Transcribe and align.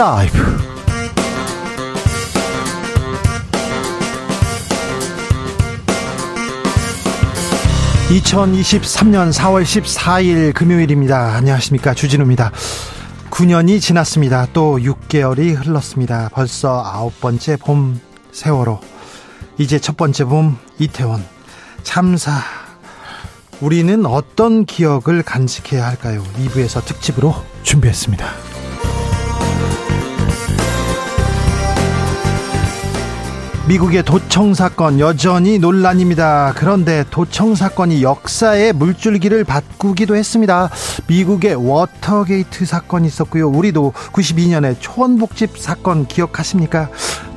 라이브. 0.00 0.38
2023년 8.08 9.30
4월 9.30 9.62
14일 9.62 10.54
금요일입니다. 10.54 11.34
안녕하십니까. 11.34 11.92
주진우입니다. 11.92 12.50
9년이 13.28 13.82
지났습니다. 13.82 14.46
또 14.54 14.78
6개월이 14.78 15.54
흘렀습니다. 15.62 16.30
벌써 16.32 16.82
아홉 16.82 17.20
번째 17.20 17.58
봄 17.58 18.00
세월호. 18.32 18.80
이제 19.58 19.78
첫 19.78 19.98
번째 19.98 20.24
봄 20.24 20.56
이태원. 20.78 21.22
참사. 21.82 22.40
우리는 23.60 24.06
어떤 24.06 24.64
기억을 24.64 25.22
간직해야 25.22 25.86
할까요? 25.86 26.24
2부에서 26.38 26.82
특집으로 26.86 27.34
준비했습니다. 27.64 28.49
미국의 33.70 34.02
도청 34.02 34.52
사건 34.52 34.98
여전히 34.98 35.60
논란입니다. 35.60 36.54
그런데 36.56 37.04
도청 37.08 37.54
사건이 37.54 38.02
역사의 38.02 38.72
물줄기를 38.72 39.44
바꾸기도 39.44 40.16
했습니다. 40.16 40.68
미국의 41.06 41.54
워터게이트 41.54 42.64
사건이 42.64 43.06
있었고요. 43.06 43.48
우리도 43.48 43.92
92년에 44.12 44.74
초원복집 44.80 45.56
사건 45.56 46.08
기억하십니까? 46.08 46.88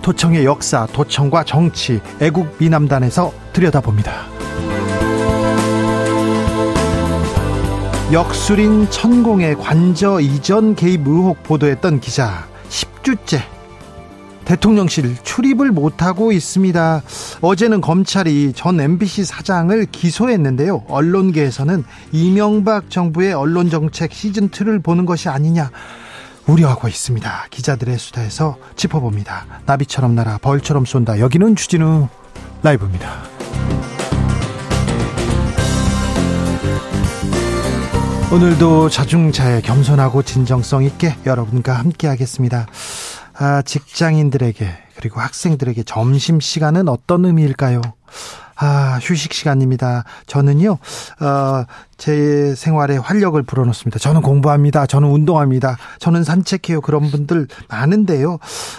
도청의 0.02 0.44
역사, 0.44 0.88
도청과 0.92 1.44
정치, 1.44 2.02
애국 2.20 2.56
미남당에서 2.58 3.32
들여다봅니다. 3.54 4.12
역술인 8.12 8.90
천공의 8.90 9.54
관저 9.58 10.20
이전 10.20 10.74
개입 10.74 11.08
의혹 11.08 11.44
보도했던 11.44 12.00
기자 12.00 12.48
10주째 12.70 13.53
대통령실 14.46 15.16
출입을 15.24 15.72
못하고 15.72 16.32
있습니다. 16.32 17.02
어제는 17.42 17.82
검찰이 17.82 18.54
전 18.56 18.80
MBC 18.80 19.26
사장을 19.26 19.86
기소했는데요. 19.92 20.86
언론계에서는 20.88 21.84
이명박 22.12 22.90
정부의 22.90 23.34
언론정책 23.34 24.12
시즌2를 24.12 24.84
보는 24.84 25.06
것이 25.06 25.30
아니냐. 25.30 25.72
우려하고 26.46 26.88
있습니다. 26.88 27.48
기자들의 27.50 27.98
수다에서 27.98 28.58
짚어봅니다. 28.76 29.46
나비처럼 29.66 30.16
날아 30.16 30.40
벌처럼 30.40 30.86
쏜다. 30.86 31.20
여기는 31.20 31.56
주진우 31.56 32.08
라이브입니다. 32.64 33.24
오늘도 38.34 38.90
자중차에 38.90 39.62
겸손하고 39.62 40.24
진정성 40.24 40.84
있게 40.86 41.16
여러분과 41.24 41.74
함께 41.74 42.08
하겠습니다. 42.08 42.66
아, 43.44 43.62
직장인들에게 43.62 44.66
그리고 44.96 45.20
학생들에게 45.20 45.84
점심 45.84 46.40
시간은 46.40 46.88
어떤 46.88 47.26
의미일까요? 47.26 47.82
아, 48.56 49.00
휴식 49.02 49.34
시간입니다. 49.34 50.06
저는요, 50.28 50.78
어, 51.20 51.66
제 51.98 52.56
생활에 52.56 52.96
활력을 52.96 53.44
불어넣습니다. 53.44 54.00
저는 54.00 54.22
공부합니다. 54.22 54.86
저는 54.86 55.10
운동합니다. 55.10 55.76
저는 56.00 56.24
산책해요. 56.24 56.80
그런 56.80 57.12
분들 57.12 57.48
많은데요. 57.68 58.38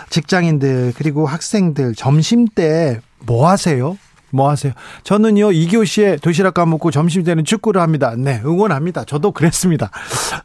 직장인들, 0.08 0.94
그리고 0.96 1.26
학생들, 1.26 1.94
점심 1.94 2.46
때 2.46 3.00
뭐 3.26 3.48
하세요? 3.48 3.98
뭐 4.34 4.50
하세요? 4.50 4.72
저는요, 5.04 5.50
2교시에 5.50 6.20
도시락 6.20 6.54
까먹고 6.54 6.90
점심 6.90 7.22
때는 7.22 7.44
축구를 7.44 7.80
합니다. 7.80 8.14
네, 8.16 8.42
응원합니다. 8.44 9.04
저도 9.04 9.30
그랬습니다. 9.30 9.90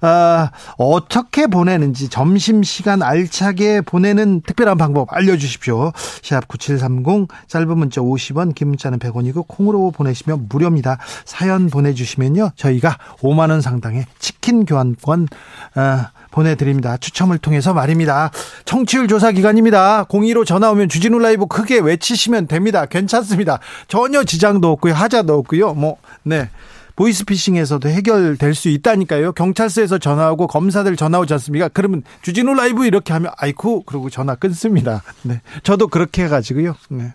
아, 0.02 0.52
어떻게 0.78 1.48
보내는지 1.48 2.08
점심시간 2.08 3.02
알차게 3.02 3.82
보내는 3.82 4.42
특별한 4.42 4.78
방법 4.78 5.12
알려주십시오. 5.12 5.92
시합 6.22 6.48
9730, 6.48 7.28
짧은 7.48 7.78
문자 7.78 8.02
50원, 8.02 8.54
긴 8.54 8.70
문자는 8.70 9.00
100원이고, 9.00 9.48
콩으로 9.48 9.92
보내시면 9.92 10.48
무료입니다. 10.50 11.00
사연 11.26 11.70
보내주시면요, 11.70 12.52
저희가 12.56 12.98
5만원 13.22 13.62
상당의 13.62 14.06
치킨 14.20 14.66
교환권, 14.66 15.28
아, 15.76 16.12
보내드립니다. 16.32 16.98
추첨을 16.98 17.38
통해서 17.38 17.74
말입니다. 17.74 18.32
청취율 18.66 19.08
조사 19.08 19.32
기간입니다. 19.32 20.06
02로 20.06 20.46
전화 20.46 20.72
오면 20.72 20.90
주진우 20.90 21.20
라이브 21.20 21.48
크게 21.48 21.80
외치시면 21.80 22.48
됩니다. 22.48 22.86
괜찮습니다. 22.86 23.60
전혀 23.88 24.24
지장도 24.24 24.72
없고요. 24.72 24.94
하자도 24.94 25.38
없고요. 25.38 25.74
뭐, 25.74 25.98
네. 26.24 26.50
보이스피싱에서도 26.96 27.88
해결될 27.88 28.54
수 28.54 28.68
있다니까요. 28.68 29.32
경찰서에서 29.32 30.00
전화하고 30.00 30.48
검사들 30.48 30.98
전화 30.98 31.20
오지 31.20 31.32
않습니까? 31.34 31.70
그러면 31.70 32.04
주진우 32.24 32.54
라이브 32.54 32.86
이렇게 32.86 33.14
하면 33.14 33.32
아이쿠 33.38 33.84
그러고 33.84 34.10
전화 34.10 34.36
끊습니다. 34.36 35.02
네. 35.22 35.40
저도 35.64 35.88
그렇게 35.88 36.26
해가지고요. 36.26 36.76
네. 36.90 37.14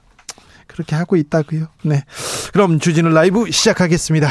그렇게 0.67 0.97
하고 0.97 1.17
있다고요. 1.17 1.67
네. 1.83 2.03
그럼 2.55 2.81
주진우 2.81 3.11
라이브 3.11 3.51
시작하겠습니다. 3.51 4.31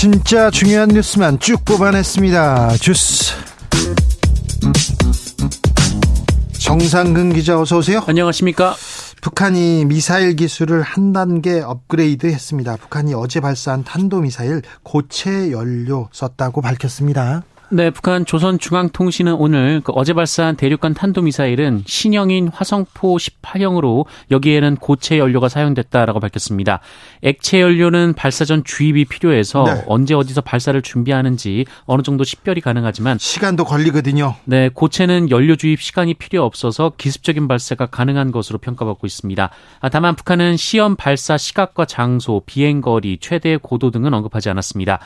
진짜 0.00 0.50
중요한 0.50 0.88
뉴스만 0.88 1.38
쭉 1.40 1.62
뽑아냈습니다. 1.62 2.78
주스. 2.78 3.34
정상근 6.58 7.34
기자 7.34 7.60
어서 7.60 7.76
오세요. 7.76 8.02
안녕하십니까? 8.06 8.74
북한이 9.20 9.84
미사일 9.84 10.36
기술을 10.36 10.80
한 10.80 11.12
단계 11.12 11.60
업그레이드 11.60 12.28
했습니다. 12.28 12.76
북한이 12.76 13.12
어제 13.12 13.40
발사한 13.40 13.84
탄도미사일 13.84 14.62
고체 14.82 15.50
연료 15.50 16.08
썼다고 16.12 16.62
밝혔습니다. 16.62 17.42
네, 17.72 17.90
북한 17.90 18.26
조선중앙통신은 18.26 19.34
오늘 19.34 19.80
그 19.84 19.92
어제 19.92 20.12
발사한 20.12 20.56
대륙간 20.56 20.92
탄도미사일은 20.92 21.84
신형인 21.86 22.48
화성포 22.48 23.16
18형으로 23.16 24.06
여기에는 24.32 24.74
고체 24.74 25.18
연료가 25.18 25.48
사용됐다라고 25.48 26.18
밝혔습니다. 26.18 26.80
액체 27.22 27.60
연료는 27.60 28.14
발사 28.14 28.44
전 28.44 28.64
주입이 28.64 29.04
필요해서 29.04 29.62
네. 29.62 29.84
언제 29.86 30.14
어디서 30.14 30.40
발사를 30.40 30.82
준비하는지 30.82 31.64
어느 31.84 32.02
정도 32.02 32.24
식별이 32.24 32.60
가능하지만 32.60 33.18
시간도 33.18 33.64
걸리거든요. 33.64 34.34
네, 34.46 34.68
고체는 34.68 35.30
연료 35.30 35.54
주입 35.54 35.80
시간이 35.80 36.14
필요 36.14 36.42
없어서 36.44 36.92
기습적인 36.96 37.46
발사가 37.46 37.86
가능한 37.86 38.32
것으로 38.32 38.58
평가받고 38.58 39.06
있습니다. 39.06 39.48
아, 39.78 39.88
다만 39.90 40.16
북한은 40.16 40.56
시험 40.56 40.96
발사 40.96 41.38
시각과 41.38 41.84
장소, 41.84 42.42
비행 42.46 42.80
거리, 42.80 43.18
최대 43.20 43.56
고도 43.56 43.92
등은 43.92 44.12
언급하지 44.12 44.50
않았습니다. 44.50 44.98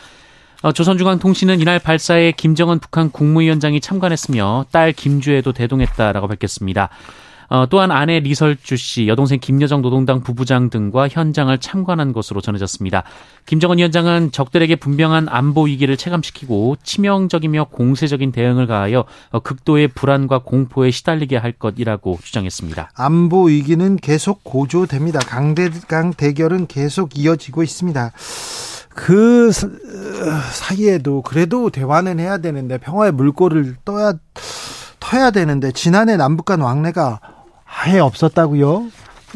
어, 0.65 0.73
조선중앙통신은 0.73 1.61
이날 1.61 1.79
발사에 1.79 2.33
김정은 2.33 2.79
북한 2.79 3.11
국무위원장이 3.11 3.83
참관했으며 3.83 4.65
딸 4.71 4.93
김주애도 4.93 5.53
대동했다라고 5.53 6.27
밝혔습니다. 6.27 6.89
어, 7.51 7.67
또한 7.69 7.91
아내 7.91 8.19
리설주 8.21 8.79
씨, 8.79 9.07
여동생 9.07 9.41
김여정 9.41 9.83
노동당 9.83 10.23
부부장 10.23 10.71
등과 10.71 11.09
현장을 11.09 11.57
참관한 11.59 12.15
것으로 12.15 12.41
전해졌습니다. 12.41 13.03
김정은 13.45 13.77
위원장은 13.77 14.33
적들에게 14.33 14.77
분명한 14.77 15.29
안보 15.29 15.65
위기를 15.67 15.99
체감시키고 15.99 16.77
치명적이며 16.83 17.65
공세적인 17.65 18.33
대응을 18.33 18.67
가하여 18.67 19.05
어, 19.33 19.41
극도의 19.41 19.89
불안과 19.89 20.39
공포에 20.39 20.91
시달리게 20.91 21.37
할 21.37 21.53
것이라고 21.53 22.21
주장했습니다. 22.23 22.93
안보 22.95 23.49
위기는 23.49 23.97
계속 23.97 24.43
고조됩니다. 24.45 25.19
강대강 25.19 26.15
대결은 26.15 26.69
계속 26.69 27.19
이어지고 27.19 27.63
있습니다. 27.65 28.13
그 28.95 29.51
사이에도 30.53 31.23
그래도 31.23 31.71
대화는 31.71 32.21
해야 32.21 32.39
되는데 32.39 32.79
평화의 32.79 33.13
물꼬를 33.13 33.77
떠야 33.85 34.15
터야 35.01 35.31
되는데 35.31 35.73
지난해 35.73 36.17
남북 36.17 36.47
간 36.47 36.61
왕래가 36.61 37.21
아예 37.67 37.99
없었다고요? 37.99 38.87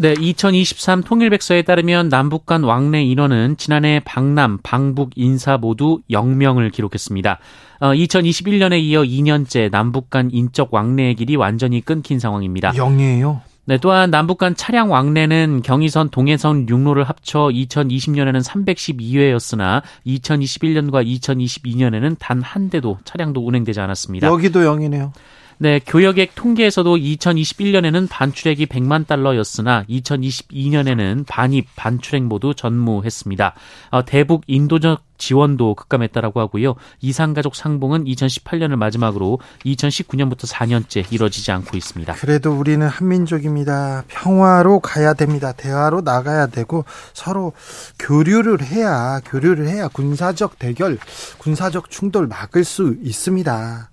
네, 0.01 0.15
2023 0.19 1.03
통일백서에 1.03 1.63
따르면 1.63 2.09
남북 2.09 2.47
간 2.47 2.63
왕래 2.63 3.03
인원은 3.03 3.57
지난해 3.57 4.01
방남, 4.05 4.59
방북 4.63 5.11
인사 5.17 5.59
모두 5.59 6.01
0명을 6.09 6.71
기록했습니다. 6.71 7.41
어, 7.81 7.93
2021년에 7.93 8.81
이어 8.81 9.03
2년째 9.03 9.73
남북 9.73 10.09
간 10.09 10.31
인적 10.33 10.73
왕래의 10.73 11.17
길이 11.17 11.35
완전히 11.35 11.81
끊긴 11.81 12.21
상황입니다. 12.21 12.71
0이에요? 12.73 13.41
네, 13.69 13.76
또한 13.76 14.11
남북 14.11 14.38
간 14.38 14.56
차량 14.56 14.91
왕래는 14.91 15.61
경의선 15.62 16.09
동해선 16.09 16.65
6로를 16.65 17.05
합쳐 17.05 17.50
2020년에는 17.53 18.43
312회였으나 18.43 19.82
2021년과 20.06 21.06
2022년에는 21.06 22.17
단 22.19 22.41
한 22.41 22.70
대도 22.70 22.97
차량도 23.05 23.44
운행되지 23.47 23.79
않았습니다. 23.79 24.26
여기도 24.26 24.61
0이네요. 24.61 25.12
네, 25.61 25.81
교역액 25.85 26.37
통계에서도 26.37 26.97
2021년에는 26.97 28.09
반출액이 28.09 28.67
100만 28.67 29.09
달러였으나 29.09 29.83
2022년에는 29.91 31.27
반입, 31.27 31.67
반출액 31.75 32.23
모두 32.23 32.55
전무했습니다. 32.55 33.55
어, 33.91 34.05
대북 34.05 34.45
인도적 34.47 35.03
지원도 35.19 35.75
급감했다라고 35.75 36.39
하고요. 36.39 36.77
이상가족 37.01 37.57
상봉은 37.57 38.05
2018년을 38.05 38.77
마지막으로 38.77 39.41
2019년부터 39.67 40.49
4년째 40.49 41.13
이뤄지지 41.13 41.51
않고 41.51 41.77
있습니다. 41.77 42.13
그래도 42.15 42.53
우리는 42.53 42.87
한민족입니다. 42.87 44.05
평화로 44.07 44.79
가야 44.79 45.15
됩니다. 45.15 45.51
대화로 45.51 46.03
나가야 46.03 46.47
되고 46.47 46.85
서로 47.15 47.53
교류를 47.99 48.63
해야 48.63 49.21
교류를 49.25 49.67
해야 49.67 49.89
군사적 49.89 50.61
대결, 50.61 50.99
군사적 51.39 51.91
충돌 51.91 52.29
막을 52.29 52.63
수 52.63 52.95
있습니다. 53.03 53.91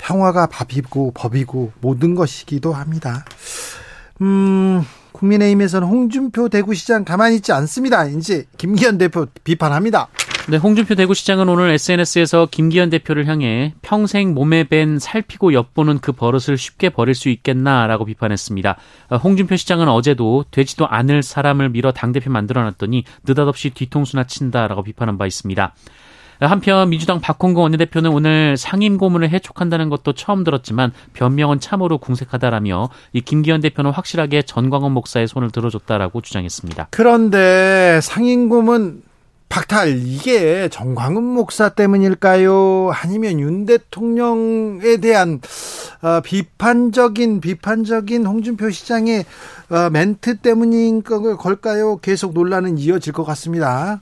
평화가 0.00 0.46
밥이고 0.46 1.12
법이고 1.14 1.72
모든 1.80 2.14
것이기도 2.14 2.72
합니다. 2.72 3.24
음, 4.22 4.82
국민의힘에서는 5.12 5.86
홍준표 5.86 6.48
대구시장 6.48 7.04
가만히 7.04 7.36
있지 7.36 7.52
않습니다. 7.52 8.06
이제 8.06 8.46
김기현 8.56 8.98
대표 8.98 9.26
비판합니다. 9.44 10.08
네, 10.48 10.56
홍준표 10.56 10.94
대구시장은 10.94 11.48
오늘 11.48 11.70
SNS에서 11.70 12.48
김기현 12.50 12.90
대표를 12.90 13.26
향해 13.28 13.74
평생 13.82 14.34
몸에 14.34 14.64
밴 14.64 14.98
살피고 14.98 15.52
엿보는 15.52 16.00
그 16.00 16.12
버릇을 16.12 16.56
쉽게 16.56 16.88
버릴 16.88 17.14
수 17.14 17.28
있겠나라고 17.28 18.04
비판했습니다. 18.06 18.76
어, 19.10 19.16
홍준표 19.16 19.56
시장은 19.56 19.88
어제도 19.88 20.44
되지도 20.50 20.88
않을 20.88 21.22
사람을 21.22 21.68
밀어 21.68 21.92
당대표 21.92 22.30
만들어놨더니 22.30 23.04
느닷없이 23.26 23.70
뒤통수나 23.70 24.24
친다라고 24.24 24.82
비판한 24.82 25.18
바 25.18 25.26
있습니다. 25.26 25.74
한편 26.40 26.88
민주당 26.88 27.20
박홍근 27.20 27.62
원내대표는 27.62 28.10
오늘 28.10 28.56
상임 28.56 28.96
고문을 28.96 29.30
해촉한다는 29.30 29.88
것도 29.90 30.14
처음 30.14 30.44
들었지만 30.44 30.92
변명은 31.12 31.60
참으로 31.60 31.98
궁색하다라며 31.98 32.88
이 33.12 33.20
김기현 33.20 33.60
대표는 33.60 33.90
확실하게 33.90 34.42
전광훈 34.42 34.92
목사의 34.92 35.28
손을 35.28 35.50
들어줬다라고 35.50 36.20
주장했습니다. 36.22 36.88
그런데 36.90 38.00
상임 38.02 38.48
고문 38.48 39.02
박탈 39.50 39.98
이게 40.06 40.68
전광훈 40.68 41.24
목사 41.24 41.70
때문일까요? 41.70 42.92
아니면 42.94 43.40
윤 43.40 43.66
대통령에 43.66 44.98
대한 44.98 45.40
어, 46.02 46.20
비판적인 46.20 47.40
비판적인 47.40 48.24
홍준표 48.26 48.70
시장의 48.70 49.24
어, 49.70 49.90
멘트 49.90 50.38
때문인 50.38 51.02
걸까요? 51.02 51.98
계속 51.98 52.32
논란은 52.32 52.78
이어질 52.78 53.12
것 53.12 53.24
같습니다. 53.24 54.00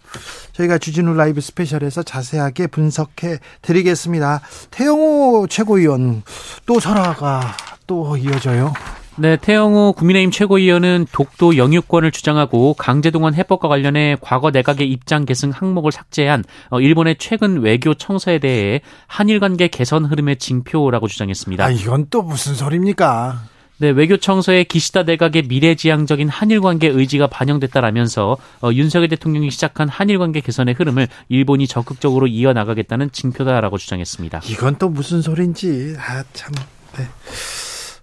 저희가 0.53 0.79
주진우 0.79 1.15
라이브 1.15 1.41
스페셜에서 1.41 2.03
자세하게 2.03 2.69
분석해 2.69 3.39
드리겠습니다. 3.63 4.41
태영호 4.71 5.47
최고위원 5.49 6.23
또 6.67 6.81
설화가 6.81 7.57
또 7.87 8.17
이어져요. 8.17 8.73
네, 9.21 9.37
태영호 9.37 9.95
국민의힘 9.95 10.31
최고위원은 10.31 11.07
독도 11.11 11.57
영유권을 11.57 12.13
주장하고 12.13 12.75
강제동원 12.75 13.35
해법과 13.35 13.67
관련해 13.67 14.17
과거 14.21 14.51
내각의 14.51 14.89
입장 14.89 15.25
계승 15.25 15.51
항목을 15.51 15.91
삭제한 15.91 16.45
어, 16.71 16.81
일본의 16.81 17.17
최근 17.19 17.61
외교 17.61 17.95
청사에 17.95 18.39
대해 18.39 18.81
한일 19.09 19.41
관계 19.41 19.67
개선 19.67 20.05
흐름의 20.05 20.37
징표라고 20.37 21.09
주장했습니다. 21.09 21.65
아, 21.65 21.71
이건 21.71 22.07
또 22.11 22.23
무슨 22.23 22.55
소리입니까? 22.55 23.43
네, 23.79 23.91
외교청서에 23.91 24.65
기시다 24.65 25.03
내각의 25.03 25.43
미래지향적인 25.49 26.29
한일 26.29 26.61
관계 26.61 26.87
의지가 26.87 27.27
반영됐다라면서 27.27 28.37
어, 28.63 28.71
윤석열 28.73 29.09
대통령이 29.09 29.51
시작한 29.51 29.89
한일 29.89 30.19
관계 30.21 30.41
개선의 30.41 30.75
흐름을 30.75 31.09
일본이 31.29 31.67
적극적으로 31.67 32.29
이어나가겠다는 32.29 33.11
징표다라고 33.11 33.79
주장했습니다. 33.79 34.43
이건 34.47 34.77
또 34.79 34.89
무슨 34.89 35.23
소린지 35.23 35.97
아 35.99 36.23
참. 36.33 36.53
네. 36.97 37.05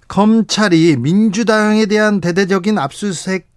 검찰이 0.07 0.97
민주당에 0.97 1.85
대한 1.85 2.21
대대적인 2.21 2.77
압수수색 2.77 3.47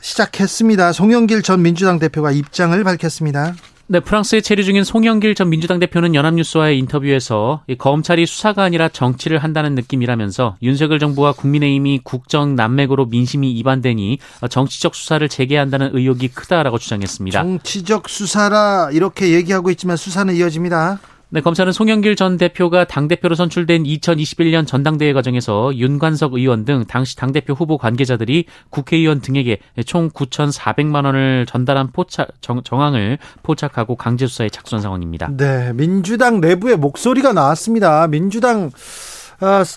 시작했습니다. 0.00 0.92
송영길 0.92 1.42
전 1.42 1.62
민주당 1.62 1.98
대표가 1.98 2.30
입장을 2.30 2.82
밝혔습니다. 2.84 3.54
네, 3.88 4.00
프랑스에 4.00 4.40
체류 4.40 4.64
중인 4.64 4.82
송영길 4.82 5.36
전 5.36 5.48
민주당 5.48 5.78
대표는 5.78 6.16
연합뉴스와의 6.16 6.76
인터뷰에서 6.80 7.62
검찰이 7.78 8.26
수사가 8.26 8.64
아니라 8.64 8.88
정치를 8.88 9.38
한다는 9.38 9.76
느낌이라면서 9.76 10.56
윤석열 10.62 10.98
정부와 10.98 11.32
국민의힘이 11.32 12.00
국정 12.02 12.56
난맥으로 12.56 13.06
민심이 13.06 13.52
이반되니 13.52 14.18
정치적 14.50 14.96
수사를 14.96 15.28
재개한다는 15.28 15.90
의혹이 15.92 16.28
크다라고 16.28 16.78
주장했습니다. 16.78 17.40
정치적 17.40 18.08
수사라 18.08 18.90
이렇게 18.92 19.30
얘기하고 19.30 19.70
있지만 19.70 19.96
수사는 19.96 20.34
이어집니다. 20.34 20.98
네, 21.28 21.40
검찰은 21.40 21.72
송영길 21.72 22.14
전 22.14 22.36
대표가 22.36 22.84
당대표로 22.84 23.34
선출된 23.34 23.82
2021년 23.82 24.64
전당대회 24.64 25.12
과정에서 25.12 25.74
윤관석 25.74 26.34
의원 26.34 26.64
등 26.64 26.84
당시 26.86 27.16
당대표 27.16 27.52
후보 27.52 27.78
관계자들이 27.78 28.44
국회의원 28.70 29.20
등에게 29.20 29.58
총 29.86 30.08
9,400만 30.10 31.04
원을 31.04 31.46
전달한 31.46 31.90
포착, 31.90 32.28
정, 32.40 32.62
정황을 32.62 33.18
포착하고 33.42 33.96
강제수사에 33.96 34.50
착수한 34.50 34.80
상황입니다. 34.80 35.30
네, 35.36 35.72
민주당 35.74 36.40
내부의 36.40 36.76
목소리가 36.76 37.32
나왔습니다. 37.32 38.06
민주당 38.06 38.66
어, 38.66 39.15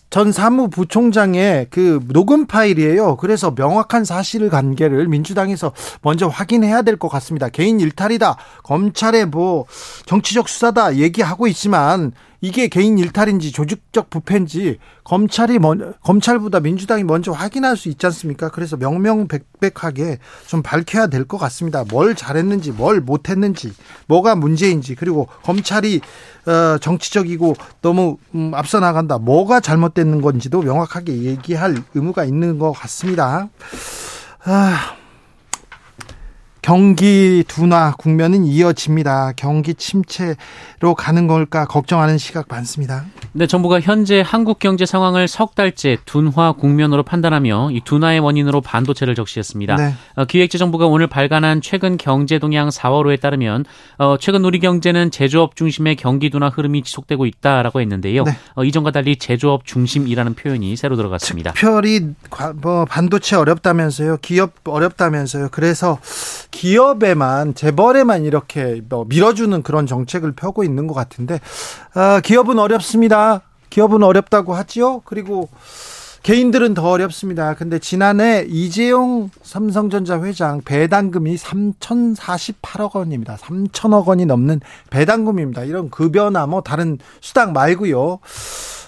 전 0.10 0.32
사무부총장의 0.32 1.68
그 1.70 2.00
녹음 2.12 2.46
파일이에요. 2.46 3.18
그래서 3.18 3.54
명확한 3.56 4.06
사실 4.06 4.50
관계를 4.50 5.08
민주당에서 5.08 5.74
먼저 6.02 6.28
확인해야 6.28 6.82
될 6.84 6.98
것 6.98 7.08
같습니다. 7.10 7.50
개인 7.50 7.80
일탈이다. 7.80 8.38
검찰의 8.64 9.26
뭐 9.28 9.66
정치적 10.06 10.50
수사다 10.50 10.96
얘기하고 10.98 11.48
있지만 11.48 12.12
이게 12.42 12.70
개인 12.70 12.98
일탈인지 12.98 13.52
조직적 13.52 14.10
부패인지 14.10 14.78
검찰이 15.04 15.60
먼 15.60 15.94
검찰보다 16.04 16.62
민주당이 16.62 17.04
먼저 17.04 17.32
확인할 17.34 17.76
수 17.76 17.90
있지 17.90 18.06
않습니까? 18.06 18.50
그래서 18.50 18.78
명명백백하게 18.78 20.20
좀 20.48 20.62
밝혀야 20.62 21.08
될 21.08 21.26
것 21.26 21.38
같습니다. 21.38 21.84
뭘 21.90 22.16
잘했는지, 22.16 22.72
뭘 22.72 23.02
못했는지, 23.02 23.74
뭐가 24.08 24.36
문제인지, 24.36 24.96
그리고 24.96 25.28
검찰이 25.44 26.00
어, 26.00 26.39
정치적이고 26.80 27.56
너무 27.82 28.18
음, 28.36 28.52
앞서 28.54 28.80
나간다. 28.80 29.18
뭐가 29.18 29.60
잘못됐는 29.60 30.22
건지도 30.22 30.62
명확하게 30.62 31.24
얘기할 31.24 31.76
의무가 31.94 32.24
있는 32.26 32.60
것 32.60 32.72
같습니다. 32.72 33.50
아. 34.46 34.99
경기 36.62 37.44
둔화 37.48 37.94
국면은 37.98 38.44
이어집니다. 38.44 39.34
경기 39.36 39.74
침체로 39.74 40.94
가는 40.98 41.28
걸까 41.28 41.66
걱정하는 41.66 42.18
시각 42.18 42.48
많습니다. 42.50 43.06
네, 43.32 43.48
정부가 43.48 43.80
현재 43.80 44.24
한국 44.26 44.60
경제 44.60 44.86
상황을 44.86 45.28
석 45.28 45.56
달째 45.56 45.98
둔화 46.06 46.52
국면으로 46.52 47.04
판단하며 47.04 47.72
이 47.72 47.82
둔화의 47.82 48.20
원인으로 48.20 48.62
반도체를 48.62 49.16
적시했습니다. 49.16 49.76
네. 49.76 49.94
어, 50.16 50.26
기획재정부가 50.26 50.88
오늘 50.88 51.08
발간한 51.08 51.62
최근 51.62 51.98
경제 51.98 52.40
동향 52.40 52.70
4월호에 52.70 53.20
따르면 53.22 53.66
어, 53.98 54.18
최근 54.20 54.44
우리 54.44 54.60
경제는 54.60 55.12
제조업 55.12 55.56
중심의 55.56 55.96
경기 55.96 56.30
둔화 56.30 56.50
흐름이 56.50 56.84
지속되고 56.84 57.26
있다라고 57.26 57.82
했는데요. 57.82 58.24
네. 58.24 58.38
어, 58.56 58.64
이전과 58.64 58.92
달리 58.92 59.16
제조업 59.16 59.66
중심이라는 59.66 60.34
표현이 60.34 60.76
새로 60.76 60.96
들어갔습니다. 60.96 61.54
특별히 61.54 62.02
뭐 62.56 62.86
반도체 62.86 63.36
어렵다면서요. 63.36 64.18
기업 64.22 64.54
어렵다면서요. 64.66 65.50
그래서 65.52 66.00
기업에만 66.52 67.54
재벌에만 67.54 68.24
이렇게 68.24 68.82
뭐 68.90 69.06
밀어주는 69.06 69.62
그런 69.64 69.86
정책을 69.88 70.32
펴고 70.34 70.64
있는 70.64 70.88
것 70.88 70.94
같은데 70.94 71.40
아, 71.94 72.22
기업은 72.22 72.60
어렵습니다. 72.60 73.42
기업은 73.70 74.04
어렵다고 74.04 74.54
하지요. 74.54 75.02
그리고 75.06 75.50
개인들은 76.24 76.74
더 76.74 76.90
어렵습니다. 76.90 77.54
근데 77.54 77.80
지난해 77.80 78.46
이재용 78.48 79.30
삼성전자 79.42 80.22
회장 80.22 80.62
배당금이 80.62 81.38
3,048억 81.38 82.96
원입니다. 82.96 83.38
3천억 83.38 84.08
원이 84.08 84.26
넘는 84.26 84.60
배당금입니다. 84.90 85.64
이런 85.64 85.90
급여나 85.90 86.46
뭐 86.46 86.62
다른 86.62 86.98
수당 87.22 87.54
말고요. 87.54 88.20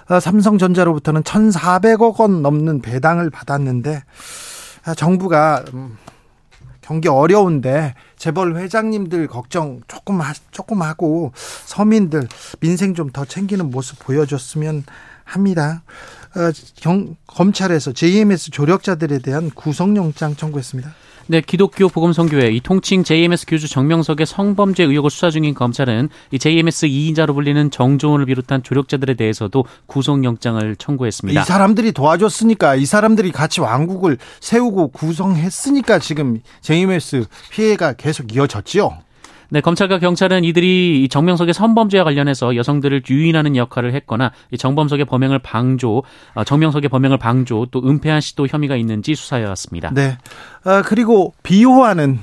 아, 0.08 0.20
삼성전자로부터는 0.20 1.24
1,400억 1.24 2.20
원 2.20 2.42
넘는 2.42 2.82
배당을 2.82 3.30
받았는데 3.30 4.04
아, 4.84 4.94
정부가 4.94 5.64
음, 5.74 5.98
경기 6.82 7.08
어려운데 7.08 7.94
재벌 8.18 8.56
회장님들 8.58 9.28
걱정 9.28 9.82
조금 9.88 10.20
하, 10.22 10.34
조금 10.52 10.82
하고 10.82 11.32
서민들 11.66 12.28
민생 12.60 12.94
좀 12.96 13.12
더 13.12 13.26
챙기는 13.26 13.70
모습 13.72 14.00
보여줬으면 14.00 14.84
합니다. 15.24 15.84
어, 16.36 16.52
경, 16.78 17.16
검찰에서 17.28 17.94
JMS 17.94 18.52
조력자들에 18.52 19.20
대한 19.20 19.50
구속영장 19.50 20.36
청구했습니다. 20.36 20.94
네, 21.28 21.42
기독교 21.42 21.88
복음성교회 21.88 22.52
이 22.52 22.60
통칭 22.60 23.04
JMS 23.04 23.46
교주 23.46 23.68
정명석의 23.68 24.26
성범죄 24.26 24.84
의혹을 24.84 25.10
수사 25.10 25.30
중인 25.30 25.54
검찰은 25.54 26.10
이 26.32 26.40
JMS 26.40 26.88
2인자로 26.88 27.34
불리는 27.34 27.72
정조원을 27.72 28.26
비롯한 28.26 28.64
조력자들에 28.64 29.14
대해서도 29.14 29.66
구속영장을 29.86 30.76
청구했습니다. 30.76 31.42
이 31.42 31.46
사람들이 31.46 31.92
도와줬으니까 31.92 32.76
이 32.76 32.86
사람들이 32.86 33.32
같이 33.32 33.62
왕국을 33.62 34.18
세우고 34.40 34.90
구성했으니까 34.90 36.00
지금 36.00 36.42
JMS 36.62 37.26
피해가 37.52 37.94
계속 37.94 38.36
이어졌지요. 38.36 38.98
네, 39.54 39.60
검찰과 39.60 40.00
경찰은 40.00 40.46
이들이 40.46 41.10
정명석의 41.12 41.54
성범죄와 41.54 42.06
관련해서 42.06 42.56
여성들을 42.56 43.04
유인하는 43.10 43.58
역할을 43.58 43.94
했거나 43.96 44.32
정범석의 44.58 45.04
범행을 45.04 45.40
방조, 45.40 46.04
어, 46.36 46.44
정명석의 46.46 46.88
범행을 46.88 47.18
방조 47.18 47.68
또 47.70 47.82
은폐한 47.84 48.22
시도 48.22 48.48
혐의가 48.48 48.78
있는지 48.78 49.14
수사해 49.14 49.44
왔습니다. 49.44 49.92
네. 49.94 50.18
아, 50.64 50.82
그리고 50.84 51.34
비호하는 51.44 52.20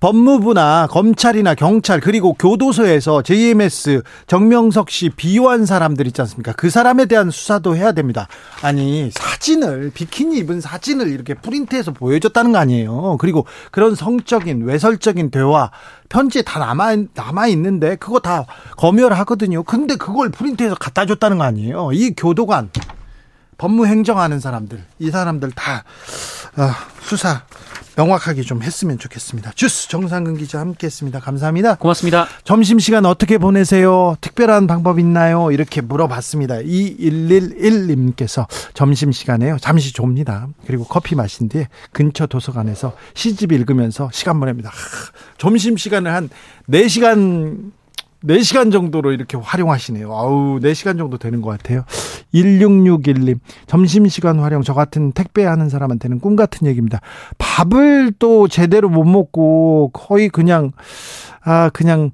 법무부나 0.00 0.86
검찰이나 0.88 1.54
경찰 1.54 2.00
그리고 2.00 2.32
교도소에서 2.34 3.22
JMS 3.22 4.02
정명석 4.28 4.90
씨 4.90 5.10
비호한 5.10 5.66
사람들 5.66 6.06
있지 6.06 6.20
않습니까? 6.20 6.52
그 6.52 6.70
사람에 6.70 7.06
대한 7.06 7.30
수사도 7.30 7.74
해야 7.74 7.90
됩니다. 7.90 8.28
아니 8.62 9.10
사진을 9.12 9.90
비키니 9.92 10.38
입은 10.38 10.60
사진을 10.60 11.08
이렇게 11.08 11.34
프린트해서 11.34 11.92
보여줬다는 11.92 12.52
거 12.52 12.58
아니에요? 12.58 13.16
그리고 13.18 13.44
그런 13.72 13.96
성적인 13.96 14.64
외설적인 14.64 15.32
대화 15.32 15.70
편지에 16.08 16.42
다 16.42 16.60
남아 16.60 16.96
남아 17.14 17.48
있는데 17.48 17.96
그거 17.96 18.20
다 18.20 18.46
검열하거든요. 18.76 19.64
근데 19.64 19.96
그걸 19.96 20.30
프린트해서 20.30 20.76
갖다 20.76 21.06
줬다는 21.06 21.38
거 21.38 21.44
아니에요? 21.44 21.90
이 21.92 22.14
교도관 22.16 22.70
법무행정하는 23.58 24.38
사람들 24.38 24.80
이 25.00 25.10
사람들 25.10 25.50
다 25.50 25.82
아, 26.56 26.76
수사 27.00 27.42
명확하게 27.98 28.42
좀 28.42 28.62
했으면 28.62 28.96
좋겠습니다. 28.96 29.50
주스 29.56 29.88
정상근 29.88 30.36
기자 30.36 30.60
함께했습니다. 30.60 31.18
감사합니다. 31.18 31.74
고맙습니다. 31.74 32.28
점심 32.44 32.78
시간 32.78 33.04
어떻게 33.04 33.38
보내세요? 33.38 34.16
특별한 34.20 34.68
방법 34.68 35.00
있나요? 35.00 35.50
이렇게 35.50 35.80
물어봤습니다. 35.80 36.58
2111님께서 36.58 38.46
점심 38.72 39.10
시간에요. 39.10 39.58
잠시 39.60 39.92
좁니다. 39.92 40.46
그리고 40.64 40.84
커피 40.84 41.16
마신 41.16 41.48
뒤에 41.48 41.66
근처 41.90 42.26
도서관에서 42.26 42.92
시집 43.14 43.50
읽으면서 43.50 44.10
시간 44.12 44.38
보냅니다. 44.38 44.70
점심 45.36 45.76
시간을 45.76 46.12
한 46.12 46.30
4시간 46.70 47.72
4시간 48.24 48.72
정도로 48.72 49.12
이렇게 49.12 49.36
활용하시네요. 49.36 50.12
아우, 50.12 50.58
4시간 50.60 50.98
정도 50.98 51.18
되는 51.18 51.40
것 51.40 51.50
같아요. 51.50 51.84
1661님, 52.34 53.38
점심시간 53.66 54.38
활용, 54.40 54.62
저 54.62 54.74
같은 54.74 55.12
택배하는 55.12 55.68
사람한테는 55.68 56.20
꿈 56.20 56.36
같은 56.36 56.66
얘기입니다. 56.66 57.00
밥을 57.38 58.12
또 58.18 58.48
제대로 58.48 58.88
못 58.88 59.04
먹고 59.04 59.90
거의 59.92 60.28
그냥, 60.28 60.72
아, 61.42 61.70
그냥 61.72 62.10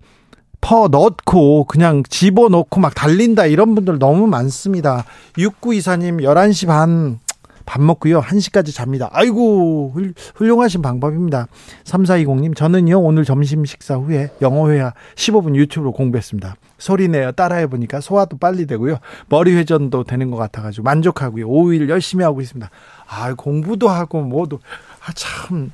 퍼 0.61 0.89
넣고 0.89 1.65
그냥 1.65 2.03
집어 2.09 2.49
넣고 2.49 2.81
막 2.81 2.95
달린다 2.95 3.45
이런 3.45 3.75
분들 3.75 3.99
너무 3.99 4.27
많습니다. 4.27 5.05
6924님 5.37 6.23
11시 6.23 6.67
반 6.67 7.19
밥 7.67 7.81
먹고요. 7.83 8.21
1시까지 8.21 8.75
잡니다. 8.75 9.09
아이고, 9.13 9.95
훌륭하신 10.35 10.83
방법입니다. 10.83 11.49
3420님, 11.85 12.57
저는요, 12.57 13.01
오늘 13.01 13.25
점심 13.25 13.65
식사 13.65 13.97
후에 13.97 14.31
영어회화 14.43 14.93
15분 15.15 15.55
유튜브로 15.57 15.93
공부했습니다. 15.93 16.57
소리내어 16.79 17.33
따라해보니까 17.33 18.01
소화도 18.01 18.39
빨리 18.39 18.67
되고요. 18.67 18.99
머리 19.29 19.55
회전도 19.55 20.05
되는 20.05 20.31
것 20.31 20.37
같아가지고 20.37 20.85
만족하고요. 20.85 21.49
5일 21.49 21.89
열심히 21.89 22.25
하고 22.25 22.41
있습니다. 22.41 22.69
아, 23.07 23.35
공부도 23.35 23.89
하고 23.89 24.21
뭐도, 24.21 24.61
아, 25.07 25.13
참, 25.15 25.71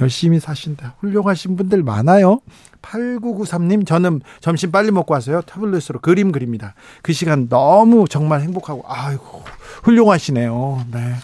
열심히 0.00 0.40
사신다. 0.40 0.94
훌륭하신 1.00 1.56
분들 1.56 1.82
많아요. 1.82 2.40
8993님, 2.82 3.86
저는 3.86 4.20
점심 4.40 4.70
빨리 4.70 4.90
먹고 4.90 5.14
와서요. 5.14 5.42
태블릿으로 5.42 6.00
그림 6.00 6.32
그립니다. 6.32 6.74
그 7.02 7.12
시간 7.12 7.48
너무 7.48 8.06
정말 8.08 8.40
행복하고, 8.42 8.84
아이고, 8.86 9.42
훌륭하시네요. 9.82 10.86
네. 10.92 11.14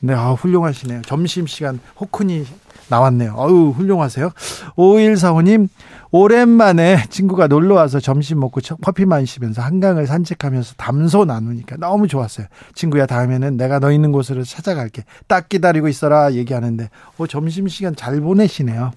네, 0.00 0.14
아, 0.14 0.32
훌륭하시네요. 0.32 1.02
점심시간 1.02 1.80
호크니 2.00 2.44
나왔네요. 2.88 3.34
어우, 3.36 3.70
훌륭하세요. 3.70 4.30
5145님, 4.76 5.68
오랜만에 6.10 7.04
친구가 7.10 7.46
놀러 7.46 7.74
와서 7.74 8.00
점심 8.00 8.40
먹고 8.40 8.60
커피 8.82 9.04
마시면서 9.04 9.62
한강을 9.62 10.06
산책하면서 10.06 10.74
담소 10.76 11.24
나누니까 11.24 11.76
너무 11.76 12.08
좋았어요. 12.08 12.46
친구야, 12.74 13.06
다음에는 13.06 13.56
내가 13.56 13.78
너 13.78 13.90
있는 13.92 14.12
곳으로 14.12 14.44
찾아갈게. 14.44 15.04
딱 15.26 15.48
기다리고 15.48 15.88
있어라. 15.88 16.32
얘기하는데, 16.34 16.88
어, 17.18 17.26
점심 17.26 17.68
시간 17.68 17.94
잘 17.96 18.20
보내시네요. 18.20 18.92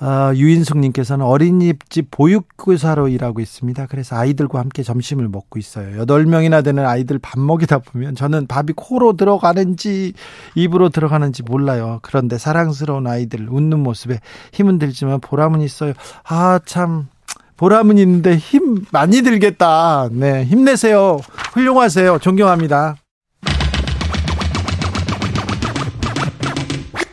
어, 0.00 0.32
유인숙님께서는 0.34 1.26
어린이집 1.26 2.08
보육교사로 2.10 3.08
일하고 3.08 3.40
있습니다. 3.40 3.86
그래서 3.86 4.16
아이들과 4.16 4.60
함께 4.60 4.82
점심을 4.82 5.28
먹고 5.28 5.58
있어요. 5.58 6.04
8명이나 6.04 6.62
되는 6.62 6.86
아이들 6.86 7.18
밥 7.18 7.40
먹이다 7.40 7.78
보면 7.80 8.14
저는 8.14 8.46
밥이 8.46 8.68
코로 8.76 9.16
들어가는지 9.16 10.12
입으로 10.54 10.88
들어가는지 10.88 11.42
몰라요. 11.42 11.98
그런데 12.02 12.38
사랑스러운 12.38 13.06
아이들 13.08 13.48
웃는 13.50 13.80
모습에 13.80 14.20
힘은 14.52 14.78
들지만 14.78 15.20
보람은 15.20 15.60
있어요. 15.62 15.94
아, 16.24 16.60
참. 16.64 17.08
보람은 17.56 17.98
있는데 17.98 18.36
힘 18.36 18.84
많이 18.92 19.22
들겠다. 19.22 20.08
네, 20.12 20.44
힘내세요. 20.44 21.18
훌륭하세요. 21.54 22.20
존경합니다. 22.20 22.94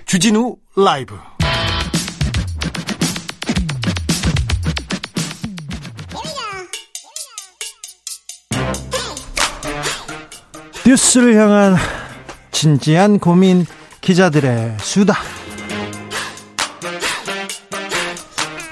주진우 0.06 0.56
라이브. 0.78 1.16
뉴스를 10.86 11.36
향한 11.36 11.76
진지한 12.52 13.18
고민 13.18 13.66
기자들의 14.02 14.78
수다. 14.80 15.16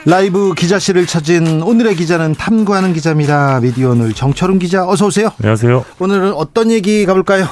라이브 0.06 0.54
기자실을 0.54 1.08
찾은 1.08 1.64
오늘의 1.64 1.96
기자는 1.96 2.36
탐구하는 2.36 2.94
기자입니다. 2.94 3.60
미디어 3.62 3.92
오늘 3.92 4.14
정철훈 4.14 4.60
기자 4.60 4.88
어서 4.88 5.08
오세요. 5.08 5.32
안녕하세요. 5.42 5.86
오늘은 5.98 6.34
어떤 6.34 6.70
얘기 6.72 7.06
가볼까요? 7.06 7.48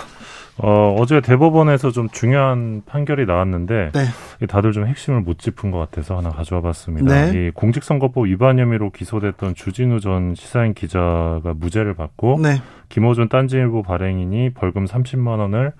어, 0.57 0.95
어제 0.99 1.21
대법원에서 1.21 1.91
좀 1.91 2.09
중요한 2.09 2.83
판결이 2.85 3.25
나왔는데 3.25 3.91
네. 3.93 4.47
다들 4.47 4.71
좀 4.73 4.85
핵심을 4.85 5.21
못 5.21 5.39
짚은 5.39 5.71
것 5.71 5.79
같아서 5.79 6.17
하나 6.17 6.29
가져와 6.29 6.61
봤습니다. 6.61 7.31
네. 7.31 7.47
이 7.47 7.51
공직선거법 7.51 8.27
위반 8.27 8.59
혐의로 8.59 8.91
기소됐던 8.91 9.55
주진우 9.55 9.99
전 9.99 10.35
시사인 10.35 10.73
기자가 10.73 11.53
무죄를 11.55 11.93
받고 11.95 12.39
네. 12.41 12.61
김호준 12.89 13.29
딴지일보 13.29 13.83
발행인이 13.83 14.51
벌금 14.53 14.85
30만 14.85 15.39
원을 15.39 15.73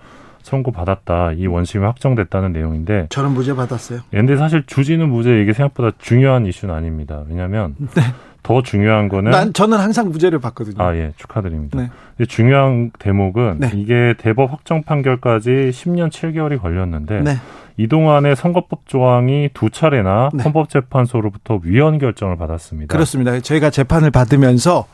선고받았다. 0.43 1.33
이 1.33 1.45
원심이 1.45 1.83
확정됐다는 1.85 2.51
내용인데 2.51 3.07
저는 3.09 3.31
무죄 3.31 3.53
받았어요. 3.53 3.99
그런데 4.09 4.37
사실 4.37 4.63
주진우 4.65 5.05
무죄 5.07 5.41
이게 5.41 5.53
생각보다 5.53 5.91
중요한 5.99 6.45
이슈는 6.45 6.73
아닙니다. 6.73 7.23
왜냐하면 7.27 7.75
네. 7.77 8.01
더 8.43 8.61
중요한 8.61 9.07
거는 9.07 9.31
난 9.31 9.53
저는 9.53 9.77
항상 9.77 10.09
무죄를 10.09 10.39
받거든요. 10.39 10.83
아, 10.83 10.95
예. 10.95 11.13
축하드립니다. 11.17 11.79
네. 11.79 12.25
중요한 12.27 12.91
대목은 12.97 13.57
네. 13.59 13.71
이게 13.75 14.13
대법 14.17 14.51
확정 14.51 14.83
판결까지 14.83 15.49
10년 15.49 16.09
7개월이 16.09 16.61
걸렸는데 16.61 17.21
네. 17.21 17.37
이동안에 17.77 18.35
선거법 18.35 18.87
조항이 18.87 19.49
두 19.53 19.69
차례나 19.69 20.29
네. 20.33 20.43
헌법재판소로부터 20.43 21.59
위헌 21.63 21.99
결정을 21.99 22.37
받았습니다. 22.37 22.91
그렇습니다. 22.93 23.39
저희가 23.39 23.69
재판을 23.69 24.11
받으면서 24.11 24.87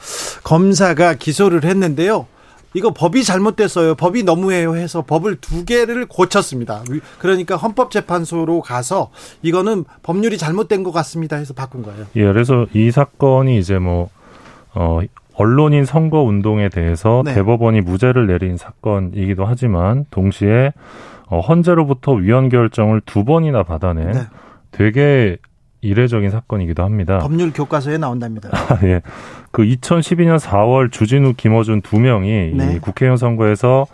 검사가 0.44 1.16
기소를 1.16 1.64
했는데요. 1.64 2.28
이거 2.74 2.92
법이 2.92 3.24
잘못됐어요. 3.24 3.96
법이 3.96 4.24
너무해요 4.24 4.76
해서 4.76 5.02
법을 5.02 5.38
두 5.38 5.66
개를 5.66 6.06
고쳤습니다. 6.06 6.84
그러니까 7.20 7.56
헌법재판소로 7.56 8.62
가서 8.62 9.10
이거는 9.42 9.86
법률이 10.04 10.38
잘못된 10.38 10.84
것 10.84 10.92
같습니다 10.92 11.38
해서 11.38 11.54
바꾼 11.54 11.82
거예요. 11.84 12.06
예, 12.16 12.26
그래서 12.26 12.68
이 12.74 12.92
사건이 12.92 13.58
이제 13.58 13.80
뭐, 13.80 14.10
어, 14.74 15.00
언론인 15.36 15.86
선거 15.86 16.22
운동에 16.22 16.68
대해서 16.70 17.22
네. 17.24 17.36
대법원이 17.36 17.82
무죄를 17.82 18.28
내린 18.28 18.58
사건이기도 18.58 19.46
하지만 19.46 20.06
동시에 20.10 20.74
어, 21.28 21.40
헌재로부터 21.42 22.14
위헌 22.14 22.50
결정을 22.50 23.02
두 23.06 23.24
번이나 23.24 23.64
받아낸 23.64 24.12
네. 24.12 24.20
되게 24.72 25.38
이례적인 25.88 26.30
사건이기도 26.30 26.84
합니다. 26.84 27.20
법률 27.20 27.52
교과서에 27.54 27.98
나온답니다. 27.98 28.50
아, 28.54 28.80
예. 28.84 29.02
그 29.52 29.64
2012년 29.64 30.40
4월 30.40 30.92
주진우, 30.92 31.34
김어준 31.36 31.82
두 31.82 32.00
명이 32.00 32.52
네. 32.54 32.76
이 32.76 32.80
국회의원 32.80 33.18
선거에서 33.18 33.88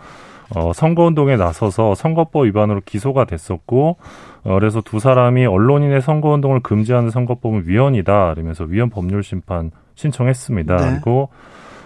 어, 0.54 0.72
선거운동에 0.72 1.36
나서서 1.36 1.94
선거법 1.94 2.44
위반으로 2.44 2.82
기소가 2.84 3.24
됐었고, 3.24 3.96
어, 4.44 4.54
그래서 4.54 4.82
두 4.82 4.98
사람이 5.00 5.46
언론인의 5.46 6.02
선거운동을 6.02 6.60
금지하는 6.60 7.10
선거법은 7.10 7.64
위헌이다. 7.66 8.32
이러면서 8.32 8.64
위헌 8.64 8.90
법률 8.90 9.22
심판 9.22 9.70
신청했습니다. 9.94 10.76
네. 10.76 10.90
그리고 10.90 11.30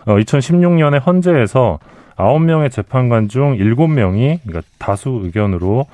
어, 0.06 0.16
2016년에 0.16 1.04
헌재에서 1.04 1.78
9명의 2.16 2.70
재판관 2.70 3.28
중 3.28 3.56
7명이, 3.56 4.40
그러니까 4.44 4.68
다수 4.78 5.20
의견으로 5.22 5.86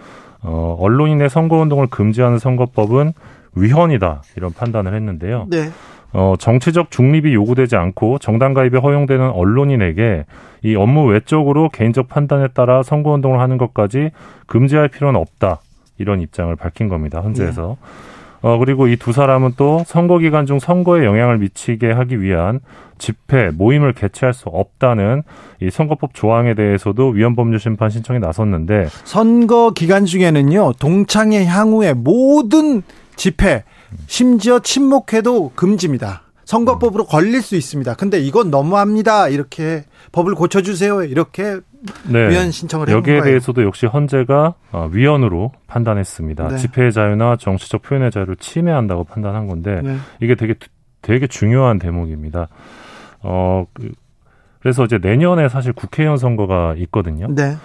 어, 0.42 0.76
언론인의 0.78 1.28
선거운동을 1.28 1.88
금지하는 1.88 2.38
선거법은 2.38 3.12
위헌이다 3.56 4.22
이런 4.36 4.52
판단을 4.52 4.94
했는데요. 4.94 5.46
네. 5.50 5.70
어, 6.12 6.34
정치적 6.38 6.90
중립이 6.90 7.34
요구되지 7.34 7.74
않고 7.76 8.18
정당 8.18 8.54
가입이 8.54 8.78
허용되는 8.78 9.30
언론인에게 9.30 10.24
이 10.62 10.76
업무 10.76 11.06
외적으로 11.06 11.68
개인적 11.70 12.08
판단에 12.08 12.48
따라 12.48 12.82
선거 12.82 13.10
운동을 13.12 13.40
하는 13.40 13.58
것까지 13.58 14.10
금지할 14.46 14.88
필요는 14.88 15.18
없다. 15.20 15.60
이런 15.98 16.20
입장을 16.20 16.54
밝힌 16.56 16.88
겁니다. 16.88 17.20
헌재에서. 17.20 17.76
네. 17.80 18.48
어, 18.48 18.58
그리고 18.58 18.88
이 18.88 18.96
두 18.96 19.12
사람은 19.12 19.52
또 19.56 19.82
선거 19.86 20.18
기간 20.18 20.44
중 20.44 20.58
선거에 20.58 21.04
영향을 21.04 21.38
미치게 21.38 21.90
하기 21.92 22.20
위한 22.20 22.60
집회, 22.98 23.50
모임을 23.50 23.92
개최할 23.94 24.34
수 24.34 24.48
없다는 24.50 25.22
이 25.60 25.70
선거법 25.70 26.12
조항에 26.14 26.54
대해서도 26.54 27.08
위헌법률 27.08 27.58
심판 27.58 27.88
신청에 27.90 28.18
나섰는데 28.18 28.86
선거 29.04 29.70
기간 29.70 30.04
중에는요, 30.04 30.74
동창회 30.78 31.44
향후에 31.46 31.94
모든 31.94 32.82
집회, 33.16 33.64
심지어 34.06 34.58
침묵해도 34.58 35.52
금지입니다. 35.54 36.22
선거법으로 36.44 37.06
걸릴 37.06 37.40
수 37.40 37.56
있습니다. 37.56 37.94
근데 37.94 38.18
이건 38.18 38.50
너무합니다. 38.50 39.28
이렇게 39.28 39.84
법을 40.12 40.34
고쳐주세요. 40.34 41.04
이렇게 41.04 41.58
네. 42.10 42.28
위헌 42.30 42.50
신청을 42.50 42.88
해본 42.88 42.98
여기에. 42.98 43.22
대해서도 43.22 43.62
역시 43.64 43.86
헌재가 43.86 44.54
어, 44.72 44.88
위헌으로 44.92 45.52
판단했습니다. 45.66 46.48
네. 46.48 46.56
집회의 46.58 46.92
자유나 46.92 47.36
정치적 47.36 47.82
표현의 47.82 48.10
자유를 48.10 48.36
침해한다고 48.36 49.04
판단한 49.04 49.46
건데 49.46 49.80
네. 49.82 49.96
이게 50.20 50.34
되게 50.34 50.54
되게 51.02 51.26
중요한 51.26 51.78
대목입니다. 51.78 52.48
어 53.22 53.66
그, 53.72 53.92
그래서 54.60 54.84
이제 54.84 54.98
내년에 54.98 55.48
사실 55.48 55.72
국회의원 55.72 56.16
선거가 56.18 56.74
있거든요. 56.78 57.26
네. 57.30 57.56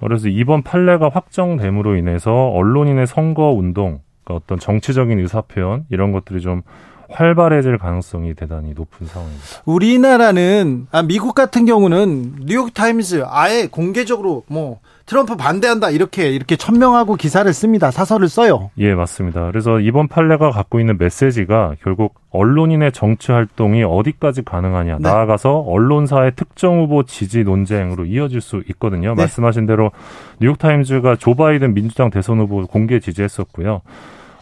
그래서 0.00 0.28
이번 0.28 0.62
판례가 0.62 1.08
확정됨으로 1.12 1.96
인해서 1.96 2.32
언론인의 2.32 3.06
선거 3.06 3.50
운동, 3.50 4.00
그러니까 4.26 4.34
어떤 4.34 4.58
정치적인 4.58 5.18
의사 5.18 5.40
표현 5.40 5.86
이런 5.88 6.12
것들이 6.12 6.40
좀 6.40 6.62
활발해질 7.10 7.78
가능성이 7.78 8.34
대단히 8.34 8.72
높은 8.74 9.06
상황입니다. 9.06 9.44
우리나라는 9.64 10.86
아, 10.90 11.02
미국 11.02 11.34
같은 11.34 11.64
경우는 11.66 12.46
뉴욕 12.46 12.72
타임즈 12.72 13.24
아예 13.28 13.66
공개적으로 13.70 14.44
뭐 14.48 14.80
트럼프 15.06 15.36
반대한다 15.36 15.90
이렇게 15.90 16.30
이렇게 16.30 16.56
천명하고 16.56 17.14
기사를 17.14 17.50
씁니다. 17.52 17.92
사설을 17.92 18.28
써요. 18.28 18.70
예, 18.78 18.92
맞습니다. 18.92 19.46
그래서 19.46 19.78
이번 19.78 20.08
판례가 20.08 20.50
갖고 20.50 20.80
있는 20.80 20.98
메시지가 20.98 21.76
결국 21.82 22.14
언론인의 22.30 22.90
정치 22.90 23.30
활동이 23.30 23.84
어디까지 23.84 24.42
가능하냐. 24.42 24.96
네. 24.96 25.08
나아가서 25.08 25.60
언론사의 25.60 26.32
특정 26.34 26.80
후보 26.80 27.04
지지 27.04 27.44
논쟁으로 27.44 28.04
이어질 28.04 28.40
수 28.40 28.62
있거든요. 28.70 29.10
네. 29.10 29.22
말씀하신 29.22 29.66
대로 29.66 29.92
뉴욕 30.40 30.58
타임즈가 30.58 31.16
조 31.16 31.34
바이든 31.34 31.72
민주당 31.74 32.10
대선 32.10 32.40
후보 32.40 32.66
공개 32.66 32.98
지지했었고요. 32.98 33.82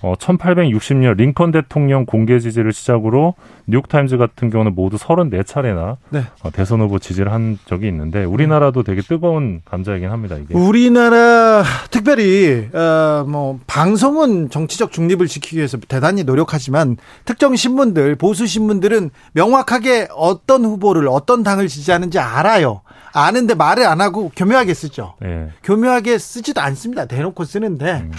어, 0.04 0.16
1860년 0.16 1.16
링컨 1.16 1.50
대통령 1.50 2.04
공개 2.04 2.38
지지를 2.38 2.74
시작으로 2.74 3.34
뉴욕타임즈 3.66 4.18
같은 4.18 4.50
경우는 4.50 4.74
모두 4.74 4.98
34차례나 4.98 5.96
네. 6.10 6.24
어, 6.42 6.50
대선 6.50 6.82
후보 6.82 6.98
지지를 6.98 7.32
한 7.32 7.58
적이 7.64 7.88
있는데 7.88 8.22
우리나라도 8.24 8.82
되게 8.82 9.00
뜨거운 9.00 9.62
감자이긴 9.64 10.10
합니다. 10.10 10.36
이게 10.36 10.52
우리나라 10.52 11.64
특별히 11.90 12.68
어, 12.74 13.24
뭐 13.26 13.58
방송은 13.66 14.50
정치적 14.50 14.92
중립을 14.92 15.26
지키기 15.26 15.56
위해서 15.56 15.78
대단히 15.88 16.22
노력하지만 16.22 16.98
특정 17.24 17.56
신문들 17.56 18.16
보수 18.16 18.46
신문들은 18.46 19.08
명확하게 19.32 20.08
어떤 20.14 20.66
후보를 20.66 21.08
어떤 21.08 21.42
당을 21.42 21.66
지지하는지 21.66 22.18
알아요. 22.18 22.82
아는데 23.14 23.54
말을 23.54 23.86
안 23.86 24.02
하고 24.02 24.30
교묘하게 24.36 24.74
쓰죠. 24.74 25.14
네. 25.22 25.48
교묘하게 25.62 26.18
쓰지도 26.18 26.60
않습니다. 26.60 27.06
대놓고 27.06 27.44
쓰는데 27.44 28.02
음. 28.02 28.12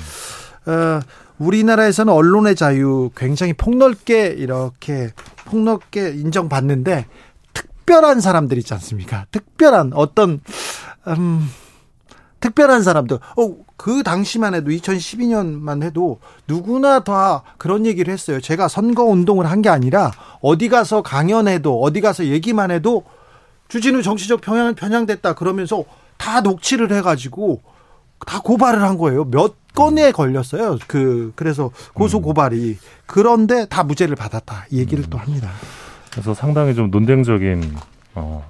어, 0.68 1.00
우리나라에서는 1.38 2.12
언론의 2.12 2.56
자유 2.56 3.10
굉장히 3.16 3.54
폭넓게 3.54 4.28
이렇게 4.38 5.12
폭넓게 5.46 6.10
인정받는데 6.12 7.06
특별한 7.54 8.22
사람들 8.22 8.58
있지 8.58 8.74
않습니까? 8.74 9.26
특별한 9.32 9.92
어떤 9.94 10.40
음 11.08 11.50
특별한 12.40 12.84
사람들. 12.84 13.18
어, 13.18 13.56
그 13.76 14.04
당시만 14.04 14.54
해도 14.54 14.70
2012년만 14.70 15.82
해도 15.84 16.20
누구나 16.48 17.00
다 17.00 17.44
그런 17.58 17.86
얘기를 17.86 18.14
했어요. 18.14 18.40
제가 18.40 18.68
선거 18.68 19.04
운동을 19.04 19.50
한 19.50 19.62
게 19.62 19.70
아니라 19.70 20.12
어디 20.42 20.70
가서 20.70 21.02
강연해도 21.02 21.82
어디 21.82 22.02
가서 22.02 22.26
얘기만 22.26 22.70
해도 22.70 23.04
주진우 23.68 24.04
정치적 24.04 24.42
평양 24.42 24.76
편향됐다 24.76 25.34
그러면서 25.34 25.84
다 26.18 26.42
녹취를 26.42 26.92
해가지고 26.94 27.62
다 28.26 28.40
고발을 28.42 28.82
한 28.82 28.98
거예요. 28.98 29.26
몇 29.26 29.56
건에 29.74 30.12
걸렸어요. 30.12 30.78
그 30.88 31.34
그래서 31.36 31.72
고소 31.94 32.22
고발이 32.22 32.78
그런데 33.06 33.66
다 33.68 33.84
무죄를 33.84 34.16
받았다 34.16 34.66
이 34.72 34.80
얘기를 34.80 35.04
음. 35.04 35.10
또 35.10 35.18
합니다. 35.18 35.50
그래서 36.12 36.34
상당히 36.34 36.74
좀 36.74 36.90
논쟁적인 36.92 37.76
어, 38.16 38.50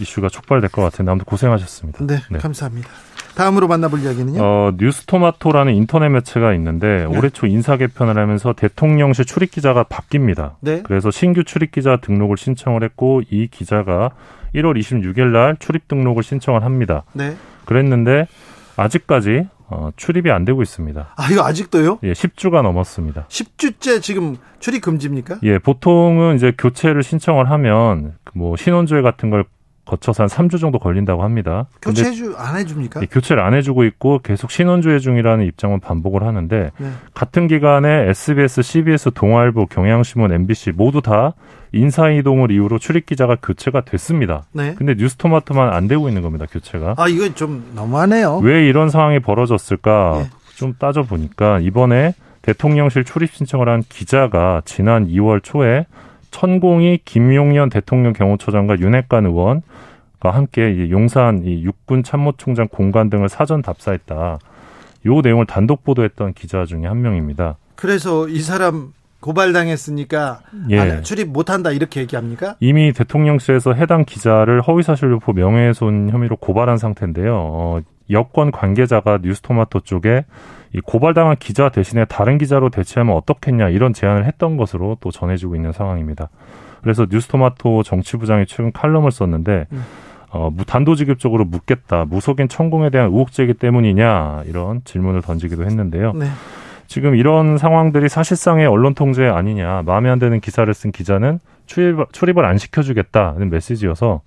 이슈가 0.00 0.28
촉발될 0.28 0.70
것 0.70 0.82
같은데 0.82 1.10
아무튼 1.10 1.24
고생하셨습니다. 1.26 2.04
네, 2.06 2.20
네. 2.30 2.38
감사합니다. 2.38 2.88
다음으로 3.36 3.66
만나볼 3.68 4.00
이야기는요. 4.00 4.40
어, 4.42 4.72
뉴스토마토라는 4.76 5.74
인터넷 5.74 6.08
매체가 6.08 6.54
있는데 6.54 6.98
네. 6.98 7.04
올해 7.04 7.30
초 7.30 7.46
인사 7.46 7.76
개편을 7.76 8.16
하면서 8.16 8.52
대통령실 8.52 9.24
출입 9.24 9.50
기자가 9.50 9.84
바뀝니다. 9.84 10.54
네. 10.60 10.82
그래서 10.84 11.10
신규 11.10 11.44
출입 11.44 11.72
기자 11.72 11.96
등록을 11.96 12.36
신청을 12.36 12.84
했고 12.84 13.22
이 13.30 13.48
기자가 13.48 14.10
1월 14.54 14.78
26일 14.78 15.32
날 15.32 15.56
출입 15.58 15.88
등록을 15.88 16.22
신청을 16.22 16.64
합니다. 16.64 17.04
네. 17.12 17.36
그랬는데 17.64 18.28
아직까지 18.76 19.48
어, 19.68 19.90
출입이 19.96 20.30
안 20.30 20.44
되고 20.44 20.62
있습니다. 20.62 21.14
아, 21.16 21.30
이거 21.30 21.44
아직도요? 21.44 22.00
예, 22.02 22.12
10주가 22.12 22.62
넘었습니다. 22.62 23.26
10주째 23.28 24.02
지금 24.02 24.36
출입 24.60 24.82
금지입니까? 24.82 25.38
예, 25.42 25.58
보통은 25.58 26.36
이제 26.36 26.52
교체를 26.56 27.02
신청을 27.02 27.50
하면 27.50 28.16
뭐 28.34 28.56
신원조회 28.56 29.02
같은 29.02 29.30
걸 29.30 29.44
거쳐서 29.84 30.24
한 30.24 30.28
3주 30.28 30.60
정도 30.60 30.78
걸린다고 30.78 31.22
합니다. 31.22 31.66
교체 31.82 32.10
안 32.36 32.56
해줍니까? 32.56 33.02
예, 33.02 33.06
교체를 33.06 33.42
안 33.42 33.54
해주고 33.54 33.84
있고 33.84 34.20
계속 34.22 34.50
신원조회 34.50 34.98
중이라는 34.98 35.44
입장은 35.46 35.80
반복을 35.80 36.22
하는데 36.22 36.70
네. 36.76 36.90
같은 37.12 37.46
기간에 37.48 38.08
SBS, 38.08 38.62
CBS, 38.62 39.10
동아일보, 39.14 39.66
경향신문, 39.66 40.32
MBC 40.32 40.72
모두 40.72 41.02
다 41.02 41.34
인사이동을 41.72 42.50
이유로 42.50 42.78
출입기자가 42.78 43.36
교체가 43.42 43.82
됐습니다. 43.82 44.44
네. 44.52 44.74
근데 44.76 44.94
뉴스토마토만 44.94 45.72
안 45.72 45.88
되고 45.88 46.08
있는 46.08 46.22
겁니다, 46.22 46.46
교체가. 46.50 46.94
아, 46.96 47.08
이건 47.08 47.34
좀 47.34 47.72
너무하네요. 47.74 48.38
왜 48.38 48.66
이런 48.66 48.88
상황이 48.88 49.18
벌어졌을까 49.18 50.22
네. 50.22 50.30
좀 50.54 50.74
따져보니까 50.78 51.58
이번에 51.60 52.14
대통령실 52.42 53.04
출입 53.04 53.32
신청을 53.32 53.68
한 53.68 53.82
기자가 53.88 54.62
지난 54.64 55.08
2월 55.08 55.42
초에 55.42 55.86
천공이 56.34 56.98
김용현 57.04 57.68
대통령 57.70 58.12
경호처장과 58.12 58.80
윤핵관 58.80 59.24
의원과 59.24 59.62
함께 60.32 60.90
용산 60.90 61.44
이 61.44 61.62
육군 61.62 62.02
참모총장 62.02 62.66
공간 62.66 63.08
등을 63.08 63.28
사전 63.28 63.62
답사했다. 63.62 64.40
요 65.06 65.20
내용을 65.20 65.46
단독 65.46 65.84
보도했던 65.84 66.32
기자 66.32 66.64
중에 66.64 66.86
한 66.86 67.02
명입니다. 67.02 67.56
그래서 67.76 68.28
이 68.28 68.40
사람 68.40 68.92
고발당했으니까 69.20 70.40
예. 70.70 71.02
출입 71.02 71.28
못한다 71.28 71.70
이렇게 71.70 72.00
얘기합니까? 72.00 72.56
이미 72.58 72.92
대통령실에서 72.92 73.72
해당 73.74 74.04
기자를 74.04 74.60
허위사실유포 74.60 75.34
명예훼손 75.34 76.10
혐의로 76.10 76.34
고발한 76.36 76.78
상태인데요. 76.78 77.32
어, 77.36 77.80
여권 78.10 78.50
관계자가 78.50 79.20
뉴스토마토 79.22 79.80
쪽에 79.80 80.24
이 80.74 80.80
고발당한 80.80 81.36
기자 81.38 81.68
대신에 81.68 82.04
다른 82.04 82.36
기자로 82.36 82.68
대체하면 82.68 83.14
어떻겠냐 83.16 83.68
이런 83.68 83.92
제안을 83.92 84.26
했던 84.26 84.56
것으로 84.56 84.98
또 85.00 85.10
전해지고 85.10 85.54
있는 85.54 85.72
상황입니다. 85.72 86.28
그래서 86.82 87.06
뉴스토마토 87.10 87.82
정치부장이 87.84 88.46
최근 88.46 88.72
칼럼을 88.72 89.10
썼는데 89.10 89.66
음. 89.72 89.84
어, 90.30 90.50
단도직입적으로 90.66 91.44
묻겠다. 91.44 92.04
무속인 92.06 92.48
천공에 92.48 92.90
대한 92.90 93.08
의혹 93.08 93.30
제기 93.30 93.54
때문이냐 93.54 94.42
이런 94.46 94.82
질문을 94.84 95.22
던지기도 95.22 95.64
했는데요. 95.64 96.12
네. 96.14 96.26
지금 96.88 97.14
이런 97.14 97.56
상황들이 97.56 98.08
사실상의 98.08 98.66
언론 98.66 98.94
통제 98.94 99.26
아니냐, 99.26 99.82
마음에 99.86 100.10
안 100.10 100.18
드는 100.18 100.40
기사를 100.40 100.72
쓴 100.74 100.92
기자는 100.92 101.38
출입, 101.66 102.12
출입을 102.12 102.44
안 102.44 102.58
시켜주겠다는 102.58 103.48
메시지여서 103.48 104.20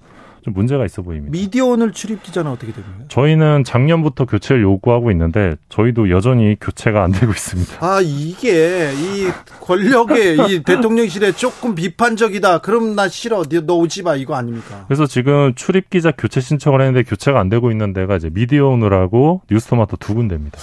좀 0.48 0.54
문제가 0.54 0.86
있어 0.86 1.02
보입니다. 1.02 1.30
미디어 1.30 1.66
오늘 1.66 1.92
출입 1.92 2.24
기자는 2.24 2.50
어떻게 2.50 2.72
됩니까? 2.72 3.04
저희는 3.10 3.66
작년부터 3.66 4.24
교체를 4.26 4.62
요구하고 4.62 5.12
있는데 5.12 5.58
저희도 5.68 6.10
여전히 6.10 6.56
교체가 6.60 7.04
안 7.04 7.12
되고 7.12 7.30
있습니다. 7.34 7.86
아 7.86 8.00
이게 8.02 8.94
이 8.96 9.28
권력의 9.60 10.38
이 10.50 10.64
대통령실에 10.64 11.34
조금 11.34 11.76
비판적이다. 11.76 12.60
그럼 12.60 12.96
나 12.96 13.10
싫어. 13.10 13.44
너 13.66 13.76
오지 13.76 14.04
마 14.04 14.16
이거 14.16 14.36
아닙니까? 14.36 14.86
그래서 14.88 15.06
지금 15.06 15.54
출입 15.56 15.90
기자 15.90 16.12
교체 16.12 16.40
신청을 16.40 16.80
했는데 16.80 17.04
교체가 17.04 17.38
안 17.40 17.50
되고 17.50 17.70
있는 17.70 17.92
데가 17.92 18.16
이제 18.16 18.30
미디어 18.32 18.68
오늘하고 18.68 19.42
뉴스토마토 19.52 19.98
두 19.98 20.16
군데입니다. 20.16 20.58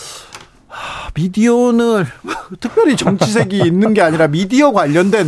미디어는 1.15 2.05
특별히 2.59 2.97
정치색이 2.97 3.59
있는 3.59 3.93
게 3.93 4.01
아니라 4.01 4.29
미디어 4.29 4.73
관련된 4.73 5.27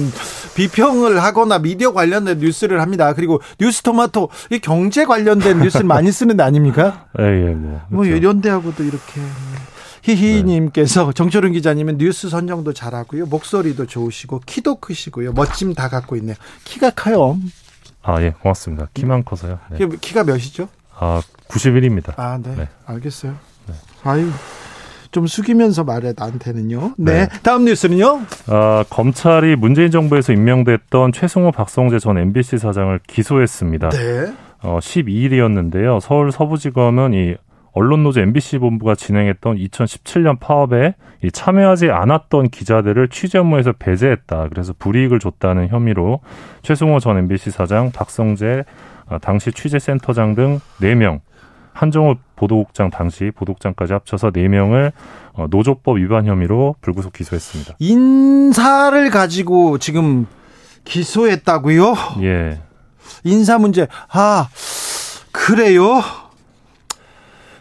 비평을 0.57 1.23
하거나 1.23 1.59
미디어 1.59 1.93
관련된 1.93 2.39
뉴스를 2.39 2.81
합니다. 2.81 3.13
그리고 3.13 3.41
뉴스토마토 3.61 4.31
이 4.51 4.59
경제 4.59 5.05
관련된 5.05 5.61
뉴스를 5.61 5.87
많이 5.87 6.11
쓰는 6.11 6.37
데 6.37 6.43
아닙니까? 6.43 7.07
예, 7.21 7.25
예, 7.25 7.55
뭐. 7.55 7.71
뭐 7.71 7.79
그렇죠. 7.79 7.83
뭐 7.91 8.07
이런 8.07 8.41
데하고도 8.41 8.83
이렇게 8.83 9.21
히히님께서 10.03 11.07
네. 11.07 11.13
정철운 11.13 11.53
기자님은 11.53 11.99
뉴스 11.99 12.29
선정도 12.29 12.73
잘하고요. 12.73 13.27
목소리도 13.27 13.87
좋으시고 13.87 14.41
키도 14.47 14.77
크시고요. 14.77 15.33
멋짐 15.33 15.75
다 15.75 15.89
갖고 15.89 16.17
있네요. 16.17 16.37
키가 16.65 16.91
커요. 16.91 17.39
아, 18.03 18.23
예, 18.23 18.31
고맙습니다. 18.31 18.89
키만 18.95 19.25
커서요. 19.25 19.59
네. 19.71 19.87
키가 20.01 20.25
몇이죠? 20.25 20.69
아, 20.99 21.21
91입니다. 21.49 22.15
아, 22.17 22.39
네. 22.43 22.55
네. 22.57 22.69
알겠어요. 22.87 23.35
네. 23.67 23.75
아유. 24.05 24.31
좀 25.11 25.27
숙이면서 25.27 25.85
말해 25.85 26.13
나한테는요. 26.17 26.95
네. 26.99 27.27
네. 27.27 27.29
다음 27.43 27.65
뉴스는요. 27.65 28.21
아, 28.49 28.85
검찰이 28.91 29.57
문재인 29.57 29.91
정부에서 29.91 30.33
임명됐던 30.33 31.13
최승호 31.13 31.53
박성재 31.53 31.99
전 31.99 32.19
MBC 32.19 32.59
사장을 32.59 32.99
기소했습니다. 33.07 33.89
네. 33.91 34.33
어, 34.63 34.79
12일이었는데요. 34.81 36.01
서울 36.01 36.33
서부지검은 36.33 37.15
이 37.15 37.35
언론노조 37.73 38.21
MBC 38.21 38.59
본부가 38.59 38.95
진행했던 38.95 39.59
2017년 39.59 40.41
파업에 40.41 40.95
참여하지 41.31 41.91
않았던 41.91 42.49
기자들을 42.49 43.09
취재 43.09 43.39
업무에서 43.39 43.73
배제했다. 43.73 44.49
그래서 44.49 44.73
불이익을 44.79 45.19
줬다는 45.19 45.69
혐의로 45.69 46.21
최승호 46.63 47.01
전 47.01 47.19
MBC 47.19 47.51
사장, 47.51 47.91
박성재 47.93 48.65
아, 49.09 49.19
당시 49.19 49.53
취재센터장 49.53 50.35
등 50.35 50.59
4명, 50.81 51.21
한정호 51.77 52.17
보도국장 52.37 52.91
당시 52.91 53.31
보도국장까지 53.35 53.93
합쳐서 53.93 54.31
4명을 54.31 54.93
어, 55.35 55.47
노조법 55.51 55.99
위반 55.99 56.27
혐의로 56.27 56.75
불구속 56.81 57.13
기소했습니다. 57.13 57.77
인사를 57.79 59.11
가지고 59.11 59.77
지금 59.79 60.27
기소했다고요? 60.85 61.95
예. 62.23 62.61
인사 63.25 63.59
문제. 63.59 63.87
아, 64.09 64.49
그래요? 65.31 66.01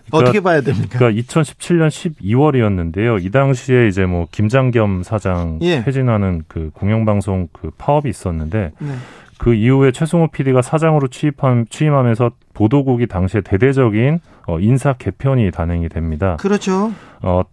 그러니까, 0.06 0.18
어떻게 0.18 0.40
봐야 0.40 0.62
됩니까? 0.62 0.98
그러니까 0.98 1.22
2017년 1.22 1.90
12월이었는데요. 1.90 3.24
이 3.24 3.32
당시에 3.32 3.88
이제 3.88 4.06
뭐 4.06 4.28
김장겸 4.32 5.04
사장 5.04 5.60
예. 5.62 5.84
퇴진하는 5.84 6.44
그 6.48 6.70
공영방송 6.74 7.50
그 7.52 7.72
파업이 7.78 8.10
있었는데 8.10 8.72
네. 8.80 8.96
그 9.38 9.54
이후에 9.54 9.92
최승호 9.92 10.28
PD가 10.28 10.62
사장으로 10.62 11.08
취임함, 11.08 11.66
취임하면서 11.70 12.32
보도국이 12.54 13.08
당시에 13.08 13.42
대대적인 13.42 14.20
어, 14.48 14.60
인사 14.60 14.94
개편이 14.94 15.52
단행이 15.52 15.90
됩니다. 15.90 16.38
그렇죠. 16.40 16.92
어, 17.22 17.44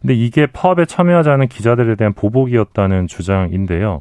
근데 0.00 0.14
이게 0.14 0.46
파업에 0.46 0.84
참여하지 0.84 1.28
않은 1.30 1.48
기자들에 1.48 1.96
대한 1.96 2.12
보복이었다는 2.14 3.06
주장인데요. 3.06 4.00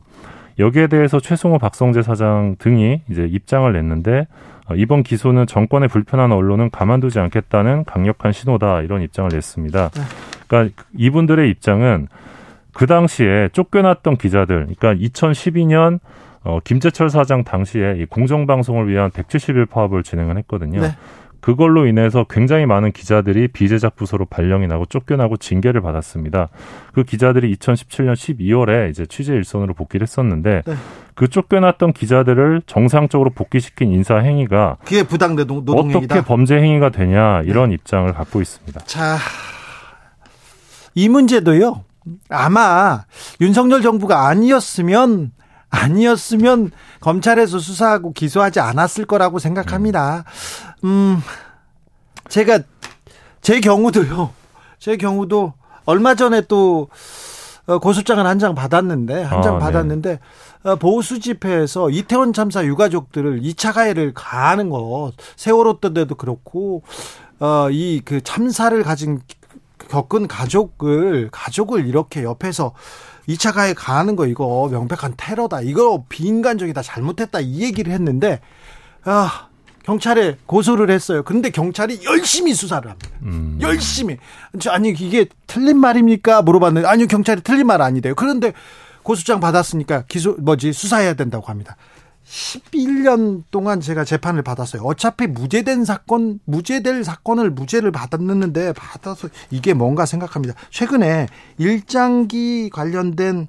여기에 0.59 0.87
대해서 0.87 1.19
최승호 1.19 1.57
박성재 1.59 2.01
사장 2.01 2.55
등이 2.59 3.01
이제 3.09 3.25
입장을 3.25 3.71
냈는데 3.71 4.27
어, 4.67 4.75
이번 4.75 5.03
기소는 5.03 5.47
정권의 5.47 5.89
불편한 5.89 6.31
언론은 6.31 6.69
가만두지 6.69 7.19
않겠다는 7.19 7.83
강력한 7.85 8.31
신호다 8.31 8.81
이런 8.81 9.01
입장을 9.01 9.29
냈습니다. 9.31 9.89
네. 9.89 10.01
그러니까 10.47 10.83
이분들의 10.97 11.49
입장은 11.49 12.07
그 12.73 12.87
당시에 12.87 13.49
쫓겨났던 13.53 14.17
기자들, 14.17 14.67
그러니까 14.75 14.93
2012년 14.93 15.99
어, 16.45 16.59
김재철 16.63 17.09
사장 17.09 17.43
당시에 17.43 17.95
이 17.97 18.05
공정방송을 18.05 18.87
위한 18.87 19.09
170일 19.09 19.67
파업을 19.67 20.03
진행을 20.03 20.37
했거든요. 20.37 20.81
네. 20.81 20.95
그걸로 21.41 21.85
인해서 21.85 22.25
굉장히 22.27 22.65
많은 22.65 22.91
기자들이 22.91 23.49
비제작 23.49 23.95
부서로 23.95 24.25
발령이 24.25 24.65
나고 24.65 24.87
쫓겨나고 24.87 25.37
징계를 25.37 25.79
받았습니다. 25.81 26.49
그 26.91 27.03
기자들이 27.03 27.55
2017년 27.55 28.13
12월에 28.13 28.89
이제 28.89 29.05
취재 29.05 29.33
일선으로 29.35 29.75
복귀를 29.75 30.07
했었는데 30.07 30.63
네. 30.65 30.73
그 31.13 31.27
쫓겨났던 31.27 31.93
기자들을 31.93 32.63
정상적으로 32.65 33.29
복귀시킨 33.29 33.91
인사 33.91 34.17
행위가 34.17 34.77
그게 34.83 35.03
부당 35.03 35.35
노동. 35.35 35.95
어떻게 35.95 36.21
범죄 36.21 36.55
행위가 36.55 36.89
되냐 36.89 37.41
이런 37.43 37.69
네. 37.69 37.75
입장을 37.75 38.11
갖고 38.13 38.41
있습니다. 38.41 38.81
자, 38.85 39.17
이 40.95 41.09
문제도요. 41.09 41.83
아마 42.29 43.03
윤석열 43.39 43.81
정부가 43.81 44.27
아니었으면 44.27 45.31
아니었으면 45.75 46.71
검찰에서 47.01 47.59
수사하고 47.59 48.13
기소하지 48.13 48.59
않았을 48.59 49.05
거라고 49.05 49.39
생각합니다. 49.39 50.23
음, 50.83 51.21
제가 52.29 52.59
제 53.41 53.59
경우도요. 53.59 54.31
제 54.79 54.97
경우도 54.97 55.53
얼마 55.85 56.15
전에 56.15 56.41
또 56.41 56.89
어, 57.67 57.79
고소장을 57.79 58.23
한 58.25 58.37
장 58.39 58.53
받았는데 58.53 59.23
한장 59.23 59.55
아, 59.55 59.57
네. 59.57 59.63
받았는데 59.63 60.19
네. 60.63 60.75
보수 60.75 61.19
집회에서 61.19 61.89
이태원 61.89 62.31
참사 62.33 62.63
유가족들을 62.65 63.41
2차 63.41 63.73
가해를 63.73 64.13
가하는 64.13 64.69
거 64.69 65.11
세월호 65.35 65.79
때도 65.79 66.15
그렇고 66.15 66.83
어, 67.39 67.67
이 67.71 68.01
그 68.05 68.21
참사를 68.21 68.81
가진 68.83 69.19
겪은 69.89 70.27
가족을 70.27 71.29
가족을 71.31 71.87
이렇게 71.87 72.23
옆에서 72.23 72.73
2차 73.27 73.53
가해 73.53 73.73
가하는 73.73 74.15
거 74.15 74.27
이거 74.27 74.67
명백한 74.71 75.15
테러다. 75.17 75.61
이거 75.61 76.03
비인간적이다. 76.09 76.81
잘못했다. 76.81 77.39
이 77.39 77.61
얘기를 77.61 77.91
했는데 77.93 78.39
아, 79.03 79.47
경찰에 79.83 80.37
고소를 80.45 80.89
했어요. 80.89 81.23
근데 81.23 81.49
경찰이 81.49 82.01
열심히 82.05 82.53
수사를 82.53 82.89
합니다. 82.89 83.09
음. 83.23 83.59
열심히. 83.61 84.17
아니 84.69 84.89
이게 84.89 85.27
틀린 85.47 85.77
말입니까? 85.77 86.41
물어봤는데 86.41 86.87
아니요 86.87 87.07
경찰이 87.07 87.41
틀린 87.41 87.67
말 87.67 87.81
아니래요. 87.81 88.15
그런데 88.15 88.53
고소장 89.03 89.39
받았으니까 89.39 90.05
기소 90.07 90.35
뭐지 90.39 90.73
수사해야 90.73 91.13
된다고 91.13 91.45
합니다. 91.47 91.77
11년 92.25 93.43
동안 93.51 93.79
제가 93.79 94.03
재판을 94.03 94.41
받았어요. 94.41 94.81
어차피 94.83 95.27
무죄된 95.27 95.85
사건, 95.85 96.39
무죄될 96.45 97.03
사건을 97.03 97.51
무죄를 97.51 97.91
받았는데 97.91 98.73
받아서 98.73 99.29
이게 99.51 99.73
뭔가 99.73 100.05
생각합니다. 100.05 100.55
최근에 100.71 101.27
일장기 101.57 102.69
관련된 102.71 103.47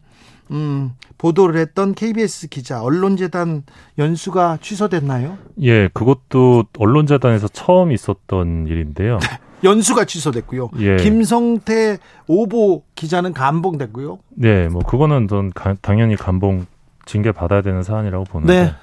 음, 0.53 0.93
보도를 1.19 1.59
했던 1.61 1.95
KBS 1.95 2.49
기자 2.49 2.81
언론재단 2.83 3.65
연수가 3.99 4.59
취소됐나요? 4.61 5.39
예, 5.63 5.89
그것도 5.89 6.67
언론재단에서 6.79 7.49
처음 7.49 7.91
있었던 7.91 8.67
일인데요. 8.69 9.19
연수가 9.65 10.05
취소됐고요. 10.05 10.71
예. 10.81 10.97
김성태 10.97 11.99
오보 12.29 12.85
기자는 12.95 13.33
감봉됐고요. 13.33 14.19
네, 14.37 14.69
뭐 14.69 14.83
그거는 14.83 15.27
전 15.29 15.51
당연히 15.81 16.15
감봉 16.15 16.67
징계 17.07 17.33
받아야 17.33 17.63
되는 17.63 17.83
사안이라고 17.83 18.25
보는데. 18.25 18.65
네. 18.65 18.75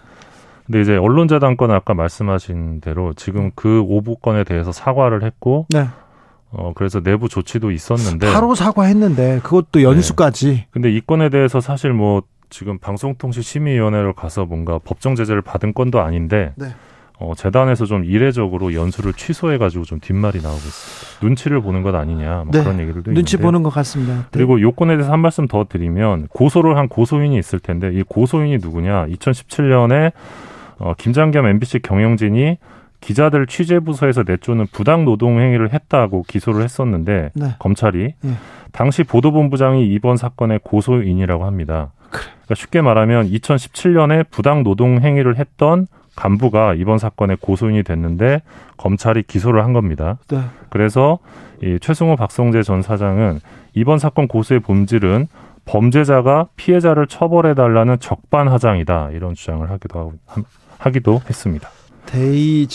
근데 0.66 0.82
이제 0.82 0.96
언론재단 0.96 1.58
건은 1.58 1.76
아까 1.76 1.94
말씀하신 1.94 2.80
대로 2.82 3.14
지금 3.14 3.52
그 3.54 3.82
오보 3.82 4.16
건에 4.16 4.44
대해서 4.44 4.72
사과를 4.72 5.24
했고 5.24 5.68
네. 5.70 5.88
어 6.52 6.72
그래서 6.74 7.02
내부 7.02 7.28
조치도 7.28 7.72
있었는데 7.72 8.32
바로 8.32 8.56
사과했는데 8.56 9.42
그것도 9.44 9.80
네. 9.80 9.84
연수까지. 9.84 10.48
네. 10.48 10.68
근데 10.72 10.90
이 10.90 11.02
건에 11.02 11.30
대해서 11.30 11.60
사실 11.60 11.92
뭐 11.92 12.24
지금 12.50 12.78
방송통신심의위원회로 12.78 14.14
가서 14.14 14.46
뭔가 14.46 14.80
법정 14.80 15.16
제재를 15.16 15.42
받은 15.42 15.74
건도 15.74 16.00
아닌데 16.00 16.54
네. 16.56 16.68
어, 17.20 17.34
재단에서 17.36 17.86
좀 17.86 18.04
이례적으로 18.04 18.74
연수를 18.74 19.14
취소해가지고 19.14 19.86
좀 19.86 20.00
뒷말이 20.00 20.42
나오고 20.42 20.58
있습니다. 20.58 21.26
눈치를 21.26 21.62
보는 21.62 21.84
것 21.84 21.94
아니냐 21.96 22.44
뭐 22.44 22.52
네. 22.52 22.64
그런 22.64 22.80
얘기들도 22.80 23.12
있는데 23.12 23.14
눈치 23.14 23.38
보는 23.38 23.64
것 23.64 23.70
같습니다. 23.70 24.14
네. 24.16 24.24
그리고 24.32 24.60
요건에 24.60 24.96
대해서 24.96 25.12
한 25.12 25.20
말씀 25.20 25.48
더 25.48 25.66
드리면 25.68 26.28
고소를 26.30 26.78
한 26.78 26.88
고소인이 26.88 27.38
있을 27.38 27.60
텐데 27.60 27.92
이 27.94 28.04
고소인이 28.04 28.58
누구냐? 28.58 29.08
2017년에 29.08 30.12
어, 30.80 30.94
김장겸 30.98 31.46
MBC 31.46 31.80
경영진이 31.80 32.58
기자들 33.00 33.48
취재 33.48 33.80
부서에서 33.80 34.24
내쫓는 34.26 34.68
부당 34.72 35.04
노동 35.06 35.40
행위를 35.40 35.74
했다고 35.74 36.24
기소를 36.28 36.64
했었는데 36.64 37.32
네. 37.34 37.56
검찰이 37.60 38.14
네. 38.22 38.34
당시 38.72 39.04
보도본부장이 39.04 39.86
이번 39.88 40.18
사건의 40.18 40.60
고소인이라고 40.64 41.46
합니다. 41.46 41.92
그래. 42.10 42.24
그러니까 42.24 42.56
쉽게 42.56 42.82
말하면 42.82 43.30
2017년에 43.30 44.30
부당 44.30 44.64
노동 44.64 45.02
행위를 45.02 45.38
했던 45.38 45.88
간부가 46.16 46.76
이번 46.76 46.98
사건의 46.98 47.38
고소인이 47.42 47.84
됐는데 47.84 48.42
검찰이 48.78 49.24
기소를 49.24 49.64
한 49.64 49.74
겁니다. 49.74 50.18
네. 50.30 50.42
그래서 50.70 51.20
이 51.62 51.78
최승호 51.82 52.16
박성재 52.16 52.64
전 52.64 52.82
사장은 52.82 53.40
이번 53.74 54.00
사건 54.00 54.28
고소의 54.28 54.60
본질은 54.60 55.28
범죄자가 55.66 56.48
피해자를 56.56 57.08
처벌해 57.08 57.56
달라는 57.56 58.00
적반하장이다 58.00 59.12
이런 59.12 59.34
주장을 59.34 59.70
하기도 59.70 60.00
하고 60.00 60.14
하기도 60.78 61.22
했습니다. 61.28 61.70
대의 62.06 62.68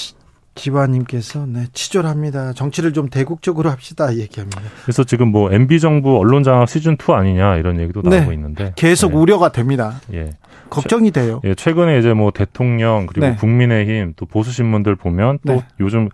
기관님께서 0.54 1.46
네, 1.46 1.66
치졸합니다. 1.72 2.52
정치를 2.52 2.92
좀 2.92 3.08
대국적으로 3.08 3.70
합시다 3.70 4.16
얘기합니다. 4.16 4.60
그래서 4.82 5.04
지금 5.04 5.30
뭐 5.30 5.52
MB 5.52 5.78
정부 5.78 6.18
언론 6.18 6.42
장악 6.42 6.68
시즌 6.68 6.94
2 6.94 7.12
아니냐 7.12 7.56
이런 7.56 7.78
얘기도 7.78 8.02
네, 8.02 8.18
나오고 8.18 8.32
있는데 8.32 8.72
계속 8.74 9.12
네. 9.12 9.18
우려가 9.18 9.52
됩니다. 9.52 10.00
예. 10.12 10.30
걱정이 10.70 11.10
돼요. 11.10 11.40
예, 11.44 11.54
최근에 11.54 11.98
이제 11.98 12.12
뭐 12.12 12.30
대통령 12.30 13.06
그리고 13.06 13.26
네. 13.26 13.36
국민의힘 13.36 14.14
또 14.16 14.26
보수 14.26 14.52
신문들 14.52 14.96
보면 14.96 15.38
또 15.46 15.54
네. 15.54 15.64
요즘 15.80 16.08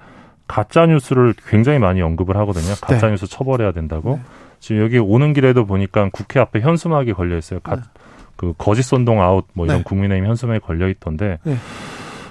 가짜 0.47 0.87
뉴스를 0.87 1.35
굉장히 1.49 1.79
많이 1.79 2.03
언급을 2.03 2.37
하거든요. 2.39 2.75
가짜 2.81 3.07
네. 3.07 3.13
뉴스 3.13 3.27
처벌해야 3.27 3.73
된다고. 3.73 4.17
네. 4.17 4.23
지금 4.61 4.83
여기 4.83 4.99
오는 4.99 5.33
길에도 5.33 5.67
보니까 5.67 6.09
국회 6.13 6.41
앞에 6.41 6.61
현수막이 6.61 7.13
걸려 7.13 7.37
있어요. 7.37 7.61
가, 7.61 7.83
그 8.37 8.55
거짓 8.57 8.83
선동 8.83 9.21
아웃 9.23 9.47
뭐 9.53 9.67
이런 9.67 9.83
국민의힘 9.85 10.27
현수막이 10.29 10.61
걸려 10.61 10.89
있던데 10.89 11.39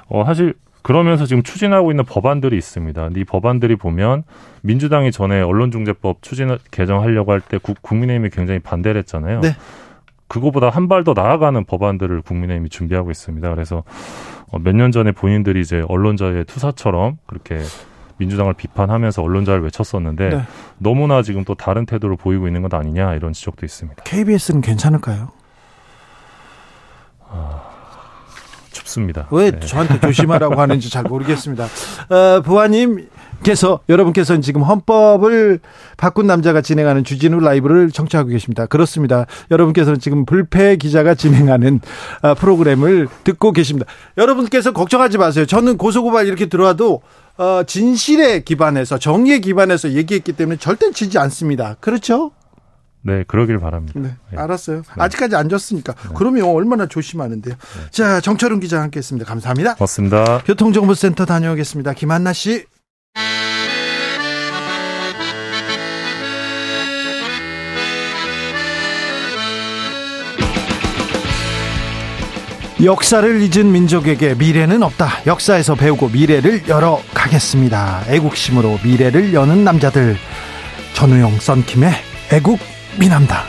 어 0.08 0.24
사실 0.26 0.54
그러면서 0.82 1.26
지금 1.26 1.44
추진하고 1.44 1.92
있는 1.92 2.04
법안들이 2.04 2.58
있습니다. 2.58 3.10
이 3.16 3.24
법안들이 3.24 3.78
보면 3.78 4.24
민주당이 4.64 5.12
전에 5.12 5.42
언론중재법 5.42 6.22
추진 6.22 6.58
개정하려고 6.72 7.32
할 7.32 7.40
때 7.42 7.58
국민의힘이 7.58 8.30
굉장히 8.32 8.60
반대를 8.60 9.00
했잖아요. 9.00 9.42
네. 9.42 9.56
그거보다 10.34 10.70
한 10.70 10.88
발 10.88 11.04
더 11.04 11.14
나아가는 11.14 11.64
법안들을 11.64 12.24
국민의힘이 12.24 12.70
준비하고 12.70 13.12
있습니다. 13.12 13.48
그래서 13.52 13.84
어, 14.52 14.58
몇년 14.60 14.92
전에 14.92 15.12
본인들이 15.12 15.62
이제 15.62 15.84
언론자의 15.88 16.46
투사처럼 16.46 17.18
그렇게 17.28 17.60
민주당을 18.18 18.54
비판하면서 18.54 19.22
언론자를 19.22 19.62
외쳤었는데 19.64 20.30
네. 20.30 20.42
너무나 20.80 21.22
지금 21.22 21.44
또 21.44 21.54
다른 21.56 21.86
태도를 21.86 22.16
보이고 22.18 22.48
있는 22.48 22.62
것 22.64 22.74
아니냐 22.74 23.14
이런 23.14 23.34
지적도 23.34 23.64
있습니다. 23.66 24.04
KBS는 24.04 24.62
괜찮을까요? 24.62 25.30
아, 27.30 27.62
춥습니다. 28.72 29.28
왜 29.32 29.52
네. 29.52 29.60
저한테 29.60 30.00
조심하라고 30.00 30.60
하는지 30.60 30.90
잘 30.90 31.04
모르겠습니다. 31.04 31.66
어, 31.66 32.42
부하님 32.42 33.08
그래서 33.44 33.82
여러분께서는 33.90 34.42
지금 34.42 34.64
헌법을 34.64 35.60
바꾼 35.98 36.28
남자가 36.28 36.62
진행하는 36.62 37.04
주진우 37.04 37.40
라이브를 37.40 37.92
청취하고 37.92 38.30
계십니다. 38.30 38.66
그렇습니다. 38.66 39.26
여러분께서는 39.52 40.00
지금 40.00 40.26
불패 40.26 40.78
기자가 40.78 41.14
진행하는 41.14 41.82
아, 42.22 42.34
프로그램을 42.34 43.08
듣고 43.24 43.52
계십니다. 43.52 43.86
여러분께서 44.18 44.72
걱정하지 44.72 45.18
마세요. 45.18 45.46
저는 45.46 45.78
고소고발 45.78 46.28
이렇게 46.28 46.48
들어와도 46.48 47.02
어, 47.38 47.64
진실에 47.66 48.42
기반해서 48.42 48.98
정의에 48.98 49.40
기반해서 49.40 49.92
얘기했기 49.92 50.34
때문에 50.34 50.58
절대 50.58 50.92
지지 50.92 51.18
않습니다. 51.18 51.76
그렇죠? 51.80 52.32
네, 53.02 53.26
그러길 53.28 53.60
바랍니다. 53.60 54.00
네, 54.00 54.16
네. 54.32 54.38
알았어요. 54.38 54.78
네. 54.78 54.84
아직까지 55.04 55.36
안 55.36 55.50
졌으니까. 55.50 55.94
네. 55.94 56.10
그러면 56.16 56.46
얼마나 56.46 56.88
조심하는데요. 56.88 57.54
네. 57.54 57.90
자, 57.92 58.22
정철은 58.22 58.62
기자 58.62 58.82
함께 58.82 59.00
했습니다. 59.00 59.28
감사합니다. 59.28 59.76
고맙습니다. 59.76 60.42
교통정보센터 60.46 61.26
다녀오겠습니다. 61.26 61.94
김한나 61.94 62.32
씨. 62.32 62.66
역사를 72.84 73.42
잊은 73.42 73.72
민족에게 73.72 74.36
미래는 74.36 74.84
없다. 74.84 75.08
역사에서 75.26 75.76
배우고 75.76 76.10
미래를 76.10 76.68
열어 76.68 77.02
가겠습니다. 77.14 78.04
애국심으로 78.10 78.80
미래를 78.84 79.34
여는 79.34 79.64
남자들. 79.64 80.18
전우용 80.94 81.40
썬킴의 81.40 81.92
애국 82.34 82.60
미남당. 83.00 83.44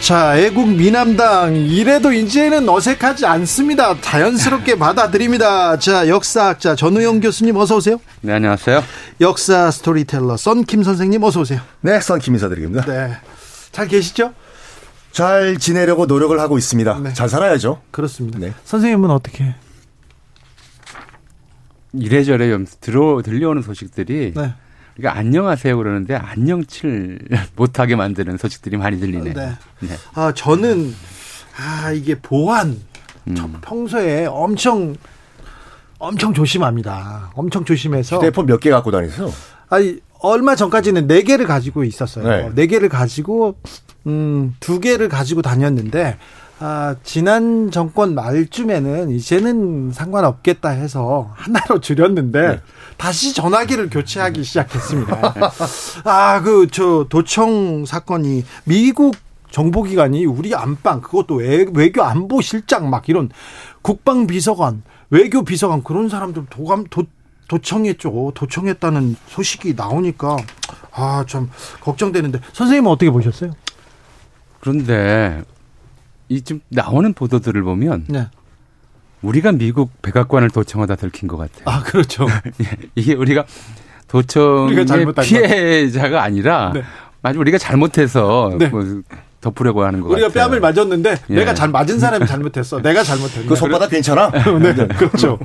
자, 0.00 0.38
애국 0.38 0.68
미남당 0.70 1.54
이래도 1.54 2.12
이제는 2.12 2.66
어색하지 2.68 3.26
않습니다. 3.26 4.00
자연스럽게 4.00 4.76
받아들입니다. 4.80 5.78
자, 5.78 6.08
역사학자 6.08 6.74
전우용 6.74 7.20
교수님 7.20 7.56
어서 7.56 7.76
오세요. 7.76 8.00
네, 8.22 8.32
안녕하세요. 8.32 8.82
역사 9.20 9.70
스토리텔러 9.70 10.38
썬킴 10.38 10.82
선생님 10.82 11.22
어서 11.22 11.40
오세요. 11.40 11.60
네, 11.82 12.00
썬킴 12.00 12.34
인사드립니다. 12.34 12.84
네. 12.86 13.12
잘 13.70 13.86
계시죠? 13.86 14.32
잘 15.12 15.58
지내려고 15.58 16.06
노력을 16.06 16.38
하고 16.38 16.56
있습니다. 16.58 16.98
네. 17.00 17.12
잘 17.12 17.28
살아야죠. 17.28 17.80
그렇습니다. 17.90 18.38
네. 18.38 18.52
선생님은 18.64 19.10
어떻게? 19.10 19.54
이래저래 21.92 22.56
들어 22.80 23.20
들려오는 23.22 23.62
소식들이 23.62 24.32
네. 24.36 24.54
그러니까 24.96 25.18
안녕하세요 25.18 25.76
그러는데 25.76 26.14
안녕칠 26.14 27.18
못하게 27.56 27.96
만드는 27.96 28.36
소식들이 28.38 28.76
많이 28.76 29.00
들리네요. 29.00 29.34
네. 29.34 29.52
네. 29.80 29.88
아 30.14 30.32
저는 30.32 30.94
아 31.58 31.90
이게 31.90 32.14
보안 32.14 32.80
음. 33.26 33.58
평소에 33.62 34.26
엄청 34.26 34.94
엄청 35.98 36.32
조심합니다. 36.32 37.32
엄청 37.34 37.64
조심해서 37.64 38.16
휴대폰 38.18 38.46
몇 38.46 38.60
개 38.60 38.70
갖고 38.70 38.90
다니세요? 38.92 39.32
아니 39.68 39.98
얼마 40.20 40.54
전까지는 40.54 41.06
네 41.08 41.22
개를 41.22 41.46
가지고 41.46 41.82
있었어요. 41.82 42.28
네, 42.28 42.50
네 42.54 42.66
개를 42.68 42.88
가지고 42.88 43.56
음, 44.06 44.54
두 44.60 44.80
개를 44.80 45.08
가지고 45.08 45.42
다녔는데 45.42 46.16
아, 46.62 46.94
지난 47.04 47.70
정권 47.70 48.14
말쯤에는 48.14 49.10
이제는 49.10 49.92
상관없겠다 49.92 50.68
해서 50.70 51.30
하나로 51.34 51.80
줄였는데 51.82 52.40
네. 52.48 52.60
다시 52.98 53.32
전화기를 53.34 53.88
교체하기 53.88 54.44
시작했습니다. 54.44 55.34
아, 56.04 56.42
그 56.42 56.66
저 56.70 57.06
도청 57.08 57.86
사건이 57.86 58.44
미국 58.64 59.16
정보기관이 59.50 60.26
우리 60.26 60.54
안방 60.54 61.00
그것도 61.00 61.36
외, 61.36 61.64
외교 61.74 62.02
안보 62.04 62.40
실장 62.42 62.90
막 62.90 63.08
이런 63.08 63.30
국방 63.82 64.26
비서관 64.26 64.82
외교 65.08 65.42
비서관 65.42 65.82
그런 65.82 66.08
사람들 66.08 66.46
도감 66.50 66.84
도 66.90 67.04
도청했죠. 67.48 68.30
도청했다는 68.36 69.16
소식이 69.26 69.74
나오니까 69.74 70.36
아좀 70.92 71.50
걱정되는데 71.80 72.38
선생님은 72.52 72.88
어떻게 72.90 73.10
보셨어요? 73.10 73.50
그런데 74.60 75.42
이 76.28 76.42
지금 76.42 76.60
나오는 76.68 77.12
보도들을 77.12 77.62
보면 77.62 78.04
네. 78.08 78.28
우리가 79.22 79.52
미국 79.52 79.90
백악관을 80.02 80.50
도청하다 80.50 80.96
들킨 80.96 81.28
것 81.28 81.36
같아요. 81.36 81.62
아 81.66 81.82
그렇죠. 81.82 82.26
예, 82.62 82.76
이게 82.94 83.14
우리가 83.14 83.44
도청의 84.08 84.86
피해자가 85.22 86.22
아니라 86.22 86.72
네. 86.74 86.82
아주 87.22 87.38
우리가 87.38 87.58
잘못해서 87.58 88.54
네. 88.58 88.68
뭐 88.68 88.82
덮으려고 89.40 89.84
하는 89.84 90.00
거 90.00 90.08
우리가 90.08 90.28
같아요. 90.28 90.48
뺨을 90.48 90.60
맞았는데 90.60 91.16
예. 91.30 91.34
내가 91.34 91.54
잘 91.54 91.68
맞은 91.70 91.98
사람이 91.98 92.26
잘못했어. 92.26 92.80
내가 92.82 93.02
잘못했네. 93.02 93.46
그 93.46 93.56
손바닥 93.56 93.90
괜찮아? 93.90 94.30
네, 94.60 94.74
그렇죠. 94.88 95.38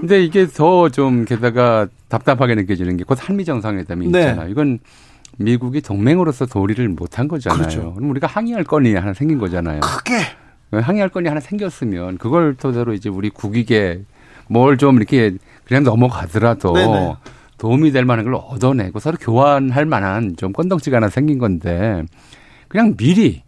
근데 0.00 0.22
이게 0.22 0.46
더 0.46 0.88
좀 0.90 1.24
게다가 1.24 1.86
답답하게 2.08 2.54
느껴지는 2.54 2.96
게 2.96 3.04
곧 3.04 3.18
한미 3.20 3.44
정상회담이 3.44 4.08
네. 4.08 4.20
있잖아요. 4.20 4.48
이건 4.50 4.78
미국이 5.38 5.80
동맹으로서 5.80 6.46
도리를 6.46 6.86
못한 6.90 7.28
거잖아요. 7.28 7.58
그렇죠. 7.58 7.94
그럼 7.94 8.10
우리가 8.10 8.26
항의할 8.26 8.64
건이 8.64 8.94
하나 8.94 9.14
생긴 9.14 9.38
거잖아요. 9.38 9.80
크게 9.80 10.18
항의할 10.72 11.08
건이 11.08 11.28
하나 11.28 11.40
생겼으면 11.40 12.18
그걸 12.18 12.54
토대로 12.54 12.92
이제 12.92 13.08
우리 13.08 13.30
국익에 13.30 14.02
뭘 14.48 14.76
좀 14.76 14.96
이렇게 14.96 15.32
그냥 15.64 15.84
넘어가더라도 15.84 16.72
네네. 16.72 17.14
도움이 17.58 17.92
될 17.92 18.04
만한 18.04 18.24
걸 18.24 18.34
얻어내고 18.34 18.98
서로 18.98 19.16
교환할 19.20 19.84
만한 19.86 20.36
좀 20.36 20.52
건덕지가 20.52 20.96
하나 20.98 21.08
생긴 21.08 21.38
건데 21.38 22.04
그냥 22.68 22.96
미리 22.96 23.42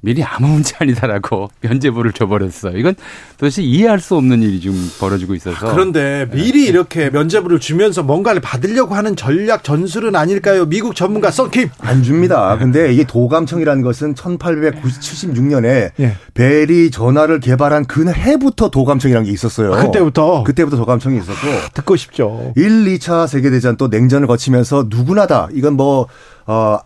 미리 0.00 0.22
아무 0.22 0.48
문제 0.48 0.76
아니다라고 0.78 1.48
면제부를 1.62 2.12
줘버렸어요. 2.12 2.76
이건 2.78 2.94
도대체 3.38 3.62
이해할 3.62 3.98
수 3.98 4.14
없는 4.16 4.42
일이 4.42 4.60
지금 4.60 4.76
벌어지고 5.00 5.34
있어서. 5.34 5.72
그런데 5.72 6.28
미리 6.32 6.62
네. 6.64 6.68
이렇게 6.68 7.10
면제부를 7.10 7.58
주면서 7.58 8.02
뭔가를 8.02 8.40
받으려고 8.40 8.94
하는 8.94 9.16
전략 9.16 9.64
전술은 9.64 10.14
아닐까요? 10.14 10.66
미국 10.66 10.94
전문가 10.94 11.30
썬킴. 11.30 11.70
안 11.80 12.02
줍니다. 12.02 12.56
근데 12.58 12.92
이게 12.92 13.04
도감청이라는 13.04 13.82
것은 13.82 14.14
1876년에 14.14 15.90
예. 15.98 16.16
벨이 16.34 16.90
전화를 16.90 17.40
개발한 17.40 17.86
그 17.86 18.06
해부터 18.06 18.70
도감청이라는 18.70 19.26
게 19.26 19.32
있었어요. 19.32 19.72
그때부터? 19.72 20.44
그때부터 20.44 20.76
도감청이 20.76 21.18
있었고. 21.18 21.72
듣고 21.74 21.96
싶죠. 21.96 22.52
1, 22.56 22.84
2차 22.84 23.26
세계대전 23.26 23.76
또 23.76 23.88
냉전을 23.88 24.28
거치면서 24.28 24.86
누구나 24.88 25.26
다 25.26 25.48
이건 25.52 25.74
뭐, 25.74 26.06
어, 26.46 26.78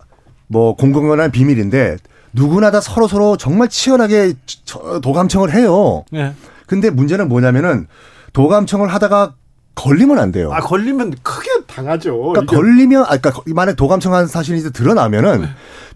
뭐 0.47 0.75
공공연한 0.75 1.31
비밀인데 1.31 1.97
누구나 2.33 2.71
다 2.71 2.81
서로 2.81 3.07
서로 3.07 3.37
정말 3.37 3.67
치열하게 3.67 4.33
도감청을 5.01 5.53
해요. 5.53 6.05
네. 6.11 6.33
근데 6.67 6.89
문제는 6.89 7.27
뭐냐면은 7.27 7.87
도감청을 8.33 8.87
하다가 8.87 9.35
걸리면 9.75 10.19
안 10.19 10.31
돼요. 10.31 10.51
아 10.53 10.59
걸리면 10.59 11.15
크게 11.23 11.49
당하죠. 11.67 12.17
그러니까 12.17 12.55
걸리면 12.55 13.03
아 13.03 13.17
그러니까 13.17 13.41
만약 13.47 13.75
도감청한 13.75 14.27
사실이 14.27 14.59
이제 14.59 14.69
드러나면은 14.69 15.41
네. 15.41 15.47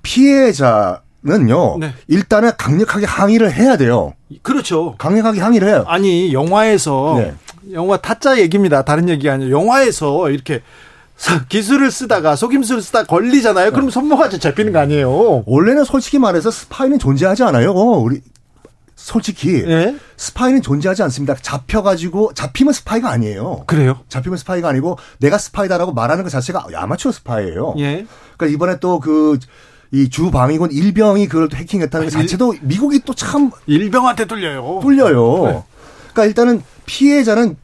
피해자 0.01 1.01
는요. 1.27 1.77
네. 1.79 1.91
일단은 2.07 2.51
강력하게 2.55 3.07
항의를 3.07 3.51
해야 3.51 3.77
돼요. 3.77 4.13
그렇죠. 4.43 4.95
강력하게 4.99 5.39
항의를 5.41 5.67
해요. 5.67 5.83
아니 5.87 6.31
영화에서 6.31 7.15
네. 7.17 7.33
영화 7.73 7.97
타짜 7.97 8.37
얘기입니다. 8.37 8.83
다른 8.83 9.09
얘기 9.09 9.27
아니에요. 9.27 9.51
영화에서 9.51 10.29
이렇게 10.29 10.61
기술을 11.49 11.91
쓰다가 11.91 12.35
속임수를 12.35 12.81
쓰다 12.81 13.03
걸리잖아요. 13.03 13.71
그럼 13.71 13.89
손모가지 13.89 14.39
잡히는 14.39 14.73
거 14.73 14.79
아니에요? 14.79 15.43
원래는 15.45 15.83
솔직히 15.85 16.19
말해서 16.19 16.51
스파이는 16.51 16.99
존재하지 16.99 17.43
않아요. 17.43 17.71
우리 17.73 18.21
솔직히 18.95 19.63
네? 19.63 19.95
스파이는 20.17 20.61
존재하지 20.61 21.03
않습니다. 21.03 21.35
잡혀가지고 21.41 22.33
잡히면 22.33 22.73
스파이가 22.73 23.09
아니에요. 23.09 23.63
그래요? 23.67 23.99
잡히면 24.09 24.37
스파이가 24.37 24.69
아니고 24.69 24.97
내가 25.19 25.37
스파이다라고 25.37 25.93
말하는 25.93 26.23
것 26.23 26.29
자체가 26.29 26.67
아마추어 26.73 27.11
스파이예요. 27.11 27.75
예. 27.77 28.05
그러니까 28.37 28.53
이번에 28.55 28.79
또그 28.79 29.39
이 29.91 30.09
주 30.09 30.31
방위군 30.31 30.71
일병이 30.71 31.27
그걸 31.27 31.47
또 31.47 31.55
해킹했다는 31.55 32.07
것 32.07 32.11
자체도 32.11 32.55
미국이 32.61 32.99
또 32.99 33.13
참 33.13 33.51
일병한테 33.67 34.25
뚫려요. 34.25 34.79
뚫려요. 34.81 35.45
네. 35.45 35.63
그러니까 36.11 36.25
일단은 36.25 36.63
피해자는 36.85 37.55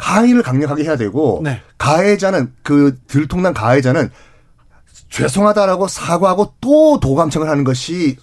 항의를 0.00 0.42
강력하게 0.42 0.84
해야 0.84 0.96
되고 0.96 1.40
네. 1.44 1.60
가해자는 1.78 2.52
그 2.62 2.98
들통난 3.06 3.52
가해자는 3.52 4.10
죄송하다라고 5.10 5.88
사과하고 5.88 6.54
또 6.60 6.98
도감청을 7.00 7.48
하는 7.48 7.64
것이 7.64 8.16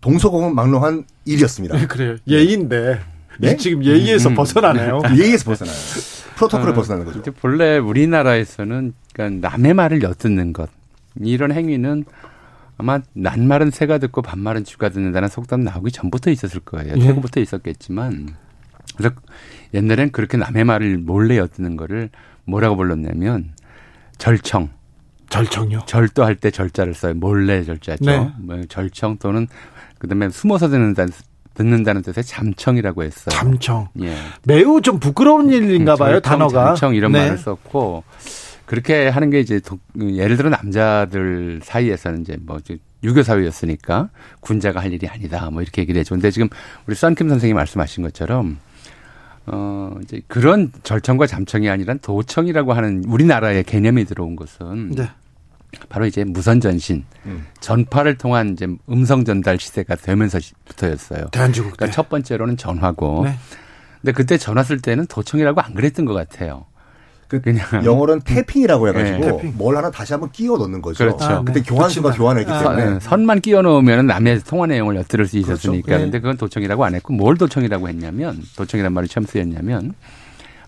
동서고망롱한 0.00 1.04
일이었습니다. 1.24 1.76
네, 1.76 1.86
그래요. 1.86 2.16
예의인데 2.26 3.00
네? 3.40 3.56
지금 3.56 3.84
예의에서 3.84 4.30
음, 4.30 4.34
벗어나네요. 4.34 5.02
예의에서 5.16 5.44
벗어나요. 5.44 5.76
프로토콜을 6.36 6.70
어, 6.70 6.74
벗어나는 6.74 7.04
거죠. 7.04 7.32
본래 7.32 7.78
우리나라에서는 7.78 8.94
그러니까 9.12 9.48
남의 9.50 9.74
말을 9.74 10.02
엿듣는 10.02 10.52
것 10.52 10.70
이런 11.20 11.52
행위는 11.52 12.04
아마 12.78 13.00
낱말은 13.12 13.72
새가 13.72 13.98
듣고 13.98 14.22
반말은 14.22 14.64
쥐가 14.64 14.90
듣는다는 14.90 15.28
속담 15.28 15.62
나오기 15.62 15.90
전부터 15.90 16.30
있었을 16.30 16.60
거예요. 16.60 16.94
예. 16.96 17.00
최고부터 17.00 17.40
있었겠지만 17.40 18.36
그래서 18.96 19.14
옛날엔 19.74 20.12
그렇게 20.12 20.36
남의 20.36 20.64
말을 20.64 20.98
몰래 20.98 21.38
엿듣는 21.38 21.76
거를 21.76 22.10
뭐라고 22.44 22.76
불렀냐면 22.76 23.52
절청. 24.18 24.70
절청요? 25.30 25.80
절도할 25.86 26.36
때 26.36 26.50
절자를 26.50 26.94
써요. 26.94 27.14
몰래 27.14 27.62
절자죠. 27.62 28.04
네. 28.04 28.30
뭐 28.38 28.60
절청 28.68 29.18
또는 29.18 29.46
그다음에 29.98 30.30
숨어서 30.30 30.68
듣는다는 30.68 31.12
듣는다는 31.54 32.02
뜻의 32.02 32.24
잠청이라고 32.24 33.02
했어요. 33.02 33.30
잠청. 33.30 33.88
예. 34.00 34.16
매우 34.44 34.80
좀 34.80 35.00
부끄러운 35.00 35.50
일인가 35.50 35.96
봐요, 35.96 36.20
절청, 36.20 36.38
단어가. 36.38 36.64
잠청 36.66 36.94
이런 36.94 37.12
네. 37.12 37.24
말을 37.24 37.38
썼고 37.38 38.04
그렇게 38.64 39.08
하는 39.08 39.30
게 39.30 39.40
이제 39.40 39.60
예를 39.98 40.36
들어 40.36 40.50
남자들 40.50 41.60
사이에서는 41.62 42.20
이제 42.20 42.36
뭐 42.40 42.58
유교 43.02 43.22
사회였으니까 43.22 44.10
군자가 44.40 44.80
할 44.80 44.92
일이 44.92 45.06
아니다. 45.08 45.50
뭐 45.50 45.62
이렇게 45.62 45.82
얘기를 45.82 45.98
해줘. 46.00 46.14
근데 46.14 46.30
지금 46.30 46.48
우리 46.86 46.94
썬킴 46.94 47.28
선생님이 47.28 47.56
말씀하신 47.56 48.04
것처럼 48.04 48.58
어, 49.50 49.96
이제 50.02 50.20
그런 50.26 50.72
절청과 50.82 51.26
잠청이 51.26 51.68
아니라 51.68 51.94
도청이라고 51.94 52.72
하는 52.72 53.04
우리나라의 53.06 53.64
개념이 53.64 54.04
들어온 54.04 54.36
것은 54.36 54.90
네. 54.90 55.10
바로 55.88 56.06
이제 56.06 56.24
무선 56.24 56.60
전신, 56.60 57.04
음. 57.26 57.46
전파를 57.60 58.16
통한 58.16 58.52
이제 58.52 58.66
음성 58.90 59.24
전달 59.24 59.58
시대가 59.58 59.96
되면서부터였어요. 59.96 61.28
대한민국 61.30 61.76
그러니까 61.76 61.90
첫 61.90 62.08
번째로는 62.08 62.56
전화고. 62.56 63.24
네. 63.24 63.34
근데 64.00 64.12
그때 64.12 64.38
전화 64.38 64.62
쓸 64.62 64.80
때는 64.80 65.06
도청이라고 65.06 65.60
안 65.60 65.74
그랬던 65.74 66.04
것 66.04 66.14
같아요. 66.14 66.64
그 67.28 67.40
그냥 67.40 67.64
영어로는 67.84 68.22
태핑이라고 68.22 68.88
해가지고 68.88 69.18
네, 69.18 69.32
태핑. 69.32 69.52
뭘 69.56 69.76
하나 69.76 69.90
다시 69.90 70.14
한번 70.14 70.30
끼워 70.32 70.56
넣는 70.58 70.80
거죠. 70.80 71.04
그렇죠. 71.04 71.24
아, 71.24 71.42
그때 71.44 71.62
네. 71.62 71.70
교환수가 71.70 72.12
교환했기 72.12 72.50
아, 72.50 72.58
때문에 72.60 72.84
선, 72.84 73.00
선만 73.00 73.40
끼워 73.40 73.62
넣으면 73.62 74.06
남의 74.06 74.40
통화 74.40 74.66
내용을 74.66 74.96
엿들을 74.96 75.26
수 75.26 75.32
그렇죠. 75.32 75.52
있었으니까. 75.52 75.86
그렇죠. 75.86 75.98
네. 75.98 76.04
근데 76.06 76.20
그건 76.20 76.36
도청이라고 76.38 76.84
안 76.84 76.94
했고 76.94 77.12
뭘 77.12 77.36
도청이라고 77.36 77.88
했냐면 77.88 78.40
도청이란 78.56 78.92
말이 78.92 79.06
처음 79.08 79.24
쓰였냐면 79.26 79.92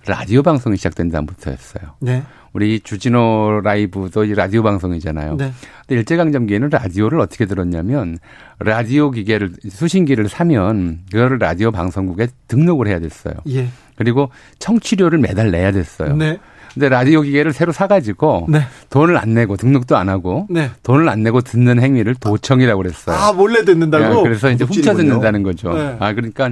라디오 0.06 0.42
방송이 0.42 0.76
시작된 0.76 1.10
다음부터였어요. 1.10 1.92
네. 2.00 2.22
우리 2.52 2.80
주진호 2.80 3.60
라이브도 3.62 4.24
이 4.24 4.34
라디오 4.34 4.62
방송이잖아요. 4.62 5.36
네. 5.36 5.52
근데 5.86 6.00
일제강점기에는 6.00 6.70
라디오를 6.70 7.20
어떻게 7.20 7.46
들었냐면 7.46 8.18
라디오 8.58 9.10
기계를 9.10 9.52
수신기를 9.68 10.28
사면 10.28 11.00
그거를 11.12 11.38
라디오 11.38 11.70
방송국에 11.70 12.28
등록을 12.48 12.88
해야 12.88 12.98
됐어요. 12.98 13.34
예. 13.48 13.68
그리고 13.94 14.30
청취료를 14.58 15.18
매달 15.18 15.50
내야 15.50 15.70
됐어요. 15.72 16.16
네. 16.16 16.38
근데 16.72 16.88
라디오 16.88 17.22
기계를 17.22 17.52
새로 17.52 17.72
사가지고 17.72 18.46
네. 18.48 18.62
돈을 18.90 19.16
안 19.16 19.34
내고 19.34 19.56
등록도 19.56 19.96
안 19.96 20.08
하고 20.08 20.46
네. 20.48 20.70
돈을 20.82 21.08
안 21.08 21.22
내고 21.22 21.40
듣는 21.40 21.80
행위를 21.80 22.14
도청이라고 22.14 22.82
그랬어요. 22.82 23.16
아 23.16 23.32
몰래 23.32 23.64
듣는다고? 23.64 24.14
네, 24.14 24.22
그래서 24.22 24.50
이제 24.50 24.64
훔쳐 24.64 24.94
듣는다는 24.94 25.42
거죠. 25.42 25.72
네. 25.72 25.96
아 25.98 26.12
그러니까 26.12 26.50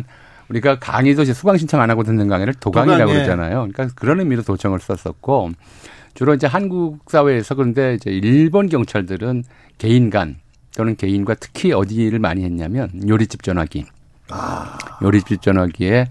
우리가 0.48 0.78
강의도 0.78 1.22
이제 1.22 1.32
수강 1.32 1.56
신청 1.56 1.80
안 1.80 1.90
하고 1.90 2.02
듣는 2.02 2.26
강의를 2.28 2.54
도강이라고 2.54 3.04
도강, 3.04 3.14
예. 3.14 3.14
그러잖아요. 3.14 3.68
그러니까 3.70 3.88
그런 3.94 4.18
의미로 4.20 4.42
도청을 4.42 4.80
썼었고 4.80 5.50
주로 6.14 6.34
이제 6.34 6.46
한국 6.46 6.98
사회에서 7.06 7.54
그런데 7.54 7.94
이제 7.94 8.10
일본 8.10 8.68
경찰들은 8.68 9.44
개인 9.76 10.10
간 10.10 10.36
또는 10.76 10.96
개인과 10.96 11.34
특히 11.34 11.72
어디를 11.72 12.18
많이 12.18 12.44
했냐면 12.44 12.90
요리집 13.06 13.42
전화기. 13.42 13.84
아. 14.30 14.78
요리집 15.02 15.42
전화기에 15.42 16.08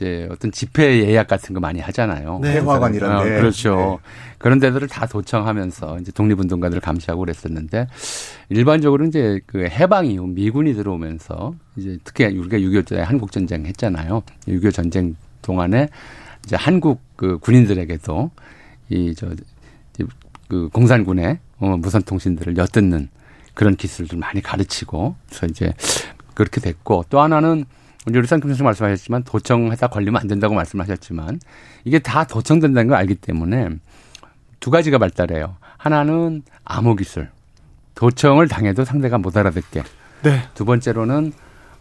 이제 0.00 0.26
어떤 0.30 0.50
집회 0.50 1.04
예약 1.06 1.28
같은 1.28 1.52
거 1.54 1.60
많이 1.60 1.78
하잖아요. 1.80 2.38
네. 2.42 2.52
회화관 2.54 2.94
이런 2.94 3.22
데. 3.22 3.36
어, 3.36 3.40
그렇죠. 3.40 4.00
네. 4.02 4.10
그런 4.38 4.58
데들을 4.58 4.88
다 4.88 5.04
도청하면서 5.06 5.98
이제 6.00 6.10
독립운동가들을 6.12 6.80
감시하고 6.80 7.20
그랬었는데 7.20 7.86
일반적으로 8.48 9.04
이제 9.04 9.40
그 9.46 9.64
해방 9.66 10.06
이후 10.06 10.26
미군이 10.26 10.72
들어오면서 10.72 11.54
이제 11.76 11.98
특히 12.02 12.24
우리가 12.24 12.56
6.25 12.56 12.88
때 12.88 13.00
한국 13.02 13.30
전쟁 13.30 13.66
했잖아요. 13.66 14.22
6.25 14.48 14.72
전쟁 14.72 15.16
동안에 15.42 15.90
이제 16.46 16.56
한국 16.56 17.02
그 17.16 17.38
군인들에게도 17.38 18.30
이 18.88 19.14
저 19.14 19.28
그 20.48 20.68
공산군의 20.72 21.38
어, 21.60 21.76
무선 21.76 22.02
통신들을 22.02 22.56
엿듣는 22.56 23.08
그런 23.54 23.76
기술들 23.76 24.18
많이 24.18 24.42
가르치고 24.42 25.14
그래서 25.28 25.46
이제 25.46 25.72
그렇게 26.34 26.60
됐고 26.60 27.04
또 27.08 27.20
하나는 27.20 27.66
우리 28.06 28.26
쌍금 28.26 28.48
선생 28.48 28.64
말씀하셨지만 28.64 29.24
도청하다 29.24 29.88
걸리면 29.88 30.20
안 30.20 30.26
된다고 30.26 30.54
말씀하셨지만 30.54 31.40
이게 31.84 31.98
다 31.98 32.24
도청된다는 32.24 32.88
걸 32.88 32.96
알기 32.96 33.16
때문에 33.16 33.68
두 34.58 34.70
가지가 34.70 34.98
발달해요. 34.98 35.56
하나는 35.76 36.42
암호 36.64 36.94
기술. 36.96 37.28
도청을 37.94 38.48
당해도 38.48 38.84
상대가 38.84 39.18
못 39.18 39.36
알아듣게. 39.36 39.82
네. 40.22 40.42
두 40.54 40.64
번째로는 40.64 41.32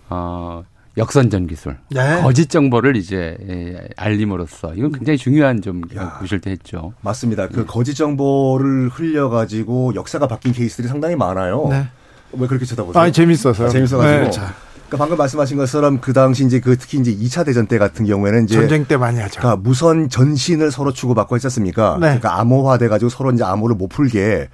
어 0.10 0.64
역선전 0.98 1.48
기술. 1.48 1.78
네. 1.92 2.22
거짓 2.22 2.50
정보를 2.50 2.98
이제 2.98 3.38
예, 3.48 3.88
알림으로써 3.96 4.74
이건 4.76 4.92
굉장히 4.92 5.18
중요한 5.18 5.62
좀 5.62 5.82
구실도 6.20 6.50
했죠. 6.50 6.94
맞습니다. 7.02 7.48
그 7.48 7.62
네. 7.62 7.66
거짓 7.66 7.94
정보를 7.96 8.90
흘려 8.90 9.30
가지고 9.30 9.94
역사가 9.96 10.28
바뀐 10.28 10.52
케이스들이 10.52 10.88
상당히 10.88 11.16
많아요. 11.16 11.68
네. 11.70 11.88
왜 12.34 12.48
그렇게 12.48 12.66
쳐다보세요? 12.66 13.02
아, 13.02 13.10
재밌어서요. 13.12 13.68
아, 13.68 13.70
재밌어가지고. 13.70 14.32
네, 14.32 14.48
그러니까 14.90 14.98
방금 14.98 15.18
말씀하신 15.18 15.58
것처럼 15.58 16.02
그 16.02 16.14
당시 16.14 16.44
이제 16.44 16.60
그 16.60 16.76
특히 16.76 16.98
이제 16.98 17.16
2차 17.16 17.46
대전 17.46 17.68
때 17.68 17.78
같은 17.78 18.06
경우에는 18.06 18.46
이제 18.46 18.56
전쟁 18.56 18.86
때 18.86 18.98
많이 18.98 19.20
하죠. 19.20 19.40
그러니까 19.40 19.62
무선 19.62 20.10
전신을 20.10 20.72
서로 20.72 20.92
주고받고 20.92 21.36
했지 21.36 21.46
않습니까? 21.46 21.94
네. 22.02 22.08
그러니까 22.08 22.40
암호화돼 22.40 22.88
가지고 22.88 23.10
서로 23.10 23.32
이제 23.32 23.44
암호를 23.44 23.76
못 23.76 23.88
풀게. 23.88 24.50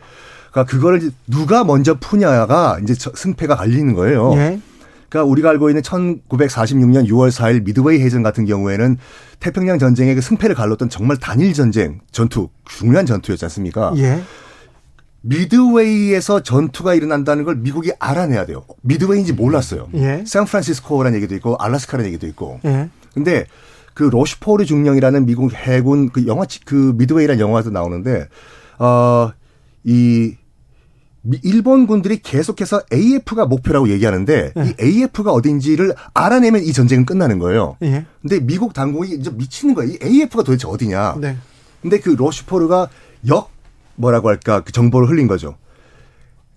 그러니까 0.52 0.72
그거를 0.72 1.02
이제 1.02 1.10
누가 1.28 1.64
먼저 1.64 1.96
푸냐가 1.96 2.80
이제 2.84 2.94
승패가 2.94 3.56
갈리는 3.56 3.94
거예요. 3.94 4.34
예. 4.36 4.60
그러니까 5.08 5.32
우리가 5.32 5.52
알고 5.52 5.70
있는 5.70 5.82
1946년 5.82 7.08
6월 7.08 7.32
4일 7.32 7.64
미드웨이 7.64 8.02
해전 8.02 8.22
같은 8.22 8.46
경우에는 8.46 8.98
태평양 9.40 9.80
전쟁의 9.80 10.16
그 10.16 10.22
승패를 10.22 10.56
갈랐던 10.56 10.90
정말 10.90 11.16
단일 11.16 11.54
전쟁 11.54 12.02
전투 12.12 12.50
중요한 12.66 13.06
전투였지 13.06 13.46
않습니까? 13.46 13.94
예. 13.98 14.22
미드웨이에서 15.28 16.44
전투가 16.44 16.94
일어난다는 16.94 17.44
걸 17.44 17.56
미국이 17.56 17.92
알아내야 18.00 18.46
돼요. 18.46 18.64
미드웨이인지 18.82 19.34
몰랐어요. 19.34 19.90
예. 19.96 20.24
샌프란시스코라는 20.26 21.18
얘기도 21.18 21.36
있고 21.36 21.56
알라스카라는 21.58 22.08
얘기도 22.08 22.28
있고. 22.28 22.60
예. 22.66 22.90
근데 23.14 23.46
그 23.96 24.04
로시포르 24.04 24.66
중령이라는 24.66 25.26
미국 25.26 25.54
해군 25.54 26.10
그 26.10 26.28
영화 26.28 26.46
그 26.66 26.94
미드웨이라는 26.98 27.40
영화도 27.40 27.72
나오는데 27.72 28.28
어이 28.78 30.36
일본 31.42 31.88
군들이 31.88 32.20
계속해서 32.20 32.84
AF가 32.94 33.48
목표라고 33.48 33.90
얘기하는데 33.90 34.54
예. 34.56 34.64
이 34.64 34.76
AF가 34.80 35.32
어딘지를 35.32 35.96
알아내면 36.14 36.62
이 36.62 36.72
전쟁은 36.72 37.06
끝나는 37.06 37.40
거예요. 37.40 37.78
예. 37.82 38.06
근데 38.22 38.40
미국 38.40 38.74
당국이 38.74 39.16
이제 39.16 39.32
미치는 39.32 39.74
거예요. 39.74 39.94
이 39.94 39.98
AF가 40.04 40.44
도대체 40.44 40.68
어디냐. 40.68 41.16
네. 41.20 41.36
근데 41.82 42.00
그 42.00 42.10
로시포르가 42.10 42.90
역 43.28 43.55
뭐라고 43.96 44.30
할까 44.30 44.62
그 44.62 44.72
정보를 44.72 45.10
흘린 45.10 45.28
거죠. 45.28 45.58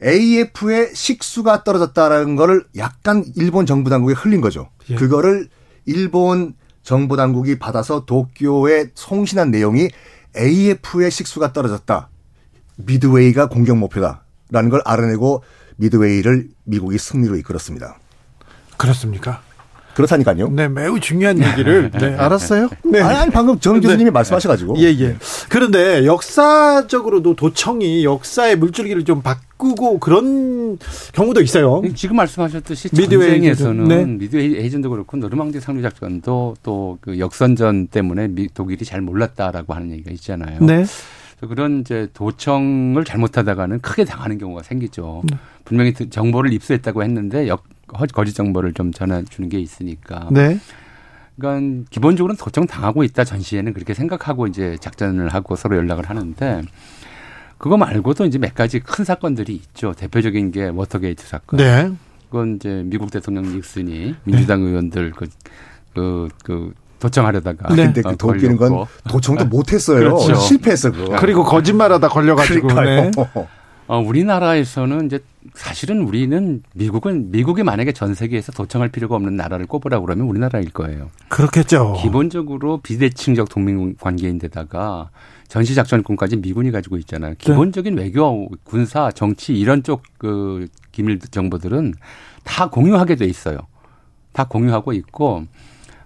AF의 0.02 0.94
식수가 0.94 1.64
떨어졌다라는 1.64 2.36
거를 2.36 2.64
약간 2.76 3.24
일본 3.36 3.66
정부 3.66 3.90
당국에 3.90 4.14
흘린 4.14 4.40
거죠. 4.40 4.70
예. 4.90 4.94
그거를 4.94 5.48
일본 5.86 6.54
정부 6.82 7.16
당국이 7.16 7.58
받아서 7.58 8.04
도쿄에 8.04 8.90
송신한 8.94 9.50
내용이 9.50 9.88
AF의 10.36 11.10
식수가 11.10 11.52
떨어졌다. 11.52 12.08
미드웨이가 12.76 13.48
공격 13.48 13.76
목표다라는 13.78 14.70
걸 14.70 14.80
알아내고 14.84 15.42
미드웨이를 15.76 16.48
미국이 16.64 16.98
승리로 16.98 17.36
이끌었습니다. 17.36 17.98
그렇습니까? 18.76 19.42
그렇다니까요. 19.98 20.48
네, 20.50 20.68
매우 20.68 21.00
중요한 21.00 21.42
얘기를 21.42 21.90
네, 21.98 22.14
알았어요. 22.14 22.68
네. 22.84 23.00
아니, 23.00 23.18
아니 23.18 23.30
방금 23.32 23.58
정 23.58 23.80
교수님이 23.80 24.04
네. 24.04 24.10
말씀하셔가지고. 24.10 24.78
예, 24.78 24.84
예. 24.84 25.16
그런데 25.48 26.06
역사적으로도 26.06 27.34
도청이 27.34 28.04
역사의 28.04 28.56
물줄기를 28.56 29.04
좀 29.04 29.22
바꾸고 29.22 29.98
그런 29.98 30.78
경우도 31.12 31.40
있어요. 31.42 31.82
지금 31.96 32.14
말씀하셨듯이 32.16 32.90
전쟁에서는 32.90 33.88
네. 33.88 34.04
미드웨이 34.04 34.56
에이전도 34.58 34.88
그렇고 34.90 35.16
노르망디 35.16 35.60
상륙 35.60 35.82
작전도 35.82 36.56
또 36.62 36.98
그 37.00 37.18
역선전 37.18 37.88
때문에 37.88 38.28
독일이 38.54 38.84
잘 38.84 39.00
몰랐다라고 39.00 39.74
하는 39.74 39.90
얘기가 39.92 40.10
있잖아요. 40.12 40.60
네. 40.60 40.84
그런 41.48 41.80
이제 41.80 42.08
도청을 42.14 43.04
잘못하다가는 43.04 43.80
크게 43.80 44.04
당하는 44.04 44.38
경우가 44.38 44.62
생기죠. 44.62 45.22
네. 45.30 45.36
분명히 45.64 45.92
정보를 45.94 46.52
입수했다고 46.52 47.02
했는데 47.02 47.46
역, 47.48 47.64
거짓 47.88 48.34
정보를 48.34 48.72
좀 48.72 48.92
전해주는 48.92 49.48
게 49.48 49.58
있으니까. 49.58 50.28
네. 50.30 50.58
그러니까 51.38 51.86
기본적으로는 51.90 52.36
도청 52.36 52.66
당하고 52.66 53.04
있다 53.04 53.24
전시에는 53.24 53.72
그렇게 53.72 53.94
생각하고 53.94 54.46
이제 54.46 54.76
작전을 54.80 55.28
하고 55.28 55.56
서로 55.56 55.76
연락을 55.76 56.08
하는데 56.10 56.62
그거 57.58 57.76
말고도 57.76 58.24
이제 58.26 58.38
몇 58.38 58.54
가지 58.54 58.80
큰 58.80 59.04
사건들이 59.04 59.54
있죠. 59.54 59.92
대표적인 59.92 60.52
게 60.52 60.68
워터게이트 60.68 61.26
사건. 61.26 61.58
네. 61.58 61.92
그건 62.30 62.56
이제 62.56 62.82
미국 62.84 63.10
대통령 63.10 63.44
닉슨이 63.44 64.14
민주당 64.24 64.62
네. 64.62 64.70
의원들 64.70 65.12
그, 65.12 65.26
그, 65.94 66.28
그, 66.44 66.72
도청하려다가. 67.00 67.74
네. 67.74 67.84
근데 67.84 68.02
그 68.02 68.15
더 68.15 68.28
웃기는 68.28 68.56
건 68.56 68.84
도청도 69.08 69.46
못했어요. 69.46 69.98
그렇죠. 69.98 70.34
실패했어, 70.34 70.90
그거. 70.90 71.16
그리고 71.18 71.44
거짓말하다 71.44 72.08
걸려가지고. 72.08 72.80
네. 72.82 73.10
어, 73.88 73.98
우리나라에서는 73.98 75.06
이제 75.06 75.18
사실은 75.54 76.02
우리는 76.02 76.62
미국은 76.74 77.30
미국이 77.30 77.62
만약에 77.62 77.92
전 77.92 78.14
세계에서 78.14 78.52
도청할 78.52 78.90
필요가 78.90 79.16
없는 79.16 79.34
나라를 79.34 79.66
꼽으라 79.66 80.00
그러면 80.00 80.26
우리나라일 80.26 80.70
거예요. 80.70 81.10
그렇겠죠. 81.28 81.94
기본적으로 82.00 82.80
비대칭적 82.82 83.48
동맹 83.48 83.94
관계인데다가 83.98 85.10
전시 85.48 85.74
작전권까지 85.74 86.36
미군이 86.36 86.70
가지고 86.70 86.98
있잖아요. 86.98 87.30
네. 87.30 87.36
기본적인 87.38 87.94
네. 87.94 88.02
외교, 88.02 88.48
군사, 88.64 89.10
정치 89.10 89.54
이런 89.58 89.82
쪽 89.82 90.02
그 90.18 90.66
기밀 90.92 91.18
정보들은 91.18 91.94
다 92.44 92.68
공유하게 92.68 93.14
돼 93.16 93.24
있어요. 93.24 93.58
다 94.32 94.44
공유하고 94.44 94.92
있고 94.92 95.44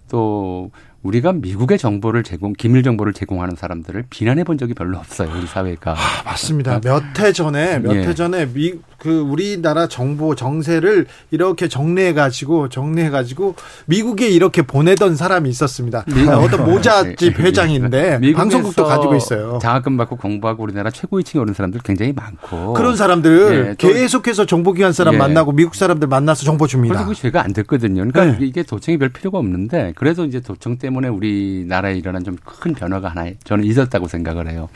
또 0.09 0.71
우리가 1.03 1.33
미국의 1.33 1.79
정보를 1.79 2.23
제공, 2.23 2.53
기밀 2.53 2.83
정보를 2.83 3.13
제공하는 3.13 3.57
사람들을 3.57 4.05
비난해 4.09 4.45
본 4.45 4.57
적이 4.57 4.75
별로 4.75 4.99
없어요, 4.99 5.31
우리 5.37 5.47
사회가. 5.47 5.93
아, 5.93 6.23
맞습니다. 6.25 6.81
몇 6.83 7.03
해 7.19 7.33
전에, 7.33 7.79
몇해 7.81 8.09
예. 8.09 8.15
전에 8.15 8.47
미, 8.47 8.75
그 8.99 9.21
우리나라 9.21 9.89
정보 9.89 10.37
정세를 10.37 11.07
이렇게 11.33 11.67
정리해 11.67 12.13
가지고 12.15 12.69
정리해 12.69 13.11
가지고 13.11 13.57
미국에 13.87 14.29
이렇게 14.29 14.63
보내던 14.63 15.17
사람이 15.17 15.51
있었습니다. 15.51 16.05
미, 16.07 16.27
어떤 16.29 16.65
모자집 16.65 17.21
예. 17.39 17.43
회장인데 17.43 18.21
방송국도 18.33 18.85
가지고 18.85 19.17
있어요. 19.17 19.59
장학금 19.61 19.97
받고 19.97 20.17
공부하고 20.17 20.63
우리나라 20.63 20.91
최고위층에 20.91 21.41
오른 21.43 21.53
사람들 21.53 21.81
굉장히 21.83 22.13
많고 22.13 22.75
그런 22.75 22.95
사람들 22.97 23.71
예, 23.71 23.75
계속해서 23.77 24.47
정보기관 24.47 24.93
사람 24.93 25.15
예. 25.15 25.19
만나고 25.19 25.51
미국 25.51 25.75
사람들 25.75 26.07
만나서 26.07 26.45
정보 26.45 26.69
줍니다. 26.69 26.95
그래서 26.95 27.09
그 27.09 27.15
죄가 27.17 27.43
안 27.43 27.53
됐거든요. 27.53 28.07
그러니까 28.09 28.39
네. 28.39 28.47
이게 28.47 28.63
도청이 28.63 28.99
별 28.99 29.09
필요가 29.09 29.39
없는데 29.39 29.95
그래도 29.97 30.25
이제 30.25 30.39
도청 30.39 30.79
때문에 30.79 30.92
우리나라에 30.97 31.97
일어난 31.97 32.23
좀 32.25 32.37
큰 32.45 32.75
변화가 32.75 33.09
하나 33.09 33.31
저는 33.45 33.65
있었다고 33.65 34.09
생각을 34.09 34.49
해요. 34.51 34.69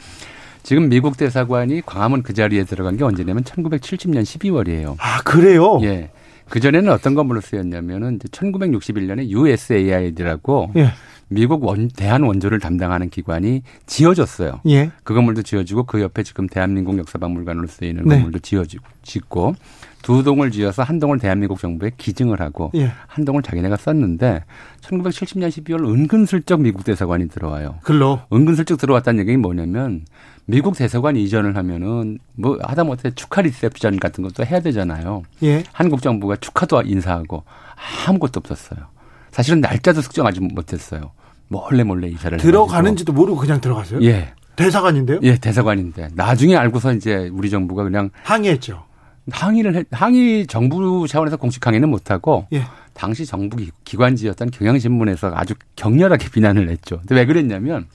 지금 0.62 0.88
미국 0.88 1.16
대사관이 1.16 1.82
광화문 1.86 2.22
그 2.22 2.34
자리에 2.34 2.64
들어간 2.64 2.96
게 2.96 3.04
언제냐면 3.04 3.44
1970년 3.44 4.22
12월이에요. 4.22 4.96
아, 4.98 5.20
그래요? 5.22 5.78
예. 5.82 6.10
그 6.48 6.58
전에는 6.60 6.92
어떤 6.92 7.14
건물로 7.14 7.40
쓰였냐면은 7.40 8.18
1961년에 8.18 9.28
USAID라고 9.28 10.72
예. 10.76 10.90
미국 11.28 11.64
원, 11.64 11.88
대한 11.88 12.22
원조를 12.22 12.60
담당하는 12.60 13.10
기관이 13.10 13.62
지어졌어요. 13.86 14.60
예. 14.68 14.90
그 15.02 15.14
건물도 15.14 15.42
지어지고 15.42 15.84
그 15.84 16.00
옆에 16.00 16.22
지금 16.22 16.48
대한민국 16.48 16.98
역사박물관으로 16.98 17.66
쓰이는 17.66 18.04
네. 18.04 18.16
건물도 18.16 18.40
지어지고 18.40 18.84
짓고 19.02 19.54
두 20.06 20.22
동을 20.22 20.52
지어서 20.52 20.84
한 20.84 21.00
동을 21.00 21.18
대한민국 21.18 21.58
정부에 21.58 21.90
기증을 21.96 22.40
하고 22.40 22.70
예. 22.76 22.92
한 23.08 23.24
동을 23.24 23.42
자기네가 23.42 23.76
썼는데 23.76 24.44
1970년 24.80 25.48
12월 25.48 25.84
은근슬쩍 25.84 26.60
미국 26.60 26.84
대사관이 26.84 27.28
들어와요. 27.28 27.80
글로 27.82 28.20
은근슬쩍 28.32 28.78
들어왔다는 28.78 29.18
얘기는 29.18 29.42
뭐냐면 29.42 30.04
미국 30.44 30.76
대사관 30.76 31.16
이전을 31.16 31.56
하면은 31.56 32.20
뭐 32.36 32.56
하다못해 32.62 33.16
축하 33.16 33.42
리셉션 33.42 33.98
같은 33.98 34.22
것도 34.22 34.44
해야 34.44 34.60
되잖아요. 34.60 35.24
예. 35.42 35.64
한국 35.72 36.00
정부가 36.02 36.36
축하도 36.36 36.82
인사하고 36.82 37.42
아무것도 38.06 38.38
없었어요. 38.38 38.86
사실은 39.32 39.60
날짜도 39.60 40.02
측정하지 40.02 40.38
못했어요. 40.38 41.10
몰래 41.48 41.82
몰래 41.82 42.06
이사를 42.06 42.38
들어가는지도 42.38 43.12
모르고 43.12 43.40
그냥 43.40 43.60
들어갔어요? 43.60 44.00
예. 44.02 44.34
대사관인데요? 44.54 45.18
예, 45.24 45.36
대사관인데 45.36 46.10
나중에 46.14 46.54
알고서 46.54 46.94
이제 46.94 47.28
우리 47.32 47.50
정부가 47.50 47.82
그냥 47.82 48.10
항의했죠. 48.22 48.85
항의를 49.30 49.76
해, 49.76 49.84
항의 49.90 50.46
정부 50.46 51.06
차원에서 51.08 51.36
공식 51.36 51.66
항의는 51.66 51.88
못하고 51.88 52.46
예. 52.52 52.64
당시 52.94 53.26
정부 53.26 53.56
기관지였던 53.84 54.50
경향신문에서 54.50 55.32
아주 55.34 55.54
격렬하게 55.74 56.30
비난을 56.30 56.68
했죠. 56.70 56.98
근데 57.00 57.16
왜 57.16 57.26
그랬냐면 57.26 57.86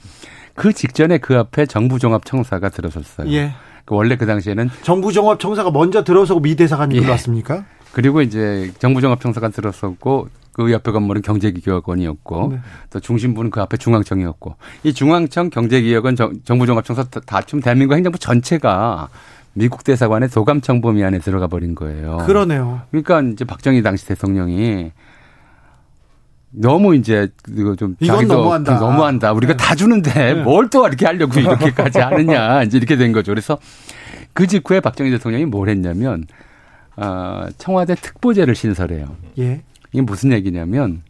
그 0.54 0.72
직전에 0.72 1.18
그 1.18 1.36
앞에 1.38 1.66
정부 1.66 1.98
종합청사가 1.98 2.68
들어섰어요. 2.68 3.32
예. 3.32 3.52
그 3.84 3.94
원래 3.94 4.16
그 4.16 4.26
당시에는 4.26 4.70
정부 4.82 5.12
종합청사가 5.12 5.70
먼저 5.70 6.04
들어서고 6.04 6.40
미 6.40 6.54
대사관이 6.54 6.96
예. 6.96 7.00
들어왔습니까? 7.00 7.64
그리고 7.92 8.22
이제 8.22 8.72
정부 8.78 9.00
종합청사가 9.00 9.48
들어섰고 9.48 10.28
그 10.52 10.70
옆에 10.70 10.92
건물은 10.92 11.22
경제기획원이었고 11.22 12.48
네. 12.52 12.60
또 12.90 13.00
중심부는 13.00 13.50
그 13.50 13.60
앞에 13.60 13.78
중앙청이었고 13.78 14.56
이 14.84 14.92
중앙청 14.92 15.50
경제기획원 15.50 16.14
정부종합청사 16.44 17.04
다춤 17.24 17.60
대한민국 17.60 17.94
행정부 17.94 18.18
전체가 18.18 19.08
미국 19.54 19.84
대사관의 19.84 20.30
도감청범위 20.30 21.04
안에 21.04 21.18
들어가 21.18 21.46
버린 21.46 21.74
거예요. 21.74 22.18
그러네요. 22.26 22.82
그러니까 22.90 23.20
이제 23.20 23.44
박정희 23.44 23.82
당시 23.82 24.06
대통령이 24.06 24.92
너무 26.50 26.94
이제 26.94 27.28
이거 27.48 27.76
좀 27.76 27.96
이건 28.00 28.28
너무한다. 28.28 28.78
너무한다. 28.78 29.32
우리가 29.32 29.54
네. 29.54 29.56
다 29.56 29.74
주는데 29.74 30.12
네. 30.12 30.34
뭘또 30.42 30.86
이렇게 30.86 31.06
하려고 31.06 31.38
이렇게까지 31.40 31.98
하느냐 31.98 32.62
이제 32.62 32.78
이렇게 32.78 32.96
된 32.96 33.12
거죠. 33.12 33.32
그래서 33.32 33.58
그 34.32 34.46
직후에 34.46 34.80
박정희 34.80 35.10
대통령이 35.10 35.46
뭘 35.46 35.68
했냐면 35.68 36.26
어, 36.96 37.46
청와대 37.58 37.94
특보제를 37.94 38.54
신설해요. 38.54 39.16
예. 39.38 39.62
이게 39.92 40.02
무슨 40.02 40.32
얘기냐면 40.32 41.02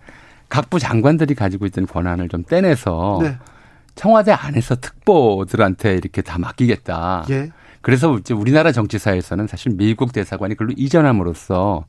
각부 0.49 0.79
장관들이 0.79 1.35
가지고 1.35 1.67
있던 1.67 1.87
권한을 1.87 2.29
좀 2.29 2.45
떼내서 2.45 3.19
네. 3.23 3.39
청와대 3.95 4.33
안에서 4.33 4.77
특보들한테 4.77 5.95
이렇게 5.95 6.23
다 6.23 6.39
맡기겠다. 6.39 7.27
예. 7.31 7.51
그래서 7.83 8.17
이제 8.19 8.33
우리나라 8.33 8.73
정치사에서는 8.73 9.47
사실 9.47 9.73
미국 9.77 10.13
대사관이 10.13 10.55
그걸로 10.55 10.73
이전함으로써 10.77 11.85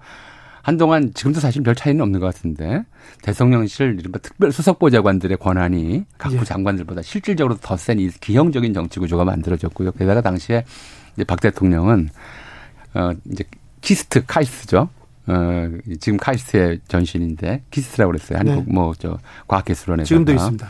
한동안 0.64 1.14
지금도 1.14 1.40
사실 1.40 1.62
별 1.62 1.76
차이는 1.76 2.02
없는 2.02 2.20
것 2.20 2.26
같은데 2.28 2.84
대통령실 3.22 3.98
이른바 4.00 4.18
특별 4.20 4.52
수석 4.52 4.80
보좌관들의 4.80 5.38
권한이 5.38 6.06
각부 6.18 6.40
예. 6.40 6.44
장관들보다 6.44 7.02
실질적으로 7.02 7.58
더 7.62 7.76
센 7.76 8.00
이 8.00 8.10
기형적인 8.10 8.74
정치 8.74 9.00
구조가 9.00 9.26
만들어졌고요. 9.26 9.92
게다가 9.92 10.22
당시에 10.22 10.64
이제 11.16 11.24
박 11.26 11.42
대통령은 11.42 12.10
어 12.96 13.12
이제 13.30 13.44
KIST 13.82 14.26
KAIST죠. 14.26 14.88
어 15.28 15.70
지금 16.00 16.18
KAIST의 16.18 16.80
전신인데 16.88 17.64
KIST라고 17.70 18.14
그랬어요. 18.14 18.40
한국 18.40 18.66
네. 18.66 18.74
뭐저 18.74 19.20
과학기술원에서 19.48 20.08
지금도 20.08 20.32
있습니다. 20.34 20.70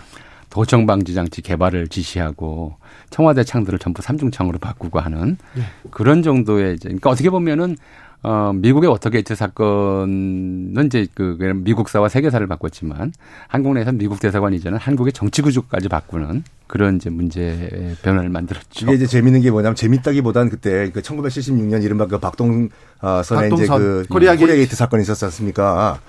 도청 0.54 0.86
방지 0.86 1.16
장치 1.16 1.42
개발을 1.42 1.88
지시하고 1.88 2.76
청와대 3.10 3.44
창들을 3.44 3.80
전부 3.80 4.04
삼중창으로 4.04 4.60
바꾸고 4.60 5.00
하는 5.00 5.36
네. 5.56 5.64
그런 5.90 6.22
정도의 6.22 6.76
이제 6.76 6.90
그러니까 6.90 7.10
어떻게 7.10 7.32
보면은 7.32 7.76
어, 8.22 8.52
미국의 8.54 8.88
워터게이트 8.92 9.34
사건은 9.34 10.86
이제 10.86 11.08
그 11.16 11.36
미국사와 11.56 12.08
세계사를 12.08 12.46
바꿨지만 12.46 13.14
한국 13.48 13.74
내에서 13.74 13.92
미국 13.94 14.20
대사관 14.20 14.54
이전은 14.54 14.78
한국의 14.78 15.12
정치 15.14 15.42
구조까지 15.42 15.90
바꾸는 15.90 16.44
그런 16.68 16.98
이제 16.98 17.10
문제 17.10 17.96
변화를 18.04 18.30
만들었죠. 18.30 18.86
이게 18.86 18.94
이제 18.94 19.08
재밌는 19.08 19.42
게 19.42 19.50
뭐냐면 19.50 19.76
재밌다기보다는 19.76 20.52
그때 20.52 20.92
그 20.92 21.02
1976년 21.02 21.84
이른바 21.84 22.06
그 22.06 22.20
박동 22.20 22.70
선의 23.02 23.50
박동선, 23.50 23.58
이제 23.58 23.68
그 23.68 24.06
코리아 24.08 24.36
게이트 24.36 24.76
사건이 24.76 25.02
있었지 25.02 25.26
않습니까? 25.26 26.00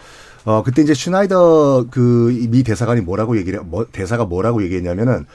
어, 0.45 0.63
그때 0.63 0.83
이제 0.83 0.95
슈나이더 0.95 1.87
그 1.91 2.49
미 2.51 2.63
대사관이 2.63 3.01
뭐라고 3.01 3.37
얘기를, 3.37 3.61
뭐, 3.63 3.87
대사가 3.91 4.25
뭐라고 4.25 4.63
얘기했냐면은 4.63 5.27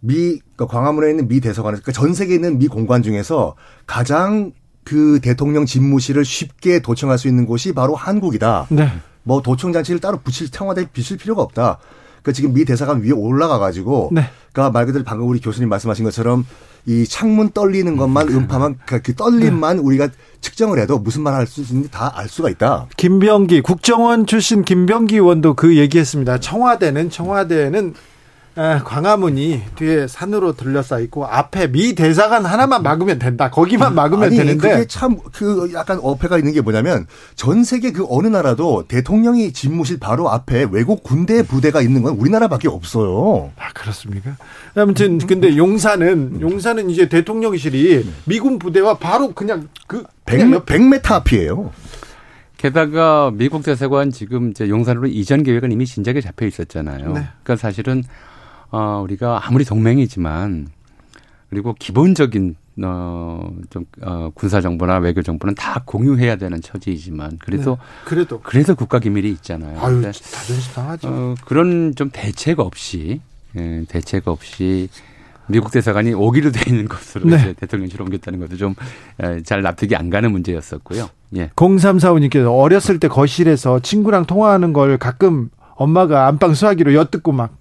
미, 0.00 0.40
그러니까 0.56 0.66
광화문에 0.66 1.10
있는 1.10 1.28
미 1.28 1.40
대사관에서, 1.40 1.82
그러니까 1.82 1.92
전 1.92 2.14
세계에 2.14 2.36
있는 2.36 2.58
미 2.58 2.68
공관 2.68 3.02
중에서 3.02 3.54
가장 3.86 4.52
그 4.84 5.20
대통령 5.20 5.66
집무실을 5.66 6.24
쉽게 6.24 6.80
도청할 6.80 7.18
수 7.18 7.28
있는 7.28 7.46
곳이 7.46 7.72
바로 7.72 7.94
한국이다. 7.94 8.66
네. 8.70 8.90
뭐 9.22 9.42
도청 9.42 9.72
장치를 9.72 10.00
따로 10.00 10.18
붙일 10.18 10.50
청와대에 10.50 10.86
비칠 10.92 11.18
필요가 11.18 11.42
없다. 11.42 11.78
그 12.22 12.32
지금 12.32 12.52
미 12.52 12.64
대사관 12.64 13.02
위에 13.02 13.12
올라가 13.12 13.58
가지고 13.58 14.10
네. 14.12 14.24
그러니까 14.52 14.72
말 14.72 14.86
그대로 14.86 15.04
방금 15.04 15.28
우리 15.28 15.40
교수님 15.40 15.68
말씀하신 15.68 16.04
것처럼 16.04 16.44
이 16.86 17.04
창문 17.06 17.50
떨리는 17.50 17.96
것만 17.96 18.28
음. 18.28 18.36
음파만 18.38 18.78
그, 18.86 19.02
그 19.02 19.14
떨림만 19.14 19.76
네. 19.76 19.82
우리가 19.82 20.08
측정을 20.40 20.78
해도 20.78 20.98
무슨 20.98 21.22
말 21.22 21.34
할 21.34 21.46
수 21.46 21.60
있는지 21.60 21.90
다 21.90 22.10
알 22.16 22.28
수가 22.28 22.48
있다. 22.50 22.86
김병기 22.96 23.60
국정원 23.60 24.26
출신 24.26 24.64
김병기 24.64 25.16
의원도 25.16 25.54
그 25.54 25.76
얘기했습니다. 25.76 26.40
청와대는 26.40 27.10
청와대는 27.10 27.94
광화문이 28.54 29.62
뒤에 29.76 30.06
산으로 30.06 30.54
들려싸 30.54 30.98
있고 31.00 31.26
앞에 31.26 31.68
미 31.68 31.94
대사관 31.94 32.44
하나만 32.44 32.82
막으면 32.82 33.18
된다. 33.18 33.50
거기만 33.50 33.94
막으면 33.94 34.24
아니, 34.24 34.36
되는데 34.36 34.70
그게 34.70 34.86
참 34.86 35.16
그 35.32 35.70
약간 35.72 35.98
어폐가 36.02 36.36
있는 36.38 36.52
게 36.52 36.60
뭐냐면 36.60 37.06
전 37.34 37.64
세계 37.64 37.92
그 37.92 38.04
어느 38.08 38.26
나라도 38.26 38.84
대통령이 38.88 39.52
집무실 39.52 39.98
바로 39.98 40.30
앞에 40.30 40.66
외국 40.70 41.02
군대 41.02 41.42
부대가 41.42 41.80
있는 41.80 42.02
건 42.02 42.14
우리나라밖에 42.14 42.68
없어요. 42.68 43.50
아 43.56 43.72
그렇습니까? 43.72 44.36
아무튼 44.74 45.18
근데 45.18 45.56
용산은 45.56 46.40
용산은 46.40 46.90
이제 46.90 47.08
대통령실이 47.08 48.10
미군 48.24 48.58
부대와 48.58 48.98
바로 48.98 49.32
그냥 49.32 49.68
그 49.86 50.04
100, 50.26 50.66
100m 50.66 51.12
앞이에요. 51.12 51.72
게다가 52.56 53.30
미국 53.32 53.62
대사관 53.62 54.10
지금 54.10 54.50
이제 54.50 54.68
용산으로 54.68 55.06
이전 55.06 55.42
계획은 55.42 55.72
이미 55.72 55.86
진작에 55.86 56.20
잡혀 56.20 56.44
있었잖아요. 56.46 57.06
네. 57.14 57.28
그러니까 57.42 57.56
사실은 57.56 58.04
어, 58.70 59.00
우리가 59.04 59.46
아무리 59.46 59.64
동맹이지만 59.64 60.68
그리고 61.48 61.74
기본적인 61.78 62.56
어, 62.82 63.50
좀, 63.68 63.84
어, 64.00 64.30
군사정보나 64.34 64.98
외교정보는 64.98 65.54
다 65.54 65.82
공유해야 65.84 66.36
되는 66.36 66.62
처지이지만, 66.62 67.38
그래도, 67.38 67.72
네. 67.72 67.76
그래도, 68.06 68.40
그래서 68.40 68.74
국가기밀이 68.74 69.28
있잖아요. 69.32 69.78
아유, 69.80 70.00
자존심 70.00 70.72
상하죠. 70.72 71.08
어, 71.08 71.34
그런 71.44 71.94
좀 71.94 72.08
대책 72.10 72.58
없이, 72.58 73.20
예, 73.56 73.84
대책 73.86 74.28
없이, 74.28 74.88
미국 75.50 75.72
대사관이 75.72 76.14
오기로 76.14 76.52
돼 76.52 76.70
있는 76.70 76.88
것으로 76.88 77.28
네. 77.28 77.36
이제 77.36 77.52
대통령실로 77.54 78.04
옮겼다는 78.04 78.38
것도 78.38 78.56
좀잘 78.56 79.58
예, 79.58 79.62
납득이 79.62 79.96
안 79.96 80.08
가는 80.08 80.30
문제였었고요. 80.30 81.10
예. 81.36 81.48
0345님께서 81.56 82.56
어렸을 82.56 83.00
때 83.00 83.08
거실에서 83.08 83.80
친구랑 83.80 84.26
통화하는 84.26 84.72
걸 84.72 84.96
가끔 84.96 85.50
엄마가 85.74 86.28
안방 86.28 86.54
수화기로 86.54 86.94
엿듣고 86.94 87.32
막 87.32 87.56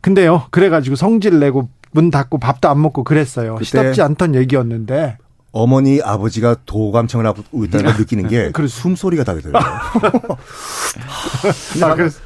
근데요 0.00 0.44
그래가지고 0.50 0.96
성질 0.96 1.38
내고 1.38 1.68
문 1.92 2.10
닫고 2.10 2.38
밥도 2.38 2.68
안 2.68 2.80
먹고 2.80 3.04
그랬어요. 3.04 3.58
시답지 3.62 4.02
않던 4.02 4.34
얘기였는데 4.34 5.18
어머니 5.52 6.00
아버지가 6.00 6.56
도감청을 6.64 7.26
하고 7.26 7.64
있다는 7.64 7.86
걸 7.86 7.96
느끼는 7.98 8.28
게 8.28 8.52
숨소리가 8.68 9.24
다르 9.24 9.40
들려요. 9.40 9.62
아, 11.82 11.94
그래서 11.96 12.20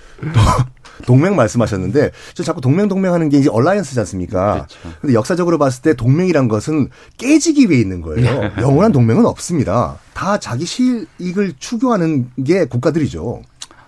동맹 1.07 1.35
말씀하셨는데 1.35 2.11
저 2.35 2.43
자꾸 2.43 2.61
동맹 2.61 2.89
동맹 2.89 3.12
하는 3.12 3.29
게 3.29 3.39
이제 3.39 3.49
얼라이언스지 3.51 3.99
않습니까? 4.01 4.53
그렇죠. 4.55 4.79
근데 5.01 5.14
역사적으로 5.14 5.59
봤을 5.59 5.83
때 5.83 5.95
동맹이란 5.95 6.49
것은 6.49 6.91
깨지기 7.16 7.70
위해 7.70 7.81
있는 7.81 8.01
거예요. 8.01 8.41
네. 8.41 8.53
영원한 8.59 8.93
동맹은 8.93 9.27
없습니다. 9.27 9.97
다 10.12 10.39
자기 10.39 10.64
실익을 10.64 11.55
추구하는 11.59 12.31
게 12.45 12.66
국가들이죠. 12.66 13.43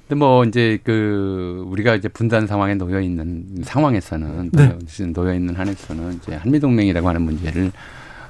근데 0.09 0.18
뭐 0.18 0.44
이제 0.44 0.78
그 0.84 1.64
우리가 1.66 1.96
이제 1.96 2.09
분단 2.09 2.46
상황에 2.46 2.74
놓여 2.74 3.00
있는 3.00 3.44
상황에서는 3.64 4.50
네. 4.52 4.78
놓여 5.12 5.34
있는 5.34 5.54
한에서는 5.57 6.14
이제 6.14 6.34
한미 6.36 6.61
동맹이라고 6.61 7.09
하는 7.09 7.22
문제를 7.22 7.72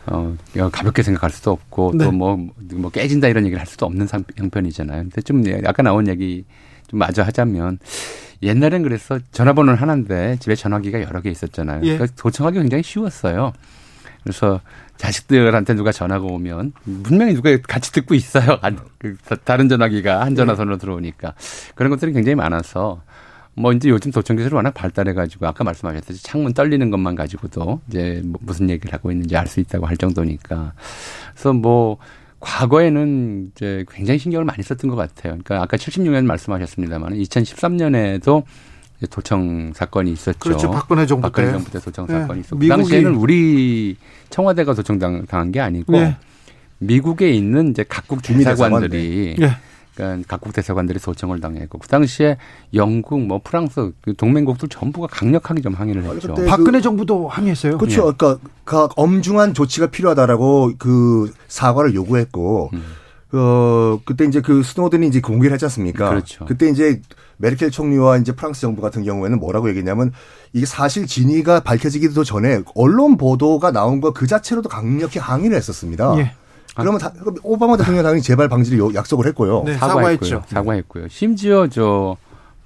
어 0.07 0.35
가볍게 0.73 1.03
생각할 1.03 1.31
수도 1.31 1.51
없고 1.51 1.93
네. 1.97 2.05
또뭐뭐 2.05 2.49
뭐 2.77 2.91
깨진다 2.91 3.29
이런 3.29 3.45
얘기를 3.45 3.61
할 3.61 3.67
수도 3.67 3.85
없는 3.85 4.09
형편이잖아요. 4.37 5.03
근데 5.03 5.21
좀 5.21 5.43
아까 5.67 5.83
나온 5.83 6.09
얘기 6.09 6.45
좀 6.87 6.99
마저 6.99 7.23
하자면 7.23 7.79
옛날엔 8.43 8.83
그래서 8.83 9.19
전화번호는 9.33 9.79
하나인데 9.79 10.37
집에 10.41 10.55
전화기가 10.55 11.03
여러 11.03 11.21
개 11.21 11.31
있었잖아요. 11.31 11.81
예. 11.85 11.99
그러니까 11.99 12.07
도청하기 12.17 12.59
굉장히 12.59 12.83
쉬웠어요. 12.83 13.53
그래서 14.27 14.61
자식들한테 14.97 15.75
누가 15.75 15.93
전화가 15.93 16.27
오면 16.27 16.73
분명히 17.05 17.35
누가 17.35 17.57
같이 17.59 17.93
듣고 17.93 18.17
있어요. 18.17 18.59
그 18.99 19.17
다른 19.45 19.69
전화기가 19.69 20.21
한 20.23 20.35
전화선으로 20.35 20.79
들어오니까 20.79 21.35
그런 21.77 21.91
것들이 21.91 22.13
굉장히 22.13 22.35
많아서 22.35 23.03
뭐 23.55 23.73
이제 23.73 23.89
요즘 23.89 24.11
도청 24.11 24.37
기술이 24.37 24.53
워낙 24.53 24.73
발달해 24.75 25.15
가지고 25.15 25.47
아까 25.47 25.63
말씀하셨듯이 25.63 26.25
창문 26.25 26.55
떨리는 26.55 26.91
것만 26.91 27.15
가지고도 27.15 27.81
이제 27.89 28.21
뭐 28.25 28.41
무슨 28.43 28.69
얘기를 28.69 28.93
하고 28.93 29.13
있는지 29.13 29.37
알 29.37 29.47
수 29.47 29.61
있다고 29.61 29.87
할 29.87 29.97
정도니까 29.97 30.73
그래서 31.33 31.53
뭐 31.53 31.99
과거에는 32.41 33.53
이제 33.55 33.85
굉장히 33.89 34.19
신경을 34.19 34.45
많이 34.45 34.65
썼던 34.65 34.91
것 34.91 34.97
같아요. 34.97 35.39
그러니까 35.43 35.63
아까 35.63 35.77
76년 35.77 36.25
말씀하셨습니다만 36.25 37.15
2013년에도 37.15 38.43
도청 39.11 39.73
사건이 39.75 40.13
있었죠. 40.13 40.39
그렇죠. 40.39 40.71
박근혜 40.71 41.07
정부 41.07 41.23
박근혜 41.23 41.53
정부 41.53 41.71
때 41.71 41.79
도청 41.79 42.07
네. 42.07 42.21
사건이 42.21 42.41
있었고 42.41 42.59
그 42.59 42.69
당시에는 42.69 43.15
우리 43.15 43.97
청와대가 44.31 44.75
도청 44.75 44.99
당한 44.99 45.53
게 45.53 45.61
아니고 45.61 45.93
네. 45.93 46.17
미국에 46.79 47.31
있는 47.31 47.71
이제 47.71 47.85
각국 47.87 48.23
대사관들이 48.23 49.37
네. 49.39 49.51
그러니까 49.95 50.29
각국 50.29 50.53
대사관들이 50.53 50.99
도청을 50.99 51.41
당했고 51.41 51.79
그 51.79 51.89
당시에 51.89 52.37
영국 52.75 53.21
뭐 53.21 53.41
프랑스 53.43 53.93
그 54.03 54.15
동맹국들 54.15 54.69
전부가 54.69 55.07
강력하게 55.07 55.63
좀 55.63 55.73
항의를 55.73 56.05
했죠. 56.05 56.35
박근혜 56.35 56.79
그, 56.79 56.83
정부도 56.83 57.29
항의했어요. 57.29 57.79
그렇죠. 57.79 58.09
예. 58.09 58.13
그러니까 58.17 58.39
각 58.67 58.93
엄중한 58.97 59.55
조치가 59.55 59.87
필요하다라고 59.87 60.73
그 60.79 61.33
사과를 61.49 61.95
요구했고 61.95 62.71
음. 62.75 62.85
어 63.33 63.99
그때 64.05 64.27
이제 64.27 64.41
그 64.41 64.63
스노든이 64.63 65.07
이제 65.07 65.21
공개를 65.21 65.55
했지 65.55 65.65
않습니까? 65.65 66.11
그렇죠. 66.11 66.45
그때 66.45 66.69
이제 66.69 67.01
메르켈 67.39 67.71
총리와 67.71 68.19
이제 68.19 68.33
프랑스 68.33 68.61
정부 68.63 68.81
같은 68.83 69.05
경우에는 69.05 69.39
뭐라고 69.39 69.69
얘기했냐면 69.69 70.13
이게 70.53 70.67
사실 70.67 71.07
진위가 71.07 71.61
밝혀지기도 71.61 72.25
전에 72.25 72.63
언론 72.75 73.17
보도가 73.17 73.71
나온 73.73 74.01
거 74.01 74.13
그 74.13 74.27
자체로도 74.27 74.69
강력히 74.69 75.19
항의를 75.19 75.57
했었습니다. 75.57 76.15
예. 76.19 76.33
그러면 76.75 77.01
다, 77.01 77.13
오바마 77.43 77.77
대통령 77.77 78.03
당연히 78.03 78.23
재발 78.23 78.49
방지를 78.49 78.95
약속을 78.95 79.27
했고요. 79.29 79.63
네, 79.65 79.75
사과했죠. 79.75 80.43
사과했고요. 80.47 81.09
심지어 81.09 81.67
저 81.69 82.17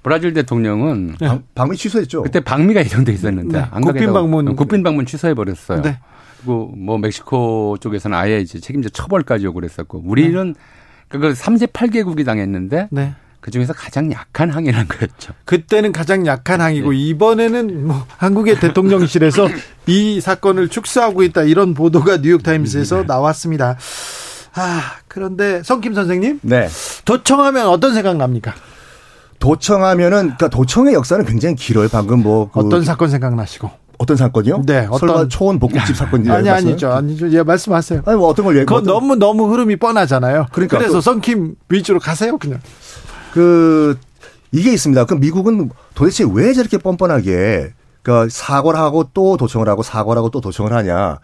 브라질 0.03 0.33
대통령은 0.33 1.15
네. 1.19 1.41
방, 1.55 1.69
미 1.69 1.77
취소했죠. 1.77 2.23
그때 2.23 2.39
방미가 2.39 2.81
예정돼 2.81 3.13
있었는데 3.13 3.59
네. 3.59 3.65
국빈 3.81 4.13
방문 4.13 4.55
국빈 4.55 4.83
방문 4.83 5.05
취소해 5.05 5.33
버렸어요. 5.33 5.81
네. 5.81 5.99
그리고 6.37 6.73
뭐 6.75 6.97
멕시코 6.97 7.77
쪽에서는 7.79 8.17
아예 8.17 8.39
이제 8.39 8.59
책임자 8.59 8.89
처벌까지 8.89 9.45
요구를 9.45 9.69
했었고 9.69 10.01
우리는 10.05 10.53
네. 10.53 10.59
그걸 11.07 11.33
38개국이 11.33 12.25
당했는데 12.25 12.87
네. 12.91 13.13
그 13.41 13.49
중에서 13.51 13.73
가장 13.73 14.11
약한 14.11 14.51
항의란 14.51 14.87
거였죠. 14.87 15.33
그때는 15.45 15.91
가장 15.91 16.25
약한 16.27 16.61
항의고 16.61 16.91
네. 16.91 16.97
이번에는 16.97 17.87
뭐 17.87 18.05
한국의 18.17 18.59
대통령실에서 18.59 19.49
이 19.87 20.21
사건을 20.21 20.69
축소하고 20.69 21.23
있다 21.23 21.43
이런 21.43 21.73
보도가 21.73 22.17
뉴욕타임스에서 22.17 22.97
네. 22.97 23.03
나왔습니다. 23.07 23.77
아 24.53 24.81
그런데 25.07 25.63
성김 25.63 25.93
선생님, 25.93 26.39
네. 26.43 26.67
도청하면 27.05 27.67
어떤 27.67 27.93
생각 27.93 28.15
납니까? 28.17 28.53
도청하면은 29.39 30.19
그러니까 30.19 30.49
도청의 30.49 30.93
역사는 30.93 31.25
굉장히 31.25 31.55
길어요. 31.55 31.87
방금 31.89 32.21
뭐 32.21 32.49
그 32.51 32.59
어떤 32.59 32.83
사건 32.83 33.09
생각나시고? 33.09 33.71
어떤 33.97 34.17
사건이요? 34.17 34.63
네, 34.65 34.87
어떤 34.89 35.29
초원 35.29 35.59
복국집 35.59 35.95
사건이 35.95 36.29
아니 36.31 36.49
아니죠, 36.49 36.91
아니죠. 36.91 37.31
예, 37.31 37.43
말씀하세요. 37.43 38.01
아니 38.05 38.17
뭐 38.17 38.27
어떤 38.27 38.45
걸 38.45 38.55
얘기? 38.55 38.65
그건 38.65 38.81
어떤... 38.81 38.93
너무 38.93 39.15
너무 39.15 39.51
흐름이 39.51 39.75
뻔하잖아요. 39.77 40.47
그러니까 40.51 40.79
그래서 40.79 41.01
성킴 41.01 41.55
위주로 41.69 41.99
가세요, 41.99 42.37
그냥. 42.37 42.59
그 43.31 43.97
이게 44.51 44.71
있습니다. 44.73 45.05
그럼 45.05 45.19
미국은 45.21 45.69
도대체 45.95 46.25
왜 46.31 46.53
저렇게 46.53 46.77
뻔뻔하게 46.77 47.73
그러니까 48.01 48.29
사과를 48.31 48.79
하고 48.79 49.09
또 49.13 49.37
도청을 49.37 49.69
하고 49.69 49.83
사과를 49.83 50.17
하고 50.19 50.29
또 50.29 50.41
도청을 50.41 50.73
하냐. 50.73 51.19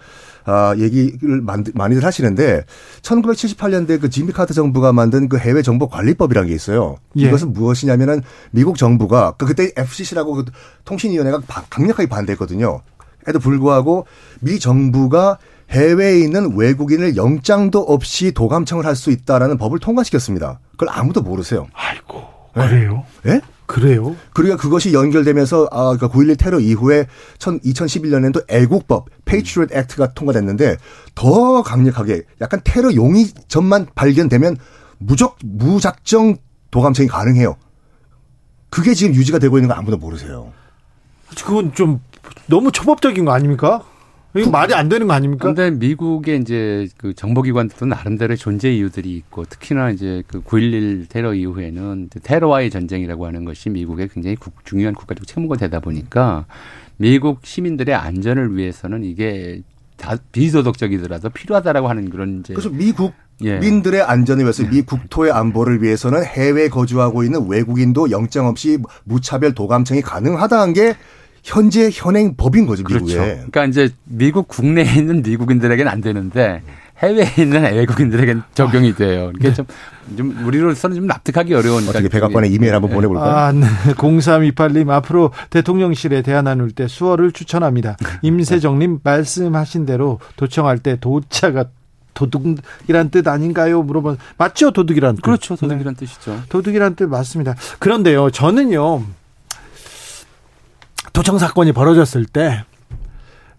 아, 0.50 0.74
얘기를 0.78 1.42
많이들 1.74 2.06
하시는데 2.06 2.64
1978년대 3.02 4.00
그 4.00 4.10
지미 4.10 4.32
카트 4.32 4.54
정부가 4.54 4.94
만든 4.94 5.28
그 5.28 5.38
해외 5.38 5.62
정보 5.62 5.90
관리법이라는 5.90 6.48
게 6.48 6.56
있어요. 6.56 6.96
예. 7.18 7.24
이것은 7.24 7.52
무엇이냐면은 7.52 8.22
미국 8.52 8.78
정부가 8.78 9.34
그 9.38 9.46
그때 9.46 9.72
FCC라고 9.76 10.36
그 10.36 10.46
통신위원회가 10.86 11.42
강력하게 11.70 12.08
반대했거든요. 12.08 12.82
에도 13.28 13.40
불구하고 13.40 14.08
미 14.40 14.58
정부가 14.58 15.38
해외에 15.70 16.20
있는 16.20 16.56
외국인을 16.56 17.16
영장도 17.18 17.80
없이 17.80 18.32
도감청을 18.32 18.86
할 18.86 18.96
수 18.96 19.12
있다라는 19.12 19.58
법을 19.58 19.80
통과시켰습니다. 19.80 20.60
그걸 20.72 20.90
아무도 20.92 21.22
모르세요. 21.22 21.68
아이고. 21.74 22.24
그래요? 22.54 23.06
예? 23.26 23.34
네? 23.34 23.42
그래요? 23.68 24.16
그러니까 24.34 24.58
그것이 24.58 24.94
연결되면서 24.94 25.68
아 25.72 25.96
그러니까 25.98 26.08
9.11 26.08 26.40
테러 26.40 26.60
이후에 26.60 27.06
2011년에도 27.38 28.44
애국법 28.50 29.08
Patriot 29.26 29.72
Act가 29.74 30.14
통과됐는데 30.14 30.78
더 31.14 31.62
강력하게 31.64 32.24
약간 32.40 32.62
테러 32.64 32.96
용의점만 32.96 33.86
발견되면 33.94 34.56
무적 35.00 35.38
무작정 35.44 36.38
도감청이 36.72 37.10
가능해요. 37.10 37.58
그게 38.70 38.94
지금 38.94 39.14
유지가 39.14 39.38
되고 39.38 39.58
있는 39.58 39.68
거 39.68 39.76
아무도 39.76 39.98
모르세요. 39.98 40.52
그건 41.46 41.74
좀 41.74 42.00
너무 42.48 42.72
초법적인 42.72 43.26
거 43.26 43.32
아닙니까? 43.34 43.84
이거 44.40 44.52
말이 44.52 44.74
안 44.74 44.90
되는 44.90 45.08
거 45.08 45.14
아닙니까? 45.14 45.52
그런데 45.52 45.72
미국의 45.72 46.40
이제 46.40 46.88
그 46.98 47.14
정보기관들도 47.14 47.86
나름대로 47.86 48.36
존재 48.36 48.72
이유들이 48.74 49.16
있고 49.16 49.46
특히나 49.46 49.92
이제 49.92 50.24
그 50.28 50.42
9.11 50.42 51.10
테러 51.10 51.34
이후에는 51.34 52.10
테러와의 52.24 52.70
전쟁이라고 52.70 53.26
하는 53.26 53.46
것이 53.46 53.70
미국의 53.70 54.10
굉장히 54.10 54.36
국, 54.36 54.66
중요한 54.66 54.94
국가적 54.94 55.26
책무가 55.28 55.58
되다 55.58 55.80
보니까 55.80 56.46
미국 56.98 57.46
시민들의 57.46 57.94
안전을 57.94 58.58
위해서는 58.58 59.04
이게 59.04 59.62
다 59.98 60.16
비도덕적이더라도 60.32 61.30
필요하다라고 61.30 61.90
하는 61.90 62.10
그런 62.10 62.40
이제 62.40 62.54
그래서 62.54 62.70
미국 62.70 63.14
예. 63.44 63.60
민들의 63.60 64.02
안전을 64.02 64.44
위해서 64.44 64.64
미 64.64 64.82
국토의 64.82 65.32
안보를 65.32 65.84
위해서는 65.84 66.24
해외에 66.24 66.70
거주하고 66.70 67.24
있는 67.24 67.48
외국인도 67.48 68.10
영장 68.10 68.48
없이 68.48 68.80
무차별 69.04 69.54
도감청이 69.54 70.02
가능하다는 70.02 70.74
게 70.74 70.96
현재 71.48 71.90
현행 71.94 72.36
법인 72.36 72.68
거죠, 72.68 72.84
미국에. 72.84 73.16
그렇죠. 73.16 73.36
그러니까 73.36 73.66
이제 73.66 73.90
미국 74.04 74.50
국내에 74.50 74.84
있는 74.98 75.22
미국인들에게는 75.24 75.90
안 75.90 76.02
되는데 76.02 76.62
해외에 77.00 77.26
있는 77.40 77.64
외국인들에게는 77.64 78.44
적용이 78.54 78.94
돼요. 78.96 79.32
이게 79.34 79.50
네. 79.50 79.54
좀, 79.54 79.66
좀 80.18 80.46
우리로서는 80.46 80.98
좀 80.98 81.08
납득하기 81.08 81.54
어려운. 81.54 81.88
어떻게 81.88 82.10
백악관에 82.10 82.50
이메일 82.50 82.76
한번 82.76 82.92
보내볼까요? 82.92 83.32
아, 83.32 83.52
네. 83.54 83.66
0328님 83.94 84.90
앞으로 84.90 85.32
대통령실에 85.50 86.22
대화 86.22 86.42
나눌 86.42 86.72
때 86.72 86.90
수어를 86.90 87.32
추천합니다. 87.32 87.96
임세정님 88.24 89.00
말씀하신 89.04 89.86
대로 89.86 90.20
도청할 90.36 90.80
때 90.80 90.98
도차가 91.00 91.66
도둑이란 92.14 93.10
뜻 93.10 93.26
아닌가요? 93.28 93.84
물어봐. 93.84 94.18
맞죠? 94.38 94.72
도둑이란 94.72 95.16
뜻. 95.18 95.22
그렇죠. 95.22 95.56
도둑이란 95.56 95.96
네. 95.96 96.06
뜻이죠. 96.06 96.42
도둑이란 96.50 96.96
뜻 96.96 97.06
맞습니다. 97.06 97.56
그런데요, 97.80 98.32
저는요, 98.32 99.04
도청 101.18 101.40
사건이 101.40 101.72
벌어졌을 101.72 102.26
때 102.26 102.64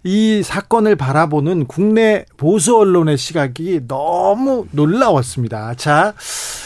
이 0.04 0.42
사건을 0.42 0.96
바라보는 0.96 1.66
국내 1.66 2.24
보수 2.36 2.76
언론의 2.76 3.18
시각이 3.18 3.82
너무 3.88 4.66
놀라웠습니다. 4.70 5.74
자, 5.74 6.14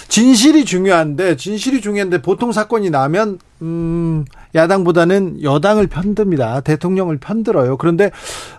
진실이 0.09 0.64
중요한데 0.64 1.36
진실이 1.36 1.80
중요한데 1.80 2.20
보통 2.20 2.53
사건이 2.53 2.90
나면 2.90 3.38
음, 3.62 4.24
야당보다는 4.55 5.43
여당을 5.43 5.86
편듭니다. 5.86 6.61
대통령을 6.61 7.18
편들어요. 7.18 7.78
그런데 7.78 8.11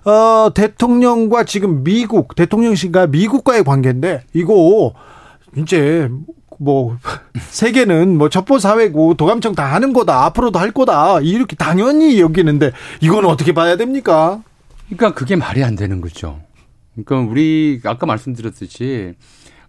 어, 0.06 0.50
대통령과 0.54 1.44
지금 1.44 1.84
미국 1.84 2.36
대통령실과 2.36 3.08
미국과의 3.08 3.64
관계인데 3.64 4.24
이거 4.34 4.94
이제 5.56 6.10
뭐 6.64 6.97
세계는 7.38 8.18
뭐 8.18 8.30
첩보 8.30 8.59
사회고 8.59 9.16
도감청 9.16 9.55
다 9.55 9.66
하는 9.74 9.93
거다 9.93 10.26
앞으로도 10.26 10.59
할 10.59 10.72
거다 10.72 11.20
이렇게 11.22 11.55
당연히 11.55 12.20
여기는데 12.20 12.72
이건 13.01 13.26
어떻게 13.26 13.53
봐야 13.53 13.76
됩니까? 13.78 14.41
그러니까 14.88 15.14
그게 15.14 15.36
말이 15.36 15.64
안 15.64 15.76
되는 15.76 16.01
거죠. 16.01 16.39
그러니까 16.95 17.32
우리 17.32 17.80
아까 17.86 18.05
말씀드렸듯이 18.05 19.14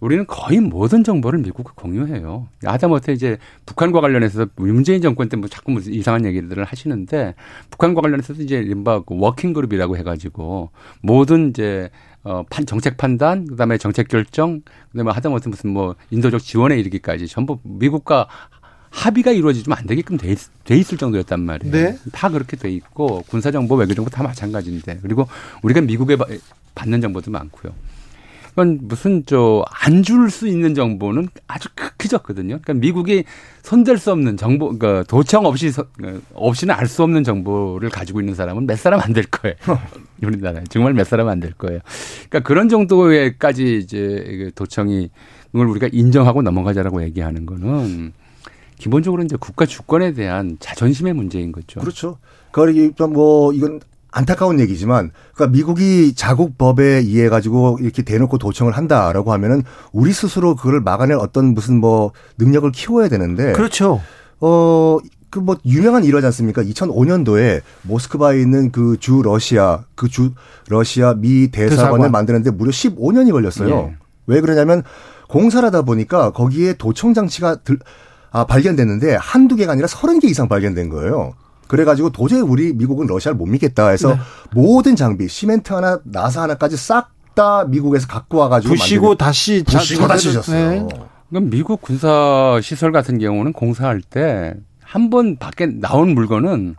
우리는 0.01 0.27
거의 0.27 0.61
모든 0.61 1.03
정보를 1.03 1.39
미국과 1.39 1.73
공유해요. 1.77 2.49
하다못해 2.63 3.13
이제 3.15 3.39
북한과 3.65 4.03
관련해서 4.03 4.47
문재인 4.57 5.01
정권 5.01 5.31
때 5.31 5.37
뭐 5.39 5.49
자꾸 5.49 5.71
무슨 5.73 5.95
이상한 5.95 6.27
얘기들을 6.27 6.63
하시는데 6.63 7.35
북한과 7.71 8.03
관련해서도 8.03 8.43
이제 8.43 8.57
이른바 8.57 9.01
그 9.01 9.15
working 9.19 9.55
group이라고 9.55 9.97
해가지고 9.97 10.71
모든 11.01 11.51
이제 11.51 11.89
어, 12.25 12.43
판, 12.49 12.65
정책 12.67 12.97
판단, 12.97 13.47
그 13.47 13.57
다음에 13.57 13.79
정책 13.79 14.09
결정, 14.09 14.63
그 14.91 14.99
다음에 14.99 15.13
하다못해 15.13 15.51
무슨 15.51 15.71
뭐 15.71 15.95
인도적 16.11 16.43
지원에 16.43 16.79
이르기까지 16.79 17.29
전부 17.29 17.61
미국과 17.63 18.29
합의가 18.91 19.33
이루어지면 19.33 19.77
안 19.77 19.87
되게끔 19.87 20.17
돼, 20.17 20.33
있, 20.33 20.39
돼 20.65 20.77
있을 20.77 20.97
정도였단 20.97 21.41
말이에요. 21.41 21.73
네. 21.73 21.99
다 22.13 22.31
그렇게 22.31 22.57
돼 22.57 22.71
있고 22.71 23.23
군사정보, 23.29 23.75
외교정보 23.75 24.11
다 24.11 24.23
마찬가지인데 24.23 25.01
그리고 25.03 25.29
우리가 25.63 25.81
미국에 25.81 26.17
받는 26.75 27.01
정보도 27.01 27.31
많고요. 27.31 27.73
그건 28.55 28.79
무슨 28.83 29.27
저 29.27 29.65
안 29.85 30.03
줄 30.05 30.31
수 30.31 30.47
있는 30.47 30.75
정보는 30.75 31.29
아주 31.49 31.69
극히 31.75 32.09
적거든요. 32.09 32.61
그러니까 32.63 32.75
미국이 32.75 33.25
손댈 33.63 33.99
수 33.99 34.13
없는 34.13 34.37
정보, 34.37 34.77
그러니까 34.77 35.03
도청 35.05 35.45
없이 35.47 35.73
어, 35.77 36.21
없이는 36.35 36.73
알 36.75 36.87
수 36.87 37.03
없는 37.03 37.25
정보를 37.25 37.91
가지고 37.91 38.21
있는 38.21 38.35
사람은 38.35 38.67
몇 38.67 38.79
사람 38.79 39.01
안 39.01 39.13
될 39.13 39.25
거예요. 39.25 39.57
우리나라에 40.23 40.65
정말 40.71 40.93
몇 40.95 41.05
사람 41.05 41.29
안 41.29 41.41
될 41.41 41.53
거예요. 41.53 41.81
그러니까 42.29 42.41
그런 42.41 42.69
정도에까지 42.69 43.79
이제 43.79 44.51
도청이 44.55 45.11
그걸 45.51 45.67
우리가 45.69 45.89
인정하고 45.93 46.43
넘어가자라고 46.43 47.03
얘기하는 47.03 47.47
거는 47.47 48.13
기본적으로 48.79 49.23
이제 49.23 49.37
국가 49.39 49.67
주권에 49.67 50.13
대한 50.13 50.57
자존심의 50.61 51.13
문제인 51.15 51.51
거죠. 51.53 51.81
그렇죠. 51.81 52.19
그러니까 52.53 53.07
뭐 53.09 53.53
이건 53.53 53.81
안타까운 54.17 54.61
얘기지만 54.61 55.11
그러니까 55.35 55.57
미국이 55.57 56.15
자국 56.15 56.57
법에 56.57 56.85
의해 56.85 57.29
가지고 57.29 57.79
이렇게 57.81 58.03
대놓고 58.03 58.39
도청을 58.39 58.73
한다라고 58.73 59.33
하면은 59.33 59.63
우리 59.93 60.13
스스로 60.13 60.55
그걸 60.55 60.81
막아낼 60.81 61.17
어떤 61.19 61.47
무슨 61.55 61.81
뭐 61.81 62.13
능력을 62.39 62.71
키워야 62.73 63.09
되는데 63.09 63.53
그렇죠. 63.53 64.01
어 64.41 64.99
그 65.31 65.41
뭐 65.41 65.57
유명한 65.67 66.05
일화지 66.05 66.27
않습니까? 66.27 66.63
2005년도에 66.63 67.61
모스크바에 67.83 68.41
있는 68.41 68.71
그 68.71 68.97
주 69.01 69.21
러시아 69.25 69.83
그 69.97 70.09
주 70.09 70.31
러시아 70.69 71.15
미 71.15 71.51
대사관을 71.51 71.77
대사관. 71.99 72.11
만드는데 72.13 72.53
무려 72.53 72.71
15년이 72.71 73.33
걸렸어요. 73.33 73.69
예. 73.69 73.97
왜 74.29 74.41
그러냐면 74.41 74.85
공사를 75.29 75.67
하다 75.67 75.83
보니까 75.83 76.31
거기에 76.31 76.75
도청 76.75 77.15
장치가 77.15 77.57
들, 77.57 77.81
아, 78.31 78.45
발견됐는데 78.47 79.17
한두 79.17 79.57
개가 79.57 79.73
아니라 79.73 79.89
30개 79.89 80.27
이상 80.27 80.49
발견된 80.49 80.89
거예요. 80.89 81.35
그래가지고 81.69 82.11
도저히 82.11 82.41
우리 82.41 82.73
미국은 82.73 83.07
러시아를 83.07 83.37
못 83.37 83.47
믿겠다 83.47 83.89
해서 83.89 84.15
네. 84.15 84.21
모든 84.53 84.97
장비, 84.97 85.29
시멘트 85.29 85.73
하나, 85.73 85.99
나사 86.05 86.43
하나까지 86.43 86.77
싹 86.77 87.13
다 87.35 87.65
미국에서 87.65 88.07
갖고 88.07 88.39
와가지고 88.39 88.75
부시고 88.77 89.15
다시 89.17 89.65
부시고 89.67 90.07
다시 90.07 90.33
셨어요 90.33 90.71
네. 90.71 90.87
그럼 91.31 91.51
미국 91.51 91.83
군사 91.83 92.61
시설 92.63 92.93
같은 92.93 93.19
경우는 93.19 93.53
공사할 93.53 94.03
때 94.03 94.55
한 94.85 95.11
번 95.11 95.37
밖에 95.37 95.67
나온 95.67 96.15
물건은 96.15 96.77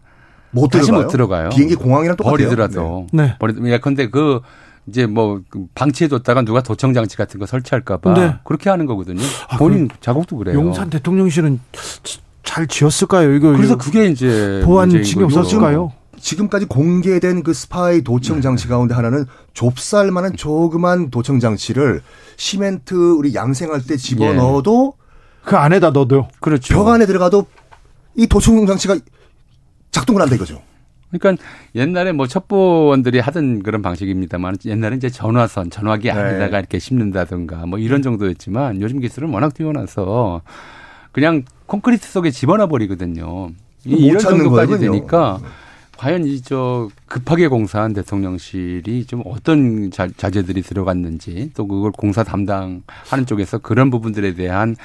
못 0.52 0.70
다시 0.70 0.86
들어가요? 0.86 1.04
못 1.04 1.12
들어가요. 1.12 1.50
비행기 1.50 1.76
공항이랑 1.76 2.16
똑같아요. 2.16 2.38
버리더라도. 2.38 3.08
네. 3.12 3.24
네. 3.24 3.36
버리. 3.38 3.54
예컨대 3.70 4.10
그 4.10 4.40
이제 4.88 5.06
뭐그 5.06 5.66
방치해뒀다가 5.76 6.44
누가 6.44 6.62
도청 6.64 6.94
장치 6.94 7.18
같은 7.18 7.38
거 7.38 7.46
설치할까봐 7.46 8.14
네. 8.14 8.36
그렇게 8.46 8.70
하는 8.70 8.86
거거든요. 8.86 9.22
아, 9.50 9.58
본인 9.58 9.90
자국도 10.00 10.38
그래요. 10.38 10.56
용산 10.58 10.90
대통령실은 10.90 11.60
잘 12.46 12.68
지었을까요? 12.68 13.34
이거 13.34 13.52
그래서 13.52 13.78
그게 13.78 14.08
이제 14.08 14.62
보안 14.64 15.04
신경 15.04 15.30
썼을까요? 15.30 15.92
지금까지 16.18 16.66
공개된 16.66 17.44
그 17.44 17.54
스파이 17.54 18.02
도청 18.02 18.42
장치 18.42 18.68
가운데 18.68 18.96
하나는 18.96 19.26
좁쌀만한 19.54 20.36
조그만 20.38 21.12
도청 21.12 21.40
장치를 21.40 22.02
시멘트 22.38 22.94
우리 22.94 23.36
양생할 23.36 23.82
때 23.86 23.98
집어 23.98 24.34
넣어도 24.34 24.94
예. 24.98 25.06
그 25.44 25.58
안에다 25.58 25.92
넣어도 25.92 26.28
그렇죠. 26.40 26.74
벽 26.74 26.88
안에 26.88 27.06
들어가도 27.06 27.46
이 28.16 28.28
도청 28.28 28.66
장치가 28.66 28.98
작동을 29.92 30.22
한다 30.22 30.36
이거죠. 30.36 30.62
그러니까 31.12 31.44
옛날에 31.76 32.12
뭐 32.12 32.28
첩보원들이 32.28 33.20
하던 33.20 33.64
그런 33.64 33.82
방식입니다만 33.82 34.58
옛날에 34.66 34.96
이제 34.96 35.10
전화선, 35.10 35.70
전화기 35.70 36.10
안에다가 36.10 36.52
네. 36.52 36.58
이렇게 36.60 36.80
심는다든가 36.80 37.66
뭐 37.68 37.80
이런 37.80 38.02
정도였지만 38.02 38.82
요즘 38.82 39.00
기술은 39.00 39.30
워낙 39.30 39.54
뛰어나서 39.54 40.42
그냥 41.12 41.44
콘크리트 41.68 42.08
속에 42.10 42.32
집어넣어 42.32 42.68
버리거든요. 42.68 43.50
이런 43.86 44.20
정도까지 44.20 44.72
거군요. 44.74 44.92
되니까 44.92 45.40
과연 45.98 46.26
이 46.26 46.42
저 46.42 46.90
급하게 47.08 47.48
공사한 47.48 47.94
대통령실이 47.94 49.06
좀 49.06 49.22
어떤 49.26 49.92
자, 49.92 50.08
자재들이 50.18 50.62
들어갔는지 50.62 51.52
또 51.56 51.68
그걸 51.68 51.92
공사 51.92 52.24
담당하는 52.24 52.82
쪽에서 53.26 53.60
그런 53.60 53.90
부분들에 53.90 54.34
대한 54.34 54.76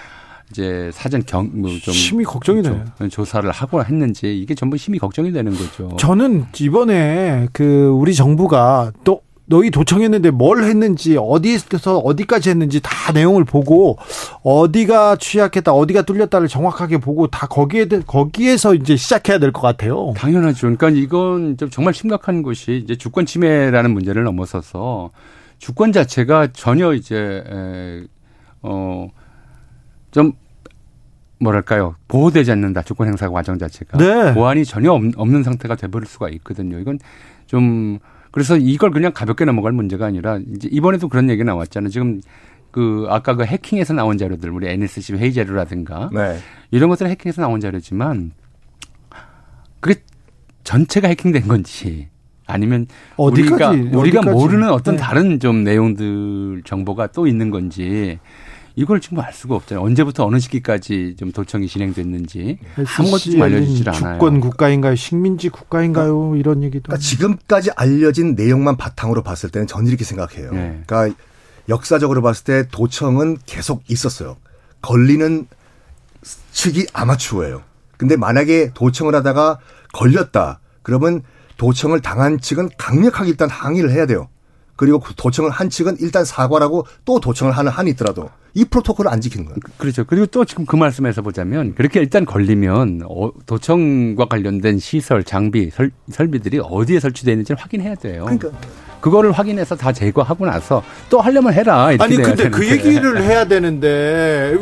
이제 0.51 0.91
사전 0.93 1.23
경좀 1.25 1.79
심히 1.79 2.25
걱정이 2.25 2.63
돼요. 2.63 2.85
조사를 3.09 3.49
하고 3.51 3.85
했는지 3.85 4.37
이게 4.39 4.55
전부 4.55 4.77
심히 4.77 4.99
걱정이 4.99 5.33
되는 5.33 5.53
거죠. 5.55 5.97
저는 5.99 6.47
이번에 6.61 7.49
그 7.53 7.89
우리 7.89 8.15
정부가 8.15 8.93
또 9.05 9.23
너희 9.51 9.71
도청했는데 9.73 10.31
뭘 10.31 10.63
했는지 10.63 11.17
어디에서 11.19 11.99
어디까지 11.99 12.51
했는지 12.51 12.81
다 12.81 13.11
내용을 13.13 13.45
보고 13.45 13.99
어디가 14.45 15.17
취약했다 15.17 15.73
어디가 15.73 16.03
뚫렸다를 16.03 16.47
정확하게 16.47 16.99
보고 16.99 17.27
다 17.27 17.49
거기에 17.49 17.87
거기에서 18.07 18.75
이제 18.75 18.95
시작해야 18.97 19.41
될 19.41 19.51
것 19.51 19.61
같아요. 19.61 20.15
당연하죠. 20.17 20.61
그러니까 20.61 20.91
이건 20.91 21.57
좀 21.57 21.69
정말 21.69 21.93
심각한 21.93 22.43
것이 22.43 22.81
이제 22.85 22.95
주권 22.95 23.27
침해라는 23.27 23.91
문제를 23.91 24.23
넘어서서 24.23 25.11
주권 25.59 25.91
자체가 25.91 26.53
전혀 26.53 26.93
이제 26.95 27.43
어좀 28.63 30.33
뭐랄까요 31.41 31.97
보호되지 32.07 32.53
않는다 32.53 32.83
주권 32.83 33.09
행사 33.09 33.29
과정 33.29 33.59
자체가 33.59 33.99
네. 33.99 34.33
보안이 34.33 34.65
전혀 34.65 34.93
없는 34.93 35.43
상태가 35.43 35.75
돼버릴 35.75 36.07
수가 36.07 36.29
있거든요. 36.29 36.79
이건 36.79 37.01
좀 37.47 37.99
그래서 38.31 38.57
이걸 38.57 38.91
그냥 38.91 39.13
가볍게 39.13 39.45
넘어갈 39.45 39.73
문제가 39.73 40.07
아니라 40.07 40.39
이제 40.55 40.69
이번에도 40.71 41.09
그런 41.09 41.31
얘기 41.31 41.43
나왔잖아요. 41.45 41.91
지금 41.91 42.21
그 42.71 43.07
아까 43.09 43.35
그 43.35 43.45
해킹에서 43.45 43.95
나온 43.95 44.19
자료들 44.19 44.51
우리 44.51 44.69
NSC 44.69 45.15
회의 45.15 45.33
자료라든가 45.33 46.11
네. 46.13 46.39
이런 46.71 46.89
것들은 46.89 47.11
해킹에서 47.11 47.43
나온 47.43 47.61
자료지만 47.61 48.33
그게 49.81 50.01
전체가 50.63 51.09
해킹된 51.09 51.49
건지 51.49 52.09
아니면 52.47 52.87
어디까지, 53.17 53.79
우리가 53.81 53.99
우리가 53.99 54.21
어디까지. 54.21 54.31
모르는 54.37 54.71
어떤 54.71 54.97
네. 54.97 55.01
다른 55.01 55.41
좀 55.41 55.65
내용들 55.65 56.63
정보가 56.65 57.09
또 57.09 57.27
있는 57.27 57.51
건지 57.51 58.19
이걸 58.77 59.01
지금 59.01 59.21
알 59.21 59.33
수가 59.33 59.55
없잖아요. 59.57 59.85
언제부터 59.85 60.25
어느 60.25 60.39
시기까지 60.39 61.17
좀 61.19 61.33
도청이 61.33 61.67
진행됐는지 61.67 62.59
아무것도 62.77 63.19
좀 63.19 63.43
알려지질 63.43 63.89
않아요. 63.89 64.15
주권 64.15 64.41
국가인가요? 64.41 64.95
식민지 64.95 65.49
국가인가요? 65.49 66.37
이런 66.37 66.63
얘기도. 66.63 66.85
그러니까 66.85 66.99
지금까지 66.99 67.71
알려진 67.77 68.35
내용만 68.35 68.77
바탕으로 68.77 69.23
봤을 69.23 69.51
때는 69.51 69.67
저는 69.67 69.89
이렇게 69.89 70.05
생각해요. 70.05 70.53
네. 70.53 70.83
그러니까 70.87 71.19
역사적으로 71.69 72.23
봤을 72.23 72.45
때 72.45 72.69
도청은 72.71 73.39
계속 73.47 73.83
있었어요. 73.89 74.37
걸리는 74.83 75.47
측이 76.53 76.87
아마추어예요. 76.93 77.63
근데 77.97 78.17
만약에 78.17 78.73
도청을 78.75 79.15
하다가 79.15 79.59
걸렸다. 79.93 80.61
그러면 80.83 81.23
도청을 81.59 82.01
당한 82.01 82.41
측은 82.41 82.71
강력하게 82.79 83.31
일단 83.31 83.51
항의를 83.51 83.91
해야 83.91 84.07
돼요. 84.07 84.29
그리고 84.81 84.99
도청을 85.15 85.51
한 85.51 85.69
측은 85.69 85.99
일단 86.01 86.25
사과라고 86.25 86.87
또 87.05 87.21
도청을 87.21 87.53
하는 87.53 87.71
한이 87.71 87.91
있더라도 87.91 88.31
이 88.55 88.65
프로토콜을 88.65 89.11
안 89.11 89.21
지키는 89.21 89.45
거예요. 89.45 89.57
그렇죠. 89.77 90.05
그리고 90.05 90.25
또 90.25 90.47
지금 90.47 90.65
그 90.65 90.75
말씀에서 90.75 91.21
보자면 91.21 91.75
그렇게 91.75 92.01
일단 92.01 92.25
걸리면 92.25 93.03
어, 93.07 93.31
도청과 93.45 94.25
관련된 94.25 94.79
시설, 94.79 95.23
장비, 95.23 95.69
설, 95.69 95.91
설비들이 96.11 96.61
어디에 96.65 96.99
설치되어 96.99 97.33
있는지를 97.33 97.61
확인해야 97.61 97.95
돼요. 97.97 98.25
그러니까 98.25 98.49
그거를 99.03 99.33
확인해서 99.33 99.77
다 99.77 99.93
제거하고 99.93 100.47
나서 100.47 100.83
또 101.11 101.21
하려면 101.21 101.53
해라. 101.53 101.85
아니 101.85 101.99
근데 101.99 102.23
그 102.23 102.37
되는데. 102.37 102.49
그 102.49 102.71
얘기를 102.71 103.23
해야 103.23 103.45
되는데 103.45 104.57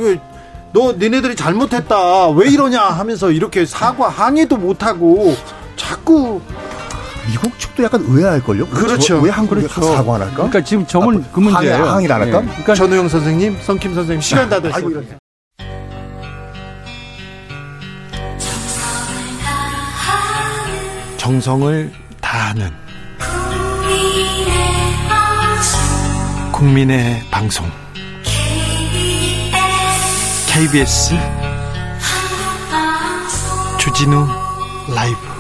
너 0.73 0.95
니네들이 0.95 1.37
잘못했다 1.37 2.31
왜 2.31 2.49
이러냐 2.49 2.81
하면서 2.83 3.31
이렇게 3.31 3.65
사과 3.65 4.09
항의도 4.09 4.57
못하고 4.57 5.37
자꾸 5.77 6.41
미국 7.29 7.59
측도 7.59 7.85
약간 7.85 8.03
의아할걸요? 8.07 8.67
그렇죠. 8.69 9.21
왜 9.21 9.31
한국에 9.31 9.61
그렇죠. 9.61 9.83
사고 9.95 10.15
안 10.15 10.23
할까? 10.23 10.35
그러니까 10.37 10.65
지금 10.65 10.87
점은 10.87 11.23
아, 11.23 11.29
그 11.31 11.41
문제예요. 11.41 11.85
항의 11.85 12.11
안 12.11 12.23
할까? 12.23 12.41
네. 12.41 12.47
그러니까 12.47 12.75
전우영 12.75 13.09
선생님, 13.09 13.59
성김 13.61 13.95
선생님 13.95 14.23
시간 14.23 14.49
다 14.49 14.61
됐어요. 14.61 15.03
정성을 21.19 21.93
다하는 22.23 22.71
국민의 26.53 27.23
방송 27.31 27.71
KBS 30.51 31.15
주진우 33.79 34.27
라이브 34.95 35.38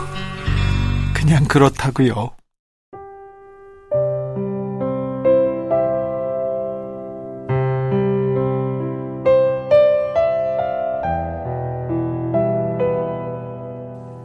그냥 1.21 1.45
그렇다고요. 1.49 2.31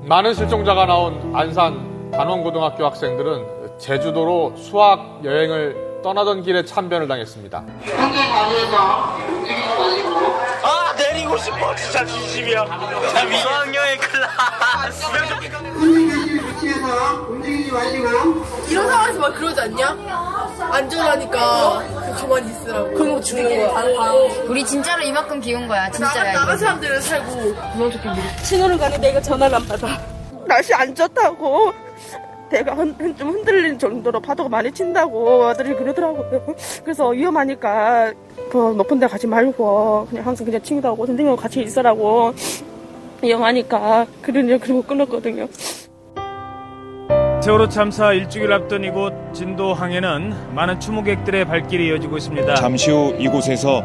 많은 0.08 0.36
실종자가 0.36 0.86
나온 0.86 1.36
안산 1.36 2.12
단원고등학교 2.12 2.86
학생들은 2.86 3.80
제주도로 3.80 4.56
수학 4.56 5.26
여행을 5.26 5.93
떠나던 6.04 6.44
길에 6.44 6.64
참변을 6.66 7.08
당했습니다. 7.08 7.64
현재 7.86 8.18
자리에서 8.28 9.18
움직이지 9.30 9.68
마시고 9.80 10.10
아 10.64 10.94
내리고 10.98 11.38
싶어 11.38 11.76
진짜 11.76 12.06
진심이야. 12.06 12.66
수학 13.42 13.74
여행 13.74 14.00
클라스. 14.00 15.06
움직이실 15.78 16.44
위치에서 16.46 17.26
움직이지 17.30 17.72
마시고 17.72 18.08
이런 18.70 18.88
상황에서 18.90 19.20
막 19.20 19.34
그러지 19.34 19.62
않냐? 19.62 19.98
안전하니까 20.72 21.84
가만히 22.20 22.52
있으라고. 22.52 22.94
그런 22.94 23.14
거 23.16 23.22
주는 23.22 23.44
거야. 23.44 24.12
우리 24.48 24.64
진짜로 24.66 25.02
이만큼 25.04 25.40
기운 25.40 25.68
거야. 25.68 25.90
진짜야. 25.90 26.34
나간 26.34 26.58
사람들은 26.58 27.02
살고 27.02 27.56
신호를 28.44 28.78
가는데 28.78 29.08
내가 29.08 29.22
전화를 29.22 29.56
안 29.56 29.68
받아. 29.68 29.88
날씨 30.46 30.74
안 30.74 30.94
좋다고. 30.94 31.74
내가 32.54 32.76
흔, 32.76 32.96
좀 33.18 33.30
흔들리는 33.30 33.80
정도로 33.80 34.20
파도가 34.20 34.48
많이 34.48 34.72
친다고 34.72 35.46
아들이 35.46 35.76
그러더라고요. 35.76 36.56
그래서 36.84 37.10
위험하니까 37.10 38.14
그 38.52 38.58
높은 38.78 39.00
데 39.00 39.08
가지 39.08 39.26
말고 39.26 40.06
그냥 40.10 40.26
항상 40.26 40.46
그냥 40.46 40.62
친구들하고 40.62 41.06
선생님하고 41.08 41.42
같이 41.42 41.62
있으라고 41.62 42.32
위험하니까 43.24 44.06
그러냐 44.22 44.60
그리고 44.60 44.84
끊었거든요. 44.84 45.48
세월호 47.42 47.68
참사 47.70 48.14
일주일 48.14 48.54
앞둔 48.54 48.84
이곳 48.84 49.14
진도항에는 49.34 50.56
많은 50.56 50.80
추모객들의 50.80 51.46
발길이 51.46 51.88
이어지고 51.88 52.18
있습니다. 52.18 52.56
잠시 52.56 52.92
후 52.92 53.16
이곳에서 53.20 53.84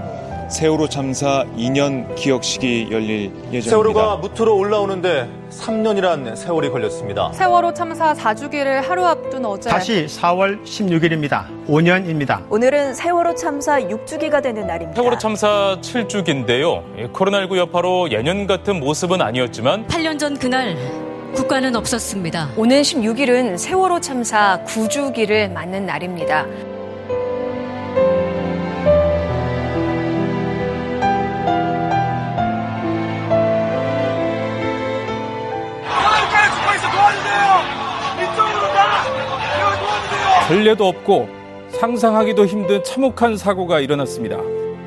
세월호 0.48 0.88
참사 0.88 1.44
2년 1.56 2.14
기억식이 2.14 2.88
열릴 2.90 3.30
예정입니다. 3.52 3.70
세월호가 3.70 4.16
무트로 4.16 4.56
올라오는데 4.56 5.28
3년이란 5.50 6.34
세월이 6.36 6.70
걸렸습니다. 6.70 7.30
세월호 7.32 7.74
참사 7.74 8.14
4주기를 8.14 8.80
하루 8.80 9.04
앞둔 9.04 9.44
어제 9.44 9.68
다시 9.68 10.06
4월 10.06 10.64
16일입니다. 10.64 11.44
5년입니다. 11.68 12.42
오늘은 12.50 12.94
세월호 12.94 13.34
참사 13.34 13.78
6주기가 13.78 14.42
되는 14.42 14.66
날입니다. 14.66 15.00
세월호 15.00 15.18
참사 15.18 15.76
7주기인데요. 15.82 17.12
코로나19 17.12 17.56
여파로 17.58 18.10
예년 18.10 18.46
같은 18.46 18.80
모습은 18.80 19.20
아니었지만 19.20 19.86
8년 19.86 20.18
전 20.18 20.38
그날 20.38 20.76
국가는 21.34 21.76
없었습니다. 21.76 22.52
오는 22.56 22.80
16일은 22.80 23.58
세월호 23.58 24.00
참사 24.00 24.64
9주기를 24.66 25.52
맞는 25.52 25.84
날입니다. 25.84 26.46
전례도 40.48 40.86
없고 40.86 41.28
상상하기도 41.72 42.46
힘든 42.46 42.82
참혹한 42.82 43.36
사고가 43.36 43.80
일어났습니다. 43.80 44.38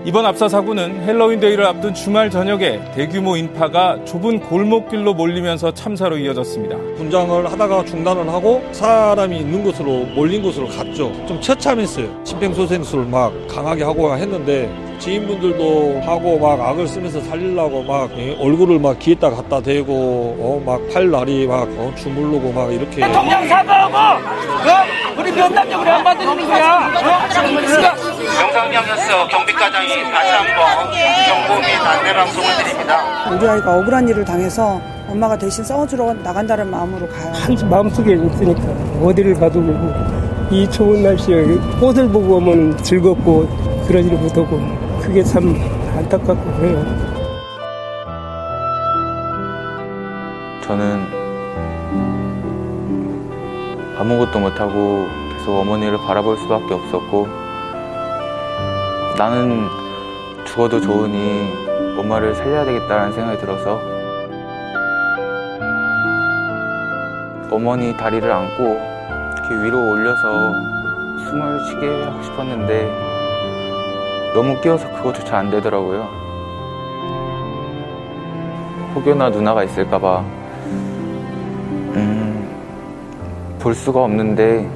이번 0.04 0.26
압사 0.26 0.50
사고는 0.50 1.04
헬로윈 1.04 1.40
데이를 1.40 1.68
앞둔 1.68 1.94
주말 1.94 2.32
저녁에 2.32 2.82
대규모 2.96 3.38
인파가 3.38 4.04
좁은 4.04 4.40
골목길로 4.40 5.14
몰리면서 5.14 5.72
참사로 5.72 6.18
이어졌습니다. 6.18 6.76
분장을 6.98 7.52
하다가 7.52 7.86
중단을 7.86 8.28
하고 8.28 8.64
사람이 8.72 9.38
있는 9.38 9.64
곳으로 9.64 10.06
몰린 10.16 10.42
곳으로 10.42 10.66
갔죠. 10.68 11.12
좀 11.28 11.40
처참했어요. 11.40 12.10
심폐소생술을 12.24 13.06
막 13.06 13.32
강하게 13.48 13.84
하고 13.84 14.18
했는데 14.18 14.68
지인분들도 15.02 16.02
하고 16.06 16.38
막 16.38 16.62
악을 16.62 16.88
쓰면서 16.88 17.20
살리려고 17.22 17.82
막 17.82 18.12
예, 18.18 18.38
얼굴을 18.40 18.78
막 18.80 19.00
귀에다 19.00 19.32
갖다 19.32 19.60
대고 19.60 19.92
어, 19.92 20.62
막 20.64 20.80
팔다리 20.94 21.48
막 21.48 21.64
어, 21.78 21.92
주물르고 21.98 22.52
막 22.52 22.72
이렇게 22.72 23.02
대통령 23.02 23.48
사과하고 23.48 23.98
어? 23.98 25.18
우리 25.18 25.32
면담력을 25.32 25.90
안 25.90 26.04
받는 26.04 26.48
거야 26.48 26.92
영상영역서 28.42 29.28
경비과장이 29.28 29.88
다시 30.12 30.32
한번 30.32 30.92
경고 31.28 31.62
및 31.62 31.76
안내 31.84 32.14
방송을 32.14 32.64
드립니다. 32.64 33.32
우리 33.32 33.48
아이가 33.48 33.78
억울한 33.80 34.08
일을 34.08 34.24
당해서 34.24 34.80
엄마가 35.10 35.36
대신 35.36 35.64
싸워주러 35.64 36.14
나간다는 36.14 36.70
마음으로 36.70 37.08
가요. 37.08 37.34
한 37.34 37.70
마음속에 37.70 38.14
있으니까 38.14 38.62
어디를 39.04 39.34
가도 39.34 39.62
이 40.52 40.70
좋은 40.70 41.02
날씨에 41.02 41.44
꽃을 41.80 42.08
보고 42.10 42.36
오면 42.36 42.78
즐겁고 42.84 43.48
그러지를 43.88 44.18
못하고 44.18 44.81
그게 45.02 45.24
참 45.24 45.56
안타깝고 45.98 46.58
그래요. 46.58 46.86
저는 50.64 51.06
아무것도 53.98 54.40
못하고 54.40 55.08
계속 55.34 55.58
어머니를 55.58 55.98
바라볼 55.98 56.38
수밖에 56.38 56.74
없었고 56.74 57.28
나는 59.18 59.68
죽어도 60.46 60.80
좋으니 60.80 61.52
엄마를 62.00 62.34
살려야 62.36 62.64
되겠다는 62.64 63.12
생각이 63.14 63.40
들어서 63.40 63.80
어머니 67.52 67.98
다리를 67.98 68.32
안고 68.32 68.64
이렇게 69.34 69.64
위로 69.64 69.90
올려서 69.90 70.54
숨을 71.26 71.60
쉬게 71.66 72.04
하고 72.06 72.24
싶었는데 72.24 73.11
너무 74.34 74.60
끼워서 74.62 74.90
그것조차 74.94 75.38
안 75.40 75.50
되더라고요. 75.50 76.08
혹여나 78.96 79.30
누나가 79.30 79.64
있을까봐, 79.64 80.20
음, 81.96 83.56
볼 83.60 83.74
수가 83.74 84.04
없는데, 84.04 84.70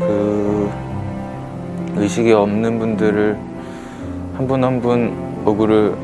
그, 0.00 0.70
의식이 1.96 2.32
없는 2.32 2.78
분들을 2.78 3.38
한 4.36 4.46
분 4.48 4.64
한 4.64 4.80
분 4.80 5.14
얼굴을 5.46 5.94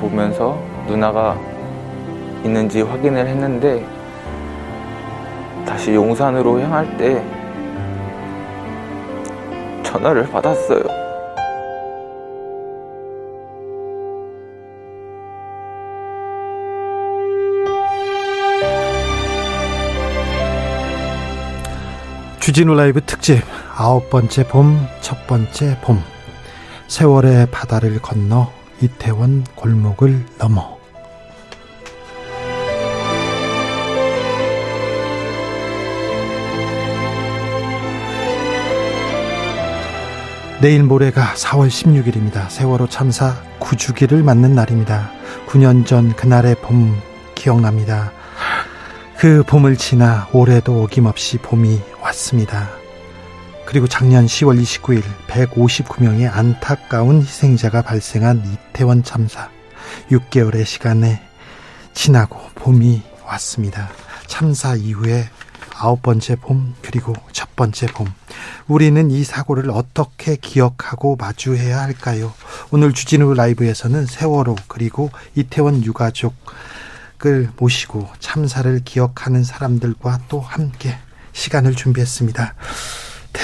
보면서 0.00 0.58
누나가 0.86 1.36
있는지 2.44 2.82
확인을 2.82 3.26
했는데, 3.26 3.84
다시 5.66 5.94
용산으로 5.94 6.60
향할 6.60 6.96
때 6.96 7.22
전화를 9.82 10.28
받았어요. 10.30 11.01
주진우 22.42 22.74
라이브 22.74 23.00
특집 23.02 23.40
아홉 23.76 24.10
번째 24.10 24.48
봄, 24.48 24.76
첫 25.00 25.28
번째 25.28 25.78
봄. 25.80 26.02
세월의 26.88 27.52
바다를 27.52 28.02
건너 28.02 28.52
이태원 28.80 29.44
골목을 29.54 30.26
넘어. 30.38 30.76
내일 40.60 40.82
모레가 40.82 41.34
4월 41.34 41.68
16일입니다. 41.68 42.50
세월호 42.50 42.88
참사 42.88 43.36
9주기를 43.60 44.24
맞는 44.24 44.56
날입니다. 44.56 45.12
9년 45.46 45.86
전 45.86 46.12
그날의 46.16 46.56
봄 46.56 47.00
기억납니다. 47.36 48.10
그 49.22 49.44
봄을 49.44 49.76
지나 49.76 50.28
올해도 50.32 50.82
어김없이 50.82 51.38
봄이 51.38 51.80
왔습니다. 52.00 52.70
그리고 53.64 53.86
작년 53.86 54.26
10월 54.26 54.60
29일 54.60 55.04
159명의 55.28 56.28
안타까운 56.28 57.20
희생자가 57.20 57.82
발생한 57.82 58.42
이태원 58.44 59.04
참사 59.04 59.48
6개월의 60.10 60.64
시간에 60.64 61.22
지나고 61.94 62.36
봄이 62.56 63.00
왔습니다. 63.24 63.90
참사 64.26 64.74
이후에 64.74 65.28
아홉 65.78 66.02
번째 66.02 66.34
봄 66.34 66.74
그리고 66.82 67.14
첫 67.30 67.54
번째 67.54 67.86
봄 67.94 68.08
우리는 68.66 69.08
이 69.12 69.22
사고를 69.22 69.70
어떻게 69.70 70.34
기억하고 70.34 71.14
마주해야 71.14 71.80
할까요? 71.80 72.32
오늘 72.72 72.92
주진우 72.92 73.34
라이브에서는 73.34 74.04
세월호 74.04 74.56
그리고 74.66 75.10
이태원 75.36 75.84
유가족 75.84 76.34
을 77.24 77.50
모시고 77.56 78.08
참사를 78.18 78.80
기억하는 78.84 79.44
사람들과 79.44 80.22
또 80.28 80.40
함께 80.40 80.96
시간을 81.32 81.76
준비했습니다. 81.76 82.54
네. 83.32 83.40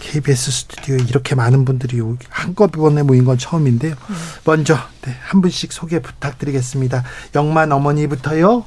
KBS 0.00 0.50
스튜디오에 0.50 0.98
이렇게 1.06 1.34
많은 1.34 1.66
분들이 1.66 2.00
한꺼번에 2.30 3.02
모인 3.02 3.24
건 3.26 3.36
처음인데요. 3.36 3.92
음. 3.92 4.16
먼저 4.44 4.74
네, 5.02 5.14
한 5.20 5.42
분씩 5.42 5.72
소개 5.72 6.00
부탁드리겠습니다. 6.00 7.04
영만 7.34 7.70
어머니부터요. 7.72 8.64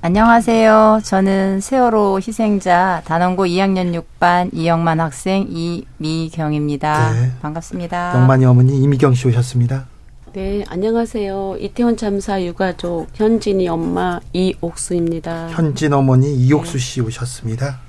안녕하세요. 0.00 1.00
저는 1.02 1.60
세월호 1.60 2.20
희생자 2.24 3.02
단원고 3.04 3.46
2학년 3.46 4.00
6반 4.20 4.50
이영만 4.52 5.00
학생 5.00 5.48
이미경입니다. 5.48 7.12
네. 7.14 7.32
반갑습니다. 7.42 8.14
영만이 8.14 8.44
어머니 8.44 8.80
이미경 8.80 9.14
씨 9.14 9.26
오셨습니다. 9.26 9.86
네, 10.34 10.62
안녕하세요. 10.68 11.56
이태원 11.58 11.96
참사 11.96 12.42
유가족 12.42 13.08
현진이 13.14 13.66
엄마 13.68 14.20
이옥수입니다. 14.32 15.48
현진 15.50 15.92
어머니 15.94 16.34
이옥수 16.34 16.78
씨 16.78 17.00
오셨습니다. 17.00 17.80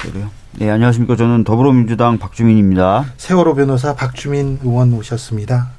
그래요? 0.00 0.30
네, 0.58 0.68
안녕하십니까. 0.68 1.14
저는 1.16 1.44
더불어민주당 1.44 2.18
박주민입니다. 2.18 3.12
세월호 3.16 3.54
변호사 3.54 3.94
박주민 3.94 4.58
의원 4.64 4.92
오셨습니다. 4.92 5.70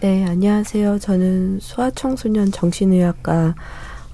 네, 0.00 0.24
안녕하세요. 0.26 0.98
저는 0.98 1.60
소아청소년 1.60 2.50
정신의학과 2.50 3.54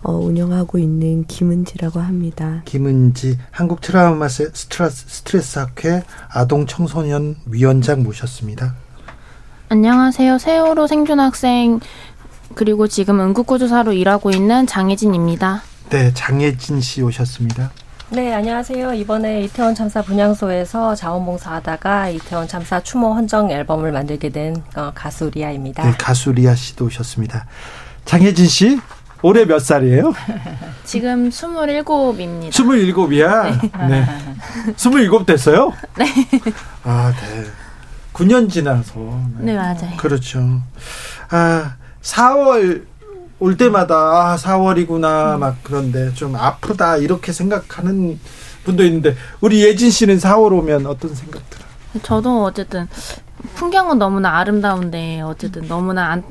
어, 0.02 0.12
운영하고 0.12 0.78
있는 0.78 1.24
김은지라고 1.26 2.00
합니다. 2.00 2.62
김은지 2.66 3.38
한국 3.50 3.80
트라우마 3.80 4.28
스트레스, 4.28 5.04
스트레스 5.08 5.58
학회 5.58 6.02
아동 6.28 6.66
청소년 6.66 7.36
위원장 7.46 8.02
모셨습니다. 8.02 8.74
안녕하세요. 9.68 10.38
세월호 10.38 10.86
생존 10.86 11.18
학생 11.18 11.80
그리고 12.54 12.86
지금 12.86 13.20
응급구조사로 13.20 13.92
일하고 13.92 14.30
있는 14.30 14.66
장혜진입니다. 14.66 15.62
네, 15.90 16.14
장혜진 16.14 16.80
씨 16.80 17.02
오셨습니다. 17.02 17.72
네, 18.10 18.32
안녕하세요. 18.32 18.94
이번에 18.94 19.42
이태원 19.42 19.74
참사 19.74 20.00
분향소에서 20.02 20.94
자원봉사하다가 20.94 22.10
이태원 22.10 22.46
참사 22.46 22.80
추모 22.80 23.12
헌정 23.14 23.50
앨범을 23.50 23.90
만들게 23.90 24.28
된 24.28 24.62
어, 24.76 24.92
가수 24.94 25.30
리아입니다. 25.34 25.82
네, 25.82 25.92
가수 25.98 26.30
리아 26.30 26.54
씨도 26.54 26.84
오셨습니다. 26.86 27.46
장혜진 28.04 28.46
씨, 28.46 28.78
올해 29.22 29.44
몇 29.44 29.58
살이에요? 29.58 30.14
지금 30.84 31.28
27입니다. 31.30 32.50
27이야? 32.50 33.60
네. 33.88 33.88
네. 33.88 34.06
27 34.76 35.26
됐어요? 35.26 35.72
네. 35.98 36.06
아, 36.84 37.12
네. 37.12 37.65
9년 38.16 38.50
지나서. 38.50 38.98
네, 39.38 39.52
네 39.52 39.56
맞아요. 39.56 39.96
그렇죠. 39.98 40.62
아, 41.30 41.74
4월 42.02 42.84
올 43.38 43.56
때마다 43.56 43.94
아 44.32 44.36
4월이구나 44.36 45.34
음. 45.34 45.40
막 45.40 45.56
그런데 45.62 46.12
좀 46.14 46.34
아프다 46.34 46.96
이렇게 46.96 47.32
생각하는 47.32 48.18
분도 48.64 48.84
있는데 48.84 49.14
우리 49.40 49.62
예진 49.62 49.90
씨는 49.90 50.16
4월 50.16 50.52
오면 50.52 50.86
어떤 50.86 51.14
생각 51.14 51.48
들어요? 51.50 51.66
저도 52.02 52.44
어쨌든 52.44 52.88
풍경은 53.54 53.98
너무나 53.98 54.38
아름다운데 54.38 55.20
어쨌든 55.20 55.64
음. 55.64 55.68
너무나 55.68 56.10
안, 56.12 56.24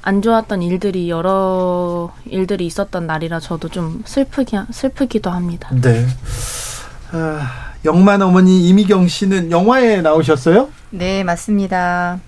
안 0.00 0.22
좋았던 0.22 0.62
일들이 0.62 1.10
여러 1.10 2.12
일들이 2.24 2.64
있었던 2.66 3.06
날이라 3.06 3.40
저도 3.40 3.68
좀 3.68 4.02
슬프기 4.06 4.56
슬프기도 4.70 5.30
합니다. 5.30 5.68
네. 5.82 6.06
아, 7.12 7.65
영만 7.86 8.20
어머니 8.20 8.68
이미경 8.68 9.08
씨는 9.08 9.50
영화에 9.50 10.02
나오셨어요? 10.02 10.68
네 10.90 11.24
맞습니다. 11.24 12.18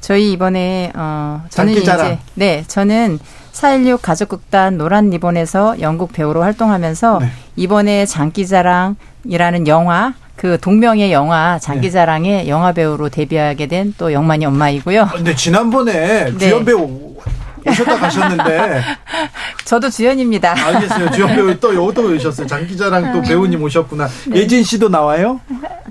저희 0.00 0.32
이번에 0.32 0.92
어 0.94 1.42
저는 1.48 1.72
이제 1.72 2.18
네 2.34 2.64
저는 2.66 3.18
4.16 3.52 4.00
가족극단 4.02 4.76
노란 4.76 5.08
리본에서 5.10 5.80
영국 5.80 6.12
배우로 6.12 6.42
활동하면서 6.42 7.18
네. 7.20 7.28
이번에 7.56 8.04
장기자랑이라는 8.04 9.66
영화 9.68 10.14
그 10.36 10.58
동명의 10.60 11.12
영화 11.12 11.58
장기자랑의 11.60 12.44
네. 12.44 12.48
영화 12.48 12.72
배우로 12.72 13.08
데뷔하게 13.08 13.66
된 13.68 13.94
또 13.96 14.12
영만이 14.12 14.44
엄마이고요. 14.46 15.08
근데 15.14 15.30
아, 15.30 15.34
지난번에 15.36 16.32
네. 16.32 16.38
주연 16.38 16.64
배우 16.64 17.14
오셨다 17.74 17.98
가셨는데 17.98 18.82
저도 19.64 19.90
주연입니다. 19.90 20.54
알겠어요. 20.56 21.10
주연 21.10 21.28
배우 21.34 21.58
또 21.58 21.74
여기도 21.74 22.08
오셨어요. 22.14 22.46
장 22.46 22.66
기자랑 22.66 23.12
또 23.12 23.20
배우님 23.22 23.62
오셨구나. 23.62 24.08
네. 24.28 24.40
예진 24.40 24.62
씨도 24.62 24.88
나와요? 24.88 25.40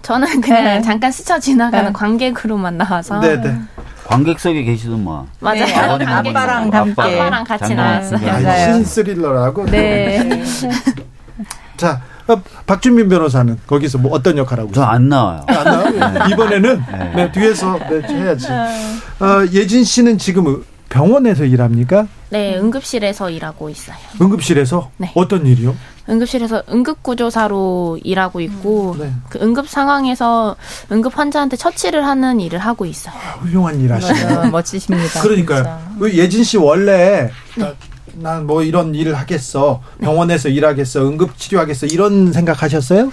저는 0.02 0.42
그냥 0.42 0.64
네. 0.64 0.82
잠깐 0.82 1.12
스쳐 1.12 1.40
지나가는 1.40 1.86
네. 1.88 1.94
관객으로만 1.94 2.78
나와서. 2.78 3.20
네, 3.20 3.40
네. 3.42 3.58
관객석에 4.06 4.64
계시더만. 4.64 5.28
맞아요. 5.40 5.98
네. 5.98 6.06
아빠랑 6.06 6.74
함께. 6.74 7.02
아빠랑 7.02 7.44
같이 7.44 7.74
나왔어요. 7.76 8.30
아, 8.30 8.74
신스릴러라고. 8.74 9.66
네. 9.68 10.44
자, 11.78 12.02
어, 12.28 12.42
박준민 12.66 13.10
변호사는 13.10 13.58
거기서 13.66 13.98
뭐 13.98 14.12
어떤 14.14 14.38
역할 14.38 14.60
하고 14.60 14.70
있어요? 14.72 14.86
저 14.86 14.90
안 14.92 15.10
나와요. 15.10 15.44
안 15.48 15.64
나와요? 15.64 15.90
네. 15.92 16.20
이번에는 16.32 16.84
네. 16.92 17.12
네, 17.16 17.32
뒤에서 17.32 17.80
네, 17.90 18.02
해야지. 18.08 18.48
어, 18.52 19.46
예진 19.52 19.84
씨는 19.84 20.18
지금 20.18 20.64
병원에서 20.94 21.44
일합니까? 21.44 22.08
네, 22.30 22.56
응급실에서 22.56 23.32
일하고 23.32 23.68
있어요. 23.70 23.96
응급실에서? 24.22 24.92
네. 24.98 25.12
어떤 25.16 25.44
일이요? 25.48 25.76
응급실에서 26.08 26.62
응급구조사로 26.70 28.00
일하고 28.04 28.42
있고 28.42 28.92
음, 28.92 29.00
네. 29.00 29.12
그 29.28 29.40
응급 29.42 29.68
상황에서 29.68 30.56
응급 30.92 31.18
환자한테 31.18 31.58
처치를 31.58 32.06
하는 32.06 32.40
일을 32.40 32.60
하고 32.60 32.86
있어요. 32.86 33.16
아, 33.16 33.40
훌륭한 33.40 33.82
일 33.82 33.92
하시네요. 33.92 34.52
멋지십니다. 34.52 35.22
그러니까요. 35.22 35.80
그 35.98 36.14
예진 36.14 36.44
씨 36.44 36.58
원래 36.58 37.32
네. 37.58 37.74
난뭐 38.14 38.62
이런 38.62 38.94
일을 38.94 39.16
하겠어. 39.16 39.82
병원에서 40.00 40.50
일하겠어. 40.50 41.08
응급 41.08 41.40
치료하겠어. 41.40 41.88
이런 41.88 42.32
생각하셨어요? 42.32 43.10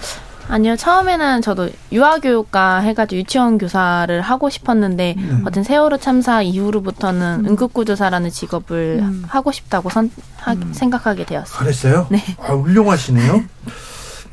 아니요. 0.47 0.75
처음에는 0.75 1.41
저도 1.41 1.69
유아교육과 1.91 2.79
해가지고 2.79 3.19
유치원 3.19 3.57
교사를 3.57 4.19
하고 4.21 4.49
싶었는데 4.49 5.15
음. 5.17 5.43
어떤 5.45 5.63
세월호 5.63 5.97
참사 5.97 6.41
이후로부터는 6.41 7.45
음. 7.45 7.51
응급구조사라는 7.51 8.29
직업을 8.29 8.99
음. 9.01 9.23
하고 9.27 9.51
싶다고 9.51 9.89
선, 9.89 10.11
하, 10.37 10.53
음. 10.53 10.73
생각하게 10.73 11.25
되었어요. 11.25 11.59
그랬어요? 11.59 12.07
네. 12.09 12.23
아, 12.39 12.53
훌륭하시네요. 12.53 13.43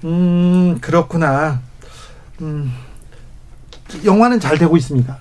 음 0.05 0.79
그렇구나. 0.81 1.61
음 2.41 2.73
영화는 4.05 4.41
잘 4.41 4.59
되고 4.59 4.77
있습니까? 4.77 5.19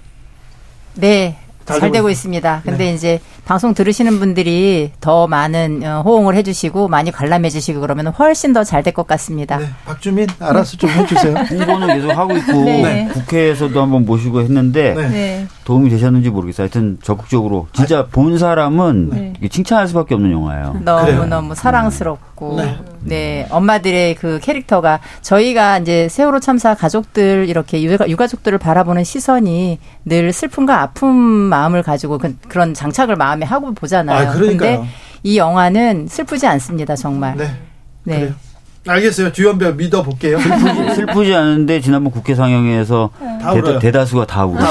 네. 0.95 1.37
잘, 1.65 1.81
잘 1.81 1.91
되고, 1.91 2.09
있습니다. 2.09 2.61
근데 2.63 2.85
네. 2.85 2.93
이제 2.93 3.19
방송 3.47 3.73
들으시는 3.73 4.19
분들이 4.19 4.91
더 4.99 5.25
많은 5.25 5.81
어, 5.85 6.01
호응을 6.05 6.35
해주시고 6.35 6.89
많이 6.89 7.11
관람해 7.11 7.49
주시고 7.49 7.79
그러면 7.79 8.07
훨씬 8.07 8.51
더 8.51 8.65
잘 8.65 8.83
될 8.83 8.91
것 8.93 9.07
같습니다. 9.07 9.57
네. 9.57 9.65
박주민 9.85 10.27
알아서 10.39 10.75
좀 10.75 10.89
해주세요. 10.91 11.33
홍보는 11.33 11.87
계속 11.87 12.09
하고 12.11 12.35
있고 12.35 12.51
네. 12.65 13.07
국회에서도 13.13 13.81
한번 13.81 14.05
모시고 14.05 14.41
했는데 14.41 14.93
네. 14.93 15.07
네. 15.09 15.47
도움이 15.63 15.89
되셨는지 15.89 16.29
모르겠어요. 16.29 16.65
하여튼 16.65 16.97
적극적으로 17.01 17.67
진짜 17.71 18.05
본 18.07 18.37
사람은 18.37 19.09
네. 19.11 19.33
칭찬할 19.49 19.87
수밖에 19.87 20.13
없는 20.15 20.31
영화예요. 20.31 20.81
너무 20.83 21.25
너무 21.25 21.55
사랑스럽고 21.55 22.59
네. 23.01 23.47
엄마들의 23.49 24.15
그 24.15 24.39
캐릭터가 24.41 24.99
저희가 25.21 25.79
이제 25.79 26.09
세월호 26.09 26.39
참사 26.41 26.73
가족들 26.75 27.45
이렇게 27.47 27.81
유가, 27.83 28.07
유가족들을 28.09 28.57
바라보는 28.57 29.03
시선이 29.05 29.79
늘 30.05 30.33
슬픔과 30.33 30.81
아픔 30.81 31.15
마음을 31.15 31.83
가지고 31.83 32.17
그, 32.17 32.35
런 32.53 32.73
장착을 32.73 33.15
마음 33.15 33.36
에 33.41 33.45
하고 33.45 33.73
보잖아요. 33.73 34.29
아, 34.29 34.33
그런데 34.33 34.83
이 35.23 35.37
영화는 35.37 36.07
슬프지 36.07 36.47
않습니다, 36.47 36.95
정말. 36.95 37.35
네. 37.37 37.51
네. 38.03 38.19
그래요. 38.19 38.33
알겠어요. 38.87 39.31
주연배우 39.31 39.73
믿어볼게요. 39.73 40.39
슬프지, 40.39 40.95
슬프지 40.95 41.35
않은데 41.35 41.81
지난번 41.81 42.11
국회 42.11 42.35
상영회에서 42.35 43.09
네. 43.19 43.79
대, 43.79 43.91
다수가다 43.91 44.45
울어. 44.45 44.59
다 44.59 44.69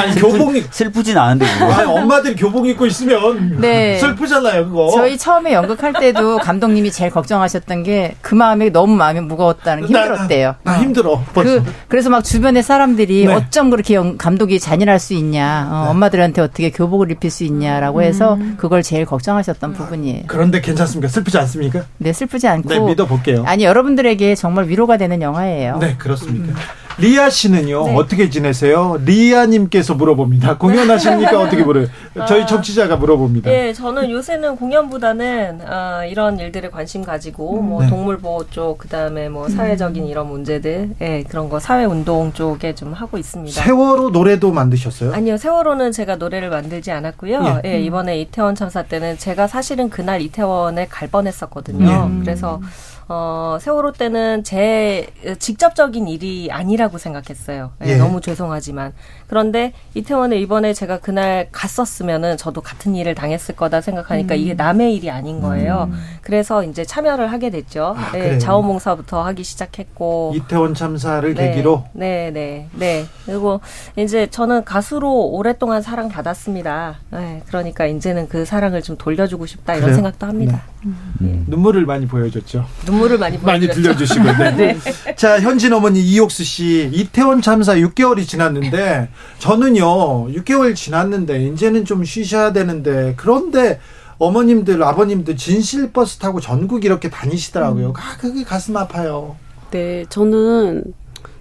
아니 0.00 0.14
교복 0.16 0.56
입 0.56 0.66
슬프진 0.72 1.16
않은데 1.16 1.46
그거. 1.58 1.72
아니 1.72 1.90
엄마들이 1.90 2.34
교복 2.36 2.66
입고 2.68 2.86
있으면 2.86 3.60
네. 3.60 3.98
슬프잖아요 3.98 4.66
그거. 4.66 4.90
저희 4.94 5.16
처음에 5.16 5.52
연극할 5.52 5.92
때도 5.92 6.38
감독님이 6.38 6.90
제일 6.90 7.10
걱정하셨던 7.10 7.82
게 7.82 8.14
그 8.20 8.34
마음이 8.34 8.70
너무 8.70 8.94
마음이 8.96 9.20
무거웠다는 9.20 9.86
게 9.86 9.88
힘들었대요. 9.88 10.54
나, 10.62 10.72
나, 10.72 10.78
나 10.78 10.82
힘들어. 10.82 11.22
그, 11.34 11.62
그래서 11.88 12.10
막 12.10 12.24
주변의 12.24 12.62
사람들이 12.62 13.26
네. 13.26 13.34
어쩜 13.34 13.70
그렇게 13.70 13.96
감독이 14.18 14.58
잔인할 14.58 14.98
수 14.98 15.14
있냐. 15.14 15.68
어, 15.70 15.84
네. 15.84 15.90
엄마들한테 15.90 16.40
어떻게 16.42 16.70
교복을 16.70 17.10
입힐 17.10 17.30
수 17.30 17.44
있냐라고 17.44 18.02
해서 18.02 18.34
음. 18.34 18.54
그걸 18.58 18.82
제일 18.82 19.04
걱정하셨던 19.04 19.74
부분이에요. 19.74 20.22
그런데 20.26 20.60
괜찮습니까? 20.60 21.08
슬프지 21.08 21.38
않습니까? 21.38 21.82
네 21.98 22.12
슬프지 22.12 22.48
않고. 22.48 22.68
네 22.68 22.80
믿어볼게요. 22.80 23.23
아니 23.46 23.64
여러분들에게 23.64 24.34
정말 24.34 24.68
위로가 24.68 24.96
되는 24.96 25.22
영화예요. 25.22 25.78
네 25.78 25.96
그렇습니까? 25.98 26.52
음. 26.52 26.84
리아 26.96 27.28
씨는요 27.28 27.86
네. 27.86 27.94
어떻게 27.96 28.30
지내세요? 28.30 29.00
리아님께서 29.04 29.94
물어봅니다. 29.94 30.58
공연하십니까 30.58 31.40
어떻게 31.40 31.62
물어요? 31.64 31.86
저희 32.28 32.42
아, 32.42 32.46
청취자가 32.46 32.96
물어봅니다. 32.96 33.50
네, 33.50 33.72
저는 33.72 34.10
요새는 34.10 34.56
공연보다는 34.56 35.60
어, 35.66 36.04
이런 36.08 36.38
일들에 36.38 36.70
관심 36.70 37.02
가지고 37.02 37.60
뭐 37.60 37.82
네. 37.82 37.88
동물 37.88 38.18
보호 38.18 38.48
쪽 38.48 38.78
그다음에 38.78 39.28
뭐 39.28 39.48
사회적인 39.48 40.06
이런 40.06 40.28
문제들, 40.28 40.90
예, 41.00 41.24
그런 41.24 41.48
거 41.48 41.58
사회 41.58 41.84
운동 41.84 42.32
쪽에 42.32 42.74
좀 42.74 42.92
하고 42.92 43.18
있습니다. 43.18 43.60
세월호 43.60 44.10
노래도 44.10 44.52
만드셨어요? 44.52 45.12
아니요, 45.12 45.36
세월호는 45.36 45.90
제가 45.90 46.16
노래를 46.16 46.50
만들지 46.50 46.92
않았고요. 46.92 47.62
예, 47.64 47.72
예 47.72 47.80
이번에 47.80 48.20
이태원 48.20 48.54
참사 48.54 48.82
때는 48.82 49.18
제가 49.18 49.48
사실은 49.48 49.90
그날 49.90 50.20
이태원에 50.20 50.86
갈 50.86 51.08
뻔했었거든요. 51.08 52.10
예. 52.12 52.20
그래서 52.20 52.60
어, 53.08 53.58
세월호 53.60 53.92
때는 53.92 54.44
제 54.44 55.08
직접적인 55.38 56.08
일이 56.08 56.48
아니라고 56.50 56.98
생각했어요. 56.98 57.72
예, 57.84 57.90
예. 57.90 57.96
너무 57.96 58.20
죄송하지만. 58.20 58.94
그런데 59.26 59.72
이태원에 59.94 60.38
이번에 60.38 60.74
제가 60.74 60.98
그날 60.98 61.48
갔었으면은 61.52 62.36
저도 62.36 62.60
같은 62.60 62.94
일을 62.94 63.14
당했을 63.14 63.56
거다 63.56 63.80
생각하니까 63.80 64.34
음. 64.34 64.40
이게 64.40 64.54
남의 64.54 64.94
일이 64.94 65.10
아닌 65.10 65.40
거예요. 65.40 65.88
음. 65.90 66.00
그래서 66.22 66.62
이제 66.64 66.84
참여를 66.84 67.32
하게 67.32 67.50
됐죠. 67.50 67.94
아, 67.96 68.12
네, 68.12 68.38
자원봉사부터 68.38 69.22
하기 69.24 69.44
시작했고. 69.44 70.32
이태원 70.36 70.74
참사를 70.74 71.34
네, 71.34 71.48
계기로? 71.48 71.84
네, 71.92 72.30
네, 72.32 72.68
네. 72.72 73.06
그리고 73.26 73.60
이제 73.96 74.26
저는 74.30 74.64
가수로 74.64 75.28
오랫동안 75.28 75.82
사랑 75.82 76.08
받았습니다. 76.08 76.98
네, 77.10 77.42
그러니까 77.46 77.86
이제는 77.86 78.28
그 78.28 78.44
사랑을 78.44 78.82
좀 78.82 78.96
돌려주고 78.96 79.46
싶다 79.46 79.74
이런 79.74 79.84
그래요? 79.84 79.94
생각도 79.96 80.26
합니다. 80.26 80.62
네. 80.84 80.90
음. 81.22 81.44
눈물을 81.48 81.86
많이 81.86 82.06
보여줬죠. 82.06 82.66
눈물을 82.86 83.18
많이 83.18 83.38
많이 83.38 83.68
들려주시고. 83.68 84.24
네. 84.56 84.76
네. 85.04 85.14
자 85.16 85.40
현진 85.40 85.72
어머니 85.72 86.00
이옥수 86.00 86.44
씨 86.44 86.90
이태원 86.92 87.40
참사 87.42 87.74
6개월이 87.74 88.26
지났는데 88.26 89.08
저는요 89.38 90.28
6개월 90.32 90.74
지났는데 90.74 91.48
이제는 91.48 91.84
좀 91.84 92.04
쉬셔야 92.04 92.52
되는데 92.52 93.14
그런데 93.16 93.80
어머님들 94.18 94.82
아버님들 94.82 95.36
진실 95.36 95.92
버스 95.92 96.18
타고 96.18 96.40
전국 96.40 96.84
이렇게 96.84 97.10
다니시더라고요. 97.10 97.88
음. 97.88 97.92
아 97.96 98.16
그게 98.18 98.44
가슴 98.44 98.76
아파요. 98.76 99.36
네 99.70 100.04
저는 100.08 100.84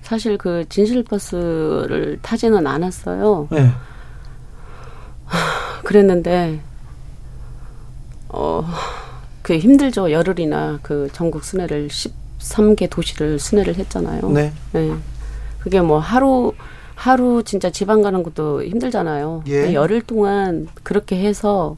사실 0.01 0.37
그 0.37 0.65
진실 0.69 1.03
버스를 1.03 2.19
타지는 2.21 2.65
않았어요. 2.67 3.47
네. 3.51 3.71
그랬는데 5.83 6.61
어. 8.29 8.65
그 9.43 9.57
힘들죠. 9.57 10.09
열흘이나 10.09 10.79
그 10.81 11.09
전국 11.11 11.43
순회를 11.43 11.89
13개 11.89 12.89
도시를 12.89 13.37
순회를 13.37 13.75
했잖아요. 13.75 14.29
네. 14.29 14.53
네. 14.71 14.95
그게 15.59 15.81
뭐 15.81 15.99
하루 15.99 16.53
하루 17.03 17.43
진짜 17.43 17.69
지방 17.69 18.01
가는 18.01 18.23
것도 18.23 18.63
힘들잖아요. 18.63 19.43
예. 19.49 19.73
열흘 19.73 20.01
동안 20.01 20.69
그렇게 20.83 21.19
해서 21.19 21.75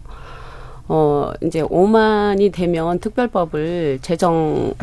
어 0.87 1.31
이제 1.41 1.63
5만이 1.63 2.53
되면 2.53 2.99
특별법을 2.99 3.97
제정해도 4.03 4.75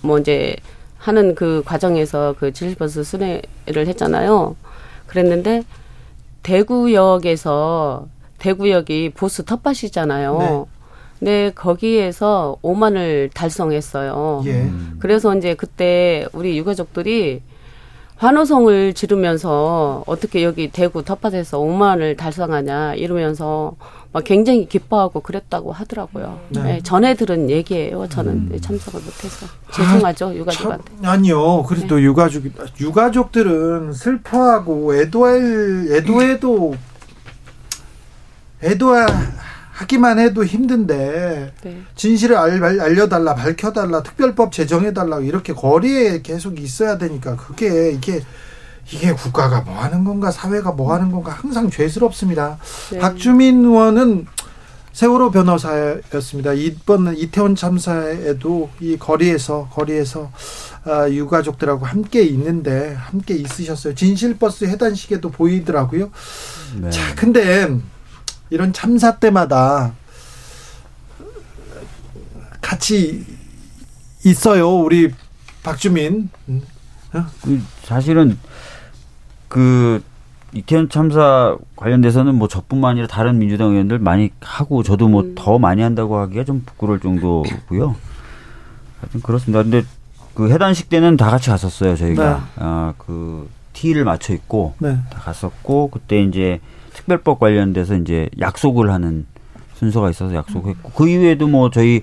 뭐 0.00 0.18
이제 0.18 0.56
하는 0.96 1.34
그 1.34 1.62
과정에서 1.66 2.36
그 2.38 2.54
지질버스 2.54 3.04
순회를 3.04 3.86
했잖아요. 3.86 4.56
그랬는데 5.06 5.64
대구역에서 6.42 8.06
대구역이 8.38 9.10
보수 9.10 9.44
텃밭이잖아요. 9.44 10.38
네. 10.38 10.64
네, 11.20 11.50
거기에서 11.50 12.56
5만을 12.62 13.28
달성했어요. 13.34 14.42
예. 14.46 14.70
그래서 15.00 15.36
이제 15.36 15.52
그때 15.52 16.26
우리 16.32 16.56
유가족들이 16.56 17.42
환호성을 18.18 18.94
지르면서 18.94 20.02
어떻게 20.06 20.42
여기 20.42 20.68
대구 20.68 21.04
텃밭에서 21.04 21.58
5만을 21.58 22.16
달성하냐 22.16 22.94
이러면서 22.94 23.76
막 24.12 24.24
굉장히 24.24 24.68
기뻐하고 24.68 25.20
그랬다고 25.20 25.70
하더라고요. 25.70 26.40
네. 26.48 26.62
네, 26.62 26.80
전에 26.82 27.14
들은 27.14 27.48
얘기예요. 27.48 28.08
저는 28.08 28.32
음. 28.50 28.60
참석을 28.60 29.00
못해서 29.00 29.46
죄송하죠 29.72 30.28
아, 30.28 30.34
유가족한테. 30.34 30.84
참, 30.96 31.04
아니요. 31.04 31.62
그래도 31.62 31.96
네. 31.96 32.02
유가족 32.02 32.44
유가족들은 32.80 33.92
슬퍼하고 33.92 34.96
애도할 34.96 35.86
애도해도 35.92 36.74
애도할 38.64 39.06
하기만 39.78 40.18
해도 40.18 40.44
힘든데 40.44 41.52
네. 41.62 41.82
진실을 41.94 42.36
알, 42.36 42.62
알려달라 42.80 43.36
밝혀달라 43.36 44.02
특별법 44.02 44.50
제정해달라 44.50 45.20
이렇게 45.20 45.52
거리에 45.52 46.20
계속 46.22 46.58
있어야 46.58 46.98
되니까 46.98 47.36
그게 47.36 47.92
이게 47.92 48.20
이게 48.90 49.12
국가가 49.12 49.60
뭐 49.60 49.76
하는 49.76 50.02
건가 50.02 50.32
사회가 50.32 50.72
뭐 50.72 50.92
하는 50.94 51.12
건가 51.12 51.30
항상 51.30 51.70
죄스럽습니다. 51.70 52.58
네. 52.90 52.98
박주민 52.98 53.64
의원은 53.64 54.26
세월호 54.92 55.30
변호사였습니다. 55.30 56.54
이번 56.54 57.16
이태원 57.16 57.54
참사에도 57.54 58.70
이 58.80 58.96
거리에서 58.98 59.68
거리에서 59.72 60.32
아, 60.84 61.08
유가족들하고 61.08 61.86
함께 61.86 62.22
있는데 62.22 62.94
함께 62.98 63.34
있으셨어요. 63.34 63.94
진실버스 63.94 64.64
해단식에도 64.64 65.30
보이더라고요. 65.30 66.10
네. 66.80 66.90
자, 66.90 67.14
근데 67.14 67.68
이런 68.50 68.72
참사 68.72 69.16
때마다 69.18 69.92
같이 72.60 73.24
있어요. 74.24 74.76
우리 74.76 75.12
박주민. 75.62 76.30
어? 77.12 77.26
그 77.42 77.62
사실은 77.82 78.38
그 79.48 80.02
이태원 80.52 80.88
참사 80.88 81.56
관련돼서는 81.76 82.34
뭐 82.34 82.48
저뿐만 82.48 82.92
아니라 82.92 83.06
다른 83.06 83.38
민주당 83.38 83.70
의원들 83.70 83.98
많이 83.98 84.30
하고 84.40 84.82
저도 84.82 85.08
뭐더 85.08 85.56
음. 85.56 85.60
많이 85.60 85.82
한다고 85.82 86.18
하기가 86.18 86.44
좀 86.44 86.62
부끄러울 86.64 87.00
정도고요. 87.00 87.96
하여튼 89.00 89.20
그렇습니다. 89.22 89.62
근데 89.62 89.84
그 90.34 90.50
해단식 90.50 90.88
때는 90.88 91.16
다 91.16 91.30
같이 91.30 91.50
갔었어요. 91.50 91.96
저희가 91.96 92.48
네. 92.56 92.64
아그 92.64 93.50
티를 93.72 94.04
맞춰 94.04 94.32
있고 94.32 94.74
네. 94.78 94.98
다 95.10 95.20
갔었고 95.20 95.90
그때 95.90 96.22
이제 96.22 96.60
특별법 96.98 97.38
관련돼서 97.40 97.94
이제 97.96 98.28
약속을 98.40 98.90
하는 98.90 99.26
순서가 99.76 100.10
있어서 100.10 100.34
약속했고 100.34 100.90
그 100.90 101.08
이후에도 101.08 101.46
뭐 101.46 101.70
저희 101.70 102.02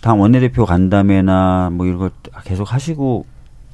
당 0.00 0.20
원내대표 0.20 0.64
간담회나 0.64 1.70
뭐 1.72 1.86
이런 1.86 1.98
걸 1.98 2.10
계속 2.44 2.72
하시고 2.72 3.26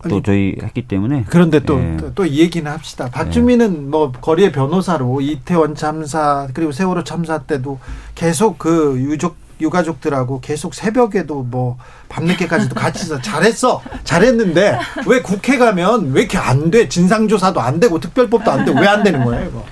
또 0.08 0.14
아니, 0.16 0.22
저희 0.22 0.56
했기 0.62 0.82
때문에 0.88 1.24
그런데 1.28 1.60
또 1.60 1.78
또이 2.14 2.38
예. 2.38 2.42
얘기는 2.42 2.68
합시다. 2.70 3.08
박주민은 3.10 3.74
예. 3.74 3.78
뭐 3.88 4.10
거리의 4.12 4.50
변호사로 4.50 5.20
이태원 5.20 5.74
참사 5.74 6.48
그리고 6.54 6.72
세월호 6.72 7.04
참사 7.04 7.38
때도 7.38 7.78
계속 8.14 8.58
그 8.58 8.96
유족 8.98 9.36
유가족들하고 9.60 10.40
계속 10.40 10.74
새벽에도 10.74 11.42
뭐 11.44 11.76
밤늦게까지도 12.08 12.74
같이 12.74 13.04
있어 13.04 13.20
잘했어 13.20 13.80
잘했는데 14.02 14.76
왜 15.06 15.22
국회 15.22 15.56
가면 15.56 16.10
왜 16.12 16.22
이렇게 16.22 16.36
안 16.38 16.70
돼 16.70 16.88
진상조사도 16.88 17.60
안 17.60 17.78
되고 17.78 18.00
특별법도 18.00 18.50
안 18.50 18.64
되고 18.64 18.80
왜 18.80 18.88
안 18.88 19.04
되는 19.04 19.22
거예요 19.24 19.48
이거 19.50 19.64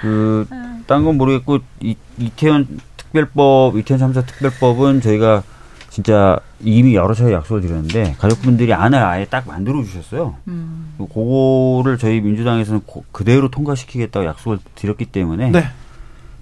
그딴 0.00 1.04
건 1.04 1.16
모르겠고 1.16 1.58
이, 1.80 1.96
이태원 2.18 2.66
특별법 2.96 3.76
이태원 3.76 3.98
참사 3.98 4.22
특별법은 4.22 5.00
저희가 5.00 5.42
진짜 5.90 6.38
이미 6.60 6.94
여러 6.94 7.14
차례 7.14 7.32
약속을 7.32 7.62
드렸는데 7.62 8.14
가족분들이 8.18 8.72
안을 8.72 8.98
아예 8.98 9.24
딱 9.24 9.46
만들어 9.48 9.82
주셨어요. 9.82 10.36
음. 10.46 10.94
그거를 10.98 11.98
저희 11.98 12.20
민주당에서는 12.20 12.82
고, 12.86 13.04
그대로 13.10 13.48
통과시키겠다고 13.48 14.26
약속을 14.26 14.58
드렸기 14.74 15.06
때문에 15.06 15.50
네. 15.50 15.64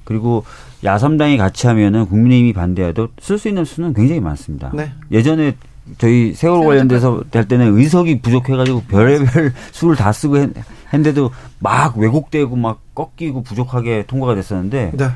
그리고 0.05 0.45
야삼당이 0.85 1.37
같이 1.37 1.67
하면은 1.67 2.07
국민의힘이 2.07 2.53
반대해도 2.53 3.09
쓸 3.21 3.39
수 3.39 3.49
있는 3.49 3.65
수는 3.65 3.95
굉장히 3.95 4.21
많습니다. 4.21 4.71
네. 4.75 4.93
예전에 5.11 5.57
저희 5.99 6.35
세월호 6.35 6.67
관련돼서 6.67 7.23
될 7.31 7.47
때는 7.47 7.77
의석이 7.79 8.21
부족해가지고 8.21 8.83
별의별 8.89 9.53
수를 9.73 9.97
다 9.97 10.13
쓰고 10.13 10.39
했, 10.39 10.51
했는데도 10.93 11.31
막 11.59 11.97
왜곡되고 11.97 12.57
막 12.57 12.81
꺾이고 12.95 13.43
부족하게 13.43 14.05
통과가 14.07 14.35
됐었는데 14.35 14.93
네. 14.95 15.09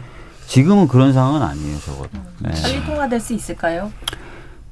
지금은 0.47 0.89
그런 0.89 1.13
상황은 1.13 1.43
아니에요, 1.43 1.79
적어도. 1.81 2.11
네. 2.41 2.51
빨리 2.63 2.85
통과될 2.85 3.21
수 3.21 3.35
있을까요? 3.35 3.93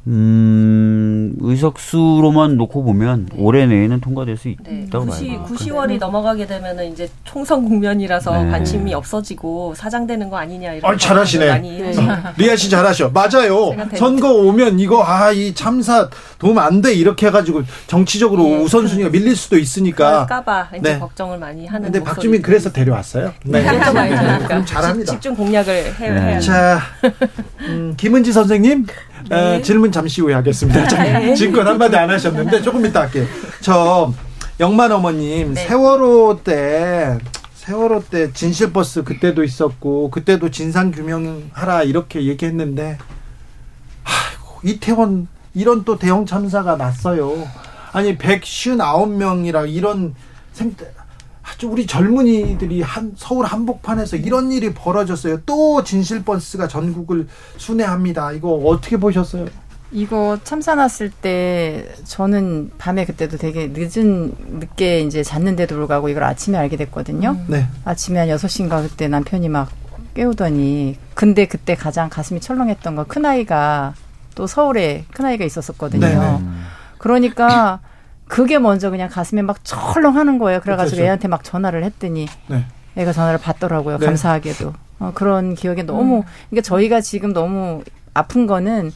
음, 0.06 1.34
의석수로만 1.40 2.56
놓고 2.56 2.82
보면 2.82 3.26
네. 3.30 3.36
올해 3.38 3.66
내에는 3.66 4.00
통과될 4.00 4.36
수 4.38 4.48
네. 4.62 4.84
있다고 4.86 5.04
네. 5.04 5.10
9시, 5.12 5.44
9, 5.46 5.54
10월이 5.54 5.98
넘어가게 5.98 6.46
되면은 6.46 6.92
이제 6.92 7.08
총선 7.24 7.64
국면이라서 7.64 8.44
네. 8.44 8.50
관심이 8.50 8.94
없어지고 8.94 9.74
사장되는 9.76 10.30
거 10.30 10.38
아니냐 10.38 10.72
이런. 10.72 10.94
아, 10.94 10.96
잘하시네. 10.96 11.48
많이 11.48 11.78
네. 11.78 11.92
리아 12.38 12.56
씨 12.56 12.70
잘하셔. 12.70 13.10
맞아요. 13.10 13.74
선거 13.96 14.32
오면 14.32 14.80
이거 14.80 15.02
아 15.04 15.28
이 15.32 15.52
참사 15.54 16.08
도움 16.38 16.58
안 16.58 16.80
돼 16.80 16.94
이렇게 16.94 17.26
해가지고 17.26 17.62
정치적으로 17.86 18.44
네. 18.44 18.56
우선순위가 18.62 19.10
밀릴 19.10 19.36
수도 19.36 19.58
있으니까. 19.58 20.26
까봐 20.26 20.68
이제 20.78 20.94
네. 20.94 20.98
걱정을 20.98 21.38
많이 21.38 21.66
하는. 21.66 21.90
근데 21.90 22.02
박주민 22.02 22.40
그래서 22.40 22.72
데려왔어요. 22.72 23.32
네. 23.44 23.60
네. 23.68 24.38
그럼 24.46 24.64
잘합니다. 24.64 25.12
집중 25.12 25.34
공략을 25.34 25.94
해. 26.00 26.10
네. 26.10 26.40
자, 26.40 26.80
음, 27.68 27.94
김은지 27.96 28.32
선생님. 28.32 28.86
네. 29.28 29.56
에, 29.56 29.62
질문 29.62 29.92
잠시 29.92 30.20
후에 30.20 30.34
하겠습니다. 30.34 30.86
네. 31.02 31.34
지금껏 31.34 31.66
한마디 31.66 31.96
안 31.96 32.10
하셨는데 32.10 32.62
조금 32.62 32.84
이따 32.84 33.02
할게요. 33.02 33.26
저 33.60 34.12
영만 34.60 34.90
어머님 34.92 35.54
네. 35.54 35.66
세월호 35.66 36.40
때 36.44 37.18
세월호 37.54 38.04
때 38.10 38.32
진실버스 38.32 39.04
그때도 39.04 39.44
있었고 39.44 40.10
그때도 40.10 40.50
진상 40.50 40.90
규명하라 40.90 41.82
이렇게 41.82 42.24
얘기했는데 42.24 42.98
아이고 44.04 44.60
이태원 44.64 45.28
이런 45.54 45.84
또 45.84 45.98
대형 45.98 46.24
참사가 46.24 46.76
났어요. 46.76 47.46
아니 47.92 48.16
159명이라 48.16 49.72
이런 49.72 50.14
생 50.52 50.74
아주 51.50 51.68
우리 51.68 51.86
젊은이들이 51.86 52.82
한 52.82 53.12
서울 53.16 53.46
한복판에서 53.46 54.16
이런 54.16 54.52
일이 54.52 54.72
벌어졌어요. 54.74 55.40
또 55.46 55.82
진실 55.82 56.24
버스가 56.24 56.68
전국을 56.68 57.26
순회합니다. 57.56 58.32
이거 58.32 58.52
어떻게 58.54 58.96
보셨어요? 58.96 59.46
이거 59.90 60.38
참사 60.44 60.74
났을 60.74 61.10
때 61.10 61.88
저는 62.04 62.72
밤에 62.76 63.06
그때도 63.06 63.38
되게 63.38 63.72
늦은 63.72 64.34
늦게 64.60 65.00
이제 65.00 65.22
잤는데도 65.22 65.76
불구하고 65.76 66.10
이걸 66.10 66.24
아침에 66.24 66.58
알게 66.58 66.76
됐거든요. 66.76 67.30
음. 67.30 67.46
네. 67.48 67.66
아침에 67.84 68.18
한 68.18 68.28
6시인가 68.28 68.82
그때 68.82 69.08
남편이 69.08 69.48
막 69.48 69.70
깨우더니 70.14 70.96
근데 71.14 71.46
그때 71.46 71.74
가장 71.74 72.10
가슴이 72.10 72.40
철렁했던 72.40 72.96
건 72.96 73.06
큰아이가 73.06 73.94
또 74.34 74.46
서울에 74.46 75.04
큰아이가 75.14 75.44
있었었거든요. 75.44 76.06
네, 76.06 76.14
네. 76.14 76.38
그러니까 76.98 77.80
그게 78.28 78.58
먼저 78.58 78.90
그냥 78.90 79.08
가슴에 79.08 79.42
막 79.42 79.64
철렁하는 79.64 80.38
거예요. 80.38 80.60
그래가지고 80.60 80.96
그렇죠. 80.96 81.06
애한테 81.06 81.28
막 81.28 81.42
전화를 81.42 81.82
했더니 81.84 82.26
네. 82.46 82.64
애가 82.96 83.12
전화를 83.12 83.38
받더라고요. 83.38 83.98
네. 83.98 84.06
감사하게도. 84.06 84.72
어, 85.00 85.12
그런 85.14 85.54
기억에 85.54 85.82
너무, 85.82 86.18
음. 86.18 86.22
그러니까 86.50 86.66
저희가 86.66 87.00
지금 87.00 87.32
너무 87.32 87.82
아픈 88.14 88.46
거는 88.46 88.92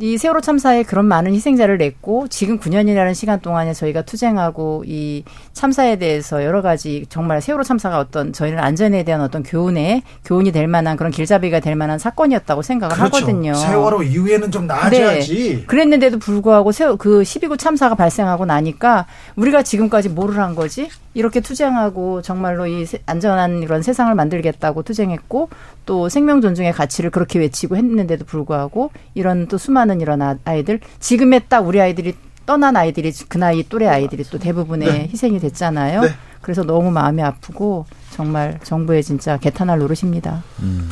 이 0.00 0.16
세월호 0.16 0.40
참사에 0.40 0.84
그런 0.84 1.06
많은 1.06 1.34
희생자를 1.34 1.76
냈고 1.76 2.28
지금 2.28 2.60
9년이라는 2.60 3.14
시간 3.14 3.40
동안에 3.40 3.72
저희가 3.72 4.02
투쟁하고 4.02 4.84
이 4.86 5.24
참사에 5.52 5.96
대해서 5.96 6.44
여러 6.44 6.62
가지 6.62 7.04
정말 7.08 7.42
세월호 7.42 7.64
참사가 7.64 7.98
어떤 7.98 8.32
저희는 8.32 8.60
안전에 8.60 9.02
대한 9.02 9.20
어떤 9.20 9.42
교훈에 9.42 10.02
교훈이 10.24 10.52
될 10.52 10.68
만한 10.68 10.96
그런 10.96 11.10
길잡이가 11.10 11.58
될 11.58 11.74
만한 11.74 11.98
사건이었다고 11.98 12.62
생각을 12.62 12.94
그렇죠. 12.94 13.16
하거든요. 13.16 13.54
세월호 13.54 14.04
이후에는 14.04 14.52
좀 14.52 14.68
나아져야지. 14.68 15.56
네. 15.56 15.64
그랬는데도 15.66 16.20
불구하고 16.20 16.70
세월 16.70 16.96
그 16.96 17.22
12구 17.22 17.58
참사가 17.58 17.96
발생하고 17.96 18.46
나니까 18.46 19.06
우리가 19.34 19.64
지금까지 19.64 20.10
뭐를 20.10 20.38
한 20.38 20.54
거지? 20.54 20.88
이렇게 21.14 21.40
투쟁하고 21.40 22.22
정말로 22.22 22.68
이 22.68 22.86
안전한 23.06 23.64
이런 23.64 23.82
세상을 23.82 24.14
만들겠다고 24.14 24.84
투쟁했고 24.84 25.48
또 25.88 26.10
생명 26.10 26.42
존중의 26.42 26.74
가치를 26.74 27.08
그렇게 27.10 27.38
외치고 27.38 27.74
했는데도 27.74 28.26
불구하고 28.26 28.90
이런 29.14 29.48
또 29.48 29.56
수많은 29.56 30.02
이런 30.02 30.20
아, 30.20 30.36
아이들 30.44 30.80
지금의 31.00 31.44
딱 31.48 31.66
우리 31.66 31.80
아이들이 31.80 32.14
떠난 32.44 32.76
아이들이 32.76 33.10
그 33.26 33.38
나이 33.38 33.66
또래 33.66 33.86
아이들이 33.86 34.22
또 34.24 34.38
대부분의 34.38 34.86
네. 34.86 35.08
희생이 35.10 35.40
됐잖아요. 35.40 36.02
네. 36.02 36.08
그래서 36.42 36.62
너무 36.62 36.90
마음이 36.90 37.22
아프고 37.22 37.86
정말 38.10 38.60
정부에 38.64 39.00
진짜 39.00 39.38
개탄할 39.38 39.78
노릇입니다. 39.78 40.44
음. 40.58 40.90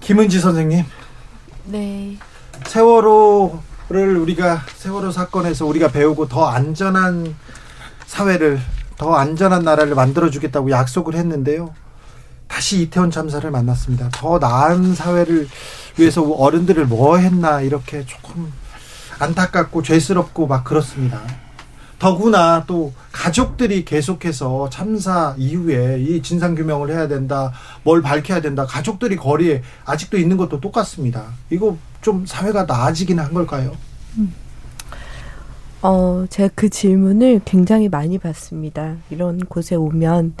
김은지 0.00 0.40
선생님. 0.40 0.82
네. 1.66 2.16
세월호를 2.64 4.16
우리가 4.16 4.62
세월호 4.74 5.10
사건에서 5.10 5.66
우리가 5.66 5.88
배우고 5.88 6.28
더 6.28 6.46
안전한 6.46 7.34
사회를 8.06 8.58
더 8.96 9.16
안전한 9.16 9.64
나라를 9.64 9.94
만들어 9.94 10.30
주겠다고 10.30 10.70
약속을 10.70 11.14
했는데요. 11.14 11.74
다시 12.48 12.82
이태원 12.82 13.10
참사를 13.10 13.48
만났습니다. 13.50 14.08
더 14.12 14.38
나은 14.38 14.94
사회를 14.94 15.48
위해서 15.98 16.22
어른들을 16.22 16.86
뭐 16.86 17.16
했나 17.18 17.60
이렇게 17.60 18.04
조금 18.06 18.52
안타깝고 19.18 19.82
죄스럽고 19.82 20.46
막 20.46 20.64
그렇습니다. 20.64 21.20
더구나 21.98 22.64
또 22.66 22.92
가족들이 23.10 23.84
계속해서 23.84 24.68
참사 24.68 25.34
이후에 25.38 25.98
이 26.00 26.20
진상 26.22 26.54
규명을 26.54 26.90
해야 26.90 27.08
된다, 27.08 27.52
뭘 27.82 28.02
밝혀야 28.02 28.42
된다. 28.42 28.66
가족들이 28.66 29.16
거리에 29.16 29.62
아직도 29.86 30.18
있는 30.18 30.36
것도 30.36 30.60
똑같습니다. 30.60 31.24
이거 31.48 31.76
좀 32.02 32.26
사회가 32.26 32.64
나아지긴 32.64 33.18
한 33.18 33.32
걸까요? 33.32 33.74
음. 34.18 34.32
어, 35.82 36.26
제가 36.28 36.50
그 36.54 36.68
질문을 36.68 37.40
굉장히 37.44 37.88
많이 37.88 38.18
받습니다. 38.18 38.96
이런 39.08 39.38
곳에 39.38 39.74
오면 39.74 40.34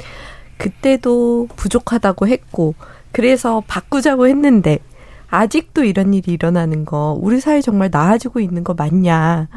그때도 0.58 1.48
부족하다고 1.56 2.28
했고 2.28 2.74
그래서 3.12 3.62
바꾸자고 3.66 4.26
했는데 4.26 4.78
아직도 5.28 5.84
이런 5.84 6.14
일이 6.14 6.32
일어나는 6.32 6.84
거 6.84 7.16
우리 7.20 7.40
사회 7.40 7.60
정말 7.60 7.88
나아지고 7.90 8.40
있는 8.40 8.64
거 8.64 8.74
맞냐? 8.74 9.48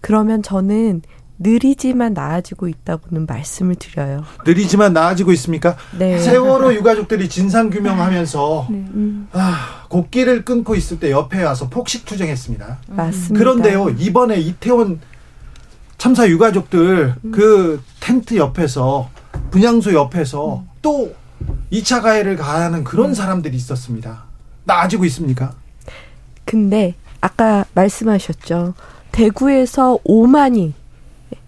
그러면 0.00 0.42
저는 0.42 1.02
느리지만 1.38 2.14
나아지고 2.14 2.68
있다고는 2.68 3.26
말씀을 3.26 3.74
드려요. 3.74 4.24
느리지만 4.46 4.92
나아지고 4.92 5.32
있습니까? 5.32 5.76
네. 5.98 6.18
세월호 6.18 6.74
유가족들이 6.74 7.28
진상 7.28 7.70
규명하면서 7.70 8.68
네. 8.70 8.76
음. 8.94 9.28
아, 9.32 9.84
곡기를 9.88 10.44
끊고 10.44 10.74
있을 10.74 11.00
때 11.00 11.10
옆에 11.10 11.42
와서 11.42 11.68
폭식 11.68 12.04
투쟁했습니다. 12.04 12.78
맞습니다. 12.88 13.38
그런데요 13.38 13.90
이번에 13.90 14.36
이태원 14.38 15.00
참사 15.98 16.28
유가족들 16.28 17.14
음. 17.24 17.30
그 17.32 17.82
텐트 18.00 18.36
옆에서 18.36 19.10
분향소 19.50 19.94
옆에서 19.94 20.58
음. 20.58 20.68
또 20.82 21.14
2차 21.72 22.02
가해를 22.02 22.36
가하는 22.36 22.84
그런 22.84 23.10
음. 23.10 23.14
사람들이 23.14 23.56
있었습니다. 23.56 24.24
나 24.64 24.80
아지고 24.80 25.04
있습니까? 25.06 25.54
근데 26.44 26.94
아까 27.20 27.64
말씀하셨죠. 27.74 28.74
대구에서 29.12 29.98
5만이 30.06 30.72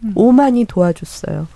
음. 0.05 0.15
5만이 0.15 0.67
도와줬어요. 0.69 1.47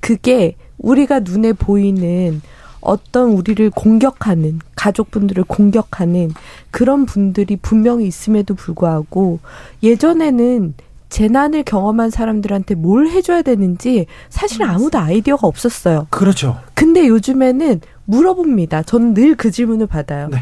그게 0.00 0.56
우리가 0.78 1.20
눈에 1.20 1.52
보이는 1.52 2.40
어떤 2.80 3.30
우리를 3.30 3.70
공격하는 3.70 4.60
가족분들을 4.76 5.44
공격하는 5.44 6.32
그런 6.70 7.06
분들이 7.06 7.56
분명히 7.56 8.06
있음에도 8.06 8.54
불구하고 8.54 9.40
예전에는 9.82 10.74
재난을 11.08 11.62
경험한 11.62 12.10
사람들한테 12.10 12.74
뭘 12.74 13.08
해줘야 13.08 13.42
되는지 13.42 14.06
사실 14.28 14.62
아무도 14.62 14.98
아이디어가 14.98 15.46
없었어요. 15.46 16.06
그렇죠. 16.10 16.58
근데 16.74 17.08
요즘에는 17.08 17.80
물어봅니다. 18.04 18.82
저는 18.84 19.14
늘 19.14 19.34
그 19.36 19.50
질문을 19.50 19.86
받아요. 19.86 20.28
네. 20.28 20.38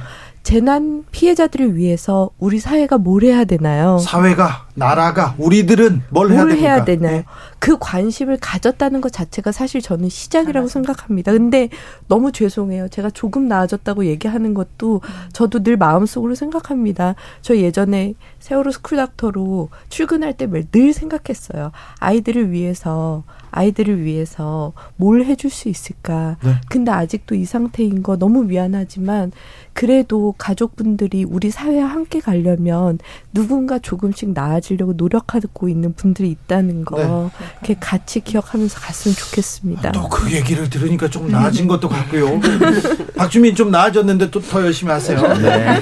재난 0.46 1.04
피해자들을 1.10 1.74
위해서 1.74 2.30
우리 2.38 2.60
사회가 2.60 2.98
뭘 2.98 3.24
해야 3.24 3.42
되나요? 3.44 3.98
사회가 3.98 4.66
나라가 4.74 5.34
우리들은 5.38 6.02
뭘, 6.10 6.28
뭘 6.28 6.52
해야, 6.52 6.74
해야 6.74 6.84
되나요? 6.84 7.16
네. 7.16 7.24
그 7.58 7.76
관심을 7.80 8.38
가졌다는 8.40 9.00
것 9.00 9.12
자체가 9.12 9.50
사실 9.50 9.82
저는 9.82 10.08
시작이라고 10.08 10.68
생각합니다. 10.68 11.32
근데 11.32 11.68
너무 12.06 12.30
죄송해요. 12.30 12.86
제가 12.90 13.10
조금 13.10 13.48
나아졌다고 13.48 14.06
얘기하는 14.06 14.54
것도 14.54 15.00
저도 15.32 15.64
늘 15.64 15.76
마음속으로 15.76 16.36
생각합니다. 16.36 17.16
저 17.42 17.56
예전에 17.56 18.14
세월호 18.38 18.70
school 18.70 18.98
doctor로 18.98 19.70
출근할 19.88 20.34
때 20.34 20.46
늘 20.46 20.92
생각했어요. 20.92 21.72
아이들을 21.98 22.52
위해서 22.52 23.24
아이들을 23.56 24.04
위해서 24.04 24.72
뭘 24.96 25.24
해줄 25.24 25.50
수 25.50 25.68
있을까. 25.68 26.36
네. 26.44 26.54
근데 26.68 26.90
아직도 26.90 27.34
이 27.34 27.44
상태인 27.44 28.02
거 28.02 28.16
너무 28.16 28.44
미안하지만 28.44 29.32
그래도 29.72 30.34
가족분들이 30.38 31.24
우리 31.24 31.50
사회와 31.50 31.86
함께 31.86 32.20
가려면 32.20 32.98
누군가 33.34 33.78
조금씩 33.78 34.30
나아지려고 34.32 34.94
노력하고 34.94 35.68
있는 35.68 35.92
분들이 35.94 36.30
있다는 36.30 36.84
거 36.84 36.96
네. 36.96 37.30
이렇게 37.60 37.76
같이 37.80 38.20
기억하면서 38.20 38.80
갔으면 38.80 39.14
좋겠습니다. 39.14 39.92
또 39.92 40.06
그 40.08 40.32
얘기를 40.32 40.68
들으니까 40.70 41.08
좀 41.10 41.30
나아진 41.30 41.68
것도 41.68 41.88
같고요. 41.88 42.40
박주민 43.16 43.54
좀 43.54 43.70
나아졌는데 43.70 44.30
또 44.30 44.40
더 44.46 44.62
열심히 44.64 44.92
하세요. 44.92 45.20
네. 45.38 45.80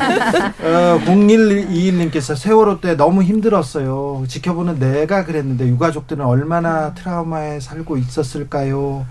어, 0.62 0.98
0121님께서 1.04 2.34
세월호 2.36 2.80
때 2.80 2.96
너무 2.96 3.22
힘들었어요. 3.22 4.24
지켜보는 4.26 4.78
내가 4.78 5.24
그랬는데 5.24 5.68
유가족들은 5.68 6.24
얼마나 6.24 6.94
트라우마에 6.94 7.60
살고 7.64 7.96
있었을까요? 7.96 9.06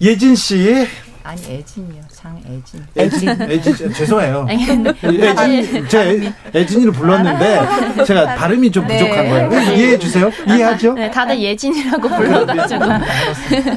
예진 0.00 0.34
씨. 0.34 0.86
아니 1.22 1.40
애진이요. 1.44 2.02
장애진. 2.10 2.86
애진. 2.96 3.28
애진. 3.50 3.92
죄송해요. 3.92 4.46
애진. 4.50 5.88
제가 5.88 6.32
애진이를 6.54 6.92
불렀는데 6.92 8.04
제가 8.04 8.34
발음이 8.34 8.72
좀 8.72 8.86
네. 8.86 8.98
부족한 8.98 9.28
거예요. 9.28 9.48
네. 9.50 9.76
이해해 9.76 9.98
주세요. 9.98 10.30
이해하죠? 10.46 10.94
네, 10.94 11.10
다들 11.10 11.38
예진이라고 11.38 12.08
불러가지고. 12.08 12.84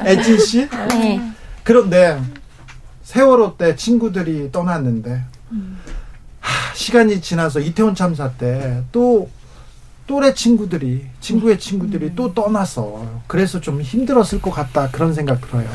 애진 0.05 0.39
씨. 0.39 0.69
네. 0.89 1.21
그런데 1.63 2.19
세월호 3.03 3.57
때 3.57 3.75
친구들이 3.75 4.51
떠났는데 4.51 5.21
하, 6.39 6.73
시간이 6.73 7.21
지나서 7.21 7.59
이태원 7.59 7.93
참사 7.95 8.31
때 8.31 8.81
또 8.93 9.29
또래 10.07 10.33
친구들이 10.33 11.05
친구의 11.19 11.59
친구들이 11.59 12.07
음. 12.07 12.15
또 12.15 12.33
떠나서 12.33 13.05
그래서 13.27 13.61
좀 13.61 13.81
힘들었을 13.81 14.41
것 14.41 14.51
같다 14.51 14.89
그런 14.91 15.13
생각 15.13 15.41
들어요. 15.41 15.67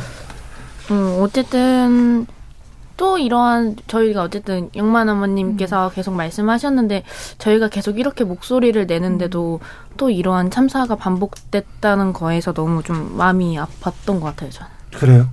음, 0.90 1.18
어쨌든 1.20 2.26
또 2.96 3.18
이러한 3.18 3.76
저희가 3.86 4.22
어쨌든 4.22 4.70
영만 4.74 5.08
어머님께서 5.08 5.88
음. 5.88 5.94
계속 5.94 6.14
말씀하셨는데 6.14 7.02
저희가 7.38 7.68
계속 7.68 7.98
이렇게 7.98 8.24
목소리를 8.24 8.86
내는데도 8.86 9.60
음. 9.62 9.96
또 9.96 10.10
이러한 10.10 10.50
참사가 10.50 10.96
반복됐다는 10.96 12.12
거에서 12.12 12.52
너무 12.52 12.82
좀 12.82 13.16
마음이 13.16 13.58
아팠던 13.58 14.20
것 14.20 14.22
같아요 14.22 14.50
저는. 14.50 14.70
그래요? 14.92 15.28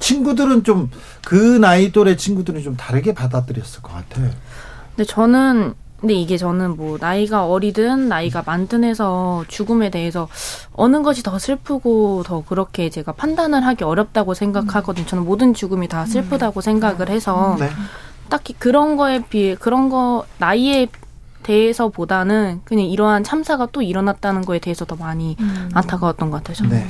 친구들은 0.00 0.64
좀 0.64 0.90
그 1.24 1.36
나이 1.58 1.90
또래 1.90 2.16
친구들은 2.16 2.62
좀 2.62 2.76
다르게 2.76 3.14
받아들였을 3.14 3.82
것 3.82 3.92
같아요. 3.92 4.30
근데 4.94 5.04
저는 5.04 5.74
근데 6.04 6.12
이게 6.12 6.36
저는 6.36 6.76
뭐 6.76 6.98
나이가 7.00 7.46
어리든 7.46 8.08
나이가 8.08 8.42
많든 8.44 8.84
해서 8.84 9.42
죽음에 9.48 9.88
대해서 9.88 10.28
어느 10.74 11.00
것이 11.00 11.22
더 11.22 11.38
슬프고 11.38 12.22
더 12.26 12.44
그렇게 12.44 12.90
제가 12.90 13.12
판단을 13.12 13.64
하기 13.64 13.84
어렵다고 13.84 14.34
생각하거든요. 14.34 15.06
저는 15.06 15.24
모든 15.24 15.54
죽음이 15.54 15.88
다 15.88 16.04
슬프다고 16.04 16.60
생각을 16.60 17.08
해서 17.08 17.56
네. 17.58 17.70
딱히 18.28 18.52
그런 18.52 18.98
거에 18.98 19.22
비해 19.24 19.54
그런 19.54 19.88
거 19.88 20.26
나이에 20.36 20.88
대해서보다는 21.44 22.62
그냥 22.64 22.86
이러한 22.86 23.22
참사가 23.22 23.68
또 23.70 23.82
일어났다는 23.82 24.42
거에 24.42 24.58
대해서 24.58 24.84
더 24.84 24.96
많이 24.96 25.36
음. 25.38 25.70
안타까웠던 25.72 26.30
것 26.30 26.38
같아요. 26.38 26.56
저는. 26.56 26.70
네. 26.72 26.86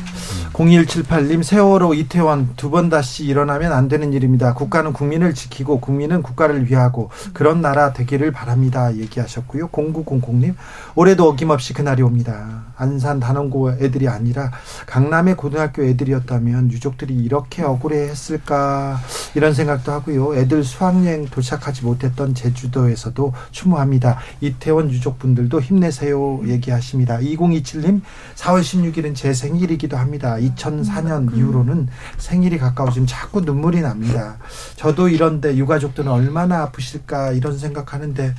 0178님 0.52 1.42
세월호 1.42 1.94
이태원 1.94 2.50
두 2.56 2.70
번 2.74 2.88
다시 2.88 3.24
일어나면 3.24 3.72
안 3.72 3.88
되는 3.88 4.12
일입니다. 4.12 4.54
국가는 4.54 4.92
국민을 4.92 5.34
지키고 5.34 5.78
국민은 5.80 6.22
국가를 6.22 6.68
위하고 6.70 7.10
그런 7.32 7.60
나라 7.60 7.92
되기를 7.92 8.32
바랍니다. 8.32 8.94
얘기하셨고요. 8.96 9.68
0900님 9.68 10.54
올해도 10.96 11.28
어김없이 11.28 11.72
그날이 11.72 12.02
옵니다. 12.02 12.64
안산 12.76 13.20
단원고 13.20 13.72
애들이 13.80 14.08
아니라 14.08 14.50
강남의 14.86 15.36
고등학교 15.36 15.84
애들이었다면 15.84 16.70
유족들이 16.72 17.14
이렇게 17.14 17.62
억울해했을까 17.62 18.98
이런 19.34 19.54
생각도 19.54 19.92
하고요. 19.92 20.34
애들 20.36 20.64
수학여행 20.64 21.26
도착하지 21.26 21.84
못했던 21.84 22.34
제주도에서도 22.34 23.32
추모합니다. 23.52 24.18
이태원 24.44 24.90
유족분들도 24.90 25.60
힘내세요 25.60 26.42
얘기하십니다. 26.46 27.18
2027님 27.18 28.00
4월 28.34 28.60
16일은 28.60 29.14
제 29.14 29.32
생일이기도 29.32 29.96
합니다. 29.96 30.36
2004년 30.36 31.32
음, 31.32 31.36
이후로는 31.36 31.88
생일이 32.18 32.58
가까워지면 32.58 33.06
자꾸 33.06 33.40
눈물이 33.40 33.80
납니다. 33.80 34.38
저도 34.76 35.08
이런데 35.08 35.56
유가족들은 35.56 36.10
얼마나 36.10 36.62
아프실까 36.62 37.32
이런 37.32 37.58
생각하는데 37.58 38.34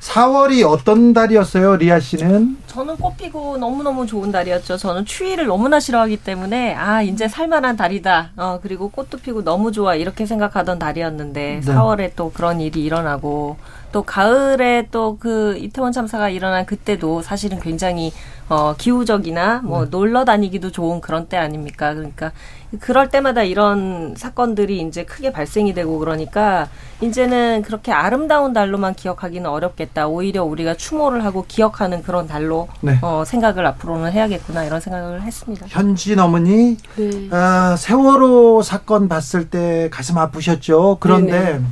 4월이 0.00 0.66
어떤 0.66 1.12
달이었어요, 1.12 1.76
리아 1.76 1.98
씨는? 1.98 2.58
저는 2.68 2.96
꽃피고 2.96 3.58
너무너무 3.58 4.06
좋은 4.06 4.30
달이었죠. 4.30 4.76
저는 4.76 5.04
추위를 5.04 5.46
너무나 5.46 5.80
싫어하기 5.80 6.18
때문에, 6.18 6.74
아, 6.74 7.02
이제 7.02 7.26
살만한 7.26 7.76
달이다. 7.76 8.30
어, 8.36 8.60
그리고 8.62 8.90
꽃도 8.90 9.18
피고 9.18 9.42
너무 9.42 9.72
좋아. 9.72 9.96
이렇게 9.96 10.24
생각하던 10.24 10.78
달이었는데, 10.78 11.60
네. 11.64 11.72
4월에 11.72 12.12
또 12.14 12.30
그런 12.32 12.60
일이 12.60 12.84
일어나고, 12.84 13.56
또 13.92 14.02
가을에 14.02 14.88
또 14.90 15.16
그 15.18 15.56
이태원 15.58 15.92
참사가 15.92 16.28
일어난 16.28 16.64
그때도 16.66 17.22
사실은 17.22 17.58
굉장히 17.60 18.12
어 18.48 18.74
기후적이나 18.76 19.62
뭐 19.64 19.84
네. 19.84 19.90
놀러 19.90 20.24
다니기도 20.24 20.70
좋은 20.70 21.00
그런 21.00 21.26
때 21.26 21.36
아닙니까? 21.36 21.92
그러니까 21.94 22.32
그럴 22.80 23.08
때마다 23.08 23.42
이런 23.42 24.14
사건들이 24.16 24.80
이제 24.82 25.04
크게 25.04 25.32
발생이 25.32 25.74
되고 25.74 25.98
그러니까 25.98 26.68
이제는 27.00 27.62
그렇게 27.62 27.92
아름다운 27.92 28.52
달로만 28.52 28.94
기억하기는 28.94 29.48
어렵겠다. 29.48 30.06
오히려 30.08 30.44
우리가 30.44 30.74
추모를 30.74 31.24
하고 31.24 31.44
기억하는 31.48 32.02
그런 32.02 32.26
달로 32.26 32.68
네. 32.80 32.98
어, 33.02 33.24
생각을 33.26 33.66
앞으로는 33.66 34.12
해야겠구나 34.12 34.64
이런 34.64 34.80
생각을 34.80 35.22
했습니다. 35.22 35.66
현진 35.68 36.18
어머니 36.20 36.76
네. 36.96 37.28
아, 37.30 37.74
세월호 37.76 38.62
사건 38.62 39.08
봤을 39.08 39.50
때 39.50 39.88
가슴 39.90 40.18
아프셨죠. 40.18 40.98
그런데 41.00 41.40
네네. 41.40 41.64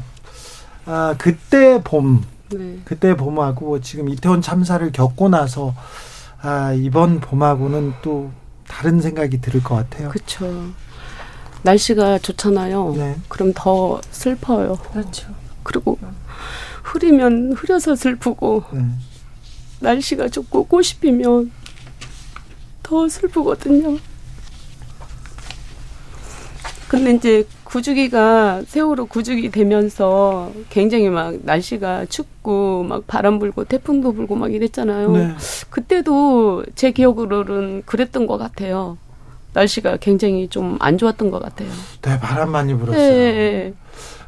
아, 0.87 1.15
그때 1.19 1.81
봄, 1.83 2.25
네. 2.51 2.79
그때 2.85 3.17
봄하고 3.17 3.81
지금 3.81 4.09
이태원 4.09 4.41
참사를 4.41 4.91
겪고 4.93 5.29
나서 5.29 5.75
아, 6.41 6.73
이번 6.73 7.21
봄하고는 7.21 7.95
또 8.03 8.31
다른 8.69 9.01
생각이 9.01 9.41
들을 9.41 9.63
것 9.63 9.75
같아요. 9.75 10.11
그렇죠. 10.11 10.71
날씨가 11.63 12.19
좋잖아요. 12.21 12.95
네. 12.97 13.17
그럼 13.29 13.53
더 13.55 14.01
슬퍼요. 14.11 14.77
그렇죠. 14.93 15.35
그리고 15.65 15.99
흐리면 16.85 17.55
흐려서 17.55 17.97
슬프고 17.97 18.63
네. 18.73 18.87
날씨가 19.81 20.29
좋고 20.29 20.67
꽃이 20.67 20.89
피면 21.01 21.51
더 22.85 23.09
슬프거든요. 23.09 23.99
근데 26.87 27.13
이제 27.15 27.47
구주기가 27.67 28.63
세월호 28.67 29.07
구주기 29.07 29.51
되면서 29.51 30.53
굉장히 30.71 31.11
막 31.11 31.35
날씨가 31.43 32.07
춥고 32.07 32.85
막 32.85 33.07
바람 33.07 33.39
불고 33.41 33.65
태풍도 33.65 34.13
불고 34.13 34.37
막 34.37 34.53
이랬잖아요. 34.55 35.11
네. 35.13 35.35
그때도 35.69 36.65
제 36.77 36.93
기억으로는 36.93 37.83
그랬던 37.85 38.27
것 38.27 38.39
같아요. 38.39 38.97
날씨가 39.53 39.97
굉장히 39.99 40.49
좀 40.49 40.77
안 40.81 40.97
좋았던 40.97 41.31
것 41.31 41.43
같아요. 41.43 41.69
네, 42.03 42.21
바람 42.21 42.51
많이 42.51 42.73
불었어요. 42.75 42.99
네. 43.11 43.75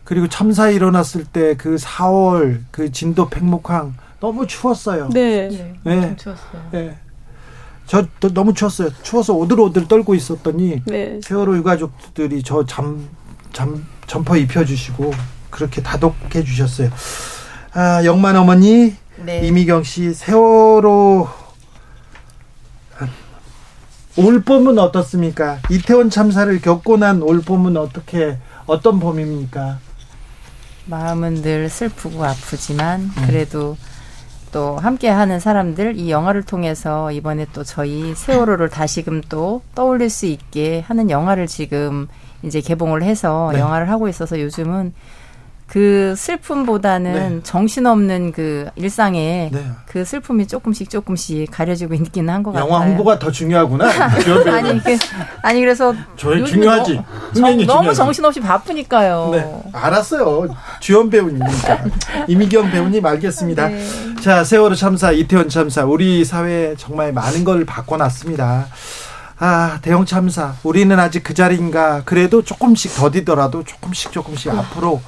그리고 0.05 0.27
참사 0.29 0.71
일어났을 0.71 1.25
때 1.25 1.55
그 1.57 1.77
4월 1.77 2.61
그 2.71 2.91
진도 2.91 3.29
백목항 3.29 3.95
너무 4.21 4.47
추웠어요. 4.47 5.11
네. 5.11 5.49
네. 5.49 5.75
네. 5.85 6.17
추웠어요. 6.17 6.63
네. 6.73 6.97
저 7.87 8.05
너무 8.35 8.53
추웠어요. 8.53 8.91
추워서 9.03 9.35
오들오들 9.35 9.87
떨고 9.87 10.15
있었더니 10.15 10.83
네. 10.87 11.21
세월호 11.23 11.57
유가족들이 11.59 12.43
저 12.43 12.65
잠 12.67 13.07
잠 13.53 13.87
점퍼 14.07 14.37
입혀주시고 14.37 15.13
그렇게 15.51 15.83
다독해 15.83 16.45
주셨어요. 16.45 16.91
아, 17.73 18.05
영만 18.05 18.37
어머니 18.37 18.95
네. 19.17 19.47
이미경 19.47 19.83
씨 19.83 20.15
세월호 20.15 21.29
올 24.17 24.43
봄은 24.43 24.79
어떻습니까? 24.79 25.59
이태원 25.71 26.11
참사를 26.11 26.61
겪고 26.61 26.97
난 26.97 27.23
올 27.23 27.41
봄은 27.41 27.77
어떻게 27.77 28.39
어떤 28.67 28.99
봄입니까? 28.99 29.79
마음은 30.87 31.43
늘 31.43 31.69
슬프고 31.69 32.25
아프지만 32.25 33.03
음. 33.03 33.13
그래도 33.27 33.73
음. 33.81 33.99
또 34.51 34.79
함께하는 34.79 35.41
사람들 35.41 35.97
이 35.99 36.11
영화를 36.11 36.43
통해서 36.43 37.13
이번에 37.13 37.47
또 37.53 37.63
저희 37.63 38.15
세월호를 38.15 38.71
다시금 38.71 39.21
또 39.29 39.63
떠올릴 39.75 40.09
수 40.09 40.25
있게 40.27 40.81
하는 40.89 41.11
영화를 41.11 41.47
지금 41.47 42.09
이제 42.43 42.61
개봉을 42.61 43.03
해서 43.03 43.51
네. 43.53 43.61
영화를 43.61 43.91
하고 43.91 44.09
있어서 44.09 44.41
요즘은 44.41 44.93
그 45.67 46.15
슬픔보다는 46.17 47.13
네. 47.13 47.41
정신없는 47.43 48.33
그 48.33 48.71
일상에 48.75 49.51
네. 49.53 49.67
그 49.85 50.03
슬픔이 50.03 50.47
조금씩 50.47 50.89
조금씩 50.89 51.51
가려지고 51.51 51.93
있기는 51.93 52.33
한 52.33 52.43
것 52.43 52.53
같아요. 52.53 52.67
영화 52.71 52.83
홍보가 52.87 53.19
더 53.19 53.31
중요하구나. 53.31 53.85
아니, 54.51 54.83
그, 54.83 54.97
아니 55.43 55.61
그래서 55.61 55.95
저희 56.17 56.43
중요하지. 56.47 56.95
정, 56.95 57.05
너무 57.35 57.59
중요하지. 57.67 57.95
정신없이 57.99 58.41
바쁘니까요. 58.41 59.29
네, 59.33 59.63
알았어요. 59.75 60.49
주연 60.81 61.11
배우님이니까 61.11 61.85
이미경 62.29 62.71
배우님 62.71 63.05
알겠습니다. 63.05 63.69
네. 63.69 63.85
자, 64.23 64.45
세월호 64.45 64.75
참사, 64.75 65.13
이태원 65.13 65.51
참사, 65.51 65.85
우리 65.85 66.25
사회에 66.25 66.77
정말 66.79 67.13
많은 67.13 67.45
걸 67.45 67.67
바꿔놨습니다. 67.67 68.69
아, 69.41 69.79
대형 69.83 70.05
참사. 70.05 70.55
우리는 70.65 70.99
아직 70.99 71.23
그 71.23 71.33
자리인가. 71.33 72.03
그래도 72.05 72.43
조금씩 72.43 72.97
더디더라도 72.97 73.63
조금씩 73.65 74.11
조금씩 74.13 74.53
앞으로 74.53 75.01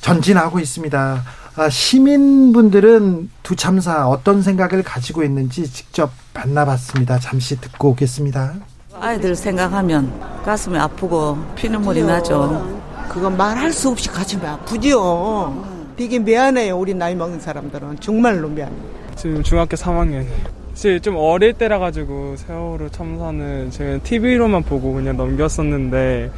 전진하고 0.00 0.60
있습니다. 0.60 1.24
아, 1.56 1.68
시민분들은 1.68 3.30
두 3.42 3.56
참사 3.56 4.08
어떤 4.08 4.40
생각을 4.40 4.82
가지고 4.82 5.22
있는지 5.24 5.70
직접 5.70 6.10
만나봤습니다. 6.32 7.18
잠시 7.18 7.60
듣고 7.60 7.90
오겠습니다. 7.90 8.54
아이들 8.98 9.34
생각하면 9.36 10.42
가슴이 10.44 10.78
아프고 10.78 11.38
피눈물이 11.56 12.02
나죠. 12.04 12.80
그건 13.10 13.36
말할 13.36 13.72
수 13.72 13.90
없이 13.90 14.08
가슴이 14.08 14.46
아프죠. 14.46 15.66
되게 15.96 16.18
미안해요. 16.18 16.78
우리 16.78 16.94
나이 16.94 17.14
먹는 17.14 17.40
사람들은 17.40 18.00
정말로 18.00 18.48
미안해요. 18.48 18.80
지금 19.16 19.42
중학교 19.42 19.76
3학년이에요. 19.76 20.59
사실 20.80 20.98
좀 20.98 21.16
어릴 21.18 21.52
때라 21.52 21.78
가지고 21.78 22.36
세월호 22.38 22.88
참사는 22.88 23.70
제가 23.70 23.98
TV로만 23.98 24.62
보고 24.62 24.94
그냥 24.94 25.14
넘겼었는데 25.14 26.30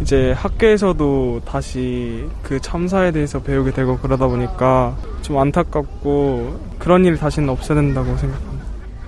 이제 0.00 0.30
학교에서도 0.30 1.40
다시 1.44 2.24
그 2.40 2.60
참사에 2.60 3.10
대해서 3.10 3.42
배우게 3.42 3.72
되고 3.72 3.98
그러다 3.98 4.28
보니까 4.28 4.96
좀 5.22 5.38
안타깝고 5.38 6.60
그런 6.78 7.04
일 7.04 7.16
다시는 7.16 7.48
없어야 7.48 7.80
된다고 7.80 8.16
생각합니다. 8.16 8.64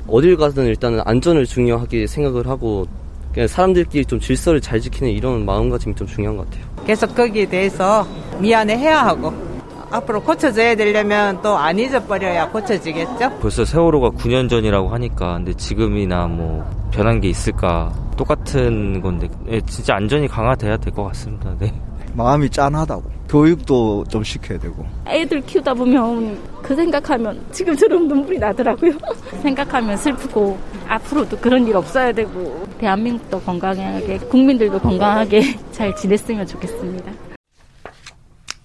어딜 0.09 0.36
가든 0.36 0.66
일단은 0.66 1.00
안전을 1.04 1.46
중요하게 1.46 2.09
생각을 2.09 2.48
하고 2.48 2.84
그냥 3.32 3.46
사람들끼리 3.46 4.04
좀 4.06 4.18
질서를 4.18 4.60
잘 4.60 4.80
지키는 4.80 5.12
이런 5.12 5.44
마음가짐이 5.46 5.94
좀 5.94 6.09
중요한 6.09 6.36
것 6.36 6.50
같아요. 6.50 6.66
계속 6.84 7.14
거기에 7.14 7.46
대해서 7.46 8.04
미안해 8.40 8.78
해야 8.78 9.06
하고 9.06 9.51
앞으로 9.93 10.23
고쳐져야 10.23 10.74
되려면 10.74 11.40
또 11.43 11.56
안 11.56 11.78
잊어버려야 11.78 12.48
고쳐지겠죠? 12.51 13.39
벌써 13.40 13.64
세월호가 13.64 14.10
9년 14.10 14.48
전이라고 14.48 14.89
하니까 14.89 15.35
근데 15.35 15.52
지금이나 15.55 16.27
뭐 16.27 16.64
변한 16.90 17.20
게 17.20 17.28
있을까 17.28 17.93
똑같은 18.16 19.01
건데 19.01 19.28
네, 19.47 19.60
진짜 19.66 19.94
안전이 19.97 20.28
강화돼야 20.28 20.77
될 20.78 20.93
것 20.93 21.05
같습니다. 21.05 21.55
네. 21.59 21.73
마음이 22.14 22.51
짠하다고. 22.51 23.05
교육도 23.28 24.05
좀 24.10 24.23
시켜야 24.23 24.59
되고. 24.59 24.85
애들 25.06 25.40
키우다 25.43 25.73
보면 25.73 26.39
그 26.62 26.74
생각하면 26.74 27.43
지금처럼 27.52 28.06
눈물이 28.09 28.39
나더라고요. 28.39 28.93
생각하면 29.43 29.97
슬프고 29.97 30.59
앞으로도 30.89 31.39
그런 31.39 31.66
일 31.66 31.74
없어야 31.77 32.12
되고 32.12 32.66
대한민국도 32.78 33.40
건강하게 33.40 34.19
국민들도 34.19 34.78
건강하게 34.81 35.59
잘 35.73 35.97
지냈으면 35.97 36.47
좋겠습니다. 36.47 37.10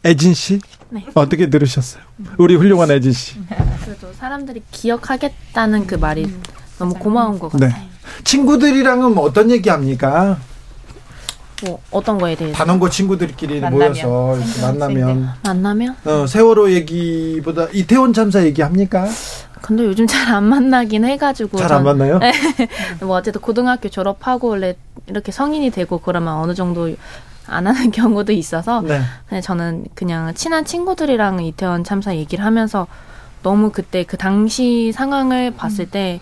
애진 0.05 0.33
씨 0.33 0.59
네. 0.89 1.05
어떻게 1.13 1.49
들으셨어요? 1.49 2.03
우리 2.37 2.55
훌륭한 2.55 2.91
애진 2.91 3.11
씨. 3.11 3.35
그래도 3.83 4.11
사람들이 4.13 4.63
기억하겠다는 4.71 5.87
그 5.87 5.95
말이 5.95 6.33
너무 6.79 6.93
고마운 6.93 7.39
것 7.39 7.51
같아요. 7.51 7.69
네. 7.69 7.89
친구들이랑은 8.23 9.13
뭐 9.15 9.25
어떤 9.25 9.51
얘기 9.51 9.69
합니까? 9.69 10.37
뭐 11.65 11.81
어떤 11.91 12.17
거에 12.19 12.35
대해서? 12.35 12.55
단원고 12.57 12.89
친구들끼리 12.89 13.59
만나면, 13.59 13.93
모여서 13.93 14.37
만나면 14.61 15.29
만나면? 15.43 15.95
어, 16.05 16.27
세월호 16.27 16.71
얘기보다 16.71 17.67
이태원 17.73 18.13
참사 18.13 18.43
얘기 18.45 18.61
합니까? 18.61 19.07
근데 19.61 19.83
요즘 19.83 20.05
잘 20.05 20.27
안 20.35 20.43
만나긴 20.43 21.03
해가지고 21.03 21.57
잘 21.57 21.71
안 21.73 21.83
만나요? 21.83 22.19
뭐 23.01 23.17
어쨌든 23.17 23.41
고등학교 23.41 23.89
졸업하고 23.89 24.49
원래 24.49 24.75
이렇게 25.07 25.31
성인이 25.31 25.71
되고 25.71 25.97
그러면 25.97 26.35
어느 26.35 26.53
정도 26.53 26.95
안 27.47 27.67
하는 27.67 27.91
경우도 27.91 28.31
있어서 28.33 28.81
네. 28.81 29.41
저는 29.41 29.85
그냥 29.95 30.33
친한 30.33 30.65
친구들이랑 30.65 31.43
이태원 31.43 31.83
참사 31.83 32.15
얘기를 32.15 32.43
하면서 32.45 32.87
너무 33.43 33.71
그때 33.71 34.03
그 34.03 34.17
당시 34.17 34.91
상황을 34.91 35.51
봤을 35.51 35.85
음. 35.85 35.89
때 35.91 36.19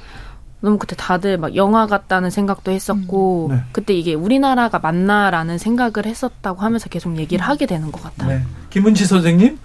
너무 0.66 0.78
그때 0.80 0.96
다들 0.96 1.38
막 1.38 1.56
영화 1.56 1.86
같다는 1.88 2.30
생각도 2.30 2.72
했었고 2.72 3.48
음. 3.52 3.56
네. 3.56 3.62
그때 3.72 3.94
이게 3.94 4.14
우리나라가 4.16 4.80
맞나라는 4.80 5.58
생각을 5.58 6.06
했었다고 6.06 6.62
하면서 6.62 6.90
계속 6.90 7.16
얘기를 7.18 7.46
음. 7.46 7.50
하게 7.50 7.66
되는 7.66 7.92
것 7.92 8.02
같아요. 8.02 8.30
네. 8.40 8.44
김은지 8.72 9.06
선생님, 9.06 9.58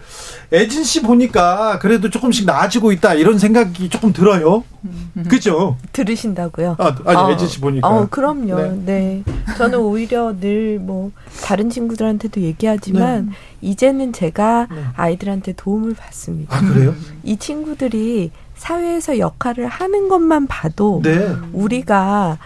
애진 0.53 0.85
씨 0.85 1.03
보니까 1.03 1.79
그래도 1.81 2.11
조금씩 2.11 2.47
나아지고 2.47 2.93
있다 2.93 3.15
이런 3.15 3.39
생각이 3.39 3.89
조금 3.89 4.13
들어요. 4.13 4.63
그죠? 5.29 5.77
들으신다고요? 5.93 6.77
아, 6.79 6.97
아니 7.07 7.17
어, 7.19 7.31
애진 7.33 7.49
씨 7.49 7.61
보니까. 7.61 7.89
어, 7.89 8.07
그럼요. 8.09 8.57
네. 8.57 8.71
네. 8.85 9.25
저는 9.59 9.79
오히려 9.81 10.35
늘 10.39 10.79
뭐 10.81 11.11
다른 11.45 11.69
친구들한테도 11.71 12.41
얘기하지만 12.41 13.27
네. 13.27 13.33
이제는 13.61 14.13
제가 14.13 14.67
네. 14.71 14.85
아이들한테 14.97 15.53
도움을 15.55 15.95
받습니다. 15.95 16.57
아 16.57 16.61
그래요? 16.61 16.95
이 17.25 17.37
친구들이 17.37 18.31
사회에서 18.61 19.19
역할을 19.19 19.67
하는 19.67 20.09
것만 20.09 20.47
봐도 20.47 21.01
네. 21.03 21.35
우리가 21.53 22.39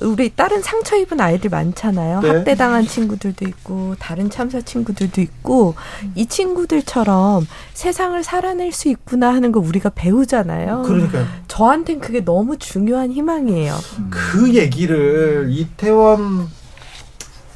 우리 0.00 0.30
다른 0.30 0.62
상처 0.62 0.94
입은 0.96 1.20
아이들 1.20 1.50
많잖아요. 1.50 2.20
네. 2.20 2.28
학대당한 2.28 2.86
친구들도 2.86 3.44
있고 3.48 3.96
다른 3.98 4.30
참사 4.30 4.60
친구들도 4.60 5.20
있고 5.22 5.74
이 6.14 6.26
친구들처럼 6.26 7.46
세상을 7.74 8.22
살아낼 8.22 8.72
수 8.72 8.88
있구나 8.88 9.34
하는 9.34 9.50
걸 9.50 9.64
우리가 9.64 9.90
배우잖아요. 9.94 10.82
그러니까요. 10.82 11.26
저한텐 11.48 12.00
그게 12.00 12.24
너무 12.24 12.58
중요한 12.58 13.10
희망이에요. 13.10 13.74
그 14.10 14.54
얘기를 14.54 15.48
이태원 15.50 16.46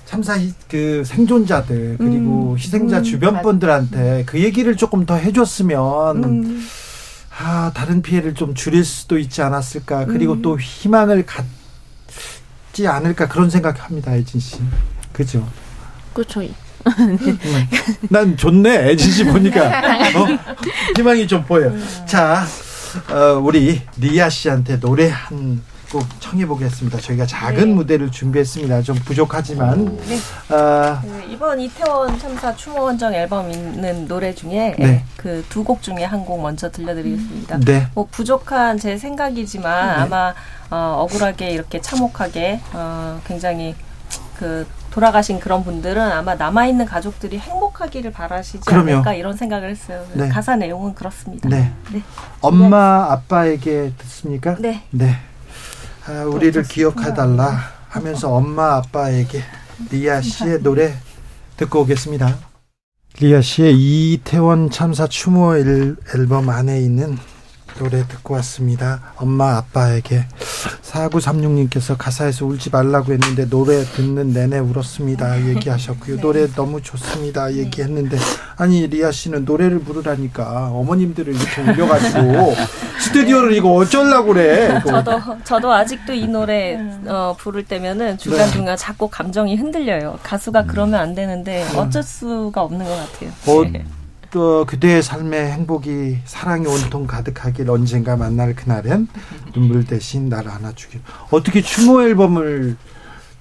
참사 0.07 0.37
그 0.69 1.05
생존자들 1.05 1.97
그리고 1.99 2.53
음. 2.53 2.59
희생자 2.59 2.99
음. 2.99 3.03
주변 3.05 3.43
분들한테 3.43 4.25
그 4.27 4.41
얘기를 4.41 4.77
조금 4.77 5.07
더 5.07 5.15
해줬으면 5.15 6.25
음. 6.25 6.67
아, 7.43 7.73
다른 7.75 8.03
피해를 8.03 8.35
좀 8.35 8.55
줄일 8.55 8.85
수도 8.85 9.19
있지 9.19 9.41
않았을까. 9.41 10.05
그리고 10.05 10.35
음. 10.35 10.43
또 10.43 10.61
희망을 10.61 11.25
갖지 11.25 12.87
않을까 12.87 13.29
그런 13.29 13.49
생각합니다, 13.49 14.15
애진 14.15 14.41
씨. 14.41 14.59
그죠? 15.13 15.49
그렇죠. 16.13 16.43
난 18.11 18.37
좋네, 18.37 18.91
애진 18.91 19.11
씨 19.11 19.25
보니까. 19.25 19.65
어? 20.17 20.27
희망이 20.97 21.27
좀 21.27 21.43
보여. 21.45 21.69
음. 21.69 21.83
자, 22.07 22.45
어, 23.11 23.41
우리 23.43 23.81
리아 23.97 24.29
씨한테 24.29 24.79
노래 24.79 25.09
한 25.09 25.63
꼭 25.91 26.05
청해 26.21 26.47
보겠습니다. 26.47 26.99
저희가 27.01 27.27
작은 27.27 27.57
네. 27.59 27.65
무대를 27.75 28.11
준비했습니다. 28.13 28.83
좀 28.83 28.95
부족하지만 28.97 29.97
네. 30.07 30.17
어, 30.55 31.01
그 31.03 31.25
이번 31.29 31.59
이태원 31.61 32.17
참사 32.19 32.55
추모 32.55 32.83
원정 32.85 33.13
앨범 33.13 33.51
있는 33.51 34.07
노래 34.07 34.33
중에 34.35 34.77
네. 34.79 35.05
그 35.17 35.45
두 35.49 35.65
곡 35.65 35.83
중에 35.83 36.05
한 36.05 36.25
곡 36.25 36.41
먼저 36.43 36.71
들려드리겠습니다. 36.71 37.59
네. 37.61 37.89
뭐 37.95 38.07
부족한 38.11 38.79
제 38.79 38.97
생각이지만 38.99 39.87
네. 39.97 40.03
아마 40.03 40.35
어, 40.71 40.97
억울하게 41.03 41.51
이렇게 41.51 41.81
참혹하게 41.81 42.61
어, 42.73 43.21
굉장히 43.27 43.75
그 44.39 44.67
돌아가신 44.93 45.39
그런 45.41 45.65
분들은 45.65 46.01
아마 46.01 46.35
남아 46.35 46.67
있는 46.67 46.85
가족들이 46.85 47.39
행복하기를 47.39 48.13
바라시지 48.13 48.61
그럼요. 48.65 48.93
않을까 48.93 49.15
이런 49.15 49.37
생각을 49.37 49.71
했어요. 49.71 50.05
네. 50.15 50.29
가사 50.29 50.57
내용은 50.57 50.95
그렇습니다. 50.95 51.49
네. 51.49 51.73
네. 51.93 52.03
엄마 52.41 53.11
아빠에게 53.11 53.93
듣습니까? 53.99 54.57
네. 54.61 54.83
네. 54.91 55.17
아, 56.11 56.25
우리를 56.25 56.61
기억해달라 56.65 57.57
하면서 57.89 58.33
엄마 58.33 58.75
아빠에게 58.79 59.45
리아 59.93 60.21
씨의 60.21 60.61
노래 60.61 60.93
듣고 61.57 61.83
오겠습니다. 61.83 62.37
리아 63.21 63.41
씨의 63.41 63.77
이태원 63.79 64.71
참사 64.71 65.07
추모 65.07 65.55
앨범 65.57 66.49
안에 66.49 66.81
있는 66.81 67.17
노래 67.79 68.07
듣고 68.07 68.35
왔습니다. 68.35 69.01
엄마 69.17 69.57
아빠에게 69.57 70.27
4936님께서 70.83 71.97
가사에서 71.97 72.47
울지 72.47 72.71
말라고 72.71 73.13
했는데 73.13 73.49
노래 73.49 73.83
듣는 73.85 74.33
내내 74.33 74.59
울었습니다. 74.59 75.47
얘기하셨고요. 75.49 76.17
네. 76.17 76.23
노래 76.23 76.47
너무 76.49 76.83
좋습니다. 76.83 77.53
얘기했는데 77.55 78.19
아니 78.57 78.87
리아 78.87 79.11
씨는 79.11 79.45
노래를 79.45 79.81
부르라니까 79.81 80.71
어머님들을 80.73 81.35
이렇게 81.35 81.63
울려가지고 81.63 82.55
스튜디오를 83.01 83.55
이거 83.55 83.73
어쩌려고 83.73 84.35
그래. 84.35 84.79
이거. 84.81 84.91
저도 84.91 85.21
저도 85.45 85.73
아직도 85.73 86.13
이 86.13 86.27
노래 86.27 86.79
어, 87.07 87.35
부를 87.39 87.65
때면은 87.65 88.19
중간 88.19 88.51
중간 88.51 88.77
자꾸 88.77 89.09
감정이 89.09 89.57
흔들려요. 89.57 90.19
가수가 90.23 90.65
그러면 90.65 91.01
안 91.01 91.15
되는데 91.15 91.67
어쩔 91.77 92.03
수가 92.03 92.63
없는 92.63 92.85
것 92.85 92.91
같아요. 93.13 93.31
어, 93.47 93.65
네. 93.71 93.85
또 94.31 94.65
그대의 94.65 95.03
삶의 95.03 95.53
행복이 95.53 96.19
사랑이 96.25 96.67
온통 96.67 97.07
가득하길 97.07 97.69
언젠가 97.71 98.17
만날 98.17 98.55
그날엔 98.55 99.09
눈물 99.53 99.85
대신 99.85 100.29
나를 100.29 100.51
안아주길. 100.51 101.01
어떻게 101.31 101.61
추모 101.61 102.03
앨범을 102.03 102.77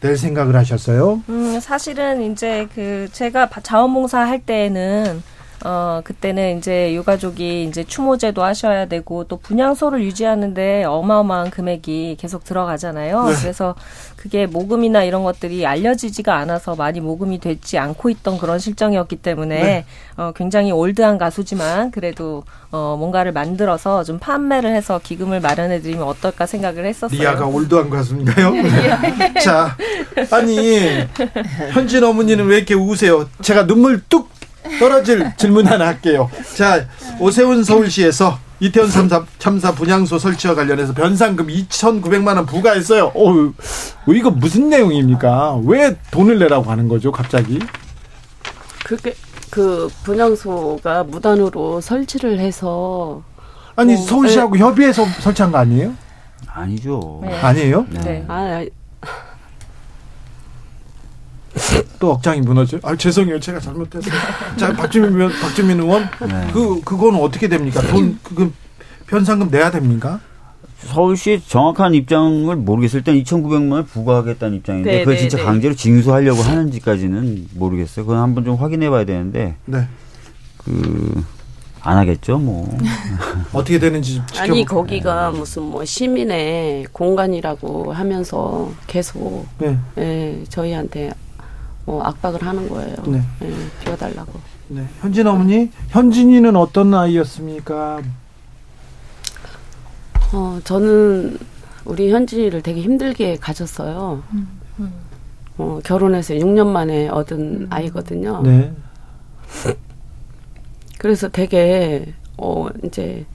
낼 0.02 0.18
생각을 0.18 0.56
하셨어요? 0.56 1.22
음, 1.30 1.60
사실은 1.60 2.32
이제 2.32 2.68
그 2.74 3.08
제가 3.12 3.50
자원봉사 3.62 4.20
할 4.20 4.40
때에는 4.40 5.22
어, 5.66 6.02
그때는 6.04 6.58
이제 6.58 6.94
유가족이 6.94 7.66
이제 7.66 7.84
추모제도 7.84 8.44
하셔야 8.44 8.86
되고 8.86 9.26
또 9.26 9.38
분양소를 9.38 10.04
유지하는데 10.04 10.86
어마어마한 10.86 11.50
금액이 11.50 12.18
계속 12.20 12.44
들어가잖아요. 12.44 13.26
네. 13.26 13.36
그래서 13.42 13.76
그게 14.16 14.46
모금이나 14.46 15.04
이런 15.04 15.24
것들이 15.24 15.66
알려지지가 15.66 16.36
않아서 16.36 16.76
많이 16.76 17.02
모금이 17.02 17.40
되지 17.40 17.78
않고 17.78 18.10
있던 18.10 18.38
그런 18.38 18.60
실정이었기 18.60 19.18
때문에 19.18 19.64
네. 19.64 19.86
어, 20.18 20.32
굉장히 20.36 20.72
올드한 20.72 21.18
가수지만 21.18 21.92
그래도 21.92 22.44
어, 22.72 22.96
뭔가를 22.98 23.32
만들어서 23.32 24.04
좀 24.04 24.20
판매를 24.20 24.74
해서 24.76 25.00
기금을 25.02 25.40
마련해 25.40 25.82
드리면 25.82 26.04
어떨까 26.04 26.46
생각을 26.46 26.86
했었어요. 26.86 27.20
리아가 27.20 27.46
올드한 27.46 27.90
가수인가요? 27.90 28.54
자, 29.44 29.76
아니 30.32 31.08
현진 31.72 32.04
어머니는 32.04 32.46
왜 32.46 32.58
이렇게 32.58 32.76
우세요? 32.76 33.28
제가 33.42 33.68
눈물 33.68 34.02
뚝 34.08 34.30
떨어질 34.80 35.32
질문 35.38 35.66
하나 35.68 35.88
할게요. 35.88 36.30
자, 36.56 36.86
오세훈 37.20 37.64
서울시에서 37.64 38.40
이태원 38.60 38.90
참사, 38.90 39.24
참사 39.38 39.72
분향소 39.74 40.20
설치와 40.20 40.56
관련해서 40.56 40.94
변상금 40.94 41.48
2,900만 41.48 42.36
원 42.36 42.46
부과했어요. 42.46 43.12
어, 43.16 43.54
이거 44.08 44.30
무슨 44.32 44.70
내용입니까? 44.70 45.62
왜 45.66 45.96
돈을 46.12 46.40
내라고 46.40 46.70
하는 46.70 46.88
거죠, 46.88 47.12
갑자기? 47.12 47.60
그게 48.84 49.14
그 49.50 49.90
분향소가 50.04 51.04
무단으로 51.06 51.82
설치를 51.82 52.40
해서 52.40 53.24
아니 53.76 53.96
뭐, 53.96 54.06
서울시하고 54.06 54.56
네. 54.56 54.60
협의해서 54.60 55.06
설치한 55.06 55.52
거 55.52 55.58
아니에요? 55.60 55.94
아니죠. 56.48 57.22
네. 57.24 57.40
아니에요? 57.40 57.86
네. 57.90 58.00
네. 58.02 58.26
아, 58.28 58.66
또 62.00 62.12
억장이 62.12 62.42
무너져. 62.42 62.80
아 62.84 62.96
죄송해요, 62.96 63.40
제가 63.40 63.60
잘못했어요. 63.60 64.14
자 64.58 64.74
박주민 64.74 65.30
박주민 65.42 65.80
의원, 65.80 66.10
네. 66.28 66.50
그 66.54 66.82
그거는 66.82 67.20
어떻게 67.20 67.48
됩니까? 67.48 67.82
돈그 67.82 68.54
변상금 69.08 69.50
내야 69.50 69.72
됩니까? 69.72 70.20
서울시 70.80 71.42
정확한 71.46 71.94
입장을 71.94 72.56
모르겠을 72.56 73.04
땐 73.04 73.22
2,900만 73.22 73.72
원 73.74 73.86
부과하겠다는 73.86 74.58
입장인데 74.58 74.92
네, 74.92 75.00
그걸 75.00 75.16
네, 75.16 75.20
진짜 75.20 75.38
네. 75.38 75.44
강제로 75.44 75.76
징수하려고 75.76 76.42
하는지까지는 76.42 77.50
모르겠어요. 77.56 78.06
그건 78.06 78.22
한번 78.22 78.46
좀 78.46 78.56
확인해봐야 78.56 79.06
되는데. 79.06 79.56
네. 79.66 79.88
그. 80.58 81.24
안 81.82 81.98
하겠죠, 81.98 82.38
뭐. 82.38 82.78
어떻게 83.54 83.80
되는지. 83.80 84.22
아니 84.38 84.66
거기가 84.66 85.32
무슨 85.32 85.64
뭐 85.64 85.86
시민의 85.86 86.88
공간이라고 86.92 87.94
하면서 87.94 88.70
계속 88.86 89.48
네. 89.60 89.78
예, 89.98 90.44
저희한테 90.50 91.12
뭐 91.90 92.04
압박을 92.04 92.44
하는 92.44 92.70
거예요. 92.70 92.96
네. 93.08 93.20
네 93.40 93.52
비워달라고. 93.84 94.32
네. 94.68 94.86
현진 95.02 95.26
어머니, 95.26 95.72
현진이는 95.88 96.56
어떤 96.56 96.94
아이였습니까? 96.94 98.04
어, 100.32 100.60
저는 100.64 101.40
우리 101.86 102.12
현진이를 102.12 102.62
되게 102.62 102.82
힘들게 102.82 103.38
가졌어요. 103.38 104.22
음, 104.34 104.48
음. 104.80 104.94
어, 105.58 105.80
결혼해서 105.84 106.36
6년 106.36 106.68
만에 106.68 107.10
얻은 107.10 107.40
음. 107.40 107.68
아이거든요. 107.72 108.44
네. 108.44 108.72
그래서 111.00 111.28
되게 111.28 112.14
어 112.38 112.68
이제 112.84 113.26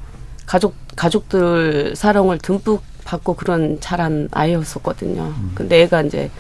가족 0.47 0.77
가족들 0.95 1.97
사랑을 1.97 2.39
듬뿍 2.39 2.83
받고 3.05 3.35
그런 3.35 3.81
자란 3.81 4.29
아이였었거든요. 4.31 5.23
음. 5.23 5.53
근데 5.57 5.83
애가 5.83 6.03
이제 6.03 6.31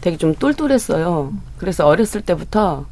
되게 0.00 0.16
좀 0.16 0.34
똘똘했어요. 0.34 1.32
그래서 1.58 1.86
어렸을 1.86 2.22
때부터 2.22 2.86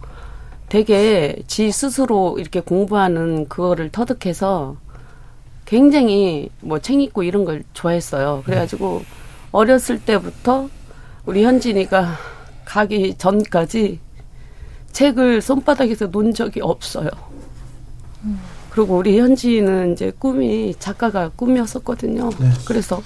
되게 0.68 1.42
지 1.46 1.70
스스로 1.72 2.38
이렇게 2.38 2.60
공부하는 2.60 3.48
그거를 3.48 3.90
터득해서 3.90 4.76
굉장히 5.64 6.50
뭐 6.60 6.78
책 6.78 7.00
읽고 7.00 7.22
이런 7.22 7.44
걸 7.44 7.62
좋아했어요. 7.72 8.42
그래가지고 8.44 9.02
어렸을 9.52 9.98
때부터 10.00 10.68
우리 11.26 11.44
현진이가 11.44 12.14
가기 12.64 13.14
전까지 13.16 14.00
책을 14.92 15.40
손바닥에서 15.42 16.10
논 16.10 16.32
적이 16.34 16.60
없어요. 16.62 17.08
음. 18.24 18.38
그리고 18.70 18.96
우리 18.96 19.18
현지는 19.18 19.92
이제 19.92 20.12
꿈이 20.18 20.74
작가가 20.78 21.30
꿈이었었거든요. 21.30 22.30
네. 22.38 22.50
그래서 22.66 23.02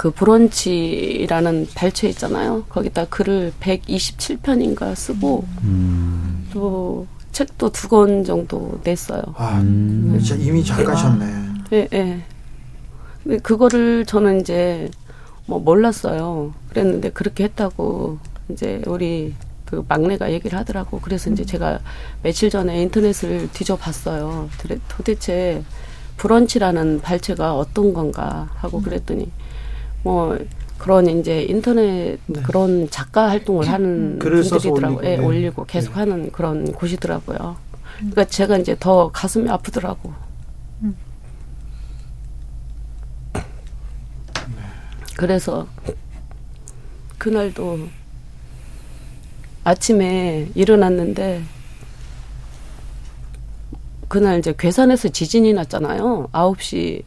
그 0.00 0.10
브런치라는 0.10 1.66
발췌 1.74 2.08
있잖아요. 2.08 2.62
거기다 2.70 3.04
글을 3.10 3.52
127편인가 3.60 4.94
쓰고 4.94 5.44
음. 5.62 6.48
또 6.54 7.06
책도 7.32 7.70
두 7.72 7.88
권 7.90 8.24
정도 8.24 8.80
냈어요. 8.82 9.22
아, 9.36 9.60
음. 9.60 10.18
진짜 10.24 10.42
이미 10.42 10.64
작가셨네. 10.64 11.26
예, 11.74 11.88
예. 11.92 12.22
근데 13.22 13.36
그거를 13.40 14.06
저는 14.06 14.40
이제 14.40 14.90
뭐 15.44 15.58
몰랐어요. 15.58 16.54
그랬는데 16.70 17.10
그렇게 17.10 17.44
했다고 17.44 18.16
이제 18.48 18.80
우리 18.86 19.34
그 19.66 19.84
막내가 19.86 20.32
얘기를 20.32 20.58
하더라고. 20.58 20.98
그래서 21.00 21.28
이제 21.28 21.42
음. 21.42 21.46
제가 21.46 21.78
며칠 22.22 22.48
전에 22.48 22.80
인터넷을 22.80 23.50
뒤져봤어요. 23.52 24.48
도대체 24.88 25.62
브런치라는 26.16 27.02
발췌가 27.02 27.54
어떤 27.54 27.92
건가 27.92 28.48
하고 28.54 28.78
음. 28.78 28.82
그랬더니 28.82 29.30
뭐 30.02 30.38
그런 30.78 31.06
이제 31.08 31.42
인터넷 31.42 32.18
네. 32.26 32.42
그런 32.42 32.88
작가 32.88 33.28
활동을 33.28 33.68
하는 33.68 34.18
분들이더라고요. 34.18 34.96
올리고, 34.96 35.04
예, 35.04 35.16
네. 35.16 35.24
올리고 35.24 35.64
계속 35.66 35.92
네. 35.92 35.98
하는 36.00 36.32
그런 36.32 36.72
곳이더라고요. 36.72 37.56
그러니까 37.98 38.24
제가 38.24 38.56
이제 38.56 38.74
더 38.80 39.10
가슴이 39.12 39.48
아프더라고. 39.50 40.14
음. 40.82 40.96
그래서 45.16 45.66
그날도 47.18 47.88
아침에 49.64 50.48
일어났는데 50.54 51.42
그날 54.08 54.38
이제 54.38 54.54
괴산에서 54.58 55.10
지진이 55.10 55.52
났잖아요. 55.52 56.28
9시 56.32 57.02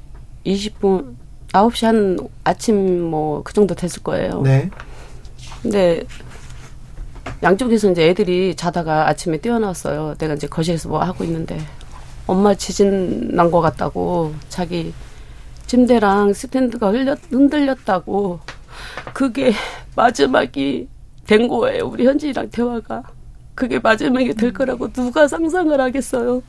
20분 0.45 1.15
9시 1.53 1.85
한 1.85 2.17
아침 2.43 3.01
뭐 3.09 3.43
그 3.43 3.53
정도 3.53 3.75
됐을 3.75 4.03
거예요. 4.03 4.41
네. 4.41 4.69
근데 5.61 6.03
양쪽에서 7.41 7.91
이제 7.91 8.09
애들이 8.09 8.55
자다가 8.55 9.07
아침에 9.07 9.37
뛰어나왔어요. 9.37 10.15
내가 10.17 10.33
이제 10.33 10.47
거실에서 10.47 10.89
뭐 10.89 11.01
하고 11.01 11.23
있는데 11.23 11.57
엄마 12.27 12.53
지진 12.53 13.29
난 13.35 13.51
것 13.51 13.61
같다고 13.61 14.33
자기 14.49 14.93
침대랑 15.67 16.33
스탠드가 16.33 16.91
흘렸, 16.91 17.19
흔들렸다고 17.31 18.39
그게 19.13 19.53
마지막이 19.95 20.87
된 21.27 21.47
거예요. 21.47 21.85
우리 21.87 22.05
현진이랑 22.05 22.49
대화가. 22.49 23.03
그게 23.55 23.77
마지막에 23.79 24.33
될 24.33 24.51
거라고 24.51 24.91
누가 24.91 25.27
상상을 25.27 25.79
하겠어요. 25.79 26.41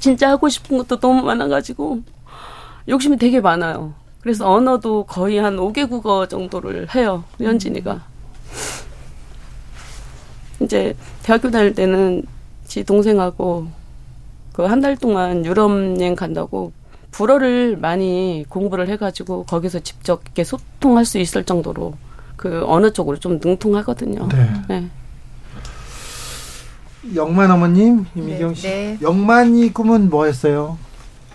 진짜 0.00 0.30
하고 0.30 0.48
싶은 0.48 0.78
것도 0.78 0.98
너무 0.98 1.22
많아가지고 1.22 2.00
욕심이 2.88 3.16
되게 3.16 3.40
많아요. 3.40 3.94
그래서 4.20 4.50
언어도 4.50 5.04
거의 5.04 5.38
한 5.38 5.56
5개 5.56 5.88
국어 5.88 6.26
정도를 6.26 6.94
해요. 6.94 7.24
현진이가. 7.38 8.02
이제 10.60 10.94
대학교 11.22 11.50
다닐 11.50 11.74
때는 11.74 12.22
지 12.66 12.84
동생하고 12.84 13.66
그 14.52 14.62
한 14.66 14.80
달 14.80 14.96
동안 14.96 15.44
유럽 15.44 15.70
여행 16.00 16.14
간다고 16.14 16.72
불어를 17.10 17.76
많이 17.76 18.44
공부를 18.48 18.88
해가지고 18.88 19.44
거기서 19.44 19.80
직접 19.80 20.22
이렇게 20.24 20.44
소통할 20.44 21.04
수 21.04 21.18
있을 21.18 21.44
정도로 21.44 21.94
그 22.36 22.62
어느 22.66 22.92
쪽으로 22.92 23.18
좀 23.18 23.38
능통하거든요. 23.42 24.28
네. 24.28 24.52
네. 24.68 24.90
영만 27.14 27.50
어머님, 27.50 28.06
이미경 28.14 28.54
씨. 28.54 28.62
네, 28.62 28.96
네. 28.98 28.98
영만이 29.02 29.74
꿈은 29.74 30.08
뭐였어요? 30.08 30.78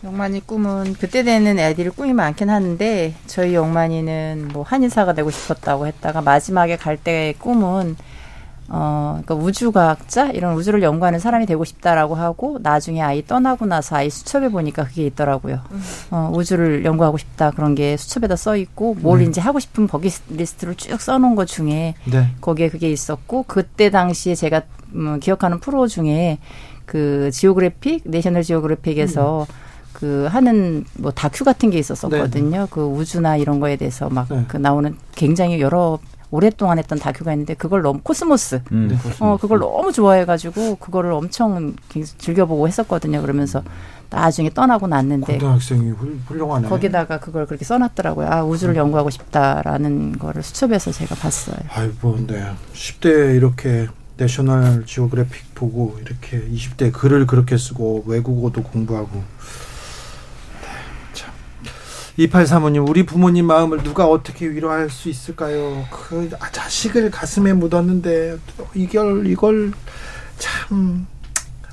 영만이 0.04 0.48
꿈은 0.48 0.96
그때 1.00 1.24
되는 1.24 1.60
애들이 1.60 1.90
꿈이 1.90 2.14
많긴 2.14 2.50
하는데 2.50 3.14
저희 3.28 3.54
영만이는 3.54 4.50
뭐 4.54 4.64
한의사가 4.64 5.14
되고 5.14 5.30
싶었다고 5.30 5.88
했다가 5.88 6.22
마지막에 6.22 6.78
갈 6.78 6.98
때의 6.98 7.34
꿈은 7.34 7.98
어, 8.72 9.20
그러니까 9.24 9.36
우주과학자 9.36 10.30
이런 10.30 10.56
우주를 10.56 10.84
연구하는 10.84 11.20
사람이 11.20 11.48
되고 11.48 11.66
싶다라고 11.66 12.16
하고 12.16 12.60
나중에 12.62 13.02
아이 13.02 13.26
떠나고 13.26 13.66
나서 13.66 13.96
아이 13.96 14.10
수첩에 14.10 14.50
보니까 14.50 14.84
그게 14.84 15.08
있더라고요. 15.08 15.60
음. 15.72 15.82
어, 16.12 16.32
우주를 16.34 16.86
연구하고 16.86 17.18
싶다 17.18 17.52
그런 17.52 17.74
게 17.74 17.98
수첩에다 17.98 18.36
써 18.36 18.56
있고 18.56 18.96
뭘 18.96 19.20
네. 19.20 19.26
이제 19.26 19.41
하고 19.41 19.60
싶은 19.60 19.88
버킷리스트를 19.88 20.76
쭉 20.76 21.02
써놓은 21.02 21.36
것 21.36 21.46
중에 21.46 21.96
네. 22.06 22.28
거기에 22.41 22.70
그게 22.70 22.91
있었고 22.91 23.46
그때 23.48 23.90
당시에 23.90 24.36
제가 24.36 24.62
음, 24.94 25.20
기억하는 25.20 25.60
프로 25.60 25.88
중에 25.88 26.38
그 26.86 27.30
Geographic 27.31 28.03
National 28.06 28.44
Geographic에서 28.44 29.48
음. 29.50 29.54
그 29.94 30.28
하는 30.30 30.86
뭐 30.98 31.12
다큐 31.12 31.44
같은 31.44 31.70
게 31.72 31.80
있었었거든요. 31.80 32.62
네. 32.62 32.68
그 32.70 32.82
우주나 32.82 33.36
이런 33.36 33.60
거에 33.60 33.76
대해서 33.76 34.10
막 34.10 34.22
그 34.22 34.34
네. 34.34 34.60
나오는 34.60 34.96
굉장히 35.16 35.60
여러 35.60 36.00
오랫동안 36.31 36.77
했던 36.77 36.99
다큐가 36.99 37.34
있는데 37.34 37.53
그걸 37.56 37.81
너무 37.81 37.99
코스모스. 38.03 38.61
음, 38.72 38.88
네. 38.89 38.97
어 39.19 39.38
그걸 39.39 39.60
너무 39.60 39.91
좋아해가지고 39.91 40.76
그거를 40.76 41.11
엄청 41.11 41.76
즐겨보고 42.18 42.68
했었거든요. 42.68 43.22
그러면서 43.22 43.64
나중에 44.11 44.49
떠나고 44.49 44.88
났는데 44.88 45.34
고등학생이 45.34 45.91
훌륭하네. 46.27 46.68
거기다가 46.69 47.19
그걸 47.19 47.45
그렇게 47.45 47.65
써놨더라고요. 47.65 48.27
아 48.27 48.43
우주를 48.43 48.76
음. 48.76 48.80
연구하고 48.80 49.10
싶다라는 49.10 50.18
거를 50.18 50.43
수첩에서 50.43 50.91
제가 50.91 51.15
봤어요. 51.15 51.57
아이고, 51.73 52.18
네. 52.27 52.45
10대 52.73 53.35
이렇게 53.35 53.88
내셔널 54.18 54.85
지오그래픽 54.85 55.56
보고 55.56 55.97
이렇게 56.01 56.41
20대 56.41 56.91
글을 56.91 57.26
그렇게 57.26 57.57
쓰고 57.57 58.03
외국어도 58.06 58.64
공부하고 58.64 59.23
2835님, 62.20 62.88
우리 62.88 63.06
부모님 63.06 63.46
마음을 63.46 63.82
누가 63.82 64.06
어떻게 64.06 64.50
위로할 64.50 64.90
수 64.90 65.10
있을까요? 65.10 65.86
그 65.90 66.30
아, 66.40 66.52
자식을 66.52 67.12
가슴에 67.12 67.54
묻었는데 67.54 68.38
이걸 68.76 69.26
이걸 69.28 69.72
참 70.38 71.08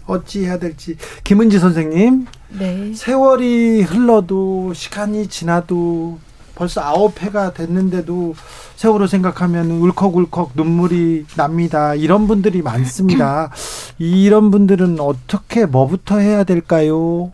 어찌 0.07 0.45
해야 0.45 0.59
될지. 0.59 0.97
김은지 1.25 1.59
선생님, 1.59 2.27
네. 2.51 2.95
세월이 2.95 3.83
흘러도 3.83 4.73
시간이 4.73 5.27
지나도 5.27 6.21
벌써 6.55 6.81
아홉 6.81 7.21
해가 7.21 7.53
됐는데도 7.53 8.35
세월을 8.77 9.09
생각하면 9.09 9.71
울컥울컥 9.73 10.53
눈물이 10.55 11.27
납니다. 11.37 11.95
이런 11.95 12.27
분들이 12.27 12.63
많습니다. 12.63 13.51
이런 13.99 14.51
분들은 14.51 14.99
어떻게 15.01 15.67
뭐부터 15.67 16.19
해야 16.19 16.45
될까요? 16.45 17.33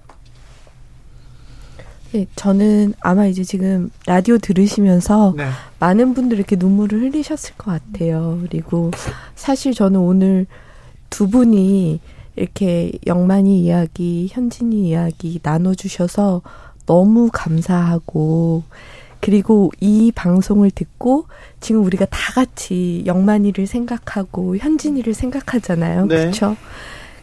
네, 2.13 2.27
저는 2.37 2.93
아마 3.01 3.27
이제 3.27 3.43
지금 3.43 3.91
라디오 4.07 4.37
들으시면서 4.37 5.35
네. 5.37 5.49
많은 5.79 6.13
분들이 6.13 6.39
이렇게 6.39 6.57
눈물을 6.57 7.01
흘리셨을 7.01 7.55
것 7.57 7.71
같아요. 7.71 8.39
그리고 8.43 8.91
사실 9.35 9.73
저는 9.73 9.99
오늘 9.99 10.47
두 11.09 11.29
분이 11.29 12.01
이렇게 12.37 12.93
영만이 13.07 13.63
이야기, 13.63 14.29
현진이 14.31 14.89
이야기 14.89 15.41
나눠주셔서 15.43 16.43
너무 16.87 17.31
감사하고, 17.33 18.63
그리고 19.21 19.71
이 19.81 20.11
방송을 20.15 20.71
듣고 20.73 21.27
지금 21.61 21.85
우리가 21.85 22.07
다 22.07 22.33
같이 22.35 23.05
영만이를 23.07 23.67
생각하고 23.67 24.57
현진이를 24.57 25.15
생각하잖아요. 25.15 26.07
네. 26.07 26.17
그렇죠? 26.17 26.57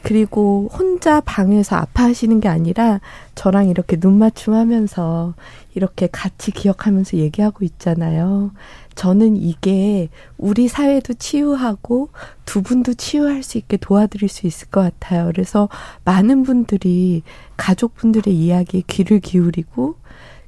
그리고 0.02 0.70
혼자 0.72 1.22
방에서 1.22 1.76
아파하시는 1.76 2.40
게 2.40 2.48
아니라 2.48 3.02
저랑 3.36 3.70
이렇게 3.70 3.98
눈 3.98 4.18
맞춤하면서 4.18 5.34
이렇게 5.76 6.08
같이 6.12 6.52
기억하면서 6.52 7.18
얘기하고 7.18 7.64
있잖아요. 7.66 8.52
저는 8.96 9.38
이게 9.38 10.10
우리 10.38 10.68
사회도 10.68 11.14
치유하고 11.14 12.10
두 12.46 12.62
분도 12.62 12.94
치유할 12.94 13.44
수 13.44 13.58
있게 13.58 13.78
도와드릴 13.78 14.28
수 14.28 14.48
있을 14.48 14.68
것 14.70 14.82
같아요. 14.82 15.28
그래서 15.28 15.70
많은 16.04 16.44
분들이 16.44 17.24
가족분들의 17.56 18.36
이야기에 18.36 18.84
귀를 18.88 19.20
기울이고 19.20 19.96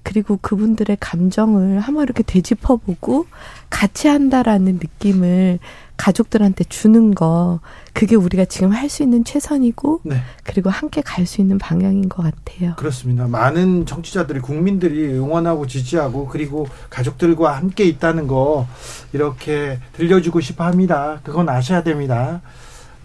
그리고 0.03 0.38
그분들의 0.41 0.98
감정을 0.99 1.80
한번 1.80 2.03
이렇게 2.03 2.23
되짚어보고 2.23 3.28
같이 3.69 4.07
한다라는 4.07 4.73
느낌을 4.82 5.60
가족들한테 5.98 6.64
주는 6.64 7.14
거 7.14 7.60
그게 7.94 8.15
우리가 8.15 8.45
지금 8.45 8.72
할 8.72 8.90
수 8.90 9.03
있는 9.03 9.23
최선이고 9.23 10.02
네. 10.03 10.18
그리고 10.44 10.69
함께 10.72 11.02
갈 11.02 11.28
수 11.28 11.40
있는 11.41 11.60
방향인 11.60 12.10
것 12.10 12.23
같아요. 12.23 12.73
그렇습니다. 12.78 13.28
많은 13.28 13.86
정치자들이 13.86 14.40
국민들이 14.40 15.06
응원하고 15.14 15.68
지지하고 15.68 16.28
그리고 16.28 16.68
가족들과 16.90 17.56
함께 17.56 17.86
있다는 17.86 18.26
거 18.28 18.68
이렇게 19.14 19.80
들려주고 19.94 20.41
싶어 20.41 20.64
합니다. 20.64 21.19
그건 21.23 21.48
아셔야 21.49 21.84
됩니다. 21.84 22.41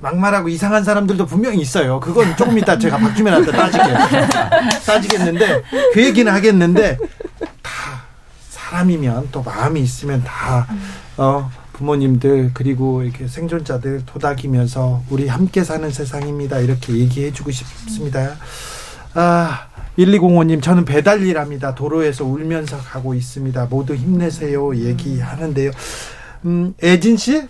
막말하고 0.00 0.48
이상한 0.48 0.84
사람들도 0.84 1.26
분명히 1.26 1.60
있어요. 1.60 2.00
그건 2.00 2.36
조금 2.36 2.58
이따 2.58 2.78
제가 2.78 2.98
박주민한테 2.98 3.50
따지게 3.50 3.84
따지겠는데 4.84 5.62
그 5.92 6.04
얘기는 6.04 6.30
하겠는데 6.30 6.98
다 7.62 8.02
사람이면 8.50 9.28
또 9.32 9.42
마음이 9.42 9.80
있으면 9.80 10.22
다 10.24 10.66
어. 11.16 11.50
부모님들 11.76 12.52
그리고 12.54 13.02
이렇게 13.02 13.28
생존자들 13.28 14.06
도닥이면서 14.06 15.02
우리 15.10 15.28
함께 15.28 15.62
사는 15.62 15.90
세상입니다. 15.90 16.58
이렇게 16.60 16.94
얘기해 16.94 17.32
주고 17.32 17.50
싶습니다. 17.50 18.36
아, 19.12 19.66
1205님 19.98 20.62
저는 20.62 20.86
배달 20.86 21.22
일합니다. 21.22 21.74
도로에서 21.74 22.24
울면서 22.24 22.78
가고 22.78 23.14
있습니다. 23.14 23.66
모두 23.66 23.94
힘내세요. 23.94 24.74
얘기하는데요. 24.74 25.70
음, 26.46 26.74
애진 26.82 27.18
씨? 27.18 27.46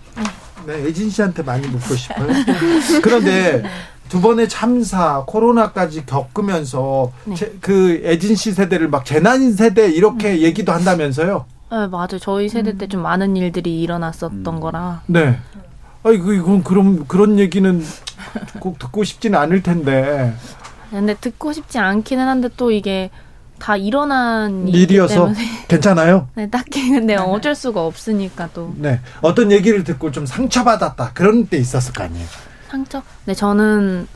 네, 0.67 0.87
애진 0.87 1.11
씨한테 1.11 1.43
많이 1.43 1.67
묻고 1.67 1.95
싶어요. 1.95 2.29
그런데 3.03 3.63
두 4.09 4.21
번의 4.21 4.49
참사, 4.49 5.25
코로나까지 5.27 6.07
겪으면서 6.07 7.13
네. 7.25 7.35
제, 7.35 7.57
그 7.61 8.03
애진 8.05 8.37
씨 8.37 8.53
세대를 8.53 8.89
막 8.89 9.05
재난 9.05 9.53
세대 9.53 9.89
이렇게 9.89 10.33
음. 10.33 10.39
얘기도 10.39 10.73
한다면서요? 10.73 11.45
네, 11.71 11.87
맞아요. 11.89 12.19
저희 12.21 12.49
세대 12.49 12.71
음. 12.71 12.79
때좀 12.79 13.03
많은 13.03 13.37
일들이 13.37 13.81
일어났었던 13.83 14.47
음. 14.47 14.61
거라. 14.61 15.03
네. 15.07 15.39
아이 16.05 16.19
그 16.19 16.35
이건 16.35 16.63
그럼 16.63 17.05
그런 17.09 17.39
얘기는 17.39 17.83
꼭 18.61 18.79
듣고 18.79 19.03
싶지는 19.03 19.39
않을 19.39 19.63
텐데. 19.63 20.35
근데 20.91 21.15
듣고 21.15 21.53
싶지 21.53 21.79
않기는 21.79 22.27
한데 22.27 22.49
또 22.57 22.71
이게 22.71 23.11
다 23.59 23.77
일어난 23.77 24.69
일이어서 24.69 25.31
괜찮아요? 25.69 26.29
네, 26.35 26.49
딱히 26.49 26.91
근데 26.91 27.17
어쩔 27.17 27.55
수가 27.55 27.85
없으니까 27.85 28.51
또. 28.55 28.75
네. 28.77 29.01
어떤 29.21 29.51
얘기를 29.51 29.85
듣고 29.85 30.13
좀 30.13 30.27
상처받았다. 30.27 31.13
그런 31.15 31.47
때 31.47 31.57
있었을 31.57 31.93
거 31.93 32.05
아니에요. 32.05 32.27
상처? 32.69 33.03
네, 33.25 33.35
저는 33.35 34.07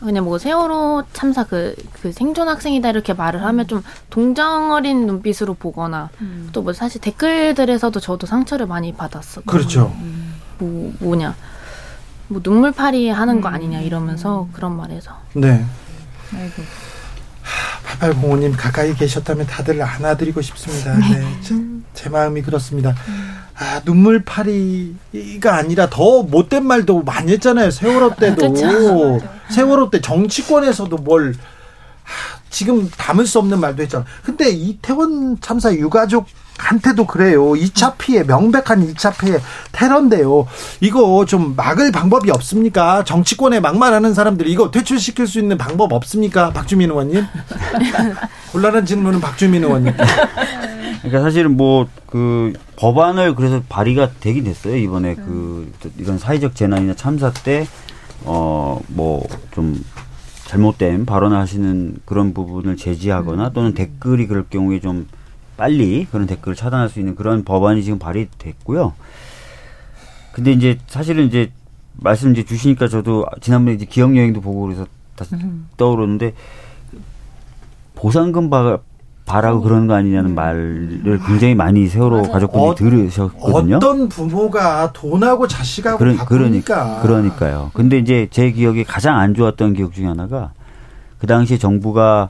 그냥 0.00 0.24
뭐 0.24 0.38
세월호 0.38 1.04
참사 1.12 1.44
그, 1.44 1.74
그 2.02 2.12
생존 2.12 2.48
학생이다 2.48 2.90
이렇게 2.90 3.14
말을 3.14 3.42
하면 3.42 3.66
좀 3.66 3.82
동정 4.10 4.72
어린 4.72 5.06
눈빛으로 5.06 5.54
보거나 5.54 6.10
음. 6.20 6.50
또뭐 6.52 6.72
사실 6.72 7.00
댓글들에서도 7.00 7.98
저도 8.00 8.26
상처를 8.26 8.66
많이 8.66 8.92
받았어. 8.94 9.42
그렇죠. 9.42 9.94
음. 10.00 10.34
뭐 10.58 10.92
뭐냐. 11.00 11.34
뭐 12.28 12.40
눈물파리 12.42 13.08
하는 13.10 13.40
거 13.40 13.48
아니냐 13.48 13.80
이러면서 13.80 14.48
그런 14.52 14.76
말에서. 14.76 15.12
네. 15.34 15.64
아이고. 16.34 16.62
8805님 18.00 18.54
가까이 18.56 18.94
계셨다면 18.94 19.46
다들 19.46 19.80
안아드리고 19.82 20.40
싶습니다. 20.42 20.94
네. 20.98 21.20
네. 21.20 21.40
제, 21.42 21.54
제 21.94 22.08
마음이 22.08 22.42
그렇습니다. 22.42 22.94
음. 23.08 23.34
아, 23.56 23.80
눈물파리가 23.84 25.54
아니라 25.54 25.88
더 25.88 26.22
못된 26.22 26.66
말도 26.66 27.02
많이 27.02 27.32
했잖아요. 27.32 27.70
세월호 27.70 28.16
때도. 28.16 28.52
그렇죠. 28.52 29.20
세월호 29.50 29.90
때 29.90 30.00
정치권에서도 30.00 30.96
뭘 30.98 31.34
하, 32.02 32.38
지금 32.50 32.90
담을 32.90 33.26
수 33.26 33.38
없는 33.38 33.60
말도 33.60 33.82
했잖아. 33.82 34.04
근데 34.24 34.50
이태원 34.50 35.40
참사 35.40 35.72
유가족 35.72 36.26
한테도 36.58 37.06
그래요. 37.06 37.52
2차 37.52 37.96
피해, 37.98 38.22
명백한 38.22 38.94
2차 38.94 39.18
피해, 39.18 39.38
테러인데요. 39.72 40.46
이거 40.80 41.24
좀 41.26 41.54
막을 41.56 41.92
방법이 41.92 42.30
없습니까? 42.30 43.04
정치권에 43.04 43.60
막말하는 43.60 44.14
사람들 44.14 44.46
이거 44.48 44.70
퇴출시킬 44.70 45.26
수 45.26 45.38
있는 45.38 45.58
방법 45.58 45.92
없습니까? 45.92 46.50
박주민 46.50 46.90
의원님? 46.90 47.24
곤란한 48.52 48.86
질문은 48.86 49.20
박주민 49.20 49.64
의원님. 49.64 49.92
그러니까 51.02 51.20
사실은 51.20 51.56
뭐 51.56 51.86
그 52.14 52.52
법안을 52.76 53.34
그래서 53.34 53.60
발의가 53.68 54.08
되긴 54.20 54.44
됐어요 54.44 54.76
이번에 54.76 55.16
그 55.16 55.72
이런 55.98 56.16
사회적 56.16 56.54
재난이나 56.54 56.94
참사 56.94 57.32
때 57.32 57.66
어 58.24 58.80
뭐좀 58.88 59.84
잘못된 60.46 61.06
발언을 61.06 61.36
하시는 61.36 61.96
그런 62.04 62.32
부분을 62.34 62.76
제지하거나 62.76 63.50
또는 63.50 63.74
댓글이 63.74 64.26
그럴 64.26 64.44
경우에 64.48 64.80
좀 64.80 65.08
빨리 65.56 66.06
그런 66.10 66.26
댓글을 66.26 66.54
차단할 66.54 66.88
수 66.88 66.98
있는 66.98 67.14
그런 67.14 67.44
법안이 67.44 67.82
지금 67.82 67.98
발의됐고요. 67.98 68.92
근데 70.32 70.52
이제 70.52 70.78
사실은 70.86 71.26
이제 71.26 71.52
말씀 71.94 72.32
이제 72.32 72.44
주시니까 72.44 72.88
저도 72.88 73.26
지난번에 73.40 73.76
이제 73.76 73.84
기억 73.84 74.16
여행도 74.16 74.40
보고 74.40 74.62
그래서 74.62 74.86
다시 75.14 75.34
음. 75.36 75.68
떠오르는데 75.76 76.34
보상금 77.94 78.50
바, 78.50 78.78
바라고 79.24 79.62
그러는 79.62 79.86
거 79.86 79.94
아니냐는 79.94 80.30
음. 80.30 80.34
말을 80.34 81.20
굉장히 81.26 81.54
많이 81.54 81.86
세월호 81.86 82.22
맞아. 82.22 82.32
가족분이 82.32 82.66
어, 82.66 82.74
들으셨거든요. 82.74 83.76
어떤 83.76 84.08
부모가 84.08 84.92
돈하고 84.92 85.46
자식하고 85.46 85.98
그러, 85.98 86.14
바꾸니까. 86.16 87.00
그러니까, 87.00 87.02
그러니까요. 87.02 87.70
근데 87.74 87.98
이제 87.98 88.26
제 88.30 88.50
기억에 88.50 88.82
가장 88.82 89.16
안 89.18 89.34
좋았던 89.34 89.74
기억 89.74 89.92
중에 89.92 90.06
하나가 90.06 90.52
그 91.18 91.28
당시에 91.28 91.58
정부가 91.58 92.28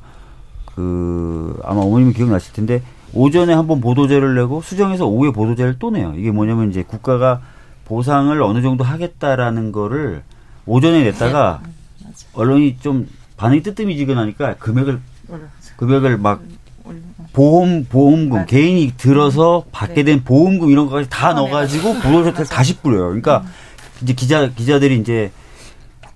그 0.75 1.59
아마 1.65 1.81
어머님이 1.81 2.13
기억나실 2.13 2.53
텐데 2.53 2.83
오전에 3.15 3.55
한번 3.55 3.81
보도제를 3.81 4.35
내고 4.35 4.61
수정해서 4.61 5.07
오후에 5.07 5.31
보도제를 5.31 5.77
또 5.79 5.91
내요. 5.91 6.15
이게 6.17 6.31
뭐냐면 6.31 6.71
이제 6.71 6.83
국가가 6.83 7.41
보상을 7.85 8.43
어느 8.43 8.63
정도 8.63 8.85
하겠다라는 8.85 9.73
거를 9.73 10.23
오전에 10.67 11.05
냈다가 11.05 11.61
네. 11.65 12.13
언론이 12.35 12.79
좀 12.79 13.09
반응이 13.37 13.63
뜨뜻미지근하니까 13.63 14.57
금액을 14.57 15.01
금액을 15.77 16.19
막 16.19 16.43
보험 17.33 17.85
보험금 17.89 18.41
아, 18.41 18.45
개인이 18.45 18.93
들어서 18.97 19.65
받게 19.73 20.05
된 20.05 20.23
보험금 20.25 20.71
이런 20.71 20.87
거까지 20.87 21.09
다 21.09 21.33
넣어가지고 21.35 21.95
보도제를 21.95 22.47
다시 22.47 22.79
뿌려요. 22.79 23.07
그러니까 23.07 23.39
음. 23.39 23.49
이제 24.03 24.13
기자 24.13 24.49
기자들이 24.49 24.99
이제 24.99 25.31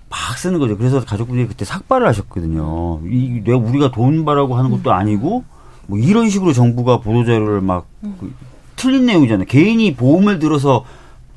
막 0.09 0.37
쓰는 0.37 0.59
거죠. 0.59 0.77
그래서 0.77 1.03
가족분들이 1.03 1.47
그때 1.47 1.65
삭발을 1.65 2.07
하셨거든요. 2.07 3.01
이 3.05 3.41
내가 3.43 3.57
우리가 3.57 3.91
돈 3.91 4.25
바라고 4.25 4.55
하는 4.55 4.71
것도 4.71 4.91
아니고 4.91 5.43
뭐 5.89 5.97
이런 5.97 6.29
식으로 6.29 6.53
정부가 6.53 6.99
보도자료를 6.99 7.61
막 7.61 7.87
그, 8.01 8.31
틀린 8.75 9.07
내용이잖아요. 9.07 9.45
개인이 9.47 9.95
보험을 9.95 10.37
들어서 10.39 10.85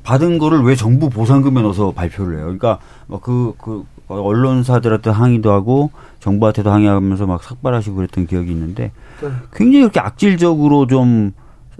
받은 0.03 0.37
거를 0.37 0.61
왜 0.61 0.75
정부 0.75 1.09
보상금에 1.09 1.61
넣어서 1.63 1.91
발표를 1.91 2.37
해요. 2.37 2.43
그러니까 2.43 2.79
막그 3.07 3.55
그 3.57 3.83
언론사들한테 4.07 5.09
항의도 5.09 5.51
하고 5.51 5.91
정부한테도 6.19 6.69
항의하면서 6.69 7.25
막 7.25 7.41
삭발하시고 7.41 7.95
그랬던 7.95 8.27
기억이 8.27 8.51
있는데 8.51 8.91
네. 9.21 9.29
굉장히 9.53 9.83
이렇게 9.83 9.99
악질적으로 9.99 10.87
좀 10.87 11.31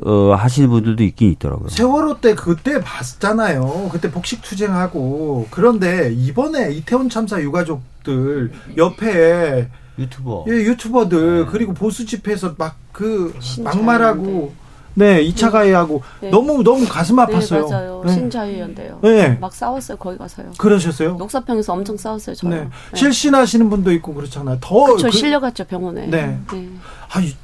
어, 0.04 0.34
하시는 0.34 0.70
분들도 0.70 1.04
있긴 1.04 1.32
있더라고요. 1.34 1.70
세월호 1.70 2.22
때 2.22 2.34
그때 2.34 2.82
봤잖아요. 2.82 3.90
그때 3.92 4.10
복식 4.10 4.42
투쟁하고 4.42 5.48
그런데 5.52 6.12
이번에 6.12 6.72
이태원 6.72 7.10
참사 7.10 7.40
유가족들 7.40 8.52
옆에 8.78 9.70
유튜버. 10.00 10.46
예, 10.48 10.52
유튜버들 10.54 11.46
네. 11.46 11.52
그리고 11.52 11.74
보수 11.74 12.06
집회에서 12.06 12.56
막 12.58 12.84
그 12.94 13.34
막말하고 13.64 14.54
네, 14.96 15.24
2차 15.26 15.52
가해하고 15.52 16.04
네. 16.22 16.30
너무 16.30 16.64
너무 16.64 16.88
가슴 16.88 17.16
네, 17.16 17.24
아팠어요. 17.24 17.66
네, 17.66 17.72
맞아요. 17.74 18.04
네. 18.06 18.14
신자유연대요. 18.14 19.00
네. 19.02 19.30
막 19.42 19.52
싸웠어요. 19.52 19.98
거기 19.98 20.20
가서요. 20.20 20.52
그러셨어요? 20.60 21.16
녹사평에서 21.16 21.74
엄청 21.74 21.98
싸웠어요. 21.98 22.36
저는. 22.36 22.58
네. 22.58 22.64
네. 22.92 22.98
실신하시는 22.98 23.70
분도 23.72 23.92
있고 23.94 24.14
그렇잖아요. 24.14 24.60
더 24.62 24.86
그쵸, 24.94 25.08
그, 25.08 25.12
실려갔죠 25.12 25.66
병원에. 25.66 26.06
네. 26.06 26.38
네. 26.52 26.70
아니 27.12 27.36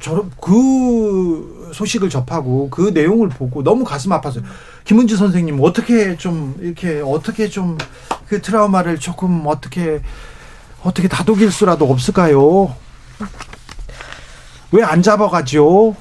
저런 0.00 0.30
그 0.40 1.70
소식을 1.72 2.10
접하고 2.10 2.68
그 2.70 2.90
내용을 2.92 3.28
보고 3.28 3.62
너무 3.62 3.84
가슴 3.84 4.10
아팠어요. 4.10 4.42
김은지 4.84 5.16
선생님 5.16 5.58
어떻게 5.62 6.16
좀 6.16 6.56
이렇게 6.60 7.00
어떻게 7.00 7.48
좀 7.48 7.78
그 8.28 8.42
트라우마를 8.42 8.98
조금 8.98 9.44
어떻게 9.46 10.00
어떻게 10.86 11.08
다독일 11.08 11.50
수라도 11.50 11.90
없을까요? 11.90 12.74
왜 14.72 14.82
안 14.82 15.02
잡아가죠? 15.02 15.94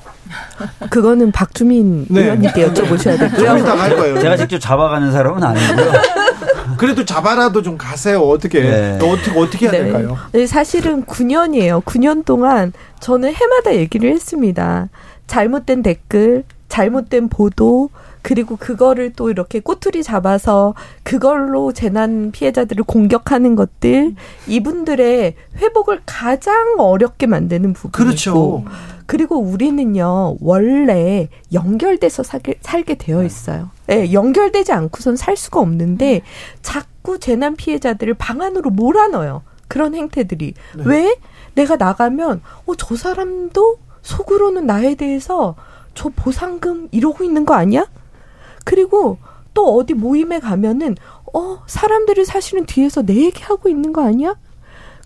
그거는 0.89 1.31
박주민 1.31 2.05
네. 2.09 2.23
의원님께 2.23 2.67
여쭤보셔야 2.67 3.17
되고요. 3.19 4.19
제가 4.21 4.37
직접 4.37 4.59
잡아가는 4.59 5.11
사람은 5.11 5.43
아니고요. 5.43 5.91
그래도 6.77 7.05
잡아라도 7.05 7.61
좀 7.61 7.77
가세요. 7.77 8.21
어떻게 8.21 8.61
네. 8.61 8.99
어떻게 9.01 9.39
어떻게 9.39 9.65
해야 9.67 9.71
네. 9.71 9.83
될까요? 9.83 10.17
네, 10.31 10.45
사실은 10.47 11.05
9년이에요. 11.05 11.83
9년 11.83 12.25
동안 12.25 12.73
저는 12.99 13.33
해마다 13.33 13.75
얘기를 13.75 14.11
했습니다. 14.11 14.89
잘못된 15.27 15.83
댓글, 15.83 16.43
잘못된 16.69 17.29
보도, 17.29 17.89
그리고 18.25 18.55
그거를 18.55 19.13
또 19.13 19.29
이렇게 19.29 19.59
꼬투리 19.59 20.01
잡아서 20.01 20.73
그걸로 21.03 21.71
재난 21.73 22.31
피해자들을 22.31 22.83
공격하는 22.83 23.55
것들 23.55 24.15
이분들의 24.47 25.35
회복을 25.57 26.01
가장 26.07 26.79
어렵게 26.79 27.27
만드는 27.27 27.73
부분이고 27.73 27.93
그렇죠. 28.03 28.63
그리고 29.05 29.37
우리는요 29.37 30.37
원래 30.41 31.29
연결돼서 31.53 32.23
살게, 32.23 32.55
살게 32.61 32.95
되어 32.95 33.23
있어요. 33.23 33.69
네, 33.85 34.11
연결되지 34.11 34.71
않고선 34.71 35.17
살 35.17 35.37
수가 35.37 35.59
없는데 35.59 36.23
자꾸 36.63 37.19
재난 37.19 37.55
피해자들을 37.55 38.15
방 38.15 38.41
안으로 38.41 38.71
몰아넣어요. 38.71 39.43
그런 39.67 39.93
행태들이 39.93 40.55
네. 40.77 40.83
왜 40.83 41.15
내가 41.53 41.75
나가면 41.75 42.41
어 42.65 42.73
저 42.75 42.95
사람도 42.95 43.77
속으로는 44.01 44.65
나에 44.65 44.95
대해서 44.95 45.53
저 45.93 46.09
보상금 46.09 46.87
이러고 46.91 47.23
있는 47.23 47.45
거 47.45 47.53
아니야? 47.53 47.85
그리고 48.65 49.17
또 49.53 49.77
어디 49.77 49.93
모임에 49.93 50.39
가면은 50.41 50.97
어 51.33 51.63
사람들이 51.65 52.25
사실은 52.25 52.65
뒤에서 52.65 53.01
내 53.03 53.15
얘기하고 53.15 53.69
있는 53.69 53.93
거 53.93 54.05
아니야? 54.05 54.35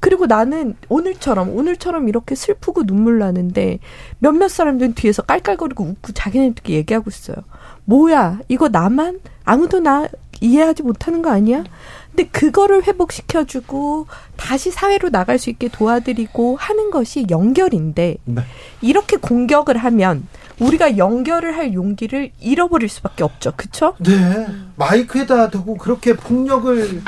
그리고 0.01 0.25
나는 0.25 0.75
오늘처럼 0.87 1.55
오늘처럼 1.55 2.07
이렇게 2.07 2.33
슬프고 2.33 2.83
눈물 2.83 3.19
나는데 3.19 3.79
몇몇 4.17 4.47
사람들은 4.47 4.95
뒤에서 4.95 5.21
깔깔거리고 5.23 5.83
웃고 5.83 6.13
자기네들끼리 6.13 6.77
얘기하고 6.77 7.09
있어요. 7.09 7.35
뭐야 7.85 8.39
이거 8.47 8.69
나만 8.69 9.19
아무도 9.43 9.79
나 9.79 10.07
이해하지 10.41 10.83
못하는 10.83 11.21
거 11.21 11.29
아니야? 11.31 11.63
근데 12.11 12.27
그거를 12.29 12.83
회복시켜주고 12.83 14.07
다시 14.37 14.71
사회로 14.71 15.09
나갈 15.09 15.37
수 15.37 15.49
있게 15.49 15.67
도와드리고 15.67 16.55
하는 16.55 16.91
것이 16.91 17.25
연결인데 17.29 18.17
네. 18.23 18.41
이렇게 18.81 19.17
공격을 19.17 19.77
하면 19.77 20.27
우리가 20.59 20.97
연결을 20.97 21.55
할 21.57 21.73
용기를 21.73 22.31
잃어버릴 22.39 22.89
수밖에 22.89 23.23
없죠. 23.23 23.53
그렇죠? 23.55 23.95
네. 23.99 24.47
마이크에다 24.75 25.49
대고 25.49 25.77
그렇게 25.77 26.13
폭력을 26.15 27.01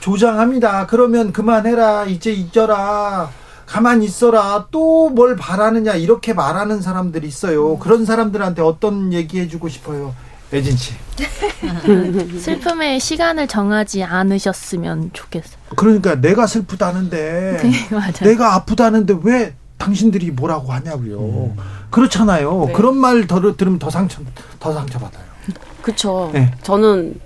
조장합니다. 0.00 0.86
그러면 0.86 1.32
그만해라. 1.32 2.04
이제 2.06 2.32
잊어라. 2.32 3.30
가만 3.66 4.02
있어라. 4.02 4.68
또 4.70 5.10
뭘 5.10 5.36
바라느냐. 5.36 5.94
이렇게 5.94 6.32
말하는 6.32 6.80
사람들이 6.80 7.26
있어요. 7.26 7.78
그런 7.78 8.04
사람들한테 8.04 8.62
어떤 8.62 9.12
얘기 9.12 9.40
해주고 9.40 9.68
싶어요. 9.68 10.14
애진 10.52 10.76
씨. 10.76 10.92
슬픔의 12.38 13.00
시간을 13.00 13.48
정하지 13.48 14.02
않으셨으면 14.04 15.10
좋겠어요. 15.12 15.56
그러니까 15.76 16.14
내가 16.20 16.46
슬프다는데, 16.46 17.60
네, 17.62 18.24
내가 18.24 18.54
아프다는데 18.54 19.16
왜 19.22 19.54
당신들이 19.78 20.30
뭐라고 20.30 20.72
하냐고요. 20.72 21.18
음. 21.18 21.56
그렇잖아요. 21.92 22.64
네. 22.66 22.72
그런 22.72 22.96
말 22.96 23.26
더, 23.26 23.40
들으면 23.56 23.78
더 23.78 23.88
상처 23.90 24.20
더 24.58 24.72
상처 24.72 24.98
받아요. 24.98 25.22
그렇죠. 25.82 26.30
네. 26.32 26.50
저는 26.62 27.20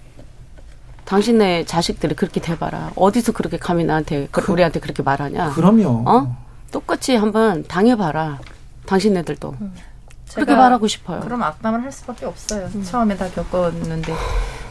당신의 1.05 1.67
자식들이 1.67 2.15
그렇게 2.15 2.41
돼봐라. 2.41 2.91
어디서 2.97 3.33
그렇게 3.33 3.59
감히 3.59 3.85
나한테 3.85 4.29
그, 4.31 4.53
우리한테 4.53 4.81
그렇게 4.81 5.03
말하냐? 5.03 5.51
그럼요. 5.53 6.03
어? 6.05 6.37
똑같이 6.73 7.15
한번 7.17 7.65
당해봐라. 7.67 8.41
당신네들도. 8.87 9.57
음. 9.61 9.75
그렇게 10.35 10.55
말하고 10.55 10.87
싶어요. 10.89 11.21
그럼 11.21 11.43
악담을 11.43 11.83
할 11.83 11.93
수밖에 11.93 12.27
없어요. 12.27 12.69
음. 12.75 12.83
처음에 12.83 13.17
다 13.17 13.29
겪었는데 13.29 14.13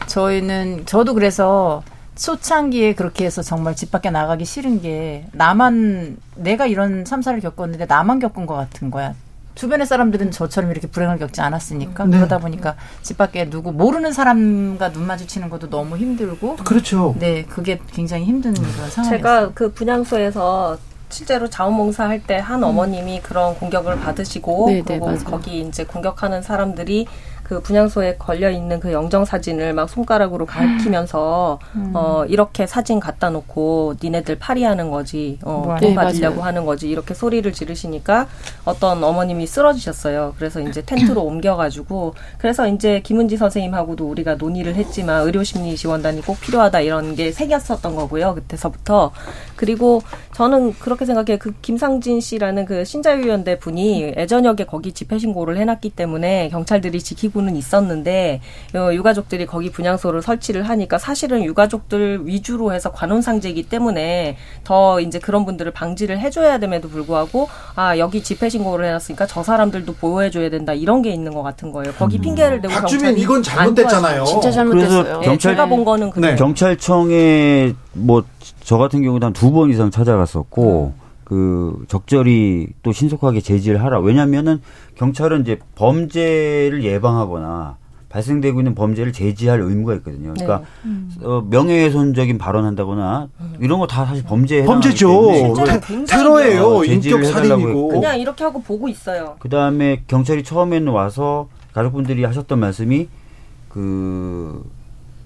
저희는 0.06 0.86
저도 0.86 1.14
그래서 1.14 1.82
초창기에 2.16 2.94
그렇게 2.94 3.24
해서 3.24 3.42
정말 3.42 3.74
집 3.74 3.90
밖에 3.90 4.10
나가기 4.10 4.44
싫은 4.44 4.80
게 4.80 5.26
나만 5.32 6.18
내가 6.36 6.66
이런 6.66 7.04
참사를 7.04 7.38
겪었는데 7.40 7.86
나만 7.86 8.20
겪은 8.20 8.46
것 8.46 8.54
같은 8.54 8.90
거야. 8.90 9.14
주변의 9.56 9.86
사람들은 9.86 10.30
저처럼 10.30 10.70
이렇게 10.70 10.86
불행을 10.86 11.18
겪지 11.18 11.40
않았으니까 11.40 12.04
네. 12.06 12.18
그러다 12.18 12.38
보니까 12.38 12.76
집 13.02 13.16
밖에 13.18 13.50
누구 13.50 13.72
모르는 13.72 14.12
사람과 14.12 14.92
눈 14.92 15.06
마주치는 15.06 15.50
것도 15.50 15.68
너무 15.70 15.96
힘들고 15.96 16.56
그렇죠. 16.56 17.16
네, 17.18 17.42
그게 17.44 17.80
굉장히 17.92 18.24
힘든 18.26 18.52
그런 18.54 18.70
상황이었어요. 18.90 19.10
제가 19.10 19.50
그 19.54 19.72
분향소에서 19.72 20.78
실제로 21.08 21.48
자원봉사 21.48 22.08
할 22.08 22.20
때 22.26 22.38
한 22.38 22.62
어머님이 22.64 23.20
그런 23.22 23.54
공격을 23.54 24.00
받으시고 24.00 24.66
네, 24.68 24.82
네, 24.82 24.98
거기 25.24 25.60
이제 25.60 25.84
공격하는 25.84 26.42
사람들이 26.42 27.06
그 27.46 27.60
분향소에 27.60 28.16
걸려 28.16 28.50
있는 28.50 28.80
그 28.80 28.92
영정 28.92 29.24
사진을 29.24 29.72
막 29.72 29.88
손가락으로 29.88 30.46
가리키면서 30.46 31.60
음. 31.76 31.92
어 31.94 32.24
이렇게 32.26 32.66
사진 32.66 32.98
갖다 32.98 33.30
놓고 33.30 33.94
니네들 34.02 34.40
파리하는 34.40 34.90
거지 34.90 35.38
어 35.44 35.76
네, 35.80 35.94
받으려고 35.94 36.42
하는 36.42 36.66
거지 36.66 36.90
이렇게 36.90 37.14
소리를 37.14 37.52
지르시니까 37.52 38.26
어떤 38.64 39.04
어머님이 39.04 39.46
쓰러지셨어요. 39.46 40.34
그래서 40.36 40.60
이제 40.60 40.82
텐트로 40.84 41.22
옮겨가지고 41.22 42.14
그래서 42.38 42.66
이제 42.66 43.00
김은지 43.04 43.36
선생님하고도 43.36 44.04
우리가 44.08 44.34
논의를 44.34 44.74
했지만 44.74 45.24
의료심리 45.24 45.76
지원단이 45.76 46.22
꼭 46.22 46.40
필요하다 46.40 46.80
이런 46.80 47.14
게 47.14 47.30
새겼었던 47.30 47.94
거고요. 47.94 48.34
그때서부터 48.34 49.12
그리고 49.54 50.02
저는 50.34 50.72
그렇게 50.80 51.04
생각해요. 51.04 51.38
그 51.38 51.54
김상진 51.62 52.20
씨라는 52.20 52.64
그 52.64 52.84
신자유연대 52.84 53.60
분이 53.60 54.14
애저녁에 54.16 54.64
거기 54.66 54.90
집회 54.90 55.16
신고를 55.20 55.58
해놨기 55.58 55.90
때문에 55.90 56.48
경찰들이 56.48 57.00
지키고 57.00 57.35
부분은 57.36 57.54
있었는데 57.56 58.40
어, 58.74 58.92
유가족들이 58.94 59.44
거기 59.46 59.70
분향소를 59.70 60.22
설치를 60.22 60.62
하니까 60.68 60.98
사실은 60.98 61.44
유가족들 61.44 62.26
위주로 62.26 62.72
해서 62.72 62.90
관혼상제이기 62.92 63.64
때문에 63.64 64.36
더 64.64 65.00
이제 65.00 65.18
그런 65.18 65.44
분들을 65.44 65.70
방지를 65.72 66.18
해줘야 66.18 66.58
됨에도 66.58 66.88
불구하고 66.88 67.48
아 67.74 67.98
여기 67.98 68.22
집회 68.22 68.48
신고를 68.48 68.86
해놨으니까 68.86 69.26
저 69.26 69.42
사람들도 69.42 69.94
보호해줘야 69.96 70.48
된다 70.48 70.72
이런 70.72 71.02
게 71.02 71.10
있는 71.10 71.34
것 71.34 71.42
같은 71.42 71.70
거예요. 71.72 71.92
거기 71.98 72.16
음. 72.16 72.22
핑계를 72.22 72.60
대고 72.62 72.72
박주민 72.74 73.18
이건 73.18 73.42
잘못됐잖아요. 73.42 74.24
진짜 74.24 74.50
잘못됐어요. 74.50 75.02
그래서 75.02 75.20
경찰, 75.20 75.32
네, 75.32 75.38
제가 75.38 75.66
본 75.66 75.84
거는 75.84 76.12
네. 76.16 76.36
경찰청에 76.36 77.74
뭐 77.92 78.24
저 78.62 78.78
같은 78.78 79.02
경우도 79.02 79.26
한 79.26 79.32
두 79.32 79.50
번 79.52 79.70
이상 79.70 79.90
찾아갔었고. 79.90 80.92
음. 80.96 81.05
그 81.26 81.84
적절히 81.88 82.68
또 82.84 82.92
신속하게 82.92 83.40
제지를 83.40 83.82
하라. 83.82 83.98
왜냐면은 83.98 84.60
경찰은 84.94 85.40
이제 85.42 85.58
범죄를 85.74 86.84
예방하거나 86.84 87.78
발생되고 88.08 88.60
있는 88.60 88.76
범죄를 88.76 89.12
제지할 89.12 89.60
의무가 89.60 89.94
있거든요. 89.96 90.32
그러니까 90.34 90.60
네. 90.60 90.64
음. 90.84 91.10
어, 91.24 91.44
명예훼손적인 91.50 92.38
발언한다거나 92.38 93.28
음. 93.40 93.54
이런 93.60 93.80
거 93.80 93.88
다 93.88 94.04
사실 94.06 94.22
범죄에 94.22 94.64
범죄죠. 94.64 95.32
테, 95.66 96.22
러예요 96.22 96.84
인격 96.84 97.24
살인이고. 97.24 97.88
그냥 97.88 98.20
이렇게 98.20 98.44
하고 98.44 98.62
보고 98.62 98.88
있어요. 98.88 99.34
그 99.40 99.48
다음에 99.48 100.02
경찰이 100.06 100.44
처음에는 100.44 100.92
와서 100.92 101.48
가족분들이 101.72 102.22
하셨던 102.22 102.60
말씀이 102.60 103.08
그 103.68 104.64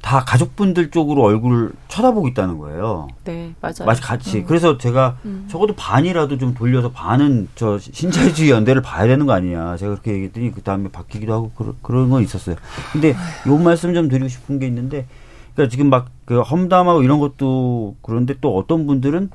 다 0.03 0.25
가족분들 0.25 0.91
쪽으로 0.91 1.23
얼굴을 1.23 1.73
쳐다보고 1.89 2.29
있다는 2.29 2.59
거예요. 2.59 3.09
네, 3.25 3.55
맞아요. 3.61 3.87
마치 3.87 4.01
같이. 4.01 4.39
음. 4.39 4.45
그래서 4.47 4.79
제가 4.79 5.17
음. 5.25 5.47
적어도 5.51 5.75
반이라도 5.75 6.39
좀 6.39 6.55
돌려서 6.55 6.91
반은 6.91 7.49
저 7.55 7.79
신자유주의 7.79 8.51
연대를 8.51 8.83
봐야 8.83 9.07
되는 9.07 9.27
거 9.27 9.33
아니냐. 9.33 9.77
제가 9.77 9.93
그렇게 9.93 10.13
얘기했더니 10.13 10.53
그 10.53 10.63
다음에 10.63 10.89
바뀌기도 10.91 11.33
하고 11.33 11.51
그런, 11.55 11.75
그런 11.83 12.11
건 12.11 12.23
있었어요. 12.23 12.57
근데 12.93 13.15
요 13.47 13.59
말씀 13.59 13.95
좀 13.95 14.09
드리고 14.09 14.29
싶은 14.29 14.59
게 14.59 14.67
있는데, 14.67 15.07
그러니까 15.55 15.71
지금 15.71 15.91
막 15.91 16.09
그 16.31 16.43
험담하고 16.43 17.03
이런 17.03 17.19
것도 17.19 17.97
그런데 18.03 18.37
또 18.41 18.57
어떤 18.57 18.87
분들은 18.87 19.31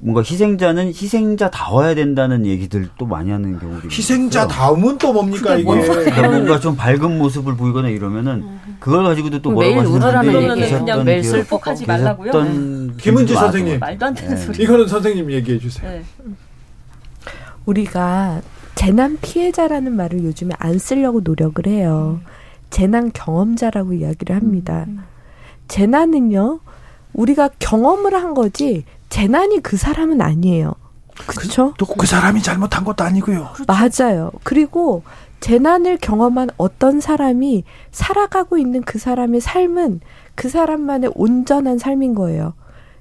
뭔가 0.00 0.20
희생자는 0.20 0.88
희생자다워야 0.88 1.94
된다는 1.94 2.44
얘기들 2.46 2.88
또 2.98 3.06
많이 3.06 3.30
하는 3.30 3.58
경우도 3.58 3.88
희생자다움은 3.88 4.98
또 4.98 5.12
뭡니까 5.12 5.56
이게 5.56 5.64
그러니까 5.64 6.28
뭔가 6.28 6.60
좀 6.60 6.76
밝은 6.76 7.18
모습을 7.18 7.56
보이거나 7.56 7.88
이러면은 7.88 8.44
그걸 8.78 9.04
가지고도 9.04 9.40
또 9.42 9.52
뭐라고 9.52 9.80
하시는 9.80 10.32
분들이 10.32 10.70
그냥 10.70 11.04
매일 11.04 11.24
슬퍼하지 11.24 11.86
말라고요. 11.86 12.32
네. 12.32 12.92
김은지 12.98 13.34
선생님 13.34 13.78
말도 13.78 14.06
안 14.06 14.14
되는 14.14 14.34
네. 14.34 14.36
소리. 14.36 14.62
이거는 14.62 14.86
선생님 14.86 15.30
얘기해 15.32 15.58
주세요. 15.58 15.90
네. 15.90 16.04
우리가 17.64 18.42
재난 18.74 19.18
피해자라는 19.20 19.96
말을 19.96 20.22
요즘에 20.24 20.54
안 20.58 20.78
쓰려고 20.78 21.20
노력을 21.24 21.66
해요. 21.66 22.20
재난 22.70 23.10
경험자라고 23.12 23.94
이야기를 23.94 24.36
합니다. 24.36 24.84
음. 24.86 24.98
음. 24.98 25.04
재난은요. 25.68 26.60
우리가 27.14 27.48
경험을 27.58 28.14
한 28.14 28.34
거지 28.34 28.84
재난이 29.08 29.60
그 29.60 29.76
사람은 29.76 30.20
아니에요. 30.20 30.74
그렇죠? 31.26 31.74
그, 31.78 31.86
그 31.96 32.06
사람이 32.06 32.42
잘못한 32.42 32.84
것도 32.84 33.04
아니고요. 33.04 33.50
그렇죠. 33.54 33.64
맞아요. 33.66 34.30
그리고 34.42 35.02
재난을 35.40 35.98
경험한 35.98 36.50
어떤 36.56 37.00
사람이 37.00 37.64
살아가고 37.90 38.58
있는 38.58 38.82
그 38.82 38.98
사람의 38.98 39.40
삶은 39.40 40.00
그 40.34 40.48
사람만의 40.48 41.12
온전한 41.14 41.78
삶인 41.78 42.14
거예요. 42.14 42.54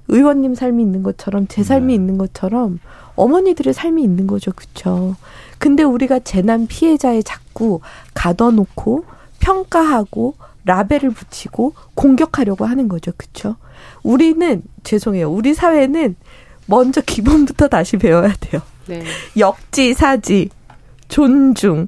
의원님 0.07 0.56
삶이 0.56 0.84
있는 0.84 1.03
것처럼 1.03 1.48
제 1.48 1.64
삶이 1.64 1.88
네. 1.88 1.94
있는 1.95 2.18
것처럼 2.18 2.80
어머니들의 3.15 3.73
삶이 3.73 4.03
있는 4.03 4.27
거죠. 4.27 4.52
그렇죠? 4.53 5.15
근데 5.57 5.84
우리가 5.84 6.19
재난 6.19 6.68
피해자에 6.68 7.22
자꾸 7.22 7.80
가둬놓고 8.14 9.06
평가하고 9.40 10.36
라벨을 10.65 11.11
붙이고 11.11 11.73
공격하려고 11.95 12.65
하는 12.65 12.88
거죠. 12.88 13.11
그렇죠? 13.18 13.56
우리는 14.03 14.61
죄송해요. 14.84 15.31
우리 15.31 15.53
사회는 15.53 16.15
먼저 16.68 17.02
기본부터 17.02 17.68
다시 17.68 17.97
배워야 17.97 18.34
돼요. 18.39 18.61
네. 18.88 19.03
역지 19.38 19.93
사지, 19.93 20.49
존중, 21.07 21.88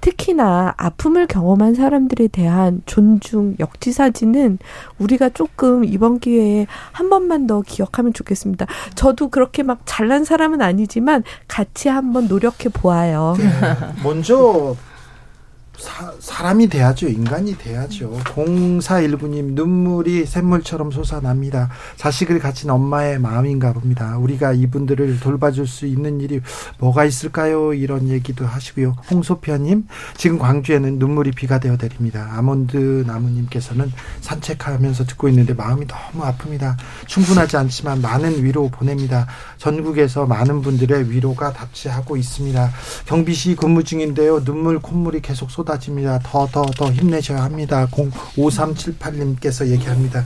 특히나 0.00 0.74
아픔을 0.76 1.26
경험한 1.26 1.74
사람들에 1.74 2.28
대한 2.28 2.82
존중, 2.84 3.56
역지사지는 3.58 4.58
우리가 4.98 5.30
조금 5.30 5.82
이번 5.84 6.18
기회에 6.18 6.66
한 6.92 7.08
번만 7.08 7.46
더 7.46 7.62
기억하면 7.62 8.12
좋겠습니다. 8.12 8.66
저도 8.94 9.28
그렇게 9.28 9.62
막 9.62 9.80
잘난 9.86 10.24
사람은 10.24 10.60
아니지만 10.60 11.22
같이 11.48 11.88
한번 11.88 12.28
노력해 12.28 12.68
보아요. 12.68 13.34
네. 13.38 13.46
먼저 14.02 14.76
사, 15.78 16.42
람이 16.42 16.68
돼야죠. 16.68 17.08
인간이 17.08 17.56
돼야죠. 17.58 18.10
0419님 18.24 19.54
눈물이 19.54 20.24
샘물처럼 20.26 20.90
솟아납니다. 20.90 21.70
자식을 21.96 22.38
가진 22.38 22.70
엄마의 22.70 23.18
마음인가 23.18 23.72
봅니다. 23.72 24.16
우리가 24.18 24.52
이분들을 24.52 25.20
돌봐줄 25.20 25.66
수 25.66 25.86
있는 25.86 26.20
일이 26.20 26.40
뭐가 26.78 27.04
있을까요? 27.04 27.74
이런 27.74 28.08
얘기도 28.08 28.46
하시고요. 28.46 28.96
홍소피아님 29.10 29.86
지금 30.16 30.38
광주에는 30.38 30.98
눈물이 30.98 31.32
비가 31.32 31.58
되어 31.58 31.76
내립니다. 31.80 32.30
아몬드 32.32 33.04
나무님께서는 33.06 33.92
산책하면서 34.20 35.04
듣고 35.06 35.28
있는데 35.28 35.54
마음이 35.54 35.86
너무 35.86 36.24
아픕니다. 36.24 36.76
충분하지 37.06 37.56
않지만 37.56 38.00
많은 38.00 38.44
위로 38.44 38.68
보냅니다. 38.68 39.26
전국에서 39.58 40.26
많은 40.26 40.62
분들의 40.62 41.10
위로가 41.10 41.52
답지하고 41.52 42.16
있습니다. 42.16 42.70
경비시 43.06 43.56
근무 43.56 43.82
중인데요. 43.82 44.44
눈물 44.44 44.78
콧물이 44.78 45.20
계속 45.20 45.50
쏟아 45.50 45.63
쏟아집니다. 45.64 46.20
더, 46.22 46.46
더, 46.46 46.62
더 46.62 46.90
힘내셔야 46.90 47.42
합니다. 47.42 47.86
05378님께서 47.90 49.66
얘기합니다. 49.68 50.24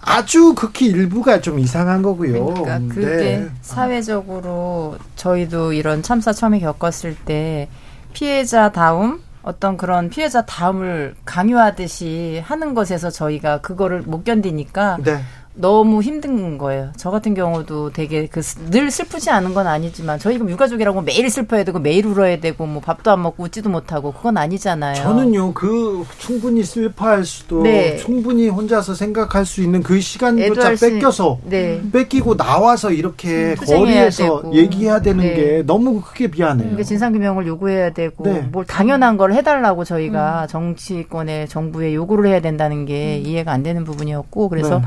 아주 0.00 0.54
극히 0.54 0.86
일부가 0.86 1.40
좀 1.40 1.58
이상한 1.58 2.02
거고요. 2.02 2.44
그러니까 2.46 2.94
그게 2.94 3.06
네. 3.06 3.48
사회적으로 3.60 4.96
저희도 5.16 5.74
이런 5.74 6.02
참사 6.02 6.32
처음에 6.32 6.58
겪었을 6.60 7.14
때 7.24 7.68
피해자 8.12 8.72
다움 8.72 9.20
어떤 9.42 9.76
그런 9.76 10.08
피해자 10.08 10.44
다움을 10.44 11.14
강요하듯이 11.24 12.40
하는 12.44 12.74
것에서 12.74 13.10
저희가 13.10 13.60
그거를 13.60 14.02
못 14.02 14.24
견디니까 14.24 14.98
네. 15.04 15.20
너무 15.54 16.00
힘든 16.00 16.56
거예요. 16.56 16.92
저 16.96 17.10
같은 17.10 17.34
경우도 17.34 17.90
되게 17.90 18.26
그 18.26 18.40
늘 18.70 18.90
슬프지 18.90 19.30
않은 19.30 19.54
건 19.54 19.66
아니지만 19.66 20.18
저희 20.18 20.38
가 20.38 20.46
유가족이라고 20.48 21.02
매일 21.02 21.28
슬퍼야 21.30 21.64
되고 21.64 21.78
매일 21.78 22.06
울어야 22.06 22.40
되고 22.40 22.64
뭐 22.66 22.80
밥도 22.80 23.10
안 23.10 23.22
먹고 23.22 23.44
웃지도 23.44 23.68
못하고 23.70 24.12
그건 24.12 24.36
아니잖아요. 24.38 24.94
저는요 24.96 25.52
그 25.54 26.04
충분히 26.18 26.62
슬퍼할 26.64 27.24
수도 27.24 27.62
네. 27.62 27.96
충분히 27.96 28.48
혼자서 28.48 28.94
생각할 28.94 29.44
수 29.44 29.62
있는 29.62 29.82
그 29.82 30.00
시간조차 30.00 30.74
뺏겨서 30.80 31.38
네. 31.44 31.82
뺏기고 31.92 32.36
나와서 32.36 32.90
이렇게 32.90 33.54
음, 33.60 33.64
거리에서 33.66 34.42
되고. 34.42 34.54
얘기해야 34.54 35.00
되는 35.02 35.22
네. 35.22 35.34
게 35.34 35.62
너무 35.66 36.00
크게 36.00 36.28
미안해요. 36.28 36.64
그러니까 36.64 36.82
진상규명을 36.84 37.46
요구해야 37.46 37.90
되고 37.90 38.24
네. 38.24 38.40
뭘 38.52 38.64
당연한 38.64 39.16
걸 39.16 39.32
해달라고 39.34 39.84
저희가 39.84 40.42
음. 40.42 40.48
정치권에 40.48 41.46
정부에 41.46 41.94
요구를 41.94 42.28
해야 42.30 42.40
된다는 42.40 42.84
게 42.86 43.18
음. 43.22 43.26
이해가 43.26 43.52
안 43.52 43.62
되는 43.62 43.84
부분이었고 43.84 44.48
그래서. 44.48 44.80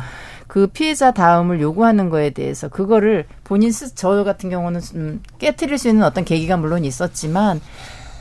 네. 0.56 0.62
그 0.62 0.68
피해자 0.68 1.12
다음을 1.12 1.60
요구하는 1.60 2.10
거에 2.10 2.30
대해서 2.30 2.70
그거를 2.70 3.26
본인 3.44 3.74
스, 3.74 3.94
저 3.94 4.24
같은 4.24 4.50
경우는 4.50 4.80
좀 4.80 5.22
깨뜨릴 5.38 5.78
수 5.78 5.90
있는 5.90 6.04
어떤 6.04 6.24
계기가 6.24 6.56
물론 6.56 6.86
있었지만 6.86 7.60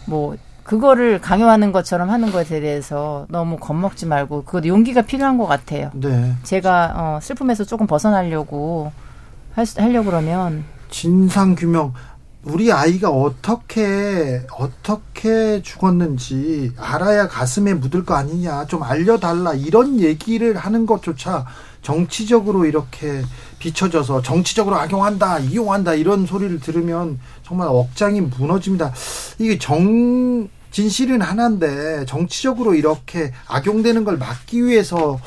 뭐 0.06 0.36
그거를 0.64 1.20
강요하는 1.20 1.70
것처럼 1.70 2.10
하는 2.10 2.32
것에 2.32 2.58
대해서 2.58 3.26
너무 3.28 3.56
겁먹지 3.58 4.06
말고 4.06 4.42
그것도 4.44 4.66
용기가 4.66 5.02
필요한 5.02 5.38
것 5.38 5.46
같아요. 5.46 5.92
네. 5.94 6.34
제가 6.42 6.94
어, 6.96 7.18
슬픔에서 7.22 7.62
조금 7.62 7.86
벗어나려고 7.86 8.90
할, 9.54 9.64
하려고 9.78 10.06
그러면 10.06 10.64
진상 10.90 11.54
규명 11.54 11.92
우리 12.42 12.72
아이가 12.72 13.10
어떻게 13.10 14.42
어떻게 14.58 15.62
죽었는지 15.62 16.72
알아야 16.76 17.28
가슴에 17.28 17.74
묻을 17.74 18.04
거 18.04 18.14
아니냐 18.14 18.66
좀 18.66 18.82
알려달라 18.82 19.54
이런 19.54 20.00
얘기를 20.00 20.56
하는 20.56 20.84
것조차 20.84 21.46
정치적으로 21.84 22.64
이렇게 22.64 23.22
비춰져서 23.60 24.22
정치적으로 24.22 24.76
악용한다, 24.76 25.38
이용한다 25.40 25.94
이런 25.94 26.26
소리를 26.26 26.58
들으면 26.58 27.20
정말 27.44 27.68
억장이 27.68 28.20
무너집니다. 28.22 28.92
이게 29.38 29.58
정 29.58 30.48
진실은 30.72 31.22
하나인데 31.22 32.04
정치적으로 32.06 32.74
이렇게 32.74 33.30
악용되는 33.46 34.02
걸 34.04 34.16
막기 34.16 34.64
위해서 34.64 35.20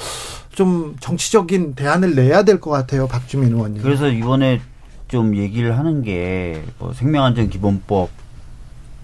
좀 0.52 0.98
정치적인 1.00 1.76
대안을 1.76 2.16
내야 2.16 2.44
될 2.44 2.60
것 2.60 2.72
같아요, 2.72 3.08
박주민 3.08 3.54
의원님. 3.54 3.82
그래서 3.84 4.10
이번에 4.10 4.60
좀 5.08 5.38
얘기를 5.38 5.78
하는 5.78 6.02
게 6.02 6.64
뭐 6.80 6.92
생명안전 6.94 7.50
기본법 7.50 8.10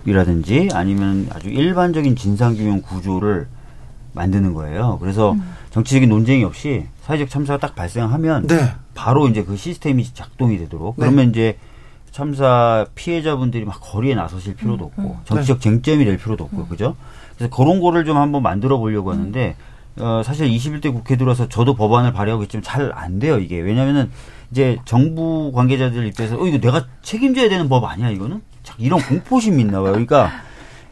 이라든지 0.05 0.67
아니면 0.73 1.29
아주 1.31 1.47
일반적인 1.49 2.15
진상규명 2.17 2.81
구조를 2.81 3.47
만드는 4.13 4.53
거예요. 4.53 4.97
그래서 4.99 5.31
음. 5.31 5.43
정치적인 5.71 6.09
논쟁이 6.09 6.43
없이 6.43 6.85
사회적 7.03 7.29
참사가 7.29 7.59
딱 7.59 7.75
발생하면 7.75 8.47
네. 8.47 8.73
바로 8.95 9.27
이제 9.27 9.43
그 9.43 9.55
시스템이 9.55 10.05
작동이 10.13 10.57
되도록 10.57 10.95
네. 10.97 11.05
그러면 11.05 11.29
이제 11.29 11.57
참사 12.11 12.85
피해자분들이 12.95 13.65
막 13.65 13.79
거리에 13.81 14.15
나서실 14.15 14.55
필요도 14.55 14.85
음, 14.85 14.87
없고 14.87 15.01
음. 15.01 15.19
정치적 15.25 15.59
네. 15.59 15.63
쟁점이 15.63 16.05
될 16.05 16.17
필요도 16.17 16.43
없고 16.45 16.57
음. 16.57 16.69
그죠? 16.69 16.95
그래서 17.37 17.53
그런 17.55 17.79
거를 17.79 18.05
좀 18.05 18.17
한번 18.17 18.41
만들어 18.43 18.77
보려고 18.77 19.11
음. 19.11 19.17
하는데 19.17 19.55
어 19.99 20.21
사실 20.23 20.49
21대 20.49 20.91
국회 20.91 21.17
들어서 21.17 21.47
저도 21.49 21.75
법안을 21.75 22.13
발의하고 22.13 22.43
있지만 22.43 22.63
잘 22.63 22.91
안 22.95 23.19
돼요 23.19 23.37
이게 23.37 23.59
왜냐면은 23.59 24.09
이제 24.49 24.79
정부 24.85 25.51
관계자들 25.53 26.05
입장에서 26.07 26.41
어 26.41 26.47
이거 26.47 26.59
내가 26.59 26.85
책임져야 27.03 27.49
되는 27.49 27.69
법 27.69 27.83
아니야 27.85 28.09
이거는 28.09 28.41
이런 28.77 28.99
공포심이 29.01 29.61
있나 29.61 29.81
봐요. 29.81 29.91
그러니까 29.91 30.31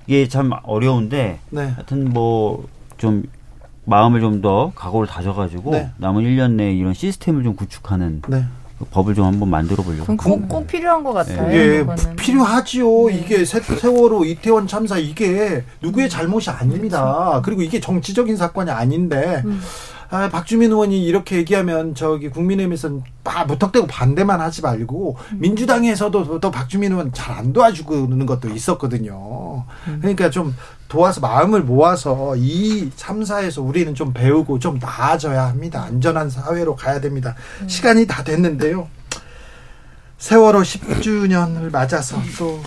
이게 0.07 0.27
참 0.27 0.51
어려운데 0.63 1.39
네. 1.51 1.61
하여튼 1.69 2.09
뭐 2.09 2.65
좀 3.01 3.23
마음을 3.85 4.21
좀 4.21 4.41
더 4.41 4.71
각오를 4.75 5.07
다져가지고 5.07 5.71
네. 5.71 5.91
남은 5.97 6.23
1년 6.23 6.53
내에 6.53 6.73
이런 6.73 6.93
시스템을 6.95 7.43
좀 7.43 7.55
구축하는 7.55 8.23
네. 8.27 8.43
그 8.79 8.85
법을 8.85 9.13
좀 9.13 9.25
한번 9.25 9.49
만들어 9.49 9.83
보려고. 9.83 10.17
꼭, 10.17 10.47
꼭 10.49 10.65
필요한 10.65 11.03
것 11.03 11.13
같아요. 11.13 11.51
예, 11.53 11.85
필요하지요. 12.15 13.09
네. 13.09 13.15
이게 13.17 13.45
세월호 13.45 14.25
이태원 14.25 14.65
참사 14.65 14.97
이게 14.97 15.63
누구의 15.81 16.09
잘못이 16.09 16.49
아닙니다. 16.49 17.03
그렇죠. 17.03 17.41
그리고 17.43 17.61
이게 17.61 17.79
정치적인 17.79 18.35
사건이 18.37 18.71
아닌데 18.71 19.43
음. 19.45 19.61
아, 20.11 20.27
박주민 20.29 20.71
의원이 20.71 21.05
이렇게 21.05 21.37
얘기하면 21.37 21.95
저기 21.95 22.29
국민의힘에서는 22.29 23.01
빠 23.23 23.45
무턱대고 23.45 23.87
반대만 23.87 24.41
하지 24.41 24.61
말고 24.61 25.17
음. 25.31 25.37
민주당에서도 25.39 26.39
또 26.39 26.51
박주민 26.51 26.91
의원 26.91 27.11
잘 27.13 27.31
안 27.31 27.53
도와주는 27.53 28.25
것도 28.25 28.49
있었거든요. 28.49 29.63
음. 29.87 29.97
그러니까 30.01 30.29
좀 30.29 30.53
도와서 30.89 31.21
마음을 31.21 31.61
모아서 31.63 32.35
이 32.35 32.91
참사에서 32.97 33.61
우리는 33.61 33.95
좀 33.95 34.11
배우고 34.13 34.59
좀 34.59 34.77
나아져야 34.79 35.47
합니다. 35.47 35.81
안전한 35.83 36.29
사회로 36.29 36.75
가야 36.75 36.99
됩니다. 36.99 37.35
음. 37.61 37.69
시간이 37.69 38.05
다 38.05 38.23
됐는데요. 38.23 38.89
세월호 40.17 40.61
10주년을 40.61 41.71
맞아서 41.71 42.17
또 42.37 42.61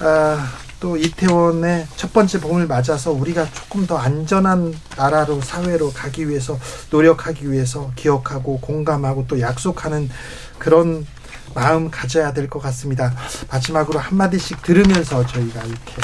아, 0.00 0.44
또 0.84 0.98
이태원의 0.98 1.86
첫 1.96 2.12
번째 2.12 2.40
봄을 2.40 2.66
맞아서 2.66 3.10
우리가 3.10 3.50
조금 3.52 3.86
더 3.86 3.96
안전한 3.96 4.74
나라로 4.98 5.40
사회로 5.40 5.94
가기 5.94 6.28
위해서 6.28 6.58
노력하기 6.90 7.50
위해서 7.50 7.90
기억하고 7.96 8.60
공감하고 8.60 9.24
또 9.26 9.40
약속하는 9.40 10.10
그런 10.58 11.06
마음 11.54 11.90
가져야 11.90 12.34
될 12.34 12.50
것 12.50 12.58
같습니다. 12.64 13.14
마지막으로 13.50 13.98
한마디씩 13.98 14.62
들으면서 14.62 15.26
저희가 15.26 15.62
이렇게 15.62 16.02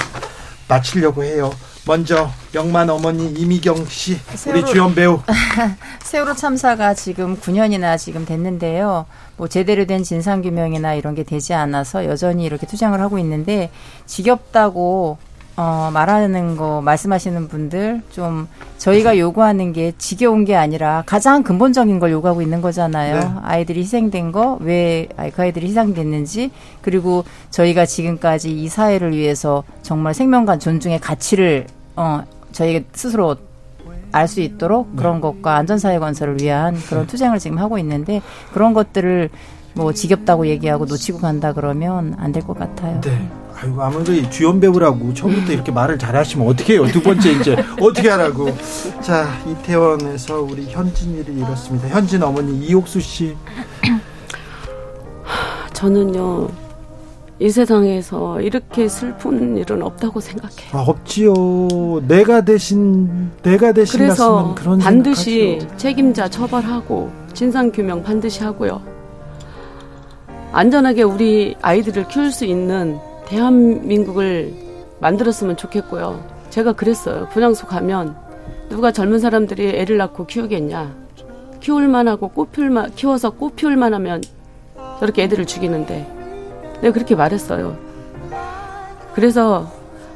마치려고 0.71 1.25
해요. 1.25 1.51
먼저 1.85 2.31
영만 2.55 2.89
어머니 2.89 3.33
이미경 3.33 3.87
씨 3.87 4.15
세월호, 4.35 4.61
우리 4.61 4.71
주연 4.71 4.95
배우 4.95 5.21
세월호 6.05 6.35
참사가 6.35 6.95
지금 6.95 7.37
9년이나 7.37 7.99
지금 7.99 8.25
됐는데요. 8.25 9.07
뭐 9.37 9.49
제대로 9.49 9.85
된 9.87 10.05
진상 10.05 10.43
규명이나 10.43 10.95
이런 10.95 11.15
게 11.15 11.25
되지 11.25 11.55
않아서 11.55 12.05
여전히 12.05 12.45
이렇게 12.45 12.67
투쟁을 12.67 13.01
하고 13.01 13.19
있는데 13.19 13.71
지겹다고 14.07 15.19
어, 15.57 15.91
말하는 15.93 16.57
거 16.57 16.81
말씀하시는 16.81 17.49
분들 17.49 18.03
좀 18.11 18.49
저희가 18.79 19.19
요구하는 19.19 19.73
게 19.73 19.93
지겨운 19.99 20.45
게 20.47 20.57
아니라 20.57 21.03
가장 21.05 21.43
근본적인 21.43 21.99
걸 21.99 22.13
요구하고 22.13 22.41
있는 22.41 22.63
거잖아요. 22.63 23.19
네. 23.19 23.31
아이들이 23.43 23.81
희생된 23.81 24.33
거, 24.33 24.57
왜 24.61 25.07
그 25.35 25.43
아이들이 25.43 25.67
희생됐는지, 25.69 26.51
그리고 26.81 27.25
저희가 27.51 27.85
지금까지 27.85 28.51
이 28.51 28.69
사회를 28.69 29.13
위해서 29.15 29.65
정말 29.83 30.15
생명과 30.15 30.59
존중의 30.59 31.01
가치를, 31.01 31.67
어, 31.97 32.23
저희가 32.53 32.87
스스로 32.93 33.37
알 34.13 34.27
수 34.27 34.41
있도록 34.41 34.97
그런 34.97 35.17
네. 35.17 35.21
것과 35.21 35.55
안전사회 35.57 35.99
건설을 35.99 36.41
위한 36.41 36.75
그런 36.89 37.03
네. 37.03 37.07
투쟁을 37.07 37.39
지금 37.39 37.59
하고 37.59 37.79
있는데 37.79 38.21
그런 38.53 38.73
것들을 38.75 39.29
뭐 39.75 39.93
지겹다고 39.93 40.47
얘기하고 40.49 40.85
놓치고 40.87 41.19
간다 41.19 41.53
그러면 41.53 42.17
안 42.19 42.33
될 42.33 42.43
것 42.45 42.59
같아요. 42.59 43.01
네. 43.03 43.29
아이고 43.63 43.83
아무리 43.83 44.29
주연 44.31 44.59
배우라고 44.59 45.13
처음부터 45.13 45.53
이렇게 45.53 45.71
말을 45.71 45.99
잘하시면 45.99 46.47
어떻게 46.49 46.75
해요? 46.75 46.87
두 46.87 47.03
번째 47.03 47.33
이제 47.33 47.57
어떻게 47.81 48.09
하라고? 48.09 48.49
자 49.03 49.29
이태원에서 49.47 50.41
우리 50.41 50.65
현진이를 50.71 51.37
잃었습니다. 51.37 51.89
현진 51.89 52.23
어머니 52.23 52.67
이옥수 52.67 53.01
씨. 53.01 53.37
저는요 55.75 56.49
이 57.39 57.49
세상에서 57.51 58.41
이렇게 58.41 58.89
슬픈 58.89 59.57
일은 59.57 59.83
없다고 59.83 60.21
생각해요. 60.21 60.71
아, 60.73 60.83
없지요. 60.83 61.35
내가 62.07 62.43
대신 62.43 63.31
내가 63.43 63.73
대신 63.73 64.01
그래서 64.01 64.55
그런 64.55 64.79
반드시 64.79 65.59
생각하죠. 65.59 65.77
책임자 65.77 66.29
처벌하고 66.29 67.11
진상 67.35 67.71
규명 67.71 68.03
반드시 68.03 68.43
하고요. 68.43 68.81
안전하게 70.53 71.03
우리 71.03 71.55
아이들을 71.63 72.09
키울 72.09 72.33
수 72.33 72.45
있는 72.45 72.99
대한민국을 73.31 74.53
만들었으면 74.99 75.57
좋겠고요. 75.57 76.23
제가 76.51 76.73
그랬어요. 76.73 77.29
분양소 77.33 77.67
가면 77.67 78.17
누가 78.69 78.91
젊은 78.93 79.21
사람들이 79.21 79.69
애를 79.69 79.97
낳고 79.97 80.27
키우겠냐. 80.27 80.95
키울만 81.61 82.09
하고 82.09 82.29
꽃피울만, 82.29 82.95
키워서 82.95 83.31
꽃 83.31 83.55
피울만 83.55 83.95
하면 83.95 84.21
저렇게 84.99 85.23
애들을 85.25 85.47
죽이는데 85.47 86.07
내가 86.81 86.93
그렇게 86.93 87.15
말했어요. 87.15 87.77
그래서 89.15 89.71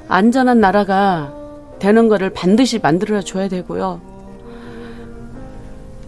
안전한 0.09 0.61
나라가 0.61 1.33
되는 1.79 2.09
거를 2.09 2.31
반드시 2.31 2.81
만들어 2.81 3.21
줘야 3.21 3.49
되고요. 3.49 4.01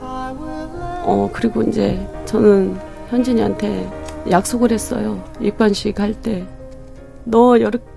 어, 0.00 1.30
그리고 1.32 1.62
이제 1.62 2.04
저는 2.24 2.76
현진이한테 3.10 3.88
약속을 4.30 4.72
했어요. 4.72 5.22
입관식 5.40 6.00
할 6.00 6.14
때. 6.14 6.44
너 7.28 7.56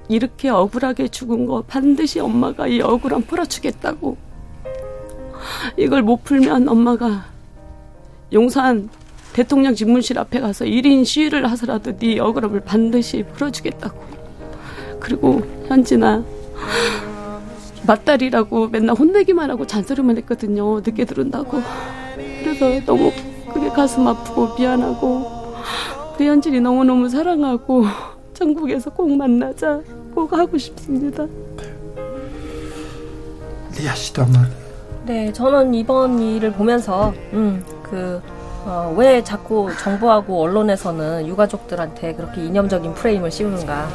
이렇게 0.09 0.49
억울하게 0.49 1.07
죽은 1.07 1.45
거 1.45 1.61
반드시 1.61 2.19
엄마가 2.19 2.67
이 2.67 2.81
억울함 2.81 3.21
풀어주겠다고. 3.23 4.17
이걸 5.77 6.01
못 6.01 6.23
풀면 6.23 6.67
엄마가 6.67 7.25
용산 8.33 8.89
대통령 9.33 9.75
집무실 9.75 10.17
앞에 10.17 10.39
가서 10.39 10.65
1인 10.65 11.05
시위를 11.05 11.49
하서라도 11.49 11.95
네 11.97 12.19
억울함을 12.19 12.61
반드시 12.61 13.23
풀어주겠다고. 13.23 14.03
그리고 14.99 15.43
현진아 15.67 16.23
맞다리라고 17.85 18.67
맨날 18.69 18.95
혼내기만 18.95 19.51
하고 19.51 19.65
잔소리만 19.67 20.17
했거든요. 20.17 20.79
늦게 20.79 21.05
들은다고. 21.05 21.61
그래서 22.15 22.83
너무 22.85 23.11
그게 23.53 23.69
가슴 23.69 24.07
아프고 24.07 24.55
미안하고 24.57 25.53
우리 26.15 26.27
현진이 26.27 26.59
너무너무 26.61 27.09
사랑하고 27.09 27.85
전국에서 28.43 28.89
꼭 28.89 29.11
만나자 29.11 29.81
꼭 30.15 30.31
하고 30.33 30.57
싶습니다. 30.57 31.25
리아 33.77 33.93
씨도 33.93 34.23
한 34.23 34.31
말. 34.31 34.49
네, 35.05 35.33
저는 35.33 35.73
이번 35.73 36.19
일을 36.21 36.53
보면서 36.53 37.13
음, 37.33 37.63
그 37.83 38.21
어, 38.65 38.93
왜 38.97 39.23
자꾸 39.23 39.69
정부하고 39.81 40.41
언론에서는 40.41 41.27
유가족들한테 41.27 42.13
그렇게 42.13 42.45
이념적인 42.45 42.93
프레임을 42.93 43.29
씌우는가. 43.31 43.87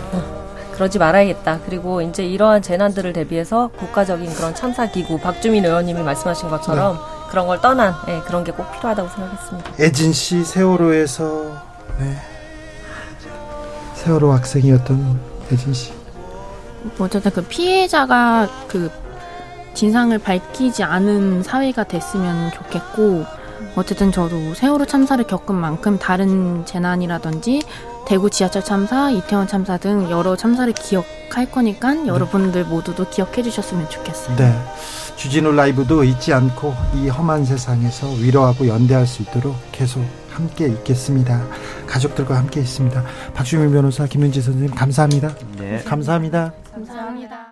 그러지 0.72 0.98
말아야겠다. 0.98 1.60
그리고 1.66 2.02
이제 2.02 2.24
이러한 2.26 2.60
재난들을 2.60 3.12
대비해서 3.12 3.70
국가적인 3.78 4.32
그런 4.34 4.54
참사기구, 4.54 5.20
박주민 5.20 5.64
의원님이 5.64 6.02
말씀하신 6.02 6.48
것처럼 6.48 6.94
네. 6.96 7.00
그런 7.30 7.46
걸 7.46 7.60
떠난 7.60 7.94
네, 8.06 8.20
그런 8.26 8.42
게 8.42 8.50
꼭 8.52 8.70
필요하다고 8.72 9.08
생각했습니다. 9.08 9.70
애진 9.80 10.12
씨 10.12 10.42
세월호에서 10.44 11.44
네. 12.00 12.16
세월호 14.04 14.32
학생이었던 14.32 15.20
애진 15.50 15.72
씨. 15.72 15.92
어쨌든 16.98 17.30
그 17.32 17.42
피해자가 17.42 18.48
그 18.68 18.90
진상을 19.72 20.16
밝히지 20.18 20.82
않은 20.82 21.42
사회가 21.42 21.84
됐으면 21.84 22.52
좋겠고 22.52 23.24
어쨌든 23.76 24.12
저도 24.12 24.54
세월호 24.54 24.84
참사를 24.84 25.24
겪은 25.26 25.54
만큼 25.54 25.98
다른 25.98 26.66
재난이라든지 26.66 27.62
대구 28.06 28.28
지하철 28.28 28.62
참사, 28.62 29.10
이태원 29.10 29.48
참사 29.48 29.78
등 29.78 30.10
여러 30.10 30.36
참사를 30.36 30.70
기억할 30.74 31.50
거니까 31.50 31.94
네. 31.94 32.06
여러분들 32.06 32.64
모두도 32.64 33.08
기억해 33.08 33.42
주셨으면 33.42 33.88
좋겠어요. 33.88 34.36
네. 34.36 34.54
주진우 35.16 35.52
라이브도 35.52 36.04
잊지 36.04 36.34
않고 36.34 36.74
이 36.94 37.08
험한 37.08 37.46
세상에서 37.46 38.10
위로하고 38.12 38.68
연대할 38.68 39.06
수 39.06 39.22
있도록 39.22 39.56
계속 39.72 40.04
함께 40.34 40.66
있겠습니다. 40.66 41.40
가족들과 41.86 42.36
함께 42.36 42.60
있습니다. 42.60 43.02
박주민 43.34 43.72
변호사, 43.72 44.06
김윤지 44.06 44.42
선생님 44.42 44.74
감사합니다. 44.74 45.34
네. 45.58 45.82
감사합니다. 45.84 46.52
감사합니다. 46.72 47.38